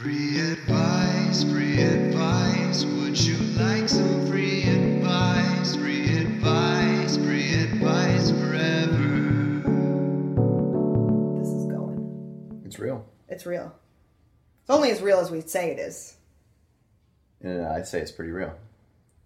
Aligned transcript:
Free 0.00 0.40
advice, 0.40 1.44
free 1.44 1.82
advice. 1.82 2.84
Would 2.86 3.20
you 3.20 3.36
like 3.62 3.86
some 3.88 4.26
free 4.26 4.62
advice? 4.62 5.76
Free 5.76 6.16
advice, 6.16 7.16
free 7.18 7.54
advice 7.62 8.30
forever. 8.30 8.96
This 11.38 11.48
is 11.48 11.66
going. 11.66 12.62
It's 12.64 12.78
real. 12.78 13.04
It's 13.28 13.44
real. 13.44 13.74
It's 14.62 14.70
only 14.70 14.90
as 14.90 15.02
real 15.02 15.18
as 15.20 15.30
we 15.30 15.42
say 15.42 15.70
it 15.72 15.78
is. 15.78 16.16
And 17.42 17.66
I'd 17.66 17.86
say 17.86 18.00
it's 18.00 18.12
pretty 18.12 18.30
real. 18.32 18.54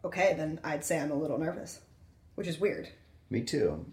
Okay, 0.05 0.35
then 0.37 0.59
I'd 0.65 0.85
say 0.85 0.99
I'm 0.99 1.13
a 1.13 1.15
little 1.15 1.39
nervous, 1.39 1.81
which 2.35 2.49
is 2.49 2.59
weird. 2.59 2.89
Me 3.31 3.43
too. 3.43 3.85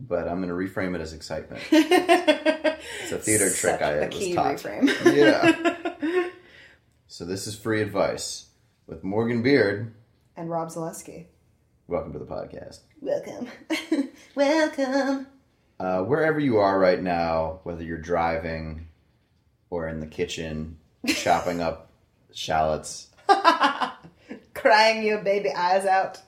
But 0.00 0.26
I'm 0.26 0.40
going 0.42 0.48
to 0.48 0.54
reframe 0.54 0.94
it 0.94 1.00
as 1.02 1.12
excitement. 1.12 1.62
It's 3.02 3.12
a 3.12 3.18
theater 3.18 3.46
trick 3.50 3.78
Such 3.78 3.82
I 3.82 3.92
a 3.92 4.06
was 4.06 4.14
key 4.14 4.34
taught. 4.34 4.56
reframe. 4.56 5.14
Yeah. 5.14 5.76
so 7.10 7.24
this 7.24 7.48
is 7.48 7.56
free 7.56 7.82
advice 7.82 8.46
with 8.86 9.02
Morgan 9.02 9.42
Beard. 9.42 9.92
and 10.36 10.48
Rob 10.48 10.68
Zaleski. 10.68 11.26
Welcome 11.88 12.12
to 12.12 12.20
the 12.20 12.24
podcast. 12.24 12.82
Welcome. 13.00 13.48
Welcome. 14.36 15.26
Uh, 15.80 16.04
wherever 16.04 16.38
you 16.38 16.58
are 16.58 16.78
right 16.78 17.02
now, 17.02 17.58
whether 17.64 17.82
you're 17.82 17.98
driving 17.98 18.86
or 19.70 19.88
in 19.88 19.98
the 19.98 20.06
kitchen, 20.06 20.78
chopping 21.08 21.60
up 21.60 21.90
shallots, 22.32 23.08
Crying 24.54 25.02
your 25.02 25.18
baby 25.22 25.50
eyes 25.52 25.86
out. 25.86 26.20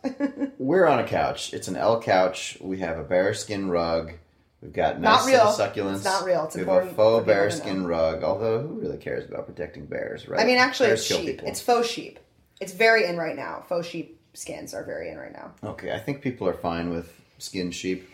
we're 0.59 0.87
on 0.87 0.99
a 0.99 1.07
couch. 1.07 1.53
It's 1.55 1.69
an 1.69 1.77
L 1.77 2.03
couch. 2.03 2.59
We 2.61 2.79
have 2.81 2.99
a 2.99 3.05
bearskin 3.05 3.69
rug. 3.69 4.15
We've 4.63 4.73
got 4.73 5.01
nice 5.01 5.27
Not 5.27 5.27
real. 5.27 5.47
succulents. 5.47 5.97
It's 5.97 6.05
not 6.05 6.25
real. 6.25 6.45
It's 6.45 6.55
we 6.55 6.65
have 6.65 6.87
a 6.87 6.95
faux 6.95 7.27
bearskin 7.27 7.85
rug. 7.85 8.23
Although, 8.23 8.61
who 8.63 8.81
really 8.81 8.97
cares 8.97 9.29
about 9.29 9.47
protecting 9.47 9.87
bears, 9.87 10.29
right? 10.29 10.41
I 10.41 10.45
mean, 10.45 10.59
actually, 10.59 10.91
Bears 10.91 11.11
it's 11.11 11.21
sheep. 11.21 11.43
It's 11.43 11.61
faux 11.61 11.89
sheep. 11.89 12.21
It's 12.61 12.73
very 12.73 13.07
in 13.07 13.17
right 13.17 13.35
now. 13.35 13.65
Faux 13.69 13.85
sheep 13.85 14.21
skins 14.35 14.73
are 14.73 14.85
very 14.85 15.11
in 15.11 15.19
right 15.19 15.33
now. 15.33 15.53
Okay, 15.65 15.93
I 15.93 15.99
think 15.99 16.23
people 16.23 16.49
are 16.49 16.55
fine 16.55 16.91
with 16.91 17.13
skinned 17.39 17.75
sheep. 17.75 18.09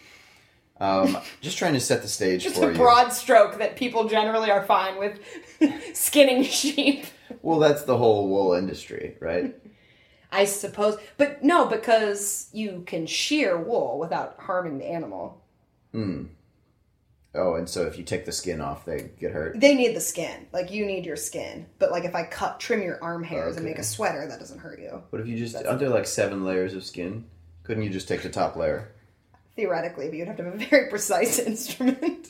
Um, 0.80 1.18
just 1.42 1.58
trying 1.58 1.74
to 1.74 1.80
set 1.80 2.00
the 2.00 2.08
stage 2.08 2.44
for 2.44 2.48
you. 2.48 2.50
Just 2.55 2.62
for 2.62 2.70
a 2.70 2.72
you. 2.72 2.78
broad 2.78 3.10
stroke 3.10 3.58
that 3.58 3.77
people 3.77 4.08
generally 4.08 4.50
are 4.50 4.64
fine 4.64 4.98
with 4.98 5.20
skinning 5.94 6.44
sheep. 6.44 7.05
Well, 7.42 7.58
that's 7.58 7.83
the 7.83 7.98
whole 7.98 8.27
wool 8.27 8.55
industry, 8.55 9.16
right? 9.20 9.55
I 10.33 10.46
suppose. 10.46 10.96
But 11.18 11.44
no, 11.44 11.66
because 11.66 12.48
you 12.52 12.84
can 12.86 13.06
shear 13.06 13.58
wool 13.58 13.98
without 13.98 14.36
harming 14.38 14.78
the 14.78 14.86
animal. 14.86 15.42
Oh, 17.34 17.54
and 17.54 17.68
so 17.68 17.82
if 17.86 17.98
you 17.98 18.04
take 18.04 18.24
the 18.24 18.32
skin 18.32 18.60
off, 18.60 18.84
they 18.86 19.10
get 19.20 19.32
hurt. 19.32 19.60
They 19.60 19.74
need 19.74 19.94
the 19.94 20.00
skin. 20.00 20.46
Like, 20.52 20.70
you 20.70 20.86
need 20.86 21.04
your 21.04 21.16
skin. 21.16 21.66
But, 21.78 21.90
like, 21.90 22.04
if 22.04 22.14
I 22.14 22.24
cut, 22.24 22.58
trim 22.58 22.82
your 22.82 22.98
arm 23.02 23.22
hairs 23.22 23.56
and 23.56 23.64
Okay. 23.64 23.74
make 23.74 23.78
a 23.78 23.84
sweater, 23.84 24.26
that 24.26 24.38
doesn't 24.40 24.58
hurt 24.58 24.80
you. 24.80 25.02
But 25.10 25.20
if 25.20 25.26
you 25.28 25.36
just 25.36 25.54
aren't 25.54 25.78
there 25.78 25.90
like 25.90 26.06
seven 26.06 26.44
layers 26.44 26.74
of 26.74 26.84
skin? 26.84 27.26
Couldn't 27.64 27.82
you 27.82 27.90
just 27.90 28.08
take 28.08 28.22
the 28.22 28.30
top 28.30 28.56
layer? 28.56 28.92
Theoretically, 29.56 30.08
but 30.08 30.16
you'd 30.16 30.28
have 30.28 30.36
to 30.38 30.44
have 30.44 30.54
a 30.54 30.56
very 30.56 30.88
precise 30.88 31.38
instrument 31.46 32.28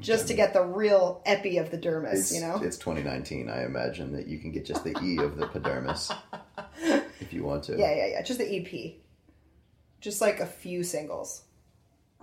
just 0.00 0.28
to 0.28 0.34
get 0.34 0.52
the 0.52 0.62
real 0.62 1.20
epi 1.26 1.58
of 1.58 1.72
the 1.72 1.78
dermis, 1.78 2.12
It's, 2.12 2.32
you 2.34 2.40
know? 2.40 2.60
it's 2.62 2.76
2019. 2.78 3.50
I 3.50 3.64
imagine 3.64 4.12
that 4.12 4.28
you 4.28 4.38
can 4.38 4.52
get 4.52 4.64
just 4.64 4.84
the 4.84 4.96
E 5.02 5.18
of 5.18 5.36
the 5.36 5.46
epidermis 5.46 6.12
if 7.20 7.32
you 7.32 7.42
want 7.42 7.64
to. 7.64 7.76
Yeah, 7.76 7.92
yeah, 7.92 8.06
yeah. 8.06 8.22
Just 8.22 8.38
the 8.38 8.46
EP. 8.56 8.94
Just 10.00 10.20
like 10.20 10.38
a 10.38 10.46
few 10.46 10.84
singles. 10.84 11.42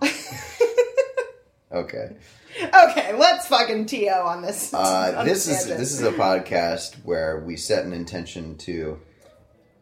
Okay. 1.72 2.16
Okay, 2.62 3.16
let's 3.16 3.48
fucking 3.48 3.86
TO 3.86 4.08
on 4.08 4.42
this. 4.42 4.72
Uh, 4.72 5.14
on 5.18 5.26
this 5.26 5.46
is 5.48 5.66
this 5.66 5.92
is 5.92 6.02
a 6.02 6.12
podcast 6.12 6.94
where 7.04 7.40
we 7.40 7.56
set 7.56 7.84
an 7.84 7.92
intention 7.92 8.56
to 8.58 9.00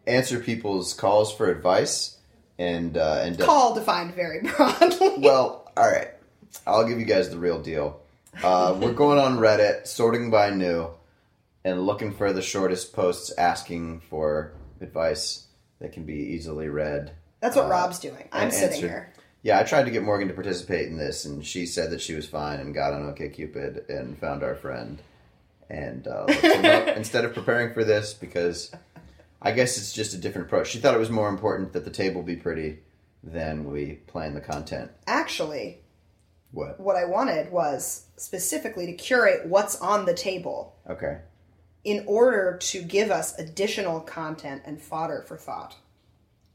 answer 0.07 0.41
people's 0.41 0.95
calls 0.95 1.35
for 1.35 1.51
advice 1.51 2.17
and 2.59 2.97
uh, 2.97 3.21
and 3.23 3.39
call 3.39 3.75
defined 3.75 4.15
very 4.15 4.41
broadly. 4.57 5.15
Well, 5.19 5.71
all 5.77 5.91
right. 5.91 6.09
I'll 6.67 6.87
give 6.89 6.99
you 6.99 7.05
guys 7.05 7.31
the 7.31 7.39
real 7.39 7.61
deal. 7.61 8.01
Uh, 8.43 8.77
we're 8.81 8.93
going 8.93 9.19
on 9.19 9.39
Reddit, 9.39 9.87
sorting 9.87 10.31
by 10.31 10.51
new, 10.51 10.89
and 11.65 11.85
looking 11.87 12.13
for 12.13 12.33
the 12.33 12.43
shortest 12.43 12.93
posts 12.93 13.33
asking 13.37 14.01
for 14.01 14.53
advice 14.81 15.47
that 15.81 15.93
can 15.93 16.05
be 16.05 16.15
easily 16.15 16.69
read. 16.69 17.13
That's 17.41 17.57
what 17.57 17.67
uh, 17.67 17.71
Rob's 17.71 17.99
doing. 17.99 18.29
I'm 18.33 18.51
sitting 18.51 18.69
answered. 18.69 18.89
here. 18.89 19.13
Yeah, 19.45 19.61
I 19.61 19.63
tried 19.63 19.85
to 19.85 19.91
get 19.91 20.03
Morgan 20.03 20.27
to 20.29 20.35
participate 20.35 20.89
in 20.89 20.97
this, 20.97 21.27
and 21.27 21.45
she 21.45 21.67
said 21.67 21.91
that 21.91 22.01
she 22.01 22.15
was 22.15 22.27
fine 22.27 22.61
and 22.61 22.75
got 22.75 22.95
on 22.95 23.03
OkCupid 23.15 23.91
and 23.91 24.19
found 24.19 24.43
our 24.43 24.55
friend. 24.55 25.01
And 25.69 26.07
uh, 26.09 26.25
looked 26.27 26.41
him 26.43 26.65
up 26.65 26.89
instead 26.97 27.25
of 27.27 27.35
preparing 27.35 27.73
for 27.75 27.85
this 27.85 28.15
because 28.15 28.71
I 29.43 29.53
guess 29.53 29.77
it's 29.77 29.93
just 29.93 30.15
a 30.15 30.19
different 30.19 30.47
approach. 30.49 30.69
She 30.69 30.79
thought 30.79 30.95
it 30.95 30.99
was 30.99 31.11
more 31.11 31.29
important 31.29 31.75
that 31.75 31.85
the 31.85 31.91
table 31.91 32.23
be 32.23 32.37
pretty 32.37 32.79
than 33.23 33.71
we 33.71 33.95
plan 34.07 34.33
the 34.35 34.41
content. 34.41 34.91
Actually, 35.07 35.81
What? 36.53 36.81
what 36.81 36.97
I 36.97 37.05
wanted 37.05 37.51
was 37.53 38.07
specifically 38.17 38.87
to 38.87 38.93
curate 38.95 39.47
what's 39.47 39.77
on 39.81 40.05
the 40.07 40.15
table 40.15 40.75
Okay. 40.89 41.19
in 41.83 42.05
order 42.07 42.57
to 42.63 42.83
give 42.83 43.11
us 43.11 43.39
additional 43.39 44.01
content 44.01 44.63
and 44.65 44.81
fodder 44.81 45.23
for 45.27 45.37
thought. 45.37 45.77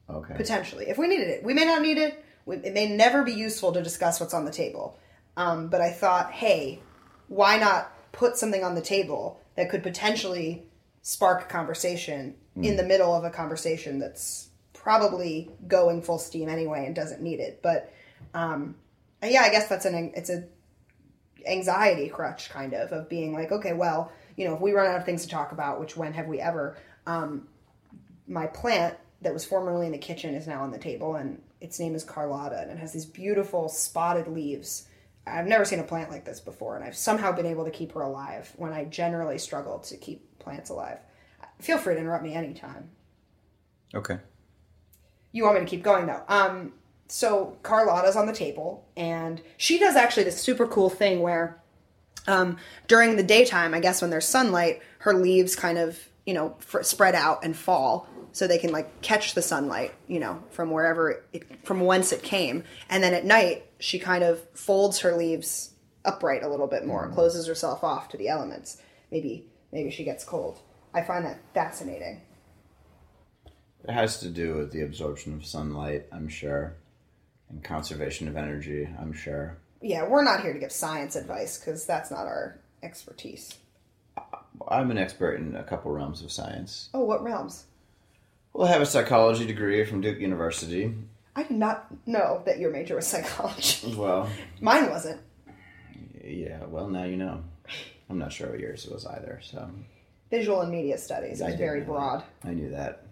Okay. 0.10 0.34
Potentially, 0.36 0.88
if 0.88 0.98
we 0.98 1.08
needed 1.08 1.28
it, 1.28 1.44
we 1.44 1.54
may 1.54 1.66
not 1.66 1.82
need 1.84 1.98
it. 2.00 2.24
It 2.52 2.74
may 2.74 2.88
never 2.88 3.24
be 3.24 3.34
useful 3.34 3.72
to 3.74 3.82
discuss 3.82 4.20
what's 4.20 4.34
on 4.34 4.46
the 4.46 4.52
table. 4.52 4.98
Um, 5.38 5.68
but 5.68 5.82
I 5.82 5.92
thought, 5.92 6.32
hey, 6.32 6.82
why 7.28 7.58
not 7.58 7.92
put 8.12 8.38
something 8.38 8.64
on 8.64 8.76
the 8.76 8.82
table 8.82 9.40
that 9.56 9.70
could 9.70 9.84
potentially 9.84 10.64
spark 11.02 11.44
a 11.44 11.46
conversation 11.46 12.36
in 12.62 12.76
the 12.76 12.84
middle 12.84 13.14
of 13.16 13.24
a 13.24 13.30
conversation 13.30 14.00
that's 14.00 14.50
probably 14.74 15.50
going 15.68 16.02
full 16.02 16.18
steam 16.18 16.50
anyway 16.50 16.86
and 16.86 16.96
doesn't 16.96 17.22
need 17.22 17.40
it. 17.40 17.62
But 17.62 17.94
um, 18.34 18.76
yeah, 19.24 19.44
I 19.44 19.50
guess 19.50 19.68
that's 19.68 19.86
an 19.86 20.12
it's 20.16 20.30
a 20.30 20.46
anxiety 21.46 22.10
crutch 22.10 22.50
kind 22.50 22.74
of 22.74 22.92
of 22.92 23.10
being 23.10 23.34
like, 23.34 23.52
okay, 23.52 23.74
well, 23.74 24.12
you 24.36 24.46
know, 24.46 24.56
if 24.56 24.62
we 24.62 24.72
run 24.72 24.88
out 24.88 24.98
of 24.98 25.06
things 25.06 25.24
to 25.24 25.30
talk 25.30 25.52
about, 25.52 25.80
which 25.80 25.96
when 25.96 26.14
have 26.14 26.28
we 26.28 26.40
ever? 26.40 26.78
Um, 27.06 27.48
my 28.28 28.48
plant 28.48 28.98
that 29.22 29.34
was 29.34 29.46
formerly 29.46 29.86
in 29.86 29.92
the 29.92 29.98
kitchen 29.98 30.36
is 30.36 30.48
now 30.48 30.64
on 30.64 30.72
the 30.72 30.78
table, 30.78 31.16
and 31.16 31.42
its 31.62 31.80
name 31.80 31.96
is 31.96 32.04
Carlotta, 32.04 32.62
and 32.62 32.72
it 32.72 32.78
has 32.78 32.94
these 32.94 33.06
beautiful 33.06 33.70
spotted 33.70 34.28
leaves. 34.28 34.88
I've 35.28 35.48
never 35.48 35.66
seen 35.66 35.80
a 35.80 35.84
plant 35.84 36.10
like 36.10 36.26
this 36.26 36.40
before, 36.40 36.76
and 36.76 36.84
I've 36.84 36.96
somehow 36.96 37.32
been 37.32 37.46
able 37.46 37.66
to 37.66 37.72
keep 37.72 37.92
her 37.94 38.02
alive 38.02 38.52
when 38.58 38.74
I 38.74 38.86
generally 38.86 39.38
struggle 39.38 39.80
to 39.80 39.98
keep 39.98 40.40
plants 40.40 40.70
alive. 40.70 41.00
Feel 41.60 41.78
free 41.78 41.96
to 41.96 42.00
interrupt 42.00 42.24
me 42.24 42.34
anytime. 42.34 42.90
Okay. 43.94 44.20
You 45.32 45.44
want 45.44 45.56
me 45.56 45.62
to 45.62 45.70
keep 45.70 45.84
going 45.84 46.08
though. 46.08 46.24
Um, 46.28 46.74
so 47.08 47.58
Carlotta's 47.64 48.16
on 48.16 48.28
the 48.28 48.34
table, 48.34 48.88
and 48.96 49.42
she 49.58 49.78
does 49.78 49.96
actually 49.96 50.24
this 50.24 50.40
super 50.40 50.68
cool 50.68 50.90
thing 50.90 51.22
where, 51.22 51.62
um, 52.28 52.58
during 52.88 53.16
the 53.16 53.24
daytime, 53.24 53.74
I 53.74 53.80
guess 53.80 54.02
when 54.02 54.12
there's 54.12 54.28
sunlight, 54.28 54.82
her 55.00 55.14
leaves 55.14 55.56
kind 55.56 55.78
of 55.78 56.00
you 56.26 56.34
know 56.34 56.56
fr- 56.60 56.84
spread 56.84 57.16
out 57.16 57.44
and 57.44 57.56
fall, 57.56 58.08
so 58.32 58.48
they 58.48 58.58
can 58.58 58.72
like 58.72 59.02
catch 59.02 59.34
the 59.34 59.42
sunlight, 59.42 59.94
you 60.08 60.20
know, 60.20 60.44
from 60.52 60.72
wherever 60.72 61.24
it, 61.34 61.66
from 61.66 61.82
whence 61.82 62.12
it 62.12 62.24
came, 62.24 62.64
and 62.90 63.04
then 63.04 63.14
at 63.14 63.26
night 63.26 63.66
she 63.80 64.00
kind 64.00 64.24
of 64.24 64.42
folds 64.54 65.00
her 65.00 65.16
leaves 65.16 65.74
upright 66.06 66.44
a 66.44 66.48
little 66.48 66.68
bit 66.68 66.86
more, 66.86 67.06
mm-hmm. 67.06 67.14
closes 67.14 67.48
herself 67.48 67.84
off 67.84 68.10
to 68.10 68.18
the 68.18 68.28
elements. 68.30 68.82
Maybe 69.12 69.46
maybe 69.72 69.92
she 69.92 70.04
gets 70.04 70.24
cold. 70.24 70.60
I 70.94 71.02
find 71.04 71.26
that 71.26 71.40
fascinating. 71.54 72.22
It 73.84 73.92
has 73.92 74.20
to 74.20 74.30
do 74.30 74.56
with 74.56 74.72
the 74.72 74.82
absorption 74.82 75.34
of 75.34 75.46
sunlight, 75.46 76.08
I'm 76.12 76.28
sure, 76.28 76.76
and 77.50 77.64
conservation 77.64 78.28
of 78.28 78.36
energy, 78.36 78.90
I'm 79.00 79.14
sure. 79.14 79.58
yeah, 79.82 80.08
we're 80.08 80.24
not 80.24 80.42
here 80.42 80.54
to 80.54 80.60
give 80.60 80.72
science 80.72 81.16
advice 81.16 81.58
because 81.58 81.86
that's 81.86 82.12
not 82.12 82.26
our 82.26 82.60
expertise. 82.84 83.58
I'm 84.68 84.92
an 84.92 84.98
expert 84.98 85.36
in 85.36 85.56
a 85.56 85.64
couple 85.64 85.92
realms 85.92 86.22
of 86.22 86.32
science. 86.32 86.90
Oh, 86.94 87.04
what 87.06 87.24
realms? 87.24 87.66
Well, 88.54 88.68
I 88.68 88.72
have 88.72 88.82
a 88.82 88.86
psychology 88.86 89.46
degree 89.46 89.84
from 89.86 90.02
Duke 90.02 90.20
University. 90.20 90.94
I 91.36 91.44
did 91.44 91.58
not 91.58 91.88
know 92.08 92.42
that 92.46 92.60
your 92.60 92.72
major 92.72 92.96
was 92.96 93.08
psychology. 93.08 93.94
Well, 93.96 94.30
Mine 94.62 94.90
wasn't. 94.90 95.22
yeah, 96.24 96.66
well, 96.66 96.88
now 96.88 97.04
you 97.06 97.18
know. 97.18 97.44
I'm 98.10 98.18
not 98.18 98.34
sure 98.34 98.50
what 98.50 98.60
yours 98.60 98.88
was 98.88 99.06
either, 99.06 99.40
so 99.44 99.70
Visual 100.32 100.62
and 100.62 100.72
media 100.72 100.98
studies 100.98 101.42
is 101.42 101.56
very 101.56 101.80
that. 101.80 101.88
broad. 101.88 102.24
I 102.44 102.50
knew 102.54 102.72
that. 102.72 103.04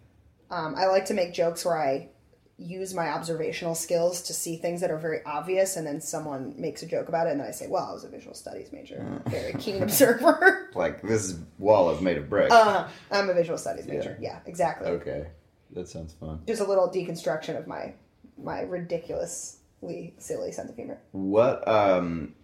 Um, 0.50 0.76
I 0.76 0.86
like 0.88 1.06
to 1.06 1.14
make 1.14 1.34
jokes 1.34 1.64
where 1.66 1.78
I 1.80 2.10
use 2.60 2.94
my 2.94 3.10
observational 3.10 3.76
skills 3.76 4.22
to 4.24 4.34
see 4.34 4.58
things 4.58 4.82
that 4.82 4.90
are 4.90 4.98
very 4.98 5.20
obvious, 5.26 5.76
and 5.78 5.86
then 5.86 6.02
someone 6.02 6.56
makes 6.58 6.82
a 6.82 6.88
joke 6.88 7.08
about 7.08 7.28
it, 7.28 7.32
and 7.32 7.40
then 7.40 7.48
I 7.48 7.52
say, 7.52 7.68
"Well, 7.68 7.86
I 7.86 7.94
was 7.94 8.04
a 8.04 8.10
visual 8.10 8.34
studies 8.34 8.72
major, 8.72 8.96
Mm. 8.98 9.26
very 9.30 9.54
keen 9.54 9.84
observer." 9.84 10.64
Like, 10.76 11.02
this 11.02 11.36
wall 11.58 11.90
is 11.92 12.02
made 12.02 12.18
of 12.18 12.30
brick. 12.30 12.52
uh, 12.52 12.88
I'm 13.12 13.30
a 13.30 13.34
visual 13.34 13.58
studies 13.58 13.88
major. 13.88 14.16
Yeah, 14.22 14.40
exactly. 14.46 14.88
okay, 14.90 15.28
that 15.72 15.88
sounds 15.88 16.14
fun. 16.14 16.42
Just 16.46 16.62
a 16.62 16.66
little 16.66 16.90
deconstruction 16.90 17.58
of 17.58 17.66
my 17.68 17.94
my 18.38 18.62
ridiculously 18.62 20.14
silly 20.20 20.52
sense 20.52 20.70
of 20.70 20.76
humor. 20.76 21.00
What, 21.12 21.68
um, 21.68 22.36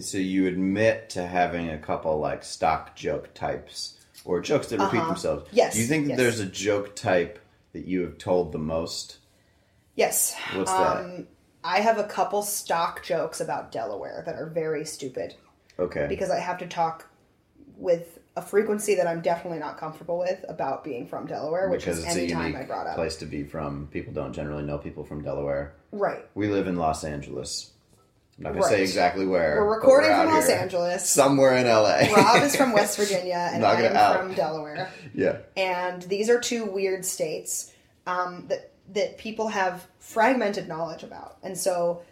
so 0.00 0.18
you 0.18 0.46
admit 0.46 1.08
to 1.10 1.26
having 1.26 1.70
a 1.70 1.78
couple, 1.78 2.18
like, 2.18 2.44
stock 2.44 2.94
joke 2.94 3.32
types 3.34 3.94
or 4.24 4.40
jokes 4.40 4.66
that 4.68 4.80
repeat 4.80 4.98
Uh-huh. 4.98 5.06
themselves. 5.08 5.48
Yes, 5.52 5.74
Do 5.74 5.80
you 5.80 5.86
think 5.86 6.04
that 6.06 6.10
yes. 6.10 6.18
there's 6.18 6.40
a 6.40 6.46
joke 6.46 6.94
type 6.94 7.38
that 7.72 7.86
you 7.86 8.02
have 8.02 8.18
told 8.18 8.52
the 8.52 8.58
most? 8.58 9.18
Yes. 9.98 10.36
What's 10.54 10.70
that? 10.70 10.96
Um, 10.98 11.26
I 11.64 11.80
have 11.80 11.98
a 11.98 12.04
couple 12.04 12.42
stock 12.42 13.02
jokes 13.02 13.40
about 13.40 13.72
Delaware 13.72 14.22
that 14.26 14.36
are 14.36 14.46
very 14.46 14.84
stupid 14.84 15.34
Okay. 15.78 16.06
because 16.08 16.30
I 16.30 16.38
have 16.38 16.58
to 16.58 16.66
talk 16.68 17.10
with 17.76 18.20
a 18.36 18.42
frequency 18.42 18.94
that 18.94 19.08
I'm 19.08 19.20
definitely 19.20 19.58
not 19.58 19.76
comfortable 19.76 20.18
with 20.20 20.44
about 20.48 20.84
being 20.84 21.08
from 21.08 21.26
Delaware, 21.26 21.68
which 21.68 21.80
because 21.80 21.98
is 21.98 22.04
a 22.04 22.08
any 22.10 22.28
time 22.28 22.46
unique 22.52 22.62
I 22.62 22.64
brought 22.64 22.86
up. 22.86 22.94
place 22.94 23.16
to 23.16 23.26
be 23.26 23.42
from. 23.42 23.88
People 23.90 24.12
don't 24.12 24.32
generally 24.32 24.62
know 24.62 24.78
people 24.78 25.04
from 25.04 25.22
Delaware. 25.22 25.74
Right. 25.90 26.24
We 26.36 26.46
live 26.46 26.68
in 26.68 26.76
Los 26.76 27.02
Angeles. 27.02 27.72
I'm 28.38 28.44
not 28.44 28.50
going 28.52 28.62
to 28.62 28.68
say 28.68 28.82
exactly 28.82 29.26
where. 29.26 29.56
We're 29.64 29.74
recording 29.74 30.10
out 30.10 30.26
from 30.26 30.34
Los 30.36 30.46
here. 30.46 30.56
Angeles. 30.58 31.10
Somewhere 31.10 31.56
in 31.56 31.66
LA. 31.66 32.14
Rob 32.14 32.42
is 32.44 32.54
from 32.54 32.70
West 32.72 32.96
Virginia 32.96 33.34
and 33.52 33.64
I'm 33.64 33.96
out. 33.96 34.20
from 34.20 34.34
Delaware. 34.34 34.92
yeah. 35.14 35.38
and 35.56 36.02
these 36.02 36.30
are 36.30 36.38
two 36.38 36.64
weird 36.66 37.04
states 37.04 37.72
um, 38.06 38.44
that 38.48 38.70
that 38.92 39.18
people 39.18 39.48
have 39.48 39.86
fragmented 39.98 40.68
knowledge 40.68 41.02
about. 41.02 41.38
And 41.42 41.56
so, 41.56 42.02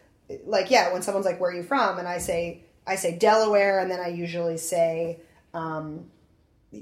like, 0.45 0.71
yeah, 0.71 0.93
when 0.93 1.03
someone's 1.03 1.27
like, 1.27 1.41
"Where 1.41 1.51
are 1.51 1.55
you 1.55 1.63
from?" 1.63 1.99
and 1.99 2.07
I 2.09 2.19
say, 2.19 2.63
I 2.87 2.97
say 2.97 3.17
Delaware, 3.17 3.81
and 3.81 3.91
then 3.91 4.01
I 4.01 4.09
usually 4.09 4.59
say, 4.59 5.21
um, 5.55 6.07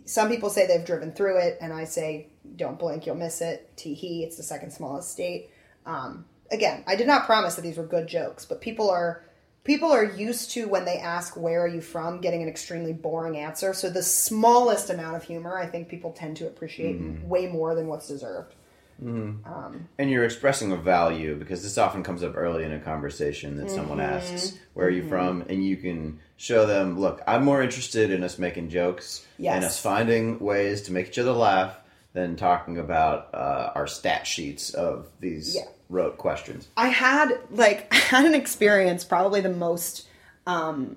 some 0.05 0.29
people 0.29 0.51
say 0.51 0.67
they've 0.67 0.85
driven 0.85 1.13
through 1.13 1.39
it, 1.39 1.59
and 1.61 1.73
I 1.73 1.85
say, 1.85 2.29
"Don't 2.57 2.79
blink, 2.79 3.07
you'll 3.07 3.17
miss 3.17 3.41
it." 3.41 3.77
Tee 3.77 3.95
hee, 3.95 4.25
it's 4.25 4.37
the 4.37 4.43
second 4.43 4.73
smallest 4.73 5.11
state. 5.11 5.51
Um, 5.87 6.25
again, 6.51 6.85
I 6.87 6.97
did 6.97 7.07
not 7.07 7.27
promise 7.27 7.55
that 7.57 7.63
these 7.63 7.77
were 7.77 7.87
good 7.87 8.07
jokes, 8.07 8.45
but 8.45 8.61
people 8.61 8.91
are 8.91 9.23
people 9.65 9.91
are 9.91 10.05
used 10.05 10.51
to 10.51 10.69
when 10.69 10.85
they 10.85 10.99
ask 10.99 11.37
where 11.37 11.63
are 11.63 11.69
you 11.69 11.81
from 11.81 12.21
getting 12.21 12.43
an 12.43 12.49
extremely 12.49 12.93
boring 12.93 13.37
answer 13.37 13.73
so 13.73 13.89
the 13.89 14.03
smallest 14.03 14.91
amount 14.91 15.17
of 15.17 15.23
humor 15.25 15.59
i 15.59 15.67
think 15.67 15.89
people 15.89 16.13
tend 16.13 16.37
to 16.37 16.47
appreciate 16.47 17.01
way 17.25 17.47
more 17.47 17.75
than 17.75 17.89
what's 17.89 18.07
deserved 18.07 18.55
And 19.01 20.11
you're 20.11 20.25
expressing 20.25 20.73
a 20.73 20.77
value 20.77 21.37
because 21.37 21.63
this 21.63 21.79
often 21.79 22.03
comes 22.03 22.23
up 22.23 22.37
early 22.37 22.65
in 22.65 22.73
a 22.73 22.81
conversation 22.81 23.57
that 23.59 23.71
someone 23.71 23.99
Mm-hmm. 23.99 24.15
asks, 24.17 24.59
"Where 24.75 24.87
are 24.87 24.91
you 24.91 25.03
from?" 25.09 25.43
and 25.49 25.65
you 25.65 25.77
can 25.77 26.21
show 26.37 26.67
them, 26.67 26.99
"Look, 26.99 27.23
I'm 27.27 27.45
more 27.45 27.63
interested 27.63 28.11
in 28.11 28.23
us 28.25 28.39
making 28.39 28.71
jokes 28.71 29.25
Yes. 29.39 29.55
and 29.57 29.65
us 29.65 29.81
finding 29.81 30.39
ways 30.41 30.83
to 30.83 30.93
make 30.93 31.09
each 31.09 31.19
other 31.19 31.33
laugh 31.33 31.77
than 32.13 32.37
talking 32.37 32.79
about 32.79 33.29
uh, 33.35 33.73
our 33.75 33.87
stat 33.87 34.27
sheets 34.27 34.71
of 34.75 35.09
these 35.21 35.55
Yeah. 35.57 35.63
rote 35.89 36.17
questions." 36.19 36.69
i 36.77 36.89
had 36.89 37.39
like 37.51 37.87
i 37.93 37.97
had 37.97 38.25
an 38.25 38.35
experience 38.35 39.05
probably 39.05 39.41
the 39.41 39.49
most 39.49 40.07
um 40.47 40.97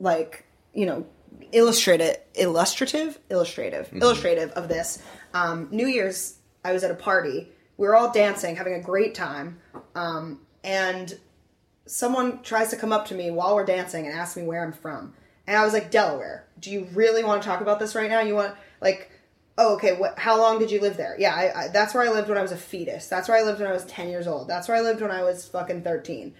like 0.00 0.44
you 0.72 0.86
know 0.86 1.06
illustrative 1.52 2.16
illustrative 2.34 3.18
illustrative 3.30 3.88
illustrative 3.92 4.50
of 4.52 4.68
this 4.68 4.98
um 5.34 5.68
new 5.70 5.86
year's 5.86 6.36
i 6.64 6.72
was 6.72 6.82
at 6.84 6.90
a 6.90 6.94
party. 6.94 7.48
We 7.76 7.86
were 7.86 7.94
all 7.96 8.10
dancing 8.12 8.56
having 8.56 8.74
a 8.74 8.80
great 8.80 9.14
time. 9.14 9.58
Um 9.94 10.40
and 10.62 11.18
someone 11.86 12.42
tries 12.42 12.70
to 12.70 12.76
come 12.76 12.92
up 12.92 13.06
to 13.08 13.14
me 13.14 13.30
while 13.30 13.54
we're 13.54 13.64
dancing 13.66 14.06
and 14.06 14.16
ask 14.18 14.36
me 14.36 14.42
where 14.42 14.62
i'm 14.64 14.72
from. 14.72 15.12
And 15.46 15.56
i 15.56 15.64
was 15.64 15.72
like 15.72 15.90
delaware. 15.90 16.46
Do 16.58 16.70
you 16.70 16.88
really 16.94 17.22
want 17.24 17.42
to 17.42 17.48
talk 17.48 17.60
about 17.60 17.78
this 17.78 17.94
right 17.94 18.10
now? 18.10 18.20
You 18.20 18.34
want 18.34 18.54
like 18.80 19.10
oh 19.58 19.74
okay 19.74 19.94
what 19.96 20.18
how 20.18 20.38
long 20.38 20.58
did 20.58 20.70
you 20.70 20.80
live 20.80 20.96
there? 20.96 21.14
Yeah 21.18 21.34
I, 21.34 21.64
I, 21.64 21.68
that's 21.68 21.94
where 21.94 22.02
i 22.02 22.08
lived 22.12 22.28
when 22.28 22.38
i 22.38 22.42
was 22.42 22.52
a 22.52 22.56
fetus. 22.56 23.08
That's 23.08 23.28
where 23.28 23.38
i 23.38 23.42
lived 23.42 23.60
when 23.60 23.68
i 23.68 23.72
was 23.72 23.84
10 23.84 24.08
years 24.08 24.26
old. 24.26 24.48
That's 24.48 24.68
where 24.68 24.76
i 24.76 24.80
lived 24.80 25.00
when 25.02 25.10
i 25.10 25.22
was 25.22 25.46
fucking 25.46 25.82
13 25.82 26.34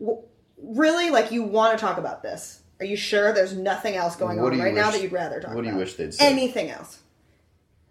W- 0.00 0.22
really? 0.62 1.10
Like 1.10 1.32
you 1.32 1.42
want 1.42 1.76
to 1.76 1.84
talk 1.84 1.98
about 1.98 2.22
this? 2.22 2.60
Are 2.78 2.84
you 2.86 2.96
sure 2.96 3.32
there's 3.32 3.56
nothing 3.56 3.94
else 3.96 4.16
going 4.16 4.40
What 4.40 4.52
on 4.52 4.58
right 4.60 4.74
now 4.74 4.90
that 4.90 5.02
you'd 5.02 5.12
rather 5.12 5.36
talk 5.40 5.44
about? 5.52 5.56
what 5.56 5.62
do 5.62 5.68
you 5.68 5.74
about? 5.74 5.84
wish 5.84 5.94
they'd 5.94 6.12
say? 6.14 6.26
anything 6.26 6.70
else 6.70 6.98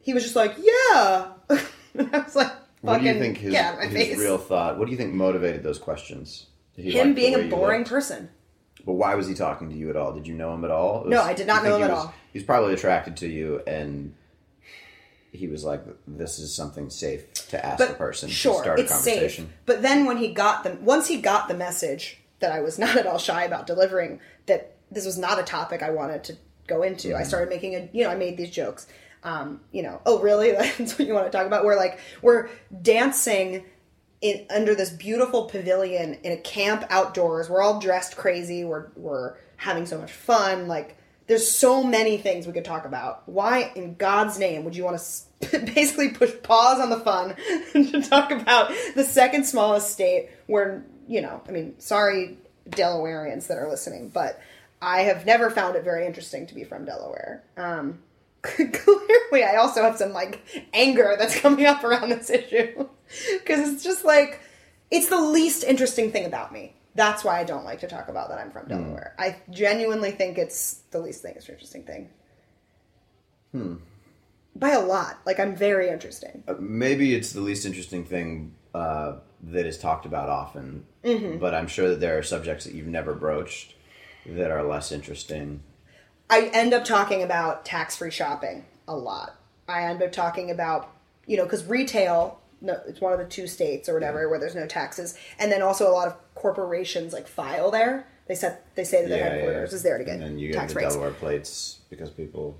he 0.01 0.13
was 0.13 0.23
just 0.23 0.35
like 0.35 0.55
yeah 0.57 1.31
and 1.95 2.09
i 2.13 2.19
was 2.19 2.35
like 2.35 2.47
fucking 2.47 2.59
What 2.81 2.99
do 3.01 3.05
you 3.05 3.13
think 3.19 3.37
his, 3.37 3.53
his 3.91 4.19
real 4.19 4.37
thought? 4.37 4.77
What 4.77 4.85
do 4.85 4.91
you 4.91 4.97
think 4.97 5.13
motivated 5.13 5.63
those 5.63 5.77
questions? 5.77 6.47
Him 6.75 7.13
being 7.13 7.35
a 7.35 7.47
boring 7.47 7.83
person 7.83 8.29
But 8.85 8.93
why 8.93 9.15
was 9.15 9.27
he 9.27 9.33
talking 9.35 9.69
to 9.69 9.75
you 9.75 9.89
at 9.89 9.95
all? 9.95 10.13
Did 10.13 10.25
you 10.27 10.33
know 10.33 10.53
him 10.53 10.65
at 10.65 10.71
all? 10.71 11.03
It 11.03 11.09
No, 11.09 11.21
I 11.21 11.33
did 11.33 11.47
not 11.47 11.63
know 11.63 11.75
him 11.75 11.83
at 11.83 11.89
was- 11.91 12.05
all. 12.05 12.13
He's 12.33 12.43
probably 12.43 12.73
attracted 12.73 13.17
to 13.17 13.27
you, 13.27 13.61
and 13.67 14.15
he 15.33 15.47
was 15.47 15.65
like, 15.65 15.81
"This 16.07 16.39
is 16.39 16.53
something 16.53 16.89
safe 16.89 17.33
to 17.49 17.65
ask 17.65 17.83
a 17.89 17.93
person 17.93 18.29
sure, 18.29 18.53
to 18.53 18.59
start 18.63 18.79
a 18.79 18.83
conversation." 18.85 19.45
safe. 19.45 19.53
But 19.65 19.81
then 19.81 20.05
when 20.05 20.15
he 20.17 20.33
got 20.33 20.63
the 20.63 20.77
once 20.81 21.07
he 21.07 21.19
got 21.21 21.49
the 21.49 21.53
message 21.53 22.21
that 22.39 22.53
I 22.53 22.61
was 22.61 22.79
not 22.79 22.95
at 22.95 23.05
all 23.05 23.17
shy 23.17 23.43
about 23.43 23.67
delivering, 23.67 24.21
that 24.45 24.75
this 24.89 25.05
was 25.05 25.17
not 25.17 25.39
a 25.39 25.43
topic 25.43 25.83
I 25.83 25.89
wanted 25.89 26.23
to 26.23 26.37
go 26.67 26.83
into. 26.83 27.09
Mm-hmm. 27.09 27.17
I 27.17 27.23
started 27.23 27.49
making 27.49 27.75
a 27.75 27.89
you 27.91 28.05
know 28.05 28.09
I 28.09 28.15
made 28.15 28.37
these 28.37 28.49
jokes. 28.49 28.87
Um, 29.23 29.61
you 29.71 29.83
know, 29.83 30.01
oh 30.05 30.19
really? 30.19 30.51
That's 30.77 30.97
what 30.97 31.07
you 31.07 31.13
want 31.13 31.25
to 31.25 31.31
talk 31.31 31.47
about? 31.47 31.63
We're 31.63 31.77
like 31.77 31.99
we're 32.21 32.49
dancing 32.81 33.65
in 34.21 34.45
under 34.49 34.75
this 34.75 34.89
beautiful 34.89 35.45
pavilion 35.45 36.15
in 36.23 36.31
a 36.31 36.37
camp 36.37 36.85
outdoors. 36.89 37.49
We're 37.49 37.61
all 37.61 37.79
dressed 37.79 38.17
crazy. 38.17 38.63
We're 38.63 38.87
we're 38.95 39.35
having 39.57 39.85
so 39.85 39.99
much 39.99 40.11
fun. 40.11 40.67
Like 40.67 40.97
there's 41.27 41.49
so 41.49 41.83
many 41.83 42.17
things 42.17 42.45
we 42.45 42.53
could 42.53 42.65
talk 42.65 42.85
about. 42.85 43.27
Why 43.27 43.71
in 43.75 43.95
God's 43.95 44.37
name 44.37 44.63
would 44.65 44.75
you 44.75 44.83
want 44.83 44.99
to 45.41 45.59
basically 45.75 46.09
push 46.09 46.31
pause 46.43 46.79
on 46.79 46.89
the 46.89 46.99
fun 46.99 47.35
to 47.73 48.01
talk 48.01 48.31
about 48.31 48.71
the 48.95 49.03
second 49.03 49.45
smallest 49.45 49.91
state 49.91 50.29
where, 50.47 50.83
you 51.07 51.21
know, 51.21 51.41
I 51.47 51.51
mean, 51.51 51.79
sorry 51.79 52.37
Delawareans 52.69 53.47
that 53.47 53.57
are 53.57 53.69
listening, 53.69 54.09
but 54.09 54.41
I 54.81 55.01
have 55.01 55.25
never 55.25 55.49
found 55.49 55.75
it 55.75 55.83
very 55.83 56.05
interesting 56.05 56.47
to 56.47 56.55
be 56.55 56.63
from 56.63 56.85
Delaware. 56.85 57.43
Um 57.55 57.99
clearly 58.41 59.43
I 59.43 59.55
also 59.57 59.83
have 59.83 59.97
some 59.97 60.13
like 60.13 60.41
anger 60.73 61.15
that's 61.17 61.39
coming 61.39 61.65
up 61.65 61.83
around 61.83 62.09
this 62.09 62.29
issue 62.29 62.87
because 63.39 63.69
it's 63.71 63.83
just 63.83 64.03
like 64.03 64.39
it's 64.89 65.09
the 65.09 65.19
least 65.21 65.63
interesting 65.63 66.11
thing 66.11 66.25
about 66.25 66.51
me. 66.51 66.75
That's 66.95 67.23
why 67.23 67.39
I 67.39 67.43
don't 67.45 67.63
like 67.63 67.79
to 67.81 67.87
talk 67.87 68.09
about 68.09 68.29
that 68.29 68.37
I'm 68.39 68.51
from 68.51 68.67
Delaware. 68.67 69.15
I 69.17 69.37
genuinely 69.49 70.11
think 70.11 70.37
it's 70.37 70.81
the 70.91 70.99
least 70.99 71.21
thing 71.21 71.33
it's 71.37 71.47
an 71.47 71.53
interesting 71.55 71.83
thing. 71.83 72.09
Hmm. 73.51 73.75
By 74.55 74.71
a 74.71 74.81
lot. 74.81 75.19
Like 75.25 75.39
I'm 75.39 75.55
very 75.55 75.89
interesting. 75.89 76.43
Maybe 76.59 77.15
it's 77.15 77.31
the 77.33 77.41
least 77.41 77.65
interesting 77.65 78.03
thing 78.05 78.55
uh, 78.73 79.13
that 79.43 79.65
is 79.65 79.77
talked 79.77 80.05
about 80.05 80.29
often, 80.29 80.85
Mm-hmm. 81.03 81.39
but 81.39 81.55
I'm 81.55 81.67
sure 81.67 81.89
that 81.89 81.99
there 81.99 82.17
are 82.17 82.23
subjects 82.23 82.65
that 82.65 82.75
you've 82.75 82.85
never 82.87 83.13
broached 83.15 83.73
that 84.25 84.51
are 84.51 84.61
less 84.63 84.91
interesting. 84.91 85.63
I 86.31 86.49
end 86.53 86.73
up 86.73 86.85
talking 86.85 87.21
about 87.21 87.65
tax-free 87.65 88.11
shopping 88.11 88.65
a 88.87 88.95
lot. 88.95 89.35
I 89.67 89.83
end 89.83 90.01
up 90.01 90.11
talking 90.11 90.49
about, 90.49 90.89
you 91.27 91.37
know, 91.37 91.43
because 91.43 91.65
retail, 91.65 92.39
no, 92.61 92.79
it's 92.87 93.01
one 93.01 93.13
of 93.13 93.19
the 93.19 93.25
two 93.25 93.47
states 93.47 93.89
or 93.89 93.93
whatever 93.93 94.27
where 94.29 94.39
there's 94.39 94.55
no 94.55 94.65
taxes, 94.65 95.17
and 95.37 95.51
then 95.51 95.61
also 95.61 95.89
a 95.89 95.91
lot 95.91 96.07
of 96.07 96.15
corporations 96.35 97.13
like 97.13 97.27
file 97.27 97.69
there. 97.69 98.07
They 98.27 98.35
set 98.35 98.75
they 98.75 98.85
say 98.85 99.01
that 99.01 99.09
their 99.09 99.23
headquarters 99.23 99.73
is 99.73 99.83
there 99.83 99.97
to 99.97 100.05
get 100.05 100.13
and 100.13 100.23
then 100.23 100.39
you 100.39 100.53
get 100.53 100.69
the 100.69 100.75
rates. 100.75 100.93
Delaware 100.93 101.11
plates 101.11 101.79
because 101.89 102.09
people. 102.11 102.55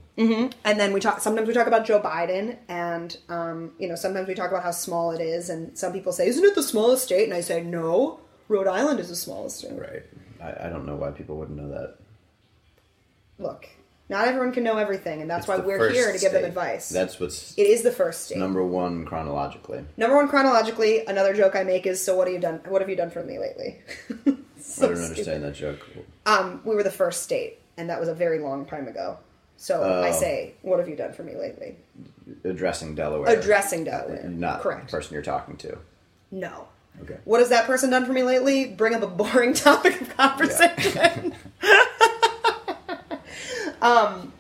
And 0.66 0.78
then 0.78 0.92
we 0.92 1.00
talk. 1.00 1.22
Sometimes 1.22 1.48
we 1.48 1.54
talk 1.54 1.68
about 1.68 1.86
Joe 1.86 2.02
Biden, 2.02 2.58
and 2.68 3.16
um, 3.30 3.72
you 3.80 3.88
know, 3.88 3.96
sometimes 3.96 4.28
we 4.28 4.34
talk 4.34 4.52
about 4.52 4.64
how 4.64 4.72
small 4.72 5.12
it 5.12 5.22
is, 5.22 5.50
and 5.50 5.78
some 5.78 5.94
people 5.94 6.12
say, 6.12 6.28
"Isn't 6.28 6.44
it 6.44 6.56
the 6.56 6.64
smallest 6.64 7.06
state?" 7.06 7.24
And 7.24 7.34
I 7.34 7.40
say, 7.40 7.62
"No, 7.64 8.20
Rhode 8.50 8.68
Island 8.68 9.00
is 9.00 9.08
the 9.08 9.16
smallest 9.16 9.60
state." 9.60 9.80
Right. 9.80 10.04
I, 10.42 10.68
I 10.68 10.70
don't 10.70 10.86
know 10.86 10.96
why 10.96 11.12
people 11.12 11.38
wouldn't 11.38 11.58
know 11.58 11.70
that. 11.70 11.98
Look, 13.42 13.68
not 14.10 14.28
everyone 14.28 14.52
can 14.54 14.64
know 14.64 14.78
everything, 14.78 15.22
and 15.22 15.30
that's 15.30 15.42
It's 15.42 15.48
why 15.48 15.58
we're 15.58 15.90
here 15.90 16.12
to 16.12 16.20
give 16.20 16.32
them 16.32 16.42
state. 16.42 16.48
advice. 16.50 16.90
That's 16.90 17.20
what's 17.20 17.58
it 17.58 17.64
is 17.68 17.82
the 17.82 17.92
first 17.92 18.26
state. 18.26 18.38
number 18.38 18.64
one 18.64 19.06
chronologically. 19.06 19.84
Number 19.98 20.16
one 20.16 20.28
chronologically. 20.28 21.06
Another 21.06 21.34
joke 21.34 21.56
I 21.56 21.64
make 21.64 21.86
is, 21.88 22.02
"So 22.04 22.16
what 22.16 22.28
have 22.28 22.34
you 22.36 22.40
done? 22.40 22.62
What 22.68 22.82
have 22.82 22.90
you 22.90 22.96
done 22.96 23.10
for 23.10 23.24
me 23.24 23.40
lately?" 23.40 23.80
So 24.64 24.86
I 24.86 24.90
don't 24.90 24.98
stupid. 24.98 25.10
understand 25.10 25.44
that 25.44 25.54
joke. 25.56 25.86
Um, 26.28 26.62
we 26.64 26.76
were 26.76 26.84
the 26.84 26.92
first 26.92 27.24
state, 27.24 27.60
and 27.78 27.90
that 27.90 28.00
was 28.00 28.08
a 28.08 28.14
very 28.14 28.38
long 28.40 28.66
time 28.66 28.88
ago. 28.88 29.18
So 29.58 29.82
I 29.84 30.10
Oh. 30.10 30.12
say, 30.12 30.54
"What 30.62 30.78
have 30.80 30.88
you 30.88 30.96
done 30.96 31.12
for 31.14 31.24
me 31.24 31.36
lately?" 31.36 31.78
Addressing 32.46 32.94
Delaware. 32.96 33.28
Addressing 33.38 33.84
Delaware, 33.86 34.24
Not 34.30 34.62
correct? 34.62 34.86
the 34.88 34.92
person 34.98 35.14
you're 35.16 35.24
talking 35.24 35.58
to. 35.58 35.78
No. 36.30 36.68
Okay. 37.02 37.18
What 37.26 37.40
has 37.40 37.50
that 37.50 37.66
person 37.66 37.90
done 37.90 38.06
for 38.06 38.14
me 38.14 38.22
lately? 38.24 38.66
Bring 38.68 38.94
up 38.94 39.02
a 39.02 39.08
boring 39.08 39.54
topic 39.68 40.00
of 40.00 40.16
conversation. 40.16 41.34
um, 43.82 44.34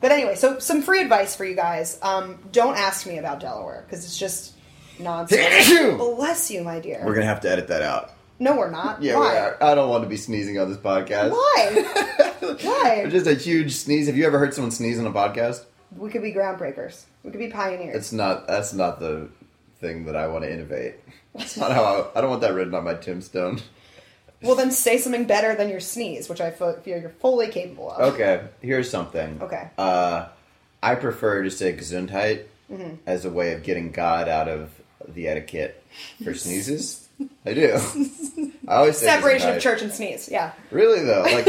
but 0.00 0.12
anyway, 0.12 0.34
so 0.34 0.58
some 0.58 0.82
free 0.82 1.00
advice 1.00 1.34
for 1.34 1.44
you 1.44 1.54
guys. 1.54 1.98
Um, 2.02 2.38
don't 2.52 2.76
ask 2.76 3.06
me 3.06 3.18
about 3.18 3.40
Delaware 3.40 3.84
because 3.86 4.04
it's 4.04 4.18
just 4.18 4.54
nonsense. 4.98 5.68
Bless 5.96 6.50
you, 6.50 6.62
my 6.62 6.80
dear. 6.80 7.02
We're 7.04 7.14
gonna 7.14 7.26
have 7.26 7.40
to 7.42 7.50
edit 7.50 7.68
that 7.68 7.82
out. 7.82 8.10
no, 8.38 8.56
we're 8.56 8.70
not. 8.70 9.02
Yeah, 9.02 9.16
Why? 9.18 9.32
we 9.32 9.38
are. 9.38 9.56
I 9.62 9.74
don't 9.74 9.88
want 9.88 10.04
to 10.04 10.08
be 10.08 10.16
sneezing 10.16 10.58
on 10.58 10.68
this 10.68 10.78
podcast. 10.78 11.30
Why? 11.30 12.56
Why? 12.62 13.06
Just 13.08 13.26
a 13.26 13.34
huge 13.34 13.72
sneeze. 13.72 14.06
Have 14.06 14.16
you 14.16 14.26
ever 14.26 14.38
heard 14.38 14.52
someone 14.54 14.70
sneeze 14.70 14.98
on 14.98 15.06
a 15.06 15.12
podcast? 15.12 15.64
We 15.96 16.10
could 16.10 16.22
be 16.22 16.32
groundbreakers. 16.32 17.04
We 17.22 17.30
could 17.30 17.40
be 17.40 17.48
pioneers. 17.48 17.96
It's 17.96 18.12
not. 18.12 18.46
That's 18.46 18.72
not 18.74 19.00
the 19.00 19.28
thing 19.80 20.04
that 20.06 20.16
I 20.16 20.26
want 20.26 20.44
to 20.44 20.52
innovate. 20.52 20.96
That's 21.34 21.56
not 21.56 21.72
how 21.72 21.84
I. 22.14 22.18
I 22.18 22.20
don't 22.20 22.30
want 22.30 22.42
that 22.42 22.52
written 22.52 22.74
on 22.74 22.84
my 22.84 22.94
tombstone. 22.94 23.60
Well, 24.42 24.54
then 24.56 24.70
say 24.70 24.98
something 24.98 25.24
better 25.24 25.54
than 25.54 25.68
your 25.68 25.80
sneeze, 25.80 26.28
which 26.28 26.40
I 26.40 26.50
feel 26.50 26.78
you're 26.84 27.08
fully 27.20 27.48
capable 27.48 27.90
of. 27.90 28.14
Okay, 28.14 28.42
here's 28.60 28.90
something. 28.90 29.38
Okay. 29.42 29.68
Uh, 29.78 30.26
I 30.82 30.94
prefer 30.96 31.42
to 31.42 31.50
say 31.50 31.72
Gesundheit 31.74 32.44
Mm-hmm. 32.72 32.94
as 33.06 33.26
a 33.26 33.30
way 33.30 33.52
of 33.52 33.62
getting 33.62 33.92
God 33.92 34.26
out 34.26 34.48
of 34.48 34.70
the 35.06 35.28
etiquette 35.28 35.84
for 36.24 36.32
sneezes. 36.32 37.06
I 37.44 37.52
do. 37.52 37.74
I 38.66 38.76
always 38.76 38.96
say 38.96 39.04
Separation 39.06 39.50
of 39.50 39.60
church 39.60 39.82
and 39.82 39.92
sneeze. 39.92 40.30
Yeah. 40.32 40.52
Really 40.70 41.04
though, 41.04 41.22
like 41.30 41.44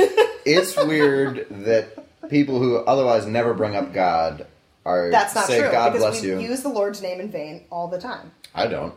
it's 0.45 0.75
weird 0.75 1.47
that 1.49 2.29
people 2.29 2.59
who 2.59 2.75
otherwise 2.79 3.25
never 3.25 3.53
bring 3.53 3.77
up 3.77 3.93
God 3.93 4.45
are 4.85 5.09
That's 5.09 5.33
not 5.33 5.45
say 5.47 5.61
true 5.61 5.71
God 5.71 5.93
because 5.93 6.01
bless 6.11 6.21
we 6.21 6.27
you. 6.31 6.39
use 6.41 6.63
the 6.63 6.69
Lord's 6.69 7.01
name 7.01 7.21
in 7.21 7.31
vain 7.31 7.63
all 7.71 7.87
the 7.87 7.99
time. 7.99 8.31
I 8.53 8.67
don't. 8.67 8.93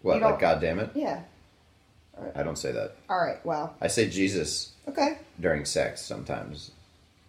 What 0.00 0.14
You 0.14 0.20
don't- 0.20 0.30
like 0.30 0.40
God 0.40 0.62
damn 0.62 0.78
it? 0.78 0.88
Yeah. 0.94 1.20
I 2.34 2.42
don't 2.42 2.58
say 2.58 2.72
that. 2.72 2.94
All 3.08 3.18
right. 3.18 3.44
Well. 3.44 3.74
I 3.80 3.88
say 3.88 4.08
Jesus 4.08 4.72
Okay. 4.88 5.18
during 5.40 5.64
sex 5.64 6.00
sometimes. 6.02 6.70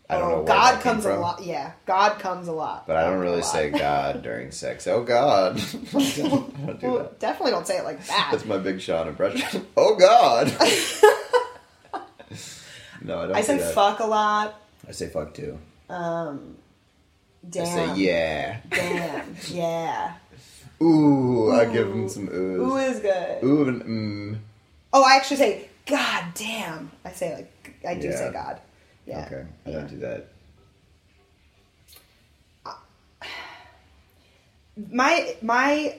I 0.07 0.19
don't 0.19 0.31
oh, 0.31 0.35
know 0.37 0.43
God 0.43 0.81
comes 0.81 1.05
a 1.05 1.15
lot. 1.15 1.43
Yeah. 1.43 1.71
God 1.87 2.19
comes 2.19 2.47
a 2.47 2.51
lot. 2.51 2.85
But 2.85 2.97
I 2.97 3.09
don't 3.09 3.19
really 3.19 3.41
say 3.41 3.71
God 3.71 4.21
during 4.21 4.51
sex. 4.51 4.85
Oh 4.85 5.03
God. 5.03 5.55
Don't 5.91 6.79
do 6.79 6.87
Well, 6.87 6.97
that. 6.99 7.19
definitely 7.19 7.51
don't 7.51 7.65
say 7.65 7.77
it 7.79 7.83
like 7.83 8.05
that. 8.05 8.29
That's 8.31 8.45
my 8.45 8.59
Big 8.59 8.81
Sean 8.81 9.07
impression. 9.07 9.65
oh 9.77 9.95
God. 9.95 10.53
no, 13.03 13.19
I 13.19 13.27
don't. 13.27 13.35
I 13.35 13.41
say 13.41 13.57
that. 13.57 13.73
fuck 13.73 13.99
a 13.99 14.05
lot. 14.05 14.61
I 14.87 14.91
say 14.91 15.09
fuck 15.09 15.33
too. 15.33 15.57
Um. 15.89 16.57
Damn. 17.49 17.63
I 17.63 17.65
say 17.65 18.01
yeah. 18.01 18.57
Damn. 18.69 19.35
yeah. 19.49 20.13
Ooh, 20.81 21.51
I 21.51 21.65
give 21.65 21.87
him 21.87 22.09
some 22.09 22.27
oohs. 22.27 22.59
Ooh 22.59 22.77
is 22.77 22.99
good. 22.99 23.43
Ooh 23.43 23.67
and 23.67 23.83
mm. 23.83 24.37
Oh, 24.95 25.03
I 25.03 25.17
actually 25.17 25.37
say 25.37 25.69
God 25.85 26.23
damn. 26.35 26.89
I 27.03 27.11
say 27.11 27.35
like 27.35 27.75
I 27.85 27.95
do 27.95 28.07
Yeah. 28.07 28.15
say 28.15 28.31
God. 28.31 28.61
Yeah. 29.05 29.25
Okay, 29.25 29.45
I 29.65 29.69
Yeah. 29.69 29.75
don't 29.75 29.87
do 29.89 29.97
that. 29.97 30.27
my 34.91 35.35
my 35.41 35.97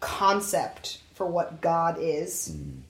concept 0.00 0.98
for 1.14 1.26
what 1.26 1.60
God 1.60 1.96
is 1.98 2.50
Mm. 2.52 2.80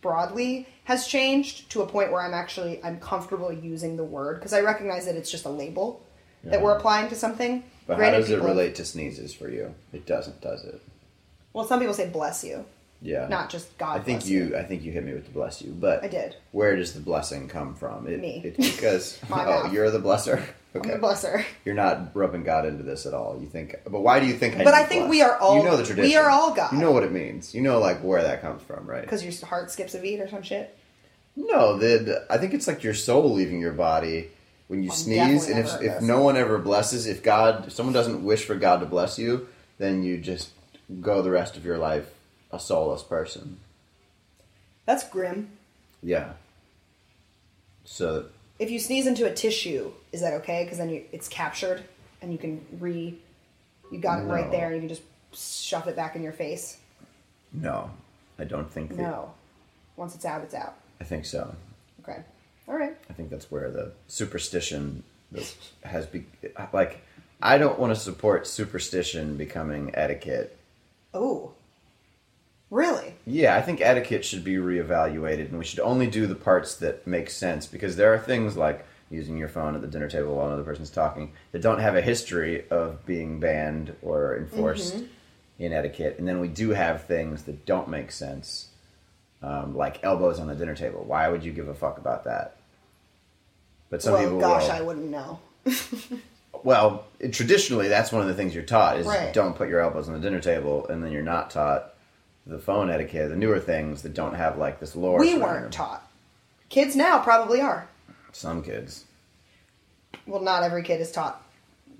broadly 0.00 0.66
has 0.84 1.06
changed 1.06 1.70
to 1.70 1.82
a 1.82 1.86
point 1.86 2.10
where 2.12 2.22
I'm 2.22 2.34
actually 2.34 2.80
I'm 2.82 2.98
comfortable 3.00 3.52
using 3.52 3.96
the 3.96 4.04
word 4.04 4.34
because 4.36 4.52
I 4.52 4.60
recognize 4.60 5.06
that 5.06 5.14
it's 5.16 5.30
just 5.30 5.44
a 5.44 5.50
label 5.50 6.02
that 6.44 6.62
we're 6.62 6.76
applying 6.76 7.08
to 7.10 7.14
something. 7.16 7.62
But 7.86 7.96
Granted, 7.96 8.14
how 8.14 8.20
does 8.20 8.30
it 8.30 8.40
relate 8.42 8.74
to 8.76 8.84
sneezes 8.84 9.34
for 9.34 9.48
you? 9.48 9.74
It 9.92 10.06
doesn't, 10.06 10.40
does 10.40 10.64
it? 10.64 10.80
Well, 11.52 11.66
some 11.66 11.78
people 11.80 11.94
say 11.94 12.08
bless 12.08 12.42
you, 12.44 12.64
Yeah. 13.00 13.28
not 13.28 13.48
just 13.48 13.76
God. 13.78 14.00
I 14.00 14.02
think 14.02 14.26
you. 14.26 14.56
I 14.56 14.64
think 14.64 14.82
you 14.82 14.90
hit 14.92 15.04
me 15.04 15.12
with 15.14 15.24
the 15.26 15.30
bless 15.30 15.62
you, 15.62 15.70
but 15.70 16.02
I 16.02 16.08
did. 16.08 16.34
Where 16.52 16.74
does 16.76 16.94
the 16.94 17.00
blessing 17.00 17.48
come 17.48 17.74
from? 17.74 18.08
It, 18.08 18.20
Me. 18.20 18.42
It's 18.44 18.76
because 18.76 19.18
oh, 19.30 19.36
mouth. 19.36 19.72
you're 19.72 19.90
the 19.90 20.00
blesser. 20.00 20.38
I'm 20.74 20.80
Okay, 20.82 20.90
the 20.90 20.98
blesser. 20.98 21.44
you're 21.64 21.74
not 21.74 22.14
rubbing 22.14 22.42
God 22.44 22.66
into 22.66 22.82
this 22.82 23.06
at 23.06 23.14
all. 23.14 23.38
You 23.40 23.46
think, 23.46 23.74
but 23.84 24.00
why 24.00 24.20
do 24.20 24.26
you 24.26 24.34
think? 24.34 24.56
I 24.56 24.64
But 24.64 24.74
I 24.74 24.84
think 24.84 25.08
we 25.08 25.22
are 25.22 25.36
all- 25.38 25.56
You 25.56 25.62
know 25.64 25.76
the 25.78 25.84
tradition. 25.84 26.10
we 26.10 26.16
are 26.16 26.28
all 26.28 26.52
God. 26.52 26.72
You 26.72 26.78
know 26.78 26.90
what 26.92 27.04
it 27.04 27.10
means. 27.12 27.54
You 27.54 27.62
know 27.62 27.78
like 27.78 28.00
where 28.04 28.22
that 28.22 28.42
comes 28.42 28.62
from, 28.62 28.86
right? 28.86 29.00
Because 29.00 29.24
your 29.24 29.32
heart 29.48 29.70
skips 29.70 29.94
a 29.94 29.98
beat 29.98 30.20
or 30.20 30.28
some 30.28 30.42
shit. 30.42 30.76
No, 31.36 31.78
the, 31.78 31.98
the- 31.98 32.26
I 32.30 32.36
think 32.36 32.52
it's 32.52 32.66
like 32.66 32.82
your 32.84 32.94
soul 32.94 33.32
leaving 33.32 33.60
your 33.60 33.72
body 33.72 34.28
when 34.66 34.82
you 34.82 34.90
I'm 34.90 34.96
sneeze, 34.96 35.48
and 35.48 35.58
if 35.60 35.80
if 35.80 36.02
no 36.02 36.20
one 36.22 36.36
ever 36.36 36.58
blesses, 36.58 37.06
if 37.06 37.22
God, 37.22 37.68
if 37.68 37.72
someone 37.72 37.94
doesn't 37.94 38.22
wish 38.22 38.44
for 38.44 38.54
God 38.54 38.80
to 38.80 38.86
bless 38.86 39.18
you, 39.18 39.48
then 39.78 40.02
you 40.02 40.18
just 40.18 40.50
go 41.00 41.22
the 41.22 41.30
rest 41.30 41.56
of 41.56 41.64
your 41.64 41.78
life 41.78 42.12
a 42.50 42.58
soulless 42.60 43.02
person. 43.02 43.58
That's 44.86 45.08
grim. 45.08 45.50
Yeah. 46.02 46.32
So 47.84 48.26
If 48.58 48.70
you 48.70 48.78
sneeze 48.78 49.06
into 49.06 49.26
a 49.26 49.32
tissue, 49.32 49.92
is 50.12 50.20
that 50.20 50.32
okay? 50.34 50.64
Because 50.64 50.78
then 50.78 50.90
you, 50.90 51.04
it's 51.12 51.28
captured 51.28 51.82
and 52.22 52.32
you 52.32 52.38
can 52.38 52.64
re. 52.80 53.18
You 53.90 53.98
got 53.98 54.20
it 54.20 54.24
right 54.24 54.46
No. 54.46 54.50
there, 54.52 54.66
and 54.66 54.74
you 54.74 54.80
can 54.80 54.88
just 54.88 55.02
shove 55.64 55.88
it 55.88 55.96
back 55.96 56.14
in 56.16 56.22
your 56.22 56.32
face. 56.32 56.78
no, 57.52 57.90
I 58.38 58.44
don't 58.44 58.70
think. 58.70 58.90
that- 58.90 58.98
No. 58.98 59.32
Once 59.96 60.14
it's 60.14 60.24
out, 60.24 60.42
it's 60.42 60.54
out. 60.54 60.74
I 61.00 61.04
think 61.04 61.24
so. 61.24 61.54
Okay. 62.02 62.22
All 62.68 62.74
right. 62.76 62.96
I 63.08 63.12
think 63.14 63.30
that's 63.30 63.50
where 63.50 63.70
the 63.70 63.92
superstition 64.08 65.02
that 65.32 65.52
has 65.84 66.06
be 66.06 66.26
like. 66.72 67.00
I 67.40 67.56
don't 67.58 67.78
want 67.78 67.94
to 67.94 68.00
support 68.00 68.46
superstition 68.48 69.36
becoming 69.36 69.90
etiquette. 69.94 70.56
Oh. 71.14 71.52
Really? 72.70 73.14
Yeah, 73.26 73.56
I 73.56 73.62
think 73.62 73.80
etiquette 73.80 74.24
should 74.24 74.44
be 74.44 74.56
reevaluated, 74.56 75.48
and 75.48 75.58
we 75.58 75.64
should 75.64 75.80
only 75.80 76.06
do 76.06 76.26
the 76.26 76.34
parts 76.34 76.74
that 76.76 77.06
make 77.06 77.30
sense 77.30 77.66
because 77.66 77.96
there 77.96 78.12
are 78.12 78.18
things 78.18 78.56
like 78.56 78.84
using 79.10 79.38
your 79.38 79.48
phone 79.48 79.74
at 79.74 79.80
the 79.80 79.86
dinner 79.86 80.08
table 80.08 80.34
while 80.36 80.48
another 80.48 80.64
person's 80.64 80.90
talking 80.90 81.32
that 81.52 81.62
don't 81.62 81.78
have 81.78 81.96
a 81.96 82.02
history 82.02 82.68
of 82.68 83.04
being 83.06 83.40
banned 83.40 83.96
or 84.02 84.36
enforced 84.36 84.96
in 85.58 85.72
etiquette, 85.72 86.16
and 86.18 86.28
then 86.28 86.40
we 86.40 86.48
do 86.48 86.70
have 86.70 87.04
things 87.04 87.44
that 87.44 87.64
don't 87.64 87.88
make 87.88 88.12
sense, 88.12 88.68
um, 89.42 89.74
like 89.74 90.04
elbows 90.04 90.38
on 90.38 90.46
the 90.46 90.54
dinner 90.54 90.74
table. 90.74 91.02
Why 91.06 91.28
would 91.28 91.42
you 91.42 91.52
give 91.52 91.68
a 91.68 91.74
fuck 91.74 91.96
about 91.98 92.24
that? 92.24 92.56
But 93.88 94.02
some 94.02 94.12
well, 94.12 94.22
people 94.24 94.40
gosh, 94.40 94.64
will. 94.64 94.72
I 94.72 94.80
wouldn't 94.82 95.10
know. 95.10 95.40
Well, 96.64 97.06
it- 97.20 97.32
traditionally, 97.32 97.86
that's 97.88 98.10
one 98.10 98.20
of 98.22 98.28
the 98.28 98.34
things 98.34 98.52
you're 98.54 98.64
taught 98.64 98.98
is 98.98 99.06
Right. 99.06 99.32
don't 99.32 99.54
put 99.54 99.68
your 99.68 99.80
elbows 99.80 100.08
on 100.08 100.14
the 100.14 100.20
dinner 100.20 100.40
table, 100.40 100.86
and 100.88 101.02
then 101.04 101.12
you're 101.12 101.22
not 101.22 101.50
taught 101.50 101.94
the 102.48 102.58
phone 102.58 102.90
etiquette, 102.90 103.28
the 103.28 103.36
newer 103.36 103.60
things 103.60 104.02
that 104.02 104.14
don't 104.14 104.34
have 104.34 104.56
like 104.58 104.80
this 104.80 104.96
lore. 104.96 105.20
We 105.20 105.36
weren't 105.38 105.64
them. 105.64 105.70
taught. 105.70 106.10
Kids 106.70 106.96
now 106.96 107.18
probably 107.20 107.60
are. 107.60 107.88
Some 108.32 108.62
kids. 108.62 109.04
Well, 110.26 110.40
not 110.40 110.62
every 110.62 110.82
kid 110.82 111.00
is 111.00 111.12
taught. 111.12 111.42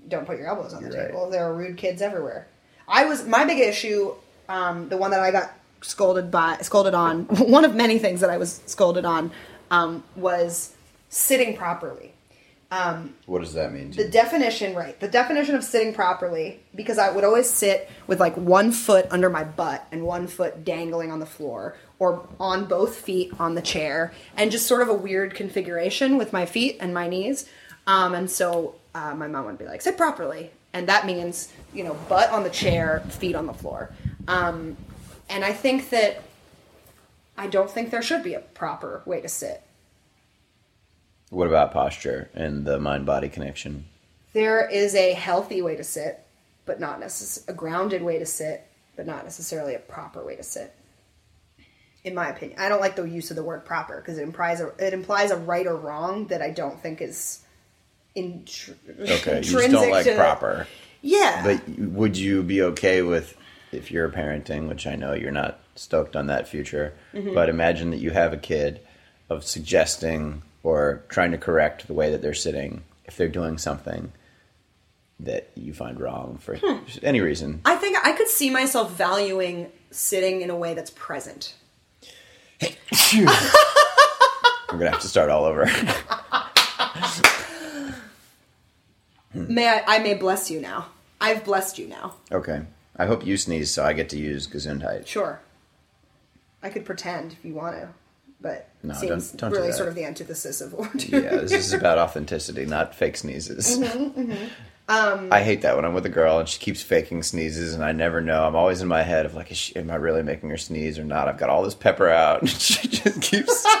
Don't 0.07 0.25
put 0.25 0.37
your 0.37 0.47
elbows 0.47 0.73
on 0.73 0.83
the 0.83 0.89
You're 0.89 0.97
right. 0.97 1.07
table. 1.07 1.29
There 1.29 1.45
are 1.45 1.53
rude 1.53 1.77
kids 1.77 2.01
everywhere. 2.01 2.47
I 2.87 3.05
was 3.05 3.25
my 3.25 3.45
big 3.45 3.59
issue, 3.59 4.13
um, 4.47 4.89
the 4.89 4.97
one 4.97 5.11
that 5.11 5.19
I 5.19 5.31
got 5.31 5.51
scolded 5.81 6.31
by, 6.31 6.57
scolded 6.61 6.93
on. 6.95 7.25
One 7.25 7.63
of 7.63 7.75
many 7.75 7.99
things 7.99 8.19
that 8.21 8.29
I 8.29 8.37
was 8.37 8.61
scolded 8.65 9.05
on 9.05 9.31
um, 9.71 10.03
was 10.15 10.73
sitting 11.09 11.55
properly. 11.55 12.13
What 13.25 13.39
does 13.39 13.53
that 13.53 13.73
mean? 13.73 13.91
The 13.91 14.03
you? 14.03 14.11
definition, 14.11 14.75
right? 14.75 14.99
The 14.99 15.07
definition 15.07 15.55
of 15.55 15.63
sitting 15.63 15.93
properly, 15.93 16.59
because 16.75 16.99
I 16.99 17.09
would 17.09 17.23
always 17.23 17.49
sit 17.49 17.89
with 18.05 18.19
like 18.19 18.35
one 18.35 18.71
foot 18.71 19.07
under 19.09 19.29
my 19.29 19.43
butt 19.43 19.87
and 19.91 20.03
one 20.03 20.27
foot 20.27 20.63
dangling 20.63 21.11
on 21.11 21.19
the 21.19 21.25
floor, 21.25 21.75
or 21.97 22.27
on 22.39 22.65
both 22.65 22.95
feet 22.95 23.33
on 23.39 23.55
the 23.55 23.61
chair, 23.61 24.13
and 24.37 24.51
just 24.51 24.67
sort 24.67 24.81
of 24.81 24.89
a 24.89 24.93
weird 24.93 25.33
configuration 25.33 26.17
with 26.17 26.31
my 26.31 26.45
feet 26.45 26.77
and 26.79 26.93
my 26.93 27.07
knees. 27.07 27.49
Um, 27.87 28.13
and 28.13 28.29
so 28.29 28.75
uh, 28.93 29.15
my 29.15 29.27
mom 29.27 29.45
would 29.45 29.57
be 29.57 29.65
like, 29.65 29.81
"Sit 29.81 29.97
properly," 29.97 30.51
and 30.71 30.87
that 30.89 31.07
means 31.07 31.51
you 31.73 31.83
know 31.83 31.95
butt 32.07 32.29
on 32.29 32.43
the 32.43 32.51
chair, 32.51 33.01
feet 33.09 33.35
on 33.35 33.47
the 33.47 33.53
floor. 33.53 33.91
Um, 34.27 34.77
and 35.27 35.43
I 35.43 35.53
think 35.53 35.89
that 35.89 36.21
I 37.35 37.47
don't 37.47 37.69
think 37.69 37.89
there 37.89 38.01
should 38.01 38.23
be 38.23 38.35
a 38.35 38.39
proper 38.39 39.01
way 39.05 39.21
to 39.21 39.29
sit. 39.29 39.63
What 41.29 41.47
about 41.47 41.71
posture 41.71 42.29
and 42.33 42.65
the 42.65 42.79
mind-body 42.79 43.29
connection? 43.29 43.85
There 44.33 44.67
is 44.67 44.95
a 44.95 45.13
healthy 45.13 45.61
way 45.61 45.75
to 45.75 45.83
sit, 45.83 46.19
but 46.65 46.79
not 46.79 46.99
necess- 47.01 47.47
a 47.47 47.53
grounded 47.53 48.01
way 48.01 48.19
to 48.19 48.25
sit, 48.25 48.65
but 48.95 49.05
not 49.05 49.23
necessarily 49.23 49.75
a 49.75 49.79
proper 49.79 50.23
way 50.25 50.35
to 50.35 50.43
sit. 50.43 50.73
In 52.03 52.15
my 52.15 52.29
opinion, 52.29 52.59
I 52.59 52.69
don't 52.69 52.79
like 52.79 52.95
the 52.95 53.03
use 53.03 53.29
of 53.29 53.35
the 53.35 53.43
word 53.43 53.65
proper 53.65 53.97
because 53.97 54.17
it 54.17 54.23
implies 54.23 54.61
a, 54.61 54.71
it 54.79 54.93
implies 54.93 55.31
a 55.31 55.35
right 55.37 55.67
or 55.67 55.75
wrong 55.75 56.27
that 56.27 56.41
I 56.41 56.49
don't 56.49 56.79
think 56.81 57.01
is 57.01 57.39
intr- 58.15 58.75
Okay, 58.99 59.37
you 59.37 59.41
just 59.43 59.71
don't 59.71 59.91
like 59.91 60.05
to- 60.05 60.15
proper. 60.15 60.67
Yeah, 61.01 61.43
But 61.43 61.69
would 61.79 62.17
you 62.17 62.43
be 62.43 62.61
okay 62.61 63.01
with 63.01 63.37
if 63.71 63.89
you're 63.91 64.09
parenting, 64.09 64.67
which 64.67 64.85
I 64.87 64.95
know 64.95 65.13
you're 65.13 65.31
not 65.31 65.59
stoked 65.75 66.15
on 66.15 66.27
that 66.27 66.47
future, 66.47 66.93
Mm-hmm. 67.13 67.33
but 67.33 67.47
imagine 67.49 67.91
that 67.91 67.99
you 67.99 68.11
have 68.11 68.33
a 68.33 68.37
kid 68.37 68.81
of 69.29 69.43
suggesting 69.45 70.41
or 70.63 71.03
trying 71.09 71.31
to 71.31 71.37
correct 71.37 71.87
the 71.87 71.93
way 71.93 72.09
that 72.11 72.21
they're 72.21 72.33
sitting 72.33 72.83
if 73.05 73.15
they're 73.17 73.27
doing 73.27 73.57
something 73.57 74.11
that 75.19 75.49
you 75.55 75.73
find 75.73 75.99
wrong 75.99 76.37
for 76.41 76.55
Hmm. 76.55 76.77
any 77.03 77.19
reason. 77.21 77.61
I 77.65 77.75
think 77.75 77.97
I 78.05 78.13
could 78.13 78.27
see 78.29 78.49
myself 78.49 78.91
valuing 78.93 79.71
sitting 79.91 80.41
in 80.41 80.49
a 80.49 80.55
way 80.55 80.73
that's 80.73 80.91
present. 80.91 81.55
I'm 83.11 83.25
gonna 84.77 84.91
have 84.91 85.01
to 85.01 85.07
start 85.07 85.29
all 85.29 85.45
over. 85.45 85.65
May 89.33 89.67
I? 89.67 89.83
I 89.87 89.99
may 89.99 90.13
bless 90.15 90.49
you 90.49 90.59
now. 90.59 90.87
I've 91.21 91.43
blessed 91.43 91.77
you 91.77 91.87
now. 91.87 92.15
okay. 92.31 92.61
I 92.97 93.05
hope 93.05 93.25
you 93.25 93.37
sneeze 93.37 93.71
so 93.71 93.83
I 93.85 93.93
get 93.93 94.09
to 94.09 94.17
use 94.17 94.45
Gesundheit. 94.47 95.07
Sure. 95.07 95.39
I 96.61 96.69
could 96.69 96.83
pretend 96.85 97.31
if 97.31 97.45
you 97.45 97.53
want 97.53 97.75
to, 97.77 97.89
but 98.41 98.69
No, 98.83 98.93
seems 98.93 99.31
don't- 99.31 99.51
don't 99.51 99.59
really 99.61 99.71
sort 99.71 99.89
of 99.89 99.95
the 99.95 100.05
antithesis 100.05 100.61
of 100.61 100.73
what. 100.73 101.03
Yeah, 101.09 101.19
this 101.37 101.51
is 101.51 101.73
about 101.73 101.97
authenticity, 101.97 102.65
not 102.65 102.95
fake 102.95 103.17
sneezes. 103.17 103.77
Mm-hmm. 103.79 104.33
I 104.91 105.43
hate 105.43 105.61
that 105.61 105.75
when 105.75 105.85
I'm 105.85 105.93
with 105.93 106.07
a 106.07 106.09
girl 106.09 106.39
and 106.39 106.49
she 106.49 106.57
keeps 106.57 106.81
faking 106.81 107.21
sneezes 107.21 107.75
and 107.75 107.83
I 107.83 107.91
never 107.91 108.21
know. 108.21 108.43
I'm 108.47 108.55
always 108.55 108.81
in 108.81 108.87
my 108.87 109.03
head 109.03 109.27
of 109.27 109.35
like, 109.35 109.51
is 109.51 109.57
she, 109.57 109.75
am 109.75 109.91
I 109.91 109.95
really 109.95 110.23
making 110.23 110.49
her 110.49 110.57
sneeze 110.57 110.97
or 110.97 111.03
not? 111.03 111.27
I've 111.27 111.37
got 111.37 111.49
all 111.51 111.61
this 111.61 111.75
pepper 111.75 112.09
out 112.09 112.41
and 112.41 112.49
she 112.49 112.87
just 112.87 113.21
keeps. 113.21 113.63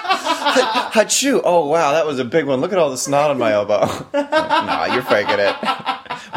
Achoo! 0.93 1.41
Oh 1.43 1.65
wow, 1.67 1.93
that 1.93 2.05
was 2.05 2.19
a 2.19 2.25
big 2.25 2.45
one. 2.45 2.61
Look 2.61 2.71
at 2.73 2.77
all 2.77 2.91
the 2.91 2.97
snot 2.97 3.31
on 3.31 3.39
my 3.39 3.53
elbow. 3.53 3.79
Like, 4.13 4.31
nah, 4.31 4.85
you're 4.93 5.01
faking 5.01 5.39
it. 5.39 5.55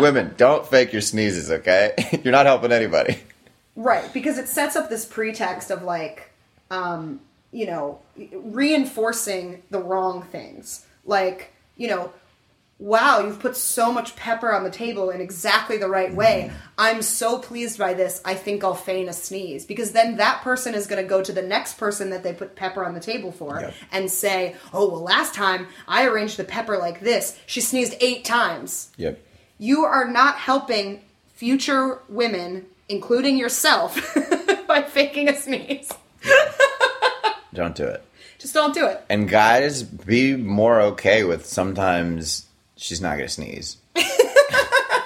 Women, 0.00 0.34
don't 0.38 0.66
fake 0.66 0.92
your 0.92 1.02
sneezes, 1.02 1.50
okay? 1.50 2.20
You're 2.24 2.32
not 2.32 2.46
helping 2.46 2.72
anybody. 2.72 3.18
Right, 3.76 4.10
because 4.14 4.38
it 4.38 4.48
sets 4.48 4.74
up 4.76 4.88
this 4.88 5.04
pretext 5.04 5.70
of 5.70 5.82
like, 5.82 6.30
um, 6.70 7.20
you 7.52 7.66
know, 7.66 8.00
reinforcing 8.62 9.62
the 9.70 9.78
wrong 9.78 10.22
things. 10.22 10.84
Like, 11.04 11.52
you 11.76 11.88
know, 11.88 12.12
wow, 12.78 13.20
you've 13.20 13.38
put 13.38 13.56
so 13.56 13.92
much 13.92 14.16
pepper 14.16 14.52
on 14.52 14.64
the 14.64 14.70
table 14.70 15.10
in 15.10 15.20
exactly 15.20 15.76
the 15.76 15.88
right 15.88 16.12
way. 16.12 16.46
Mm-hmm. 16.48 16.56
I'm 16.78 17.02
so 17.02 17.38
pleased 17.38 17.78
by 17.78 17.94
this. 17.94 18.20
I 18.24 18.34
think 18.34 18.64
I'll 18.64 18.74
feign 18.74 19.08
a 19.08 19.12
sneeze. 19.12 19.64
Because 19.66 19.92
then 19.92 20.16
that 20.16 20.42
person 20.42 20.74
is 20.74 20.86
going 20.88 21.00
to 21.02 21.08
go 21.08 21.22
to 21.22 21.32
the 21.32 21.42
next 21.42 21.74
person 21.78 22.10
that 22.10 22.22
they 22.24 22.32
put 22.32 22.56
pepper 22.56 22.84
on 22.84 22.94
the 22.94 23.00
table 23.00 23.30
for 23.30 23.60
Yep. 23.60 23.74
and 23.92 24.10
say, 24.10 24.56
oh, 24.72 24.88
well, 24.90 25.02
last 25.02 25.34
time 25.34 25.68
I 25.86 26.06
arranged 26.06 26.38
the 26.38 26.44
pepper 26.44 26.76
like 26.78 27.00
this. 27.00 27.38
She 27.46 27.60
sneezed 27.60 27.94
eight 28.00 28.24
times 28.24 28.90
Yep. 28.96 29.20
you 29.58 29.84
are 29.84 30.08
not 30.08 30.36
helping 30.36 31.02
future 31.34 32.00
women, 32.08 32.66
including 32.88 33.36
yourself, 33.38 33.94
by 34.66 34.82
faking 34.82 35.28
a 35.28 35.36
sneeze. 35.36 35.90
Don't 37.54 37.74
do 37.74 37.84
it. 37.84 38.04
Just 38.38 38.54
don't 38.54 38.74
do 38.74 38.86
it. 38.86 39.04
And 39.08 39.28
guys, 39.28 39.82
be 39.82 40.36
more 40.36 40.80
okay 40.80 41.22
with 41.24 41.46
sometimes 41.46 42.46
she's 42.76 43.00
not 43.00 43.16
gonna 43.16 43.28
sneeze. 43.28 43.76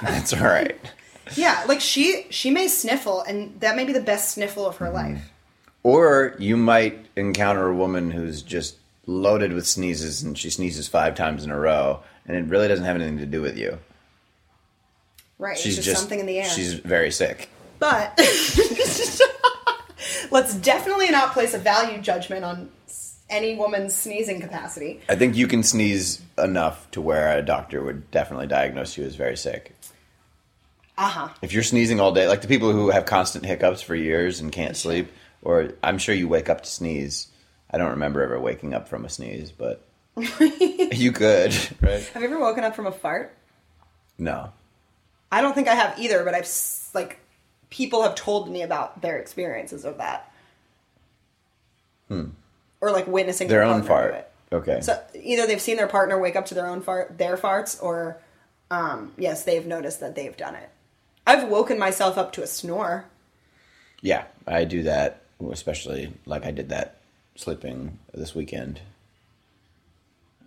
That's 0.03 0.33
all 0.33 0.41
right. 0.45 0.79
Yeah, 1.35 1.65
like 1.67 1.81
she 1.81 2.27
she 2.31 2.51
may 2.51 2.69
sniffle, 2.69 3.23
and 3.23 3.59
that 3.61 3.77
may 3.77 3.85
be 3.85 3.93
the 3.93 4.01
best 4.01 4.31
sniffle 4.33 4.67
of 4.67 4.75
Mm-hmm. 4.77 4.85
her 4.85 4.91
life. 4.91 5.33
Or 5.83 6.35
you 6.39 6.57
might 6.57 7.07
encounter 7.17 7.67
a 7.69 7.75
woman 7.75 8.11
who's 8.11 8.43
just 8.43 8.77
loaded 9.07 9.53
with 9.53 9.67
sneezes 9.67 10.23
and 10.23 10.37
she 10.37 10.51
sneezes 10.51 10.89
five 10.89 11.15
times 11.15 11.45
in 11.45 11.51
a 11.51 11.59
row 11.59 12.03
and 12.27 12.37
it 12.37 12.45
really 12.51 12.67
doesn't 12.67 12.85
have 12.85 12.97
anything 12.97 13.19
to 13.19 13.27
do 13.27 13.41
with 13.41 13.57
you. 13.57 13.79
Right, 15.39 15.57
She's 15.57 15.77
it's 15.79 15.85
just, 15.87 15.89
just 15.91 16.01
something 16.01 16.19
in 16.19 16.27
the 16.27 16.39
air. 16.41 16.49
She's 16.49 16.75
very 16.75 17.13
sick. 17.13 17.51
But 17.79 18.19
let's 20.31 20.55
definitely 20.55 21.11
not 21.11 21.33
place 21.33 21.55
a 21.55 21.59
value 21.59 22.01
judgment 22.01 22.45
on 22.45 22.71
any 23.29 23.57
woman's 23.57 23.95
sneezing 23.95 24.41
capacity. 24.41 25.01
I 25.09 25.17
think 25.17 25.37
you 25.37 25.47
can 25.47 25.63
sneeze 25.63 26.23
enough 26.39 26.91
to 26.93 27.01
where 27.01 27.37
a 27.37 27.43
doctor 27.43 27.83
would 27.83 28.11
definitely 28.11 28.47
diagnose 28.47 28.97
you 28.97 29.05
as 29.05 29.17
very 29.17 29.37
sick. 29.37 29.75
Uh 30.99 31.09
huh. 31.09 31.29
If 31.43 31.53
you're 31.53 31.63
sneezing 31.63 32.01
all 32.01 32.13
day, 32.13 32.27
like 32.29 32.41
the 32.41 32.49
people 32.49 32.73
who 32.73 32.91
have 32.91 33.05
constant 33.05 33.45
hiccups 33.45 33.83
for 33.83 33.95
years 33.95 34.41
and 34.41 34.51
can't 34.51 34.77
sleep, 34.77 35.13
or 35.43 35.73
I'm 35.83 35.99
sure 35.99 36.15
you 36.15 36.29
wake 36.29 36.49
up 36.49 36.63
to 36.63 36.71
sneeze. 36.71 37.29
I 37.71 37.79
don't 37.79 37.91
remember 37.91 38.23
ever 38.23 38.41
waking 38.41 38.73
up 38.73 38.89
from 38.89 39.05
a 39.05 39.09
sneeze, 39.09 39.53
but 39.53 39.85
you 40.17 41.13
could, 41.13 41.55
right? 41.83 42.03
Have 42.15 42.23
you 42.23 42.29
ever 42.29 42.39
woken 42.39 42.65
up 42.65 42.75
from 42.75 42.87
a 42.87 42.93
fart? 42.93 43.37
No. 44.19 44.53
I 45.31 45.43
don't 45.43 45.55
think 45.55 45.69
I 45.69 45.75
have 45.75 45.99
either, 45.99 46.25
but 46.25 46.35
I've 46.35 46.49
like 46.95 47.21
people 47.71 48.03
have 48.03 48.15
told 48.15 48.49
me 48.51 48.63
about 48.63 49.01
their 49.03 49.19
experiences 49.19 49.85
of 49.85 49.99
that. 49.99 50.33
Or 52.11 52.91
like 52.93 53.07
witnessing 53.07 53.49
Hmm. 53.49 53.51
Their 53.51 53.61
their 53.65 53.69
own 53.75 53.83
fart. 53.83 54.15
it. 54.15 54.31
Okay. 54.53 54.81
So 54.81 55.03
either 55.15 55.47
they've 55.47 55.61
seen 55.61 55.77
their 55.77 55.89
partner 55.89 56.19
wake 56.21 56.37
up 56.37 56.47
to 56.47 56.55
their 56.55 56.67
own 56.67 56.81
fart, 56.83 57.19
their 57.19 57.37
farts, 57.37 57.83
or 57.83 58.19
um, 58.71 59.13
yes, 59.19 59.45
they've 59.45 59.67
noticed 59.67 60.01
that 60.01 60.15
they've 60.15 60.37
done 60.37 60.55
it. 60.55 60.69
I've 61.27 61.49
woken 61.49 61.79
myself 61.79 62.17
up 62.17 62.33
to 62.35 62.43
a 62.43 62.47
snore. 62.47 63.07
Yeah, 64.03 64.25
I 64.47 64.65
do 64.65 64.85
that, 64.85 65.23
especially 65.51 66.13
like 66.27 66.45
I 66.47 66.53
did 66.53 66.69
that 66.69 66.99
sleeping 67.35 67.99
this 68.15 68.35
weekend 68.35 68.81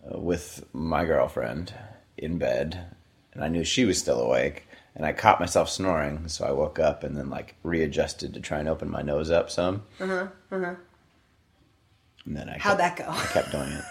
uh, 0.09 0.17
with 0.17 0.65
my 0.71 1.03
girlfriend 1.03 1.73
in 2.17 2.37
bed, 2.37 2.85
and 3.33 3.43
I 3.43 3.49
knew 3.49 3.63
she 3.65 3.83
was 3.85 3.97
still 3.97 4.21
awake, 4.21 4.65
and 4.95 5.05
I 5.05 5.13
caught 5.13 5.39
myself 5.39 5.69
snoring, 5.69 6.27
so 6.27 6.45
I 6.45 6.51
woke 6.51 6.79
up 6.79 7.03
and 7.03 7.15
then 7.17 7.29
like 7.29 7.55
readjusted 7.63 8.33
to 8.33 8.39
try 8.39 8.59
and 8.59 8.67
open 8.69 8.89
my 8.89 9.01
nose 9.01 9.31
up 9.31 9.49
some. 9.49 9.83
Uh 9.99 10.07
huh. 10.07 10.27
Uh 10.51 10.59
huh. 10.59 10.75
And 12.25 12.35
then 12.37 12.49
I 12.49 12.57
How'd 12.57 12.77
kept, 12.79 12.97
that 12.97 13.05
go? 13.07 13.11
I 13.11 13.25
kept 13.27 13.51
doing 13.51 13.69
it. 13.71 13.83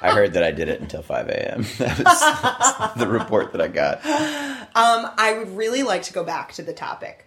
I 0.00 0.10
heard 0.12 0.32
that 0.32 0.42
I 0.42 0.50
did 0.50 0.68
it 0.68 0.80
until 0.80 1.02
five 1.02 1.28
a.m. 1.28 1.62
That 1.78 1.98
was 1.98 2.94
the 2.96 3.06
report 3.08 3.52
that 3.52 3.60
I 3.60 3.68
got. 3.68 4.04
Um, 4.04 5.10
I 5.16 5.36
would 5.38 5.56
really 5.56 5.82
like 5.82 6.02
to 6.04 6.12
go 6.12 6.24
back 6.24 6.52
to 6.54 6.62
the 6.62 6.72
topic 6.72 7.26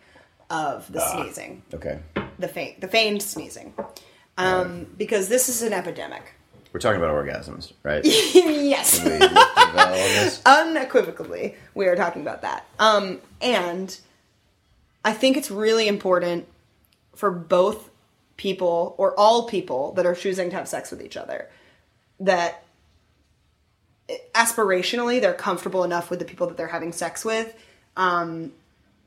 of 0.49 0.91
the 0.91 1.01
Ah. 1.01 1.11
sneezing, 1.23 1.63
Okay, 1.73 1.99
the 2.39 2.47
feign, 2.47 2.75
the 2.79 2.88
feigned 2.88 3.21
sneezing, 3.23 3.73
um, 4.38 4.88
because 4.97 5.27
this 5.29 5.49
is 5.49 5.61
an 5.61 5.73
epidemic. 5.73 6.34
We're 6.75 6.79
talking 6.79 7.01
about 7.01 7.15
orgasms, 7.15 7.71
right? 7.83 8.03
yes. 8.03 9.01
We 9.01 9.11
lift 9.11 9.21
the 9.21 9.71
veil 9.73 9.79
on 9.79 9.91
this. 9.93 10.41
unequivocally 10.45 11.55
we 11.73 11.85
are 11.88 11.95
talking 11.95 12.21
about 12.21 12.41
that 12.41 12.65
um 12.79 13.21
and 13.41 13.97
i 15.05 15.13
think 15.13 15.38
it's 15.38 15.49
really 15.49 15.88
important 15.88 16.45
for 17.15 17.31
both 17.31 17.89
people 18.35 18.93
or 18.97 19.17
all 19.17 19.47
people 19.47 19.93
that 19.93 20.05
are 20.05 20.13
choosing 20.15 20.49
to 20.49 20.55
have 20.57 20.67
sex 20.67 20.91
with 20.91 21.01
each 21.01 21.15
other 21.15 21.49
that 22.19 22.61
aspirationally 24.33 25.21
they're 25.21 25.33
comfortable 25.33 25.85
enough 25.85 26.09
with 26.09 26.19
the 26.19 26.25
people 26.25 26.45
that 26.47 26.57
they're 26.57 26.67
having 26.67 26.91
sex 26.91 27.23
with 27.23 27.55
um 27.95 28.51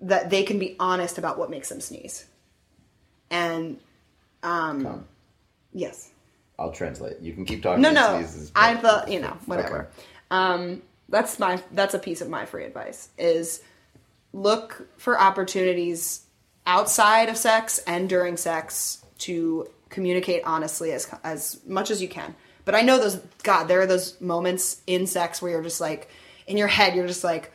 that 0.00 0.30
they 0.30 0.42
can 0.42 0.58
be 0.58 0.74
honest 0.80 1.18
about 1.18 1.38
what 1.38 1.50
makes 1.50 1.68
them 1.68 1.82
sneeze 1.82 2.26
and 3.30 3.78
Come. 4.42 5.04
yes 5.74 6.10
I'll 6.58 6.72
translate. 6.72 7.20
You 7.20 7.32
can 7.32 7.44
keep 7.44 7.62
talking. 7.62 7.82
no 7.82 7.90
no 7.90 8.24
i 8.56 8.74
thought 8.74 9.08
you 9.10 9.20
know 9.20 9.36
whatever 9.46 9.82
Okay. 9.82 9.88
um 10.30 10.82
that's 11.08 11.38
my 11.38 11.62
that's 11.72 11.94
a 11.94 11.98
piece 11.98 12.20
of 12.20 12.28
my 12.28 12.44
free 12.44 12.64
advice 12.64 13.08
is 13.18 13.62
look 14.32 14.88
for 14.98 15.18
opportunities 15.18 16.22
outside 16.66 17.28
of 17.28 17.36
sex 17.36 17.78
and 17.86 18.08
during 18.08 18.36
sex 18.36 19.04
to 19.18 19.66
communicate 19.88 20.42
honestly 20.44 20.92
as 20.92 21.08
as 21.24 21.60
much 21.66 21.90
as 21.90 22.02
you 22.02 22.08
can 22.08 22.34
but 22.66 22.74
i 22.74 22.82
know 22.82 22.98
those 22.98 23.16
god 23.42 23.64
there 23.68 23.80
are 23.80 23.86
those 23.86 24.20
moments 24.20 24.82
in 24.86 25.06
sex 25.06 25.40
where 25.40 25.52
you're 25.52 25.62
just 25.62 25.80
like 25.80 26.10
in 26.46 26.56
your 26.58 26.68
head 26.68 26.94
you're 26.94 27.06
just 27.06 27.24
like 27.24 27.52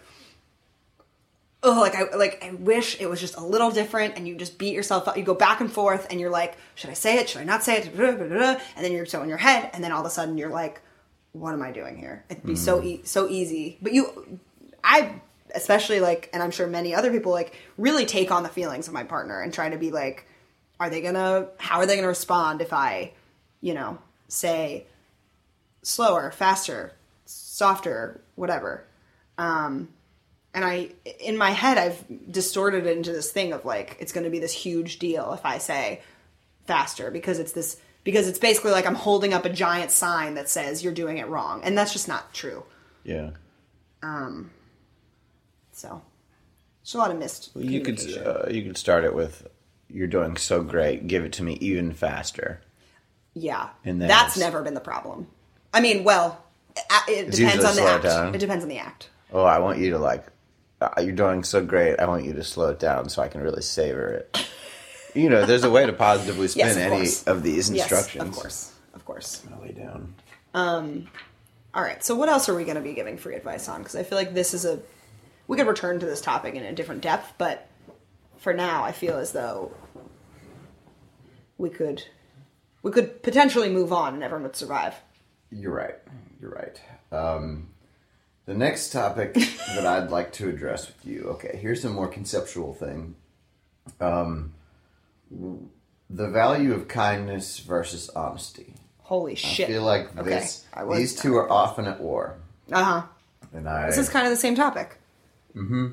oh 1.63 1.79
like 1.79 1.95
i 1.95 2.15
like 2.15 2.43
i 2.43 2.51
wish 2.51 2.99
it 2.99 3.09
was 3.09 3.19
just 3.19 3.35
a 3.37 3.43
little 3.43 3.71
different 3.71 4.15
and 4.15 4.27
you 4.27 4.35
just 4.35 4.57
beat 4.57 4.73
yourself 4.73 5.07
up. 5.07 5.17
You 5.17 5.23
go 5.23 5.33
back 5.33 5.61
and 5.61 5.71
forth 5.71 6.07
and 6.09 6.19
you're 6.19 6.29
like 6.29 6.57
should 6.75 6.89
i 6.89 6.93
say 6.93 7.17
it? 7.17 7.29
Should 7.29 7.41
i 7.41 7.43
not 7.43 7.63
say 7.63 7.77
it? 7.77 7.87
And 7.95 8.59
then 8.85 8.91
you're 8.91 9.05
so 9.05 9.21
in 9.21 9.29
your 9.29 9.37
head 9.37 9.69
and 9.73 9.83
then 9.83 9.91
all 9.91 10.01
of 10.01 10.05
a 10.05 10.09
sudden 10.09 10.37
you're 10.37 10.49
like 10.49 10.81
what 11.31 11.53
am 11.53 11.61
i 11.61 11.71
doing 11.71 11.97
here? 11.97 12.23
It'd 12.29 12.45
be 12.45 12.55
so 12.55 12.83
e- 12.83 13.01
so 13.03 13.27
easy. 13.27 13.77
But 13.81 13.93
you 13.93 14.39
i 14.83 15.21
especially 15.55 15.99
like 15.99 16.29
and 16.33 16.41
i'm 16.41 16.51
sure 16.51 16.67
many 16.67 16.95
other 16.95 17.11
people 17.11 17.31
like 17.31 17.55
really 17.77 18.05
take 18.05 18.31
on 18.31 18.43
the 18.43 18.49
feelings 18.49 18.87
of 18.87 18.93
my 18.93 19.03
partner 19.03 19.41
and 19.41 19.53
try 19.53 19.69
to 19.69 19.77
be 19.77 19.91
like 19.91 20.25
are 20.79 20.89
they 20.89 21.01
gonna 21.01 21.47
how 21.57 21.77
are 21.77 21.85
they 21.85 21.95
gonna 21.95 22.07
respond 22.07 22.59
if 22.59 22.73
i 22.73 23.11
you 23.61 23.73
know 23.73 23.97
say 24.27 24.85
slower 25.83 26.31
faster 26.31 26.93
softer 27.25 28.21
whatever? 28.35 28.85
Um 29.37 29.89
and 30.53 30.63
I, 30.63 30.89
in 31.19 31.37
my 31.37 31.51
head, 31.51 31.77
I've 31.77 32.03
distorted 32.31 32.85
it 32.85 32.97
into 32.97 33.11
this 33.11 33.31
thing 33.31 33.53
of 33.53 33.65
like 33.65 33.97
it's 33.99 34.11
going 34.11 34.23
to 34.25 34.29
be 34.29 34.39
this 34.39 34.51
huge 34.53 34.99
deal 34.99 35.33
if 35.33 35.45
I 35.45 35.57
say 35.57 36.01
faster 36.67 37.11
because 37.11 37.39
it's 37.39 37.51
this 37.53 37.77
because 38.03 38.27
it's 38.27 38.39
basically 38.39 38.71
like 38.71 38.85
I'm 38.85 38.95
holding 38.95 39.33
up 39.33 39.45
a 39.45 39.49
giant 39.49 39.91
sign 39.91 40.35
that 40.35 40.49
says 40.49 40.83
you're 40.83 40.93
doing 40.93 41.17
it 41.17 41.27
wrong, 41.27 41.61
and 41.63 41.77
that's 41.77 41.93
just 41.93 42.07
not 42.07 42.33
true. 42.33 42.63
Yeah. 43.03 43.31
Um 44.01 44.51
so, 45.71 46.01
it's 46.83 46.93
a 46.93 46.97
lot 46.97 47.09
of 47.11 47.17
missed. 47.17 47.51
You 47.55 47.81
could 47.81 47.99
uh, 48.25 48.45
you 48.49 48.63
could 48.63 48.77
start 48.77 49.03
it 49.05 49.15
with 49.15 49.47
"You're 49.89 50.07
doing 50.07 50.37
so 50.37 50.61
great. 50.61 51.07
Give 51.07 51.25
it 51.25 51.33
to 51.33 51.43
me 51.43 51.53
even 51.61 51.93
faster." 51.93 52.61
yeah, 53.33 53.69
and 53.83 53.99
then 53.99 54.07
that's 54.07 54.37
never 54.37 54.61
been 54.61 54.75
the 54.75 54.79
problem. 54.79 55.25
I 55.73 55.81
mean, 55.81 56.03
well, 56.03 56.43
it- 57.07 57.31
depends 57.31 57.65
on 57.65 57.75
the 57.75 57.81
act. 57.83 58.03
down. 58.03 58.35
It 58.35 58.37
depends 58.37 58.63
on 58.63 58.69
the 58.69 58.77
act. 58.77 59.09
Oh, 59.31 59.43
I 59.43 59.57
want 59.59 59.79
you 59.79 59.89
to 59.91 59.97
like. 59.97 60.25
Uh, 60.97 61.01
you're 61.01 61.11
doing 61.15 61.43
so 61.43 61.63
great. 61.63 61.99
I 61.99 62.05
want 62.07 62.25
you 62.25 62.33
to 62.33 62.43
slow 62.43 62.69
it 62.69 62.79
down 62.79 63.09
so 63.09 63.21
I 63.21 63.27
can 63.27 63.41
really 63.41 63.61
savor 63.61 64.07
it. 64.09 64.47
You 65.13 65.29
know, 65.29 65.45
there's 65.45 65.63
a 65.63 65.69
way 65.69 65.85
to 65.85 65.93
positively 65.93 66.47
spin 66.49 66.65
Yes, 66.67 66.75
of 66.75 66.81
any 66.81 66.95
course. 66.97 67.23
of 67.23 67.43
these 67.43 67.69
instructions. 67.69 68.15
Yes, 68.25 68.27
of 68.27 68.33
course, 68.35 68.71
of 68.95 69.05
course. 69.05 69.41
I'm 69.45 69.51
gonna 69.53 69.61
lay 69.63 69.71
down. 69.71 70.15
Um, 70.53 71.07
All 71.73 71.81
right. 71.83 72.03
So 72.03 72.15
what 72.15 72.29
else 72.29 72.49
are 72.49 72.55
we 72.55 72.63
going 72.65 72.75
to 72.75 72.81
be 72.81 72.93
giving 72.93 73.17
free 73.17 73.35
advice 73.35 73.67
on? 73.67 73.79
Because 73.81 73.95
I 73.95 74.03
feel 74.03 74.17
like 74.17 74.33
this 74.35 74.53
is 74.53 74.65
a 74.65 74.79
we 75.47 75.57
could 75.57 75.67
return 75.67 75.99
to 75.99 76.05
this 76.05 76.21
topic 76.21 76.53
in 76.55 76.63
a 76.63 76.71
different 76.73 77.01
depth, 77.01 77.33
but 77.37 77.67
for 78.37 78.53
now, 78.53 78.83
I 78.83 78.91
feel 78.91 79.17
as 79.17 79.31
though 79.31 79.71
we 81.57 81.69
could 81.69 82.03
we 82.81 82.91
could 82.91 83.23
potentially 83.23 83.69
move 83.69 83.91
on 83.93 84.13
and 84.15 84.23
everyone 84.23 84.43
would 84.43 84.55
survive. 84.55 84.93
You're 85.51 85.73
right. 85.73 85.95
You're 86.41 86.51
right. 86.51 86.81
Um, 87.11 87.69
The 88.45 88.53
next 88.53 88.91
topic 88.91 89.33
that 89.75 89.85
I'd 89.85 90.09
like 90.11 90.33
to 90.33 90.49
address 90.49 90.87
with 90.87 91.05
you. 91.05 91.23
Okay, 91.35 91.57
here's 91.61 91.85
a 91.85 91.89
more 91.89 92.07
conceptual 92.07 92.73
thing. 92.73 93.15
Um, 94.01 94.53
the 96.09 96.27
value 96.27 96.73
of 96.73 96.87
kindness 96.87 97.59
versus 97.59 98.09
honesty. 98.09 98.73
Holy 98.99 99.35
shit. 99.35 99.69
I 99.69 99.71
feel 99.71 99.83
like 99.83 100.15
Okay, 100.17 100.29
this. 100.29 100.65
I 100.73 100.83
was 100.83 100.97
These 100.99 101.15
two 101.21 101.35
are 101.35 101.49
often 101.51 101.85
at 101.85 101.99
war, 101.99 102.37
Uh 102.71 102.83
huh. 102.83 103.01
and 103.53 103.67
I. 103.67 103.87
This 103.87 103.97
is 103.97 104.09
kind 104.09 104.25
of 104.25 104.31
the 104.31 104.37
same 104.37 104.55
topic. 104.55 104.97
Mm 105.55 105.67
hmm. 105.67 105.87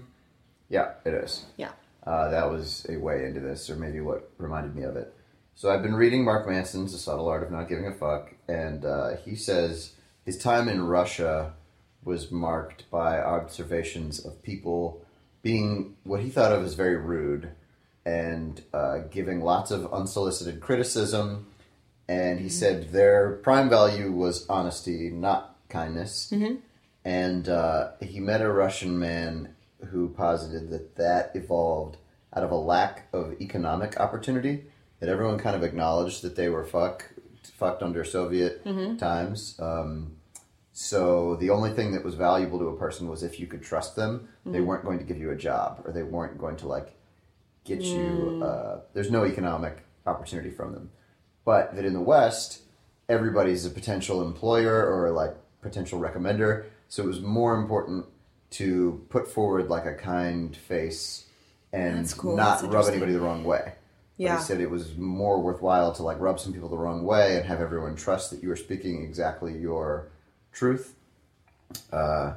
Yeah, 0.69 0.93
it 1.05 1.15
is. 1.15 1.45
Yeah. 1.57 1.71
Uh, 2.07 2.31
that 2.31 2.51
was 2.51 2.87
a 2.89 2.97
way 2.97 3.27
into 3.27 3.41
this, 3.41 3.69
or 3.69 3.77
maybe 3.77 4.01
what 4.01 4.31
reminded 4.39 4.75
me 4.75 4.83
of 4.85 4.97
it. 4.97 5.13
So 5.57 5.71
I've 5.71 5.83
been 5.83 5.95
reading 5.95 6.25
Mark 6.25 6.49
Manson's 6.49 6.93
The 6.93 6.99
Subtle 6.99 7.29
Art 7.29 7.43
of 7.43 7.51
Not 7.51 7.69
Giving 7.69 7.87
a 7.87 7.93
Fuck, 7.93 8.33
and 8.49 8.85
uh, 8.85 9.17
he 9.17 9.35
says 9.35 9.93
his 10.25 10.39
time 10.39 10.69
in 10.69 10.81
Russia 10.87 11.53
was 12.05 12.31
marked 12.31 12.91
by 12.91 13.21
observations 13.21 14.25
of 14.25 14.43
people 14.43 15.03
being 15.43 15.97
what 16.05 16.21
he 16.21 16.31
thought 16.31 16.53
of 16.53 16.65
as 16.65 16.75
very 16.75 16.97
rude 16.97 17.51
and 18.05 18.63
uh, 18.73 18.99
giving 19.11 19.41
lots 19.41 19.71
of 19.71 19.93
unsolicited 19.93 20.61
criticism. 20.61 21.47
And 22.09 22.41
he 22.41 22.49
said 22.49 22.93
their 22.93 23.33
prime 23.43 23.69
value 23.69 24.11
was 24.11 24.47
honesty, 24.49 25.11
not 25.11 25.57
kindness. 25.69 26.33
And 27.05 27.49
uh, 27.49 27.93
he 28.01 28.21
met 28.21 28.41
a 28.43 28.51
Russian 28.51 28.99
man 28.99 29.55
who 29.91 30.09
posited 30.11 30.71
that 30.71 30.97
that 30.97 31.31
evolved 31.35 31.97
out 32.35 32.45
of 32.45 32.51
a 32.51 32.57
lack 32.57 33.07
of 33.13 33.41
economic 33.41 33.99
opportunity. 33.99 34.65
That 35.01 35.09
everyone 35.09 35.39
kind 35.39 35.57
of 35.57 35.63
acknowledged 35.63 36.21
that 36.23 36.37
they 36.37 36.49
were 36.51 36.65
fuck, 36.65 37.07
fucked 37.55 37.83
under 37.83 38.05
Soviet 38.05 38.63
times. 38.99 39.57
Um, 39.59 40.17
so 40.73 41.37
the 41.37 41.51
only 41.51 41.71
thing 41.73 41.93
that 41.93 42.05
was 42.05 42.15
valuable 42.15 42.59
to 42.59 42.69
a 42.69 42.77
person 42.77 43.09
was 43.09 43.23
if 43.23 43.41
you 43.41 43.47
could 43.47 43.63
trust 43.63 43.97
them. 43.97 44.29
They 44.47 44.61
weren't 44.61 44.85
going 44.85 44.99
to 44.99 45.05
give 45.05 45.19
you 45.19 45.31
a 45.31 45.37
job, 45.37 45.83
or 45.85 45.93
they 45.93 46.03
weren't 46.03 46.39
going 46.39 46.57
to 46.59 46.69
like 46.69 46.95
get 47.65 47.83
you. 47.83 48.41
Uh, 48.43 48.81
there's 48.95 49.11
no 49.11 49.25
economic 49.25 49.79
opportunity 50.07 50.51
from 50.51 50.73
them. 50.73 50.91
But 51.45 51.75
that 51.75 51.85
in 51.85 51.93
the 51.93 52.01
West, 52.01 52.63
everybody's 53.09 53.67
a 53.67 53.71
potential 53.71 54.23
employer 54.23 54.87
or 54.87 55.11
like 55.11 55.35
potential 55.61 56.01
recommender. 56.01 56.65
So 56.89 57.03
it 57.03 57.07
was 57.07 57.21
more 57.21 57.55
important 57.55 58.07
to 58.51 59.05
put 59.11 59.29
forward 59.29 59.69
like 59.69 59.87
a 59.87 59.95
kind 59.95 60.57
face 60.57 61.27
and 61.73 62.13
cool. 62.17 62.37
not 62.37 62.63
That's 62.63 62.73
rub 62.73 62.87
anybody 62.89 63.13
the 63.13 63.21
wrong 63.21 63.45
way. 63.45 63.63
But 63.65 63.75
Yeah. 64.17 64.39
he 64.39 64.43
said 64.43 64.61
it 64.61 64.71
was 64.71 64.97
more 64.97 65.41
worthwhile 65.41 65.93
to 65.95 66.03
like 66.03 66.19
rub 66.21 66.41
some 66.41 66.53
people 66.53 66.69
the 66.69 66.77
wrong 66.79 67.05
way 67.05 67.37
and 67.37 67.47
have 67.47 67.61
everyone 67.61 67.95
trust 67.97 68.31
that 68.31 68.43
you 68.43 68.49
were 68.49 68.57
speaking 68.57 69.03
exactly 69.03 69.57
your 69.57 70.09
truth. 70.53 70.95
Uh, 71.93 72.35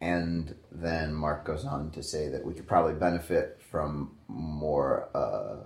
and 0.00 0.54
then 0.72 1.12
Mark 1.14 1.44
goes 1.44 1.64
on 1.64 1.90
to 1.92 2.02
say 2.02 2.28
that 2.28 2.44
we 2.44 2.54
could 2.54 2.66
probably 2.66 2.94
benefit 2.94 3.60
from 3.70 4.12
more 4.28 5.08
uh, 5.14 5.56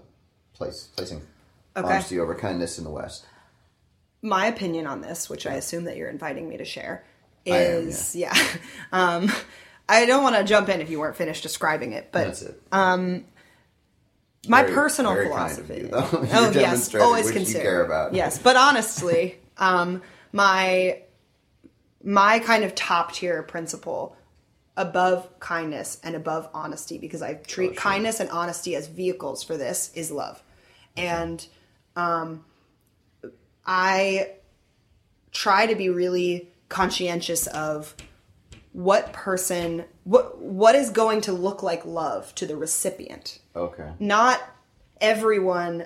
place 0.54 0.88
placing 0.96 1.22
Okay. 1.76 1.86
honesty 1.92 2.20
over 2.20 2.34
kindness 2.36 2.78
in 2.78 2.84
the 2.84 2.90
West. 2.90 3.26
my 4.22 4.46
opinion 4.46 4.86
on 4.86 5.00
this, 5.00 5.28
which 5.28 5.44
I 5.46 5.54
assume 5.54 5.84
that 5.84 5.96
you're 5.96 6.08
inviting 6.08 6.48
me 6.48 6.56
to 6.56 6.64
share, 6.64 7.04
I 7.46 7.50
am, 7.50 7.88
is 7.88 8.14
yeah. 8.14 8.32
Um, 8.92 9.30
I 9.88 10.06
don't 10.06 10.22
want 10.22 10.36
to 10.36 10.44
jump 10.44 10.68
in 10.68 10.80
if 10.80 10.88
you 10.88 10.98
weren't 11.00 11.16
finished 11.16 11.42
describing 11.42 11.92
it, 11.92 12.08
but 12.12 12.24
That's 12.26 12.42
it. 12.42 12.60
my 12.72 14.62
Very- 14.62 14.72
personal 14.74 15.14
very 15.14 15.28
kind 15.28 15.50
of 15.58 15.66
philosophy. 15.66 15.80
you, 15.82 15.90
oh 16.32 16.50
yes, 16.54 16.94
always 16.94 17.30
consider. 17.30 17.84
about. 17.84 18.14
Yes, 18.14 18.38
but 18.38 18.56
honestly, 18.56 19.38
um, 19.58 20.00
my 20.32 21.02
my 22.04 22.38
kind 22.38 22.62
of 22.64 22.74
top 22.74 23.12
tier 23.12 23.42
principle 23.42 24.14
above 24.76 25.28
kindness 25.40 25.98
and 26.04 26.14
above 26.14 26.48
honesty 26.52 26.98
because 26.98 27.22
I 27.22 27.34
treat 27.34 27.70
Oh, 27.70 27.72
sure. 27.72 27.80
kindness 27.80 28.20
and 28.20 28.28
honesty 28.30 28.76
as 28.76 28.86
vehicles 28.88 29.42
for 29.42 29.56
this 29.56 29.90
is 29.94 30.10
love, 30.10 30.42
and 30.96 31.44
um, 31.96 32.44
I 33.66 34.32
try 35.32 35.66
to 35.66 35.74
be 35.74 35.88
really 35.88 36.48
conscientious 36.68 37.46
of 37.48 37.94
what 38.72 39.12
person 39.12 39.84
what 40.02 40.38
what 40.40 40.74
is 40.74 40.90
going 40.90 41.20
to 41.22 41.32
look 41.32 41.62
like 41.62 41.84
love 41.86 42.34
to 42.34 42.44
the 42.46 42.56
recipient 42.56 43.38
Okay. 43.54 43.88
not 44.00 44.40
everyone 45.00 45.84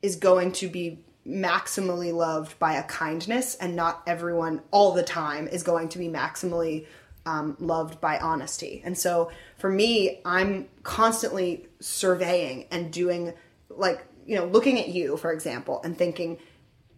is 0.00 0.14
going 0.14 0.52
to 0.52 0.68
be 0.68 1.00
maximally 1.26 2.12
loved 2.12 2.58
by 2.58 2.74
a 2.74 2.82
kindness 2.84 3.54
and 3.54 3.74
not 3.74 4.02
everyone 4.06 4.60
all 4.70 4.92
the 4.92 5.02
time 5.02 5.48
is 5.48 5.62
going 5.62 5.88
to 5.88 5.98
be 5.98 6.08
maximally 6.08 6.86
um, 7.26 7.56
loved 7.58 8.00
by 8.00 8.18
honesty. 8.18 8.82
And 8.84 8.96
so 8.96 9.30
for 9.56 9.70
me 9.70 10.20
i'm 10.26 10.68
constantly 10.82 11.66
surveying 11.80 12.66
and 12.70 12.92
doing 12.92 13.32
like 13.70 14.04
you 14.26 14.36
know 14.36 14.44
looking 14.44 14.78
at 14.78 14.88
you 14.88 15.16
for 15.16 15.32
example 15.32 15.80
and 15.84 15.96
thinking 15.96 16.38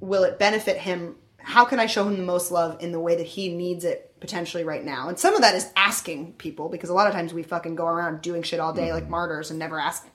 will 0.00 0.24
it 0.24 0.38
benefit 0.38 0.76
him? 0.76 1.16
How 1.38 1.64
can 1.64 1.78
i 1.78 1.86
show 1.86 2.06
him 2.06 2.16
the 2.16 2.24
most 2.24 2.50
love 2.50 2.78
in 2.80 2.92
the 2.92 3.00
way 3.00 3.16
that 3.16 3.26
he 3.26 3.54
needs 3.54 3.84
it 3.84 4.14
potentially 4.20 4.64
right 4.64 4.84
now? 4.84 5.08
And 5.08 5.18
some 5.18 5.34
of 5.34 5.42
that 5.42 5.54
is 5.54 5.70
asking 5.76 6.34
people 6.34 6.68
because 6.68 6.90
a 6.90 6.94
lot 6.94 7.06
of 7.06 7.12
times 7.12 7.32
we 7.32 7.42
fucking 7.42 7.76
go 7.76 7.86
around 7.86 8.20
doing 8.20 8.42
shit 8.42 8.60
all 8.60 8.72
day 8.72 8.92
like 8.92 9.08
martyrs 9.08 9.50
and 9.50 9.58
never 9.58 9.78
ask 9.78 10.06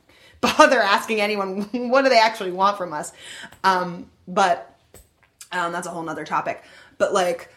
bother 0.41 0.79
asking 0.79 1.21
anyone 1.21 1.61
what 1.89 2.01
do 2.01 2.09
they 2.09 2.19
actually 2.19 2.51
want 2.51 2.77
from 2.77 2.93
us. 2.93 3.13
Um, 3.63 4.09
but 4.27 4.75
um, 5.51 5.71
that's 5.71 5.87
a 5.87 5.91
whole 5.91 6.03
nother 6.03 6.25
topic. 6.25 6.63
But 6.97 7.13
like 7.13 7.53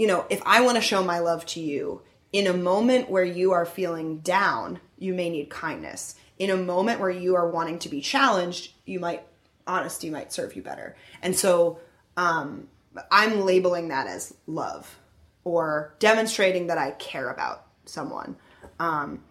you 0.00 0.06
know 0.06 0.24
if 0.30 0.40
i 0.46 0.62
want 0.62 0.76
to 0.76 0.80
show 0.80 1.04
my 1.04 1.18
love 1.18 1.44
to 1.44 1.60
you 1.60 2.00
in 2.32 2.46
a 2.46 2.54
moment 2.54 3.10
where 3.10 3.24
you 3.24 3.52
are 3.52 3.66
feeling 3.66 4.18
down 4.20 4.80
you 4.98 5.12
may 5.12 5.28
need 5.28 5.50
kindness. 5.50 6.14
In 6.38 6.48
a 6.48 6.56
moment 6.56 7.00
where 7.00 7.10
you 7.10 7.36
are 7.36 7.50
wanting 7.50 7.78
to 7.80 7.88
be 7.88 8.00
challenged 8.00 8.72
you 8.86 8.98
might 8.98 9.26
honesty 9.66 10.08
might 10.10 10.32
serve 10.32 10.56
you 10.56 10.62
better. 10.62 10.96
And 11.22 11.36
so 11.36 11.78
um, 12.16 12.68
i'm 13.10 13.42
labeling 13.42 13.88
that 13.88 14.06
as 14.06 14.34
love 14.46 14.98
or 15.44 15.94
demonstrating 15.98 16.68
that 16.68 16.78
i 16.78 16.92
care 16.92 17.28
about 17.28 17.66
someone. 17.84 18.36
Um, 18.78 19.22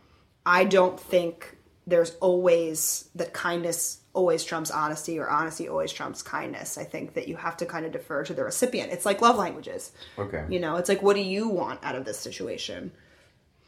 i 0.46 0.66
don't 0.66 1.00
think 1.00 1.58
there's 1.90 2.16
always 2.22 3.10
that 3.16 3.34
kindness 3.34 4.00
always 4.14 4.44
trumps 4.44 4.72
honesty 4.72 5.20
or 5.20 5.30
honesty 5.30 5.68
always 5.68 5.92
trumps 5.92 6.22
kindness 6.22 6.78
i 6.78 6.84
think 6.84 7.14
that 7.14 7.28
you 7.28 7.36
have 7.36 7.56
to 7.58 7.66
kind 7.66 7.86
of 7.86 7.92
defer 7.92 8.24
to 8.24 8.34
the 8.34 8.44
recipient 8.44 8.92
it's 8.92 9.06
like 9.06 9.22
love 9.22 9.38
languages 9.38 9.92
Okay. 10.18 10.44
you 10.50 10.60
know 10.60 10.76
it's 10.78 10.90
like 10.90 11.02
what 11.02 11.16
do 11.16 11.22
you 11.22 11.48
want 11.48 11.80
out 11.84 11.96
of 11.96 12.06
this 12.06 12.18
situation 12.20 12.92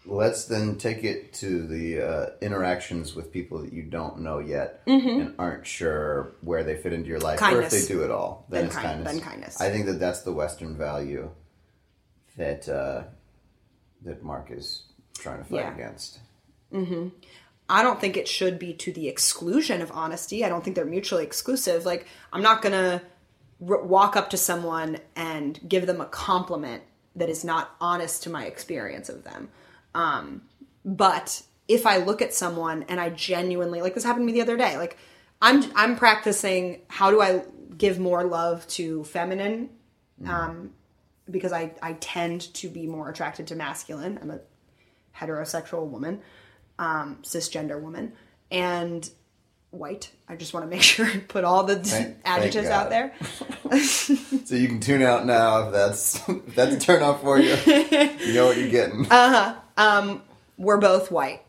Let's 0.03 0.45
then 0.45 0.79
take 0.79 1.03
it 1.03 1.31
to 1.33 1.67
the 1.67 2.01
uh, 2.01 2.29
interactions 2.41 3.13
with 3.13 3.31
people 3.31 3.59
that 3.59 3.71
you 3.71 3.83
don't 3.83 4.21
know 4.21 4.39
yet 4.39 4.83
Mm-hmm. 4.87 5.07
and 5.21 5.35
aren't 5.37 5.67
sure 5.67 6.33
where 6.41 6.63
they 6.63 6.75
fit 6.75 6.91
into 6.91 7.07
your 7.07 7.19
life, 7.19 7.37
or 7.37 7.41
Kindness. 7.41 7.71
if 7.73 7.87
they 7.87 7.93
do 7.93 8.03
at 8.03 8.09
all. 8.09 8.47
Then, 8.49 8.61
Then 8.61 8.65
it's 8.65 8.75
kind- 8.75 8.85
kindness. 8.87 9.11
then 9.13 9.21
kindness. 9.21 9.61
I 9.61 9.69
think 9.69 9.85
that 9.85 9.99
that's 9.99 10.21
the 10.23 10.33
Western 10.33 10.75
value 10.75 11.29
that 12.35 12.67
uh, 12.67 13.03
that 14.01 14.23
Mark 14.23 14.49
is 14.49 14.85
trying 15.19 15.37
to 15.37 15.43
fight 15.45 15.71
against 15.75 16.19
Yeah. 16.71 16.79
against. 16.79 17.15
I 17.71 17.83
don't 17.83 18.01
think 18.01 18.17
it 18.17 18.27
should 18.27 18.59
be 18.59 18.73
to 18.73 18.91
the 18.91 19.07
exclusion 19.07 19.81
of 19.81 19.91
honesty. 19.93 20.43
I 20.43 20.49
don't 20.49 20.61
think 20.63 20.75
they're 20.75 20.85
mutually 20.85 21.23
exclusive. 21.23 21.85
Like, 21.85 22.05
I'm 22.33 22.41
not 22.41 22.61
going 22.61 22.73
to 22.73 23.01
r- 23.67 23.81
walk 23.81 24.17
up 24.17 24.29
to 24.31 24.37
someone 24.37 24.97
and 25.15 25.57
give 25.67 25.87
them 25.87 26.01
a 26.01 26.05
compliment 26.05 26.83
that 27.15 27.29
is 27.29 27.45
not 27.45 27.75
honest 27.79 28.23
to 28.23 28.29
my 28.29 28.45
experience 28.45 29.07
of 29.07 29.23
them. 29.23 29.49
Um, 29.95 30.41
but 30.83 31.43
if 31.69 31.85
I 31.85 31.97
look 31.97 32.21
at 32.21 32.33
someone 32.33 32.83
and 32.89 32.99
I 32.99 33.09
genuinely, 33.09 33.81
like 33.81 33.93
this 33.93 34.03
happened 34.03 34.23
to 34.23 34.33
me 34.33 34.33
the 34.33 34.41
other 34.41 34.57
day, 34.57 34.77
like 34.77 34.97
I'm 35.41 35.63
I'm 35.75 35.95
practicing 35.95 36.81
how 36.89 37.09
do 37.09 37.21
I 37.21 37.43
give 37.77 37.99
more 37.99 38.23
love 38.23 38.67
to 38.69 39.03
feminine 39.05 39.69
um, 40.27 40.71
because 41.29 41.53
I 41.53 41.73
I 41.81 41.93
tend 41.93 42.53
to 42.55 42.69
be 42.69 42.85
more 42.87 43.09
attracted 43.09 43.47
to 43.47 43.55
masculine. 43.55 44.19
I'm 44.21 44.31
a 44.31 44.39
heterosexual 45.15 45.87
woman, 45.87 46.21
um, 46.81 47.19
cisgender 47.23 47.79
woman, 47.79 48.11
and 48.51 49.09
white. 49.69 50.11
I 50.27 50.35
just 50.35 50.53
want 50.53 50.65
to 50.65 50.69
make 50.69 50.81
sure 50.93 51.05
and 51.07 51.25
put 51.27 51.45
all 51.45 51.63
the 51.63 51.77
Thank- 51.77 52.17
adjectives 52.25 52.67
thank 52.67 52.75
out 52.75 52.89
there. 52.89 53.13
So 54.45 54.55
you 54.55 54.67
can 54.67 54.81
tune 54.81 55.01
out 55.01 55.25
now 55.25 55.67
if 55.67 55.71
that's 55.71 56.27
if 56.27 56.55
that's 56.55 56.75
a 56.75 56.79
turn 56.79 57.01
off 57.03 57.21
for 57.21 57.39
you. 57.39 57.55
you 57.65 58.33
know 58.33 58.47
what 58.47 58.57
you're 58.57 58.67
getting. 58.69 59.05
Uh, 59.09 59.55
huh. 59.55 59.55
Um, 59.77 60.21
We're 60.57 60.77
both 60.79 61.09
white. 61.09 61.41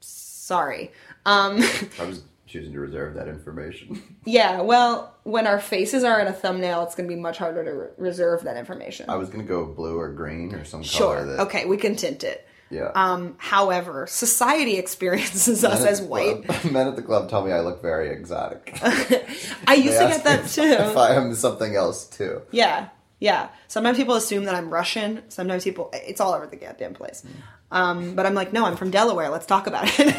Sorry. 0.00 0.90
Um, 1.24 1.62
I 2.00 2.04
was 2.06 2.22
choosing 2.46 2.72
to 2.72 2.80
reserve 2.80 3.14
that 3.14 3.28
information. 3.28 4.02
yeah, 4.24 4.62
well, 4.62 5.14
when 5.24 5.46
our 5.46 5.60
faces 5.60 6.02
are 6.02 6.18
in 6.20 6.26
a 6.26 6.32
thumbnail, 6.32 6.82
it's 6.84 6.94
going 6.94 7.08
to 7.08 7.14
be 7.14 7.20
much 7.20 7.38
harder 7.38 7.62
to 7.64 7.70
re- 7.70 7.88
reserve 7.98 8.42
that 8.44 8.56
information. 8.56 9.08
I 9.10 9.16
was 9.16 9.28
gonna 9.28 9.44
go 9.44 9.66
blue 9.66 9.98
or 9.98 10.08
green 10.12 10.54
or 10.54 10.64
some 10.64 10.82
sure. 10.82 11.16
color 11.16 11.26
that 11.26 11.40
Okay, 11.42 11.66
we 11.66 11.76
can 11.76 11.94
tint 11.96 12.24
it. 12.24 12.44
Yeah. 12.70 12.90
Um, 12.94 13.34
however, 13.38 14.06
society 14.06 14.76
experiences 14.84 15.64
us 15.64 15.84
as 15.84 16.00
white. 16.02 16.44
club- 16.44 16.64
Men 16.72 16.86
at 16.88 16.96
the 16.96 17.02
club 17.02 17.28
tell 17.30 17.44
me 17.44 17.52
I 17.52 17.60
look 17.60 17.80
very 17.82 18.10
exotic. 18.10 18.78
I 18.82 19.74
used 19.74 19.98
to 19.98 20.08
get 20.08 20.24
that 20.24 20.48
too. 20.48 20.62
If 20.62 20.96
I 20.96 21.14
am 21.14 21.34
something 21.34 21.74
else 21.76 22.06
too. 22.06 22.42
Yeah. 22.50 22.88
Yeah. 23.20 23.48
Sometimes 23.66 23.96
people 23.98 24.14
assume 24.14 24.44
that 24.44 24.54
I'm 24.54 24.70
Russian. 24.70 25.22
Sometimes 25.28 25.64
people, 25.64 25.90
it's 25.92 26.20
all 26.20 26.34
over 26.34 26.46
the 26.46 26.56
goddamn 26.56 26.94
place. 26.94 27.24
Um, 27.70 28.14
but 28.14 28.26
I'm 28.26 28.34
like, 28.34 28.52
no, 28.52 28.64
I'm 28.64 28.76
from 28.76 28.90
Delaware. 28.90 29.28
Let's 29.28 29.44
talk 29.46 29.66
about 29.66 29.84
it. 29.98 30.14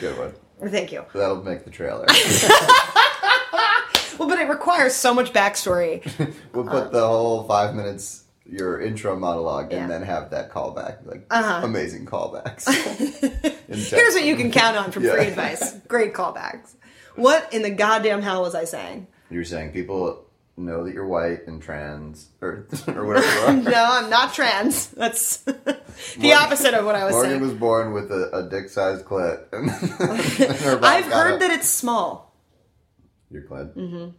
Good 0.00 0.18
one. 0.18 0.34
Thank 0.70 0.90
you. 0.92 1.04
That'll 1.14 1.42
make 1.42 1.64
the 1.64 1.70
trailer. 1.70 2.06
Well, 4.18 4.28
but 4.28 4.38
it 4.38 4.48
requires 4.48 4.94
so 4.94 5.12
much 5.12 5.32
backstory. 5.34 6.02
we'll 6.54 6.64
put 6.64 6.90
the 6.90 7.06
whole 7.06 7.42
five 7.44 7.74
minutes, 7.74 8.24
your 8.48 8.80
intro 8.80 9.16
monologue, 9.18 9.72
Yeah. 9.72 9.82
and 9.82 9.90
then 9.90 10.02
have 10.02 10.30
that 10.30 10.50
callback. 10.52 11.04
Like, 11.06 11.26
Uh-huh. 11.30 11.60
amazing 11.64 12.06
callbacks. 12.06 12.66
Here's 13.68 14.14
what 14.14 14.24
you 14.24 14.36
can 14.36 14.50
count 14.50 14.76
on 14.76 14.90
from 14.92 15.04
Yeah. 15.04 15.12
free 15.12 15.26
advice. 15.26 15.74
Great 15.88 16.14
callbacks. 16.14 16.74
What 17.16 17.52
in 17.52 17.62
the 17.62 17.70
goddamn 17.70 18.22
hell 18.22 18.42
was 18.42 18.54
I 18.54 18.64
saying? 18.64 19.06
You 19.30 19.38
were 19.38 19.44
saying 19.44 19.72
people 19.72 20.22
know 20.56 20.84
that 20.84 20.94
you're 20.94 21.06
white 21.06 21.46
and 21.46 21.60
trans, 21.60 22.28
or, 22.40 22.66
or 22.88 23.04
whatever 23.04 23.26
you 23.26 23.40
are. 23.40 23.52
No, 23.72 23.84
I'm 23.88 24.08
not 24.10 24.32
trans. 24.34 24.88
That's 24.88 25.38
the 25.38 26.32
opposite 26.34 26.72
of 26.74 26.84
what 26.86 26.94
I 26.94 27.04
was 27.04 27.14
saying. 27.14 27.24
Morgan 27.24 27.30
saying. 27.30 27.42
was 27.42 27.52
born 27.54 27.92
with 27.92 28.10
a, 28.12 28.30
a 28.38 28.48
dick-sized 28.48 29.04
clit. 29.04 29.42
And 29.52 29.68
her 29.70 30.74
mom 30.76 30.84
I've 30.84 31.04
heard 31.06 31.34
a- 31.34 31.38
that 31.38 31.50
it's 31.50 31.68
small. 31.68 32.34
Your 33.30 33.42
clit? 33.42 33.74
Mm-hmm. 33.74 34.10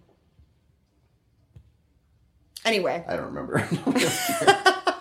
Anyway, 2.67 3.03
I 3.07 3.15
don't 3.15 3.33
remember. 3.33 3.65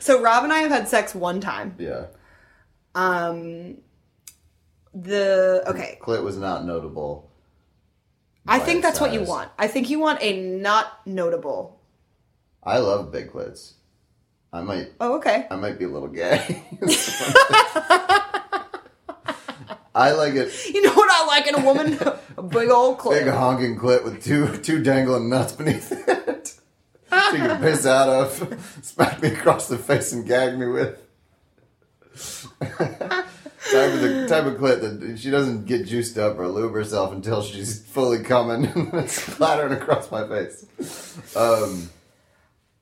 so 0.00 0.20
Rob 0.20 0.44
and 0.44 0.52
I 0.52 0.58
have 0.58 0.70
had 0.70 0.86
sex 0.86 1.14
one 1.14 1.40
time. 1.40 1.74
yeah. 1.78 2.06
Um 2.94 3.78
The 4.92 5.64
okay, 5.66 5.98
Clit 6.02 6.22
was 6.22 6.36
not 6.36 6.66
notable. 6.66 7.30
I 8.46 8.58
think 8.58 8.82
that's 8.82 9.00
what 9.00 9.12
you 9.14 9.22
want. 9.22 9.50
I 9.58 9.66
think 9.66 9.88
you 9.88 9.98
want 9.98 10.20
a 10.20 10.40
not 10.42 11.06
notable. 11.06 11.80
I 12.62 12.78
love 12.78 13.10
big 13.10 13.32
clits. 13.32 13.74
I 14.52 14.60
might 14.60 14.88
Oh, 15.00 15.16
okay. 15.16 15.46
I 15.50 15.56
might 15.56 15.78
be 15.78 15.86
a 15.86 15.88
little 15.88 16.08
gay. 16.08 16.62
I 19.94 20.12
like 20.12 20.34
it 20.34 20.52
You 20.72 20.82
know 20.82 20.94
what 20.94 21.10
I 21.10 21.26
like 21.26 21.46
in 21.46 21.54
a 21.54 21.64
woman? 21.64 21.98
a 22.36 22.42
big 22.42 22.70
old 22.70 22.98
clit. 22.98 23.24
big 23.24 23.32
honking 23.32 23.78
clit 23.78 24.04
with 24.04 24.22
two 24.22 24.56
two 24.58 24.82
dangling 24.82 25.28
nuts 25.28 25.52
beneath 25.52 25.92
it. 25.92 26.54
she 27.30 27.36
can 27.36 27.60
piss 27.60 27.84
out 27.84 28.08
of, 28.08 28.78
smack 28.82 29.22
me 29.22 29.28
across 29.28 29.68
the 29.68 29.76
face 29.76 30.12
and 30.12 30.26
gag 30.26 30.58
me 30.58 30.66
with. 30.66 30.98
type 33.70 33.92
of 33.92 34.00
the 34.00 34.26
type 34.28 34.44
of 34.44 34.54
clit 34.54 34.80
that 34.80 35.18
she 35.18 35.30
doesn't 35.30 35.66
get 35.66 35.86
juiced 35.86 36.18
up 36.18 36.38
or 36.38 36.48
lube 36.48 36.72
herself 36.72 37.12
until 37.12 37.42
she's 37.42 37.82
fully 37.86 38.22
coming 38.22 38.66
and 38.66 38.92
then 38.92 39.04
it's 39.04 39.20
splattering 39.20 39.72
across 39.72 40.10
my 40.10 40.26
face. 40.26 41.36
Um, 41.36 41.90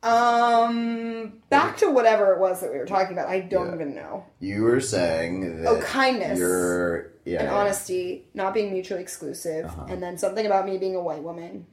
Um, 0.02 1.34
back 1.50 1.76
to 1.78 1.90
whatever 1.90 2.32
it 2.32 2.38
was 2.40 2.60
that 2.60 2.72
we 2.72 2.78
were 2.78 2.86
talking 2.86 3.12
about. 3.12 3.28
I 3.28 3.40
don't 3.40 3.68
Yeah. 3.68 3.74
even 3.74 3.94
know. 3.94 4.24
you 4.40 4.62
were 4.62 4.80
saying 4.80 5.62
that 5.62 5.68
Oh, 5.68 5.80
kindness. 5.80 6.38
You're 6.38 7.10
yeah, 7.26 7.40
And 7.40 7.48
yeah. 7.48 7.54
honesty, 7.54 8.26
not 8.32 8.54
being 8.54 8.72
mutually 8.72 9.02
exclusive, 9.02 9.66
Uh-huh. 9.66 9.86
and 9.88 10.02
then 10.02 10.16
something 10.16 10.46
about 10.46 10.64
me 10.66 10.78
being 10.78 10.96
a 10.96 11.00
white 11.00 11.22
woman. 11.22 11.66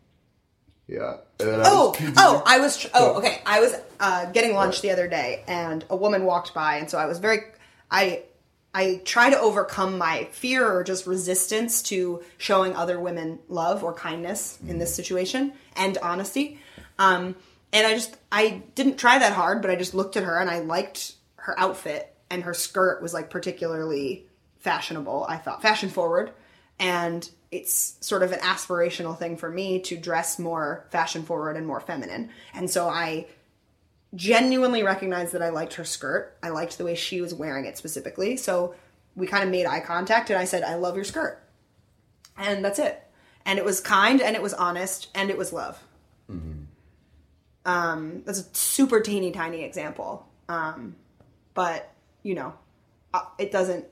Yeah. 0.88 1.18
I 1.40 1.44
Oh, 1.66 1.96
oh, 2.18 2.44
I 2.46 2.60
was. 2.60 2.78
Tr- 2.78 2.88
oh, 2.94 3.14
okay. 3.16 3.42
I 3.46 3.60
was 3.62 3.76
uh, 4.00 4.26
getting 4.26 4.54
lunch 4.56 4.82
the 4.82 4.92
other 4.92 5.08
day, 5.08 5.44
and 5.48 5.84
a 5.90 5.96
woman 5.96 6.24
walked 6.26 6.54
by, 6.54 6.76
and 6.78 6.90
so 6.90 6.98
I 6.98 7.06
was 7.06 7.20
very. 7.20 7.40
I 7.92 8.24
I 8.74 9.02
try 9.06 9.30
to 9.30 9.40
overcome 9.40 9.98
my 9.98 10.28
fear 10.32 10.70
or 10.72 10.84
just 10.84 11.08
resistance 11.08 11.82
to 11.84 12.22
showing 12.38 12.76
other 12.76 13.00
women 13.00 13.40
love 13.50 13.84
or 13.84 13.94
kindness 13.94 14.60
in 14.68 14.78
this 14.80 14.94
situation 14.94 15.54
and 15.76 15.98
honesty. 16.00 16.60
Um, 17.00 17.36
and 17.74 17.88
I 17.88 17.94
just 17.94 18.18
I 18.32 18.64
didn't 18.76 18.98
try 18.98 19.20
that 19.20 19.34
hard, 19.34 19.62
but 19.62 19.72
I 19.72 19.76
just 19.76 19.94
looked 19.94 20.18
at 20.18 20.24
her 20.24 20.40
and 20.40 20.50
I 20.50 20.60
liked 20.60 21.16
her 21.38 21.58
outfit, 21.60 22.16
and 22.30 22.44
her 22.44 22.54
skirt 22.54 23.02
was 23.02 23.14
like 23.14 23.30
particularly 23.30 24.26
fashionable. 24.60 25.26
I 25.28 25.38
thought 25.38 25.62
fashion 25.62 25.90
forward, 25.90 26.32
and 26.80 27.30
it's 27.52 27.98
sort 28.02 28.24
of 28.24 28.32
an 28.32 28.40
aspirational 28.40 29.18
thing 29.18 29.38
for 29.38 29.50
me 29.50 29.80
to 29.80 29.98
dress 29.98 30.38
more 30.38 30.86
fashion 30.90 31.24
forward 31.24 31.56
and 31.56 31.66
more 31.66 31.80
feminine. 31.80 32.30
And 32.54 32.70
so 32.70 32.90
I 32.90 33.28
genuinely 34.16 34.84
recognized 34.84 35.34
that 35.34 35.42
I 35.42 35.50
liked 35.50 35.76
her 35.76 35.86
skirt. 35.86 36.38
I 36.44 36.50
liked 36.50 36.78
the 36.78 36.84
way 36.84 36.96
she 36.96 37.22
was 37.22 37.34
wearing 37.34 37.66
it 37.66 37.78
specifically. 37.78 38.38
So 38.38 38.76
we 39.16 39.28
kind 39.28 39.44
of 39.44 39.50
made 39.50 39.66
eye 39.66 39.80
contact 39.80 40.30
and 40.30 40.40
I 40.40 40.46
said, 40.46 40.64
I 40.64 40.76
love 40.76 40.96
your 40.96 41.06
skirt. 41.06 41.42
And 42.38 42.64
that's 42.64 42.80
it. 42.80 43.04
And 43.46 43.58
it 43.58 43.66
was 43.66 43.80
kind 43.80 44.22
and 44.22 44.36
it 44.36 44.42
was 44.42 44.54
honest 44.54 45.08
and 45.16 45.30
it 45.30 45.38
was 45.38 45.54
love. 45.54 45.82
Mm-hmm. 46.30 46.57
Um, 47.68 48.24
that's 48.26 48.40
a 48.40 48.56
super 48.56 49.02
teeny 49.02 49.32
tiny 49.32 49.64
example. 49.64 50.28
Um, 50.50 50.96
but, 51.54 51.94
you 52.24 52.34
know, 52.34 52.56
uh, 53.14 53.26
it 53.38 53.52
doesn't 53.52 53.86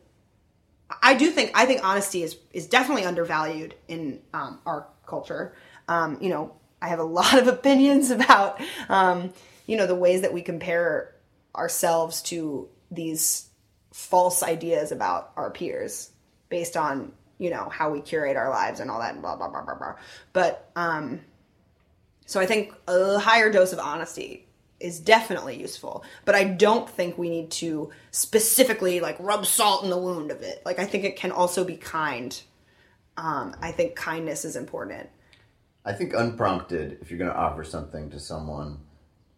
I 1.02 1.16
do 1.16 1.32
think 1.32 1.52
I 1.56 1.66
think 1.66 1.84
honesty 1.84 2.24
is 2.24 2.38
is 2.52 2.68
definitely 2.68 3.06
undervalued 3.06 3.76
in 3.88 4.22
um, 4.34 4.60
our 4.66 4.88
culture. 5.06 5.56
Um, 5.88 6.18
you 6.22 6.30
know, 6.30 6.56
I 6.82 6.90
have 6.90 7.00
a 7.00 7.04
lot 7.20 7.38
of 7.38 7.48
opinions 7.48 8.12
about 8.12 8.62
um, 8.90 9.34
you 9.66 9.78
know 9.78 9.88
the 9.88 9.96
ways 9.96 10.22
that 10.22 10.34
we 10.34 10.42
compare 10.42 11.16
ourselves 11.56 12.22
to 12.24 12.70
these 12.92 13.50
false 13.94 14.44
ideas 14.44 14.92
about 14.92 15.32
our 15.38 15.50
peers 15.52 16.12
based 16.50 16.76
on 16.78 17.14
you 17.40 17.50
know 17.50 17.70
how 17.70 17.90
we 17.90 18.02
curate 18.02 18.38
our 18.38 18.50
lives 18.50 18.80
and 18.80 18.92
all 18.92 19.00
that 19.00 19.14
and 19.14 19.22
blah 19.22 19.36
blah 19.36 19.50
blah 19.50 19.64
blah 19.64 19.76
blah. 19.76 19.96
But 20.34 20.70
um, 20.76 21.22
so 22.26 22.40
I 22.40 22.46
think 22.46 22.74
a 22.88 23.20
higher 23.20 23.52
dose 23.52 23.74
of 23.74 23.80
honesty 23.80 24.48
is 24.80 25.00
definitely 25.00 25.60
useful, 25.60 26.04
but 26.26 26.36
I 26.36 26.44
don't 26.44 26.90
think 26.90 27.18
we 27.18 27.30
need 27.30 27.52
to 27.52 27.92
specifically 28.12 29.00
like 29.00 29.16
rub 29.20 29.46
salt 29.46 29.84
in 29.84 29.90
the 29.90 29.98
wound 29.98 30.32
of 30.32 30.42
it. 30.42 30.62
Like 30.66 30.80
I 30.80 30.86
think 30.86 31.04
it 31.04 31.16
can 31.16 31.32
also 31.32 31.64
be 31.64 31.78
kind. 31.78 32.40
Um, 33.18 33.56
I 33.62 33.72
think 33.72 33.96
kindness 33.96 34.44
is 34.44 34.56
important. 34.56 35.10
I 35.86 35.94
think 35.94 36.14
unprompted, 36.14 36.98
if 37.02 37.10
you're 37.10 37.20
going 37.20 37.32
to 37.32 37.38
offer 37.38 37.64
something 37.64 38.10
to 38.10 38.20
someone, 38.20 38.80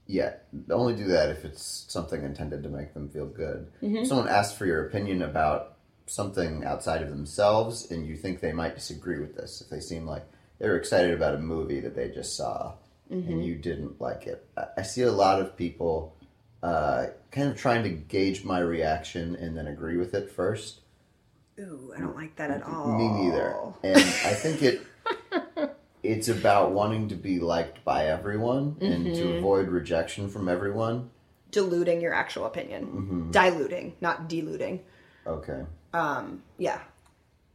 yeah, 0.07 0.35
only 0.71 0.95
do 0.95 1.05
that 1.05 1.29
if 1.29 1.43
it's 1.43 1.85
something 1.89 2.23
intended 2.23 2.63
to 2.63 2.69
make 2.69 2.93
them 2.93 3.09
feel 3.09 3.25
good. 3.25 3.67
If 3.81 4.07
someone 4.07 4.29
asks 4.29 4.57
for 4.57 4.65
your 4.65 4.87
opinion 4.87 5.21
about 5.21 5.75
something 6.05 6.63
outside 6.63 7.01
of 7.01 7.09
themselves 7.09 7.91
and 7.91 8.07
you 8.07 8.15
think 8.15 8.39
they 8.39 8.53
might 8.53 8.75
disagree 8.75 9.19
with 9.19 9.35
this, 9.35 9.61
if 9.61 9.69
they 9.69 9.81
seem 9.81 10.05
like 10.05 10.25
they're 10.59 10.75
excited 10.75 11.13
about 11.13 11.35
a 11.35 11.39
movie 11.39 11.79
that 11.79 11.95
they 11.95 12.09
just 12.09 12.35
saw 12.35 12.73
and 13.09 13.45
you 13.45 13.55
didn't 13.55 14.01
like 14.01 14.27
it, 14.27 14.45
I, 14.75 14.81
see 14.81 15.03
a 15.03 15.11
lot 15.11 15.39
of 15.41 15.55
people 15.55 16.15
uh, 16.61 17.07
kind 17.31 17.49
of 17.49 17.57
trying 17.57 17.83
to 17.83 17.89
gauge 17.89 18.43
my 18.43 18.59
reaction 18.59 19.35
and 19.35 19.55
then 19.55 19.67
agree 19.67 19.97
with 19.97 20.13
it 20.13 20.29
first. 20.29 20.81
Ooh, 21.59 21.93
I 21.95 21.99
don't 21.99 22.15
like 22.15 22.35
that 22.35 22.51
at 22.51 22.63
all. 22.63 22.97
Me 22.97 23.07
neither. 23.07 23.55
And 23.83 23.97
I 23.97 24.33
think 24.33 24.61
it 24.61 24.81
it's 26.03 26.27
about 26.27 26.71
wanting 26.71 27.09
to 27.09 27.15
be 27.15 27.39
liked 27.39 27.83
by 27.83 28.05
everyone 28.05 28.77
and 28.81 29.13
to 29.15 29.37
avoid 29.37 29.69
rejection 29.69 30.29
from 30.29 30.49
everyone. 30.49 31.09
Diluting 31.49 32.01
your 32.01 32.13
actual 32.13 32.45
opinion, 32.45 33.29
diluting, 33.31 33.95
not 34.01 34.27
diluting. 34.27 34.81
Okay. 35.25 35.63
Um, 35.93 36.43
Yeah, 36.57 36.81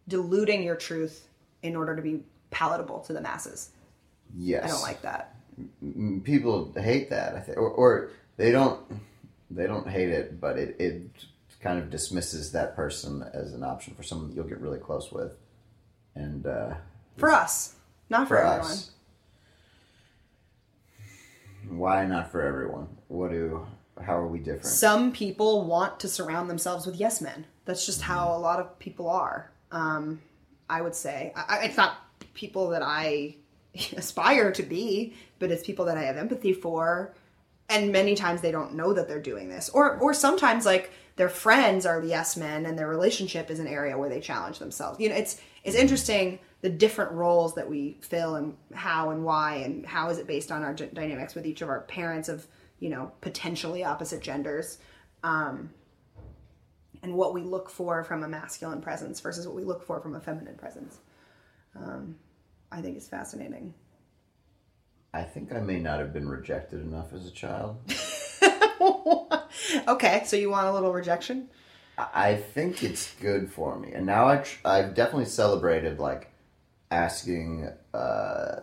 diluting 0.09 0.63
your 0.63 0.77
truth 0.77 1.29
in 1.63 1.77
order 1.77 1.95
to 1.95 2.03
be 2.03 2.23
palatable 2.53 3.01
to 3.01 3.13
the 3.13 3.21
masses. 3.21 3.71
Yes. 4.37 4.63
I 4.65 4.69
don't 4.69 4.83
like 4.83 5.03
that. 5.03 5.35
People 6.25 6.73
hate 6.77 7.11
that, 7.11 7.35
I 7.35 7.41
think, 7.41 7.59
or, 7.59 7.69
or 7.71 8.11
they 8.37 8.51
don't. 8.53 8.81
They 9.51 9.67
don't 9.67 9.87
hate 9.87 10.09
it, 10.09 10.41
but 10.41 10.57
it, 10.59 10.77
it 10.81 11.03
kind 11.61 11.79
of 11.79 11.91
dismisses 11.91 12.53
that 12.53 12.75
person 12.75 13.23
as 13.35 13.53
an 13.53 13.63
option 13.63 13.95
for 13.95 14.03
someone 14.03 14.29
that 14.29 14.35
you'll 14.35 14.47
get 14.49 14.61
really 14.61 14.79
close 14.79 15.13
with, 15.13 15.33
and 16.15 16.47
uh, 16.47 16.75
For 17.19 17.31
us, 17.31 17.75
not 18.09 18.29
for, 18.29 18.37
for 18.37 18.39
everyone. 18.39 18.61
us. 18.71 18.91
Why 21.69 22.07
not 22.07 22.31
for 22.33 22.43
everyone? 22.43 22.89
What 23.09 23.31
do? 23.31 23.67
How 24.03 24.17
are 24.17 24.27
we 24.27 24.39
different? 24.39 24.65
some 24.65 25.13
people 25.13 25.65
want 25.67 26.01
to 26.01 26.09
surround 26.09 26.49
themselves 26.49 26.87
with 26.87 26.97
yes 26.97 27.21
men. 27.21 27.45
That's 27.67 27.85
just 27.87 28.01
how 28.03 28.35
a 28.35 28.39
lot 28.39 28.59
of 28.59 28.79
people 28.79 29.09
are. 29.09 29.51
Um, 29.71 30.21
I 30.69 30.81
would 30.81 30.95
say 30.95 31.33
I- 31.37 31.65
it's 31.65 31.77
not 31.77 31.99
people 32.35 32.69
that 32.71 32.83
I 32.83 33.37
aspire 33.97 34.53
to 34.53 34.63
be, 34.63 35.15
but 35.39 35.51
it's 35.51 35.65
people 35.65 35.85
that 35.87 35.99
I 35.99 36.03
have 36.03 36.17
empathy 36.17 36.53
for. 36.53 37.15
And 37.69 37.91
many 37.91 38.15
times 38.15 38.43
they 38.43 38.53
don't 38.53 38.75
know 38.75 38.93
that 38.93 39.09
they're 39.09 39.21
doing 39.21 39.49
this, 39.49 39.71
or 39.71 39.97
or 39.99 40.13
sometimes 40.13 40.67
like 40.67 40.91
their 41.17 41.31
friends 41.31 41.87
are 41.87 42.01
the 42.01 42.09
yes 42.09 42.37
men, 42.37 42.67
and 42.67 42.79
their 42.79 42.89
relationship 42.89 43.51
is 43.51 43.61
an 43.61 43.67
area 43.67 43.97
where 43.97 44.11
they 44.11 44.21
challenge 44.21 44.59
themselves. 44.59 45.01
You 45.01 45.09
know, 45.09 45.15
it's 45.15 45.41
it's 45.65 45.77
interesting 45.77 46.39
the 46.63 46.71
different 46.71 47.13
roles 47.13 47.55
that 47.57 47.69
we 47.69 47.99
fill 48.01 48.37
and 48.37 48.57
how 48.73 49.11
and 49.11 49.25
why 49.25 49.57
and 49.57 49.85
how 49.85 50.09
is 50.09 50.19
it 50.19 50.27
based 50.27 50.51
on 50.51 50.63
our 50.63 50.73
d- 50.73 50.89
dynamics 50.95 51.35
with 51.35 51.45
each 51.45 51.61
of 51.61 51.69
our 51.69 51.81
parents 51.83 52.29
of 52.29 52.47
you 52.79 52.89
know 52.89 53.13
potentially 53.21 53.85
opposite 53.85 54.23
genders 54.23 54.79
um, 55.25 55.71
and 57.03 57.15
what 57.15 57.35
we 57.35 57.43
look 57.43 57.69
for 57.69 58.03
from 58.05 58.23
a 58.23 58.29
masculine 58.29 58.81
presence 58.81 59.21
versus 59.21 59.47
what 59.47 59.57
we 59.57 59.65
look 59.65 59.85
for 59.85 60.01
from 60.01 60.15
a 60.15 60.21
feminine 60.21 60.57
presence 60.57 60.99
um, 61.77 62.17
i 62.71 62.81
think 62.81 62.97
is 62.97 63.09
fascinating 63.09 63.75
I 65.15 65.25
think 65.25 65.53
I 65.53 65.61
may 65.61 65.79
not 65.79 65.99
have 65.99 66.13
been 66.13 66.29
rejected 66.29 66.81
enough 66.81 67.13
as 67.13 67.27
a 67.27 67.31
child. 67.31 67.77
okay, 69.89 70.23
so 70.25 70.37
you 70.37 70.51
want 70.51 70.67
a 70.67 70.73
little 70.73 70.93
rejection? 70.93 71.49
I 71.99 72.37
think 72.37 72.83
it's 72.83 73.15
good 73.21 73.53
for 73.53 73.79
me, 73.79 73.93
and 73.93 74.07
now 74.07 74.27
I 74.27 74.39
tr- 74.39 74.59
I've 74.65 74.95
definitely 74.95 75.27
celebrated 75.27 75.99
like 75.99 76.33
asking 76.91 77.69
uh, 77.93 78.61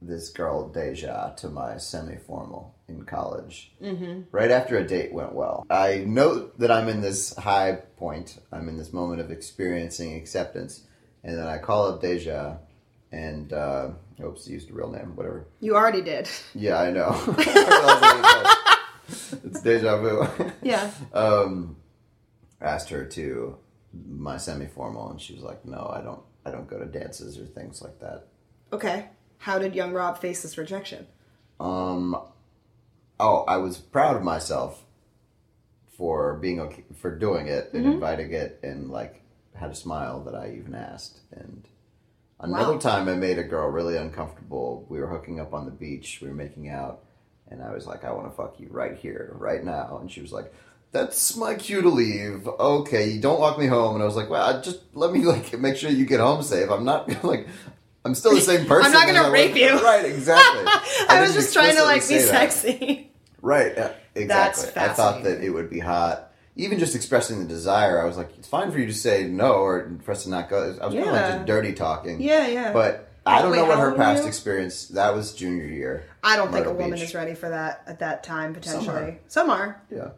this 0.00 0.28
girl 0.28 0.68
Deja 0.68 1.34
to 1.36 1.48
my 1.48 1.78
semi-formal 1.78 2.76
in 2.86 3.04
college. 3.04 3.72
Mm-hmm. 3.82 4.22
Right 4.30 4.52
after 4.52 4.78
a 4.78 4.86
date 4.86 5.12
went 5.12 5.34
well, 5.34 5.66
I 5.68 6.04
know 6.06 6.50
that 6.58 6.70
I'm 6.70 6.88
in 6.88 7.00
this 7.00 7.34
high 7.34 7.80
point. 7.96 8.38
I'm 8.52 8.68
in 8.68 8.76
this 8.76 8.92
moment 8.92 9.20
of 9.20 9.32
experiencing 9.32 10.14
acceptance, 10.14 10.86
and 11.24 11.38
then 11.38 11.46
I 11.46 11.58
call 11.58 11.88
up 11.88 12.00
Deja, 12.00 12.58
and 13.10 13.52
uh, 13.52 13.90
oops, 14.22 14.48
used 14.48 14.70
a 14.70 14.72
real 14.72 14.90
name, 14.90 15.14
whatever. 15.16 15.46
You 15.60 15.76
already 15.76 16.02
did. 16.02 16.28
Yeah, 16.54 16.80
I 16.80 16.90
know. 16.90 17.10
I 17.14 18.58
it's 19.44 19.60
deja 19.62 19.98
vu. 19.98 20.26
Yeah. 20.62 20.90
um, 21.12 21.76
asked 22.60 22.88
her 22.90 23.04
to 23.04 23.56
my 23.92 24.36
semi-formal, 24.36 25.10
and 25.10 25.20
she 25.20 25.34
was 25.34 25.42
like, 25.42 25.64
"No, 25.64 25.90
I 25.92 26.00
don't. 26.00 26.22
I 26.44 26.50
don't 26.50 26.68
go 26.68 26.78
to 26.78 26.86
dances 26.86 27.38
or 27.38 27.44
things 27.44 27.82
like 27.82 28.00
that." 28.00 28.26
Okay. 28.72 29.06
How 29.38 29.58
did 29.58 29.74
young 29.74 29.92
Rob 29.92 30.18
face 30.18 30.42
this 30.42 30.56
rejection? 30.56 31.06
Um, 31.58 32.16
oh, 33.18 33.44
I 33.48 33.56
was 33.56 33.76
proud 33.78 34.16
of 34.16 34.22
myself 34.22 34.84
for 35.96 36.36
being 36.38 36.60
okay 36.60 36.84
for 37.00 37.16
doing 37.16 37.48
it 37.48 37.72
and 37.72 37.84
inviting 37.84 38.32
it, 38.32 38.60
and 38.62 38.90
like 38.90 39.21
had 39.54 39.70
a 39.70 39.74
smile 39.74 40.20
that 40.24 40.34
I 40.34 40.54
even 40.58 40.74
asked. 40.74 41.20
And 41.32 41.66
another 42.40 42.72
Wow. 42.74 42.78
time, 42.78 43.08
I 43.08 43.14
made 43.14 43.38
a 43.38 43.44
girl 43.44 43.68
really 43.68 43.96
uncomfortable. 43.96 44.86
We 44.88 44.98
were 45.00 45.06
hooking 45.08 45.40
up 45.40 45.52
on 45.54 45.64
the 45.64 45.70
beach. 45.70 46.18
We 46.22 46.28
were 46.28 46.34
making 46.34 46.68
out, 46.68 47.00
and 47.48 47.62
I 47.62 47.72
was 47.72 47.86
like, 47.86 48.04
"I 48.04 48.12
want 48.12 48.30
to 48.30 48.36
fuck 48.36 48.58
you 48.60 48.68
right 48.70 48.96
here, 48.96 49.34
right 49.38 49.62
now." 49.64 49.98
And 50.00 50.10
she 50.10 50.20
was 50.20 50.32
like. 50.32 50.52
That's 50.94 51.34
my 51.38 51.54
cue 51.54 51.80
to 51.80 51.88
leave. 51.88 52.46
Okay, 52.46 53.08
you 53.08 53.18
don't 53.18 53.40
walk 53.40 53.58
me 53.58 53.64
home. 53.66 53.94
And 53.94 54.02
I 54.02 54.04
was 54.04 54.14
like, 54.14 54.28
well, 54.28 54.60
just 54.60 54.80
let 54.92 55.10
me 55.10 55.20
like 55.20 55.58
make 55.58 55.76
sure 55.78 55.88
you 55.90 56.04
get 56.04 56.20
home 56.20 56.42
safe. 56.42 56.68
I'm 56.70 56.84
not 56.84 57.24
like, 57.24 57.48
I'm 58.04 58.14
still 58.14 58.34
the 58.34 58.42
same 58.42 58.66
person. 58.66 58.84
I'm 58.88 58.92
not 58.92 59.06
gonna 59.06 59.30
rape 59.32 59.56
you. 59.56 59.70
Right, 59.82 60.04
exactly. 60.04 60.66
I, 61.08 61.22
was 61.22 61.32
just 61.32 61.54
trying 61.54 61.76
to 61.76 61.82
like 61.84 62.02
be 62.02 62.18
say 62.18 62.18
that. 62.18 62.52
sexy. 62.52 63.10
Right, 63.40 63.72
exactly. 64.14 64.68
I 64.76 64.88
thought 64.90 65.22
that 65.24 65.42
it 65.42 65.48
would 65.48 65.70
be 65.70 65.78
hot. 65.78 66.30
Even 66.56 66.78
just 66.78 66.94
expressing 66.94 67.38
the 67.40 67.46
desire, 67.46 68.00
I 68.00 68.04
was 68.04 68.16
like, 68.18 68.30
it's 68.38 68.48
fine 68.48 68.70
for 68.70 68.78
you 68.78 68.86
to 68.86 68.92
say 68.94 69.24
no 69.26 69.52
or 69.54 69.90
for 70.02 70.12
us 70.12 70.24
to 70.24 70.30
not 70.30 70.50
go. 70.50 70.76
I 70.80 70.86
was 70.86 70.94
kind 70.94 71.06
of 71.06 71.12
like 71.12 71.32
just 71.34 71.46
dirty 71.46 71.72
talking. 71.72 72.20
Yeah, 72.20 72.46
yeah. 72.46 72.72
But 72.74 73.08
I 73.24 73.40
don't 73.40 73.52
Wait, 73.52 73.56
know 73.58 73.66
what 73.66 73.78
her 73.78 73.94
past 73.94 74.22
you? 74.22 74.28
experience. 74.28 74.88
That 74.88 75.14
was 75.14 75.32
junior 75.34 75.64
year. 75.64 76.04
I 76.22 76.36
don't 76.36 76.52
think 76.52 76.66
a 76.66 76.68
Myrtle 76.70 76.82
woman 76.82 76.98
is 76.98 77.14
ready 77.14 77.34
for 77.34 77.48
that 77.48 77.82
at 77.86 78.00
that 78.00 78.22
time 78.22 78.52
potentially. 78.52 78.88
are. 78.96 79.18
Some 79.28 79.48
are. 79.48 79.80
Yeah. 79.90 80.10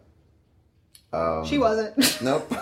Um, 1.12 1.44
She 1.47 1.59
wasn't. 1.59 1.97
Nope. 2.23 2.51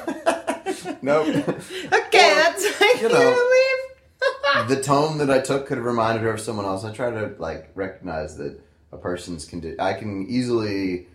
nope. 1.03 1.27
okay, 1.29 2.35
that's 2.35 2.81
like 2.81 3.01
you 3.01 3.09
know. 3.09 3.49
leave. 4.59 4.69
the 4.69 4.83
tone 4.83 5.19
that 5.19 5.31
I 5.31 5.39
took 5.41 5.67
could 5.67 5.79
have 5.79 5.87
reminded 5.87 6.23
her 6.25 6.31
of 6.31 6.41
someone 6.41 6.67
else. 6.67 6.85
I 6.85 6.93
try 6.93 7.11
to 7.11 7.35
like 7.39 7.71
recognize 7.75 8.37
that 8.37 8.61
a 8.93 8.99
person's 8.99 9.49
condi- 9.49 9.81
I 9.81 9.95
can 9.95 10.27
easily 10.29 11.07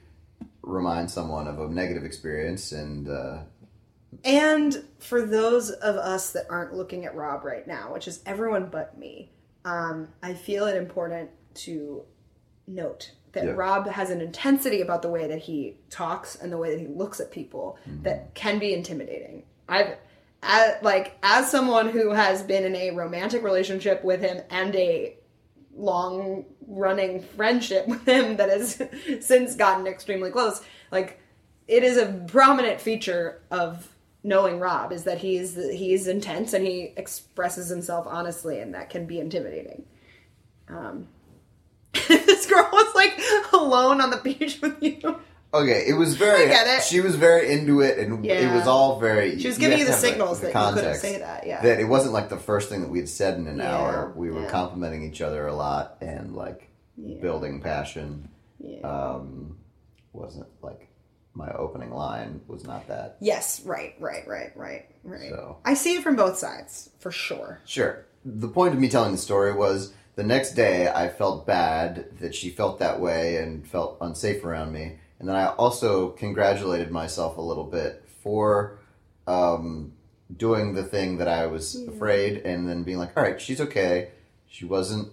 remind 0.67 1.09
someone 1.09 1.47
of 1.47 1.59
a 1.59 1.67
negative 1.69 2.03
experience 2.03 2.71
and 2.71 3.09
uh, 3.09 3.39
And 4.23 4.83
for 4.99 5.21
those 5.25 5.69
of 5.69 5.95
us 5.95 6.31
that 6.31 6.45
aren't 6.49 6.73
looking 6.73 7.05
at 7.05 7.15
Rob 7.15 7.43
right 7.43 7.67
now, 7.67 7.93
which 7.93 8.07
is 8.07 8.21
everyone 8.25 8.69
but 8.69 8.97
me, 8.97 9.31
um, 9.65 10.07
I 10.23 10.33
feel 10.33 10.65
it 10.65 10.75
important 10.77 11.29
to 11.65 12.03
note 12.67 13.11
that 13.33 13.45
Yeah. 13.45 13.51
Rob 13.51 13.87
has 13.87 14.09
an 14.09 14.21
intensity 14.21 14.81
about 14.81 15.01
the 15.01 15.09
way 15.09 15.27
that 15.27 15.39
he 15.39 15.77
talks 15.89 16.35
and 16.35 16.51
the 16.51 16.57
way 16.57 16.71
that 16.71 16.79
he 16.79 16.87
looks 16.87 17.19
at 17.19 17.31
people 17.31 17.77
that 18.03 18.33
can 18.33 18.59
be 18.59 18.73
intimidating. 18.73 19.43
I've 19.69 19.97
as, 20.43 20.75
like 20.81 21.17
as 21.23 21.49
someone 21.49 21.89
who 21.89 22.11
has 22.11 22.43
been 22.43 22.63
in 22.63 22.75
a 22.75 22.91
romantic 22.91 23.43
relationship 23.43 24.03
with 24.03 24.21
him 24.21 24.41
and 24.49 24.75
a 24.75 25.17
long 25.77 26.45
running 26.67 27.21
friendship 27.21 27.87
with 27.87 28.05
him 28.07 28.37
that 28.37 28.49
has 28.49 28.81
since 29.25 29.55
gotten 29.55 29.87
extremely 29.87 30.31
close 30.31 30.61
like 30.91 31.19
it 31.67 31.83
is 31.83 31.97
a 31.97 32.25
prominent 32.27 32.81
feature 32.81 33.41
of 33.51 33.87
knowing 34.23 34.59
rob 34.59 34.91
is 34.91 35.03
that 35.03 35.19
he's 35.19 35.55
he's 35.55 36.07
intense 36.07 36.53
and 36.53 36.65
he 36.65 36.93
expresses 36.97 37.69
himself 37.69 38.05
honestly 38.09 38.59
and 38.59 38.73
that 38.73 38.89
can 38.89 39.05
be 39.05 39.19
intimidating. 39.19 39.85
Um 40.67 41.07
this 42.07 42.45
girl 42.45 42.67
was 42.71 42.95
like 42.95 43.19
alone 43.53 44.01
on 44.01 44.09
the 44.09 44.17
beach 44.17 44.59
with 44.61 44.81
you 44.81 45.19
Okay, 45.63 45.85
it 45.87 45.93
was 45.93 46.15
very. 46.15 46.43
I 46.45 46.47
get 46.47 46.67
it. 46.67 46.83
She 46.83 47.01
was 47.01 47.15
very 47.15 47.51
into 47.51 47.81
it, 47.81 47.97
and 47.99 48.25
it 48.25 48.53
was 48.53 48.67
all 48.67 48.99
very. 48.99 49.39
She 49.39 49.47
was 49.47 49.57
giving 49.57 49.77
you 49.79 49.85
the 49.85 49.93
signals 49.93 50.39
the 50.41 50.47
that 50.51 50.67
you 50.69 50.75
couldn't 50.75 50.95
say 50.95 51.19
that, 51.19 51.45
yeah. 51.47 51.61
that 51.61 51.79
it 51.79 51.85
wasn't 51.85 52.13
like 52.13 52.29
the 52.29 52.37
first 52.37 52.69
thing 52.69 52.81
that 52.81 52.89
we'd 52.89 53.09
said 53.09 53.37
in 53.37 53.47
an 53.47 53.57
Yeah, 53.57 53.75
hour. 53.75 54.13
We 54.15 54.31
were 54.31 54.43
yeah. 54.43 54.49
complimenting 54.49 55.03
each 55.03 55.21
other 55.21 55.47
a 55.47 55.53
lot 55.55 55.97
and 56.01 56.35
like 56.35 56.69
building 57.21 57.61
passion. 57.61 58.29
Yeah. 58.59 58.79
Um, 58.79 59.57
wasn't 60.13 60.47
like 60.63 60.87
my 61.33 61.51
opening 61.51 61.91
line 61.91 62.41
was 62.47 62.63
not 62.63 62.87
that. 62.87 63.17
yes 63.19 63.61
right 63.63 63.93
right 63.99 64.27
right 64.27 64.51
right 64.55 64.85
right 65.03 65.29
So. 65.29 65.57
i 65.63 65.75
see 65.75 65.93
it 65.97 66.01
from 66.01 66.15
both 66.15 66.39
sides 66.39 66.89
for 66.97 67.11
sure 67.11 67.61
Sure. 67.65 68.07
The 68.25 68.47
point 68.47 68.73
of 68.73 68.79
me 68.79 68.89
telling 68.89 69.11
the 69.11 69.19
story 69.19 69.53
was 69.53 69.93
the 70.15 70.23
next 70.23 70.53
day 70.53 70.87
I 70.89 71.09
felt 71.09 71.45
bad 71.45 72.17
that 72.19 72.33
she 72.33 72.49
felt 72.49 72.79
that 72.79 72.99
way 72.99 73.37
and 73.37 73.67
felt 73.67 73.97
unsafe 74.01 74.43
around 74.43 74.71
me. 74.73 74.97
And 75.19 75.27
then 75.27 75.35
I 75.35 75.47
also 75.47 76.09
congratulated 76.09 76.91
myself 76.91 77.37
a 77.37 77.41
little 77.41 77.63
bit 77.63 78.03
for 78.21 78.79
um, 79.25 79.93
doing 80.35 80.73
the 80.73 80.83
thing 80.83 81.17
that 81.17 81.27
I 81.27 81.47
was 81.47 81.75
afraid 81.87 82.37
and 82.45 82.67
then 82.67 82.83
being 82.83 82.97
like, 82.97 83.15
all 83.17 83.23
right, 83.23 83.39
she's 83.41 83.59
okay. 83.61 84.11
She 84.47 84.65
wasn't, 84.65 85.11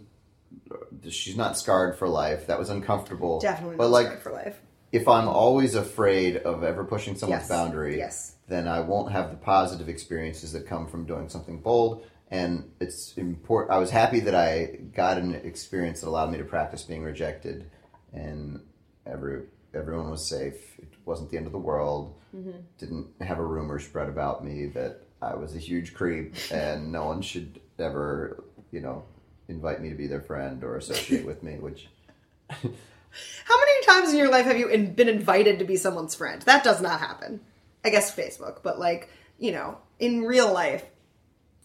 she's 1.08 1.36
not 1.36 1.56
scarred 1.58 1.96
for 1.98 2.08
life. 2.08 2.46
That 2.46 2.58
was 2.58 2.70
uncomfortable. 2.70 3.40
definitely 3.40 3.76
But 3.76 3.84
not 3.84 3.92
like, 3.92 4.06
scarred 4.06 4.22
for 4.22 4.32
life 4.32 4.60
if 4.92 5.08
I'm 5.08 5.26
always 5.26 5.74
afraid 5.74 6.36
of 6.36 6.62
ever 6.62 6.84
pushing 6.84 7.16
someone's 7.16 7.40
Yes. 7.42 7.48
boundary, 7.48 7.98
Yes. 7.98 8.36
then 8.46 8.68
I 8.68 8.78
won't 8.78 9.10
have 9.10 9.30
the 9.30 9.36
positive 9.36 9.88
experiences 9.88 10.52
that 10.52 10.68
come 10.68 10.86
from 10.86 11.04
doing 11.04 11.28
something 11.28 11.58
bold. 11.60 12.04
And 12.30 12.70
it's 12.78 13.16
important. 13.16 13.72
I 13.74 13.78
was 13.78 13.90
happy 13.90 14.20
that 14.20 14.36
I 14.36 14.78
got 14.94 15.18
an 15.18 15.34
experience 15.34 16.00
that 16.00 16.08
allowed 16.08 16.30
me 16.30 16.38
to 16.38 16.44
practice 16.44 16.82
being 16.84 17.02
rejected, 17.02 17.68
and 18.12 18.60
every 19.04 19.42
everyone 19.74 20.10
was 20.10 20.26
safe. 20.26 20.78
It 20.78 20.88
wasn't 21.04 21.30
the 21.30 21.36
end 21.36 21.46
of 21.46 21.52
the 21.52 21.58
world. 21.58 22.14
Mm-hmm. 22.34 22.58
Didn't 22.78 23.08
have 23.20 23.38
a 23.38 23.44
rumor 23.44 23.78
spread 23.78 24.08
about 24.08 24.44
me 24.44 24.66
that 24.66 25.02
I 25.20 25.34
was 25.34 25.54
a 25.54 25.58
huge 25.58 25.94
creep, 25.94 26.34
and 26.50 26.92
no 26.92 27.06
one 27.06 27.22
should 27.22 27.60
ever, 27.78 28.44
you 28.70 28.80
know, 28.80 29.04
invite 29.48 29.80
me 29.80 29.90
to 29.90 29.94
be 29.94 30.06
their 30.06 30.20
friend 30.20 30.62
or 30.64 30.76
associate 30.76 31.26
with 31.26 31.42
me. 31.42 31.58
Which 31.58 31.88
How 32.50 33.56
many 33.56 33.86
times 33.86 34.12
in 34.12 34.18
your 34.18 34.30
life 34.30 34.46
have 34.46 34.58
you 34.58 34.68
in, 34.68 34.94
been 34.94 35.08
invited 35.08 35.58
to 35.58 35.64
be 35.64 35.76
someone's 35.76 36.14
friend? 36.14 36.42
That 36.42 36.64
does 36.64 36.80
not 36.80 37.00
happen. 37.00 37.40
I 37.84 37.90
guess 37.90 38.14
Facebook, 38.14 38.62
but 38.62 38.78
like, 38.78 39.10
you 39.38 39.52
know, 39.52 39.78
in 39.98 40.22
real 40.22 40.52
life, 40.52 40.84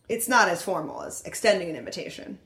it's 0.09 0.27
not 0.27 0.49
as 0.49 0.61
formal 0.61 1.01
as 1.03 1.21
extending 1.23 1.69
an 1.69 1.75
invitation. 1.75 2.39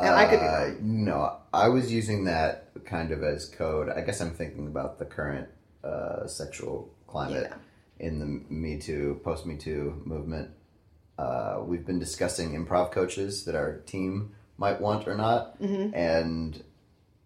And 0.00 0.14
I 0.14 0.26
could 0.26 0.40
be 0.40 0.46
Uh, 0.46 0.64
wrong. 0.64 0.76
no, 1.04 1.36
I 1.52 1.68
was 1.68 1.92
using 1.92 2.24
that 2.24 2.68
kind 2.84 3.10
of 3.12 3.22
as 3.22 3.46
code. 3.46 3.88
I 3.88 4.00
guess 4.02 4.20
I'm 4.20 4.32
thinking 4.32 4.66
about 4.66 4.98
the 4.98 5.04
current 5.04 5.48
uh, 5.84 6.26
sexual 6.26 6.92
climate 7.06 7.52
in 7.98 8.18
the 8.18 8.26
Me 8.52 8.78
Too, 8.78 9.20
post 9.24 9.46
Me 9.46 9.56
Too 9.56 10.00
movement. 10.04 10.50
Uh, 11.18 11.60
we've 11.64 11.84
been 11.86 11.98
discussing 11.98 12.52
improv 12.52 12.92
coaches 12.92 13.44
that 13.44 13.54
our 13.54 13.78
team 13.86 14.32
might 14.56 14.80
want 14.80 15.06
or 15.08 15.14
not, 15.14 15.60
Mm-hmm. 15.60 15.94
and 15.94 16.62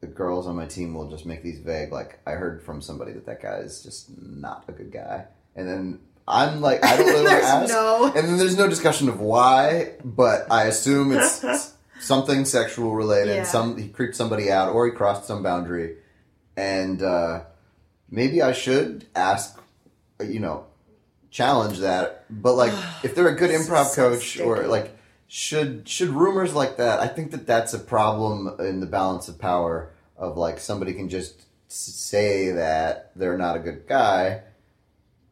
the 0.01 0.07
girls 0.09 0.47
on 0.47 0.55
my 0.57 0.67
team 0.67 0.95
will 0.95 1.09
just 1.09 1.25
make 1.27 1.43
these 1.43 1.61
vague. 1.61 1.91
Like, 1.93 2.19
I 2.27 2.33
heard 2.33 2.63
from 2.63 2.81
somebody 2.83 3.13
that 3.13 3.25
that 3.27 3.41
guy 3.43 3.57
is 3.59 3.83
just 3.83 4.11
not 4.21 4.65
a 4.69 4.73
good 4.73 4.93
guy, 4.93 5.27
and 5.57 5.69
then. 5.69 6.01
I'm 6.27 6.63
like 6.63 6.83
I 6.83 6.97
don't 6.97 7.07
really 7.17 7.25
There's 7.25 7.45
ask, 7.45 7.69
no- 7.71 8.07
and 8.07 8.15
then 8.27 8.39
there's 8.39 8.57
no 8.57 8.67
discussion 8.67 9.11
of 9.11 9.21
why, 9.21 9.93
but 10.03 10.51
I 10.51 10.65
assume 10.65 11.13
it's 11.13 11.45
something 12.01 12.45
sexual 12.45 12.95
related. 12.95 13.37
Yeah. 13.37 13.45
Some 13.45 13.77
he 13.77 13.89
creeped 13.89 14.17
somebody 14.17 14.51
out, 14.51 14.75
or 14.75 14.87
he 14.87 14.93
crossed 14.93 15.27
some 15.27 15.43
boundary, 15.43 15.97
and 16.57 17.03
uh, 17.03 17.45
maybe 18.11 18.43
I 18.43 18.53
should 18.53 19.07
ask, 19.15 19.61
you 20.21 20.41
know, 20.41 20.67
challenge 21.31 21.79
that. 21.81 22.25
But 22.31 22.55
like, 22.55 22.73
if 23.03 23.15
they're 23.15 23.29
a 23.29 23.37
good 23.37 23.51
improv 23.51 23.87
so 23.87 24.11
coach, 24.11 24.41
or 24.41 24.67
like, 24.67 24.97
should 25.27 25.89
should 25.89 26.11
rumors 26.11 26.55
like 26.55 26.77
that? 26.77 27.01
I 27.01 27.09
think 27.09 27.31
that 27.33 27.47
that's 27.47 27.75
a 27.75 27.79
problem 27.79 28.61
in 28.61 28.81
the 28.81 28.87
balance 28.87 29.29
of 29.29 29.39
power. 29.39 29.91
Of 30.17 30.37
like, 30.37 30.61
somebody 30.61 30.93
can 30.95 31.09
just 31.09 31.43
say 31.67 32.53
that 32.53 33.11
they're 33.17 33.37
not 33.37 33.57
a 33.57 33.61
good 33.61 33.87
guy. 33.87 34.43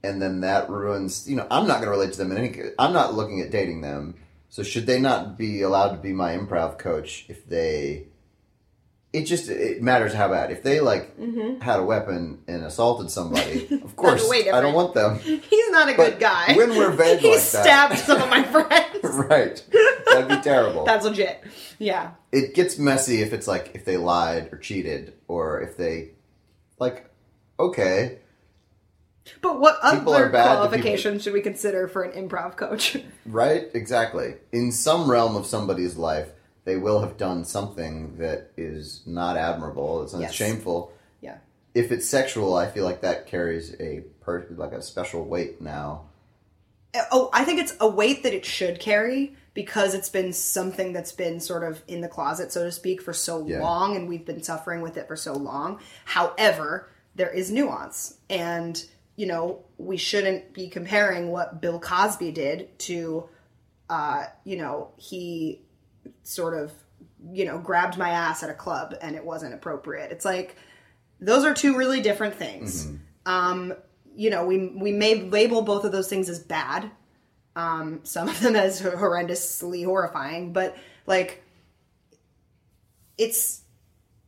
And 0.05 0.21
then 0.21 0.41
that 0.41 0.69
ruins. 0.69 1.29
You 1.29 1.37
know, 1.37 1.47
I'm 1.49 1.69
not 1.69 1.75
going 1.75 1.85
to 1.85 1.91
relate 1.91 2.13
to 2.13 2.19
them 2.19 2.33
in 2.33 2.39
any. 2.39 2.71
I'm 2.81 2.93
not 2.93 3.15
looking 3.15 3.41
at 3.41 3.53
dating 3.53 3.83
them. 3.83 4.17
So 4.53 4.63
should 4.63 4.85
they 4.85 5.01
not 5.01 5.39
be 5.39 5.63
allowed 5.63 5.93
to 5.93 5.97
be 5.97 6.13
my 6.13 6.37
improv 6.37 6.79
coach 6.79 7.25
if 7.29 7.49
they 7.49 8.09
it 9.11 9.25
just 9.25 9.49
it 9.49 9.81
matters 9.81 10.13
how 10.13 10.29
bad. 10.29 10.51
If 10.51 10.63
they 10.63 10.81
like 10.81 11.17
mm-hmm. 11.19 11.63
had 11.63 11.81
a 11.81 11.83
weapon 11.83 12.43
and 12.47 12.63
assaulted 12.63 13.11
somebody, 13.11 13.67
of 13.83 13.97
course 13.97 14.31
I 14.31 14.61
don't 14.61 14.75
want 14.75 14.93
them. 14.93 15.19
He's 15.21 15.71
not 15.71 15.89
a 15.89 15.97
But 15.97 16.11
good 16.11 16.21
guy. 16.21 16.53
when 16.55 16.69
we're 16.77 16.91
vague 16.97 17.21
he 17.21 17.31
like 17.31 17.37
that- 17.39 17.65
stabbed 17.65 17.99
some 17.99 18.21
of 18.21 18.29
my 18.29 18.43
friends. 18.43 18.99
right, 19.03 19.65
that'd 20.05 20.29
be 20.29 20.37
terrible. 20.43 20.85
That's 20.85 21.07
legit. 21.07 21.43
Yeah. 21.79 22.11
it 22.31 22.55
gets 22.55 22.79
messy 22.79 23.23
if 23.23 23.33
it's 23.33 23.49
like 23.49 23.71
if 23.73 23.87
they 23.87 23.97
lied 23.97 24.53
or 24.53 24.59
cheated 24.59 25.15
or 25.29 25.63
if 25.63 25.79
they 25.79 26.11
like 26.79 27.11
okay 27.59 28.19
But 29.41 29.61
what 29.61 29.81
People 29.83 30.15
other 30.15 30.31
qualifications 30.31 31.23
should 31.23 31.33
we 31.33 31.41
consider 31.41 31.89
for 31.89 32.03
an 32.03 32.29
improv 32.29 32.57
coach? 32.57 32.97
right 33.27 33.69
exactly 33.75 34.35
in 34.53 34.73
some 34.73 35.11
realm 35.11 35.37
of 35.37 35.47
somebody's 35.47 35.97
life 35.97 36.29
they 36.65 36.77
will 36.77 37.01
have 37.01 37.17
done 37.17 37.45
something 37.45 38.17
that 38.19 38.51
is 38.57 39.03
not 39.07 39.37
admirable 39.37 40.03
it's 40.03 40.15
Yes. 40.15 40.33
shameful 40.33 40.93
yeah. 41.21 41.39
if 41.75 41.93
it's 41.93 42.07
sexual 42.09 42.57
i 42.57 42.69
feel 42.69 42.85
like 42.85 43.01
that 43.03 43.27
carries 43.27 43.75
a 43.81 44.03
per 44.21 44.47
like 44.51 44.73
a 44.73 44.83
special 44.83 45.25
weight 45.25 45.61
now 45.61 46.03
uh, 46.95 47.03
Oh, 47.11 47.31
I 47.33 47.45
think 47.45 47.61
it's 47.61 47.75
a 47.81 47.89
weight 47.89 48.23
that 48.25 48.35
it 48.35 48.45
should 48.45 48.79
carry 48.81 49.35
because 49.55 49.95
it's 49.95 50.09
been 50.09 50.33
something 50.33 50.93
that's 50.93 51.13
been 51.13 51.41
sort 51.41 51.63
of 51.65 51.83
in 51.89 52.01
the 52.03 52.09
closet, 52.09 52.53
so 52.53 52.65
to 52.65 52.73
speak, 52.73 53.01
for 53.03 53.13
so 53.15 53.47
Yeah. 53.47 53.61
long, 53.61 53.97
and 53.97 54.09
we've 54.09 54.25
been 54.27 54.43
suffering 54.43 54.81
with 54.83 54.97
it 54.99 55.07
for 55.09 55.17
so 55.17 55.33
long. 55.35 55.79
However, 56.05 56.89
there 57.15 57.31
is 57.31 57.51
nuance, 57.51 58.19
and 58.31 58.83
you 59.17 59.27
know 59.27 59.65
we 59.79 59.97
shouldn't 59.97 60.53
be 60.53 60.69
comparing 60.69 61.31
what 61.31 61.61
Bill 61.61 61.79
Cosby 61.79 62.33
did 62.33 62.79
to, 62.81 63.29
uh, 63.91 64.25
you 64.45 64.57
know, 64.57 64.93
he 64.97 65.61
sort 66.23 66.55
of, 66.55 66.73
you 67.33 67.45
know, 67.45 67.59
grabbed 67.59 67.99
my 67.99 68.11
ass 68.11 68.43
at 68.43 68.51
a 68.51 68.55
club 68.55 68.95
and 69.03 69.17
it 69.17 69.25
wasn't 69.25 69.55
appropriate. 69.55 70.13
It's 70.13 70.25
like 70.25 70.57
those 71.21 71.45
are 71.45 71.55
two 71.55 71.77
really 71.77 72.01
different 72.01 72.35
things. 72.35 72.89
Um, 73.27 73.75
you 74.17 74.31
know, 74.31 74.45
we 74.45 74.69
we 74.69 74.93
may 74.93 75.23
label 75.23 75.63
both 75.63 75.85
of 75.85 75.93
those 75.93 76.09
things 76.09 76.29
as 76.29 76.39
bad. 76.39 76.91
Um, 77.55 78.01
some 78.03 78.29
of 78.29 78.41
them 78.41 78.57
as 78.57 78.81
horrendously 78.81 79.85
horrifying, 79.85 80.53
but 80.53 80.77
like 81.07 81.43
it's 83.19 83.63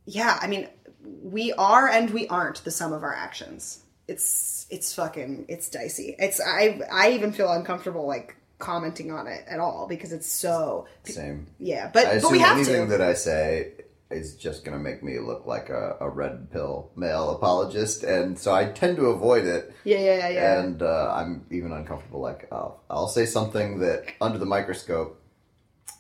yeah, 0.06 0.38
I 0.40 0.46
mean, 0.46 0.68
we 1.02 1.52
are 1.52 1.88
and 1.88 2.10
we 2.10 2.28
aren't 2.28 2.64
the 2.64 2.70
sum 2.70 2.92
of 2.92 3.02
our 3.02 3.14
actions. 3.14 3.82
It's 4.06 4.63
it's 4.74 4.92
fucking 4.94 5.46
it's 5.48 5.68
dicey. 5.68 6.16
It's 6.18 6.40
I 6.40 6.80
I 6.92 7.12
even 7.12 7.32
feel 7.32 7.50
uncomfortable 7.52 8.06
like 8.06 8.36
commenting 8.58 9.12
on 9.12 9.26
it 9.26 9.44
at 9.48 9.60
all 9.60 9.86
because 9.88 10.12
it's 10.12 10.26
so 10.26 10.86
same 11.04 11.46
yeah, 11.58 11.90
but 11.92 12.22
but 12.22 12.32
we 12.32 12.40
have 12.40 12.56
anything 12.56 12.86
to. 12.86 12.90
that 12.90 13.00
i 13.00 13.12
say 13.12 13.72
is 14.10 14.36
just 14.36 14.64
going 14.64 14.76
to 14.76 14.82
make 14.82 15.02
me 15.02 15.18
look 15.18 15.44
like 15.44 15.70
a, 15.70 15.96
a 16.00 16.08
red 16.08 16.50
pill 16.52 16.90
male 16.94 17.30
apologist 17.30 18.04
and 18.04 18.38
so 18.38 18.54
i 18.54 18.64
tend 18.64 18.96
to 18.96 19.06
avoid 19.06 19.44
it 19.44 19.74
yeah, 19.82 19.98
yeah, 19.98 20.16
yeah, 20.16 20.28
yeah. 20.28 20.60
and 20.60 20.82
uh, 20.82 21.12
I'm 21.14 21.46
even 21.50 21.72
uncomfortable. 21.72 22.20
Like 22.20 22.48
I'll, 22.50 22.82
I'll 22.88 23.08
say 23.08 23.26
something 23.26 23.80
that 23.80 24.04
under 24.20 24.38
the 24.38 24.46
microscope 24.46 25.20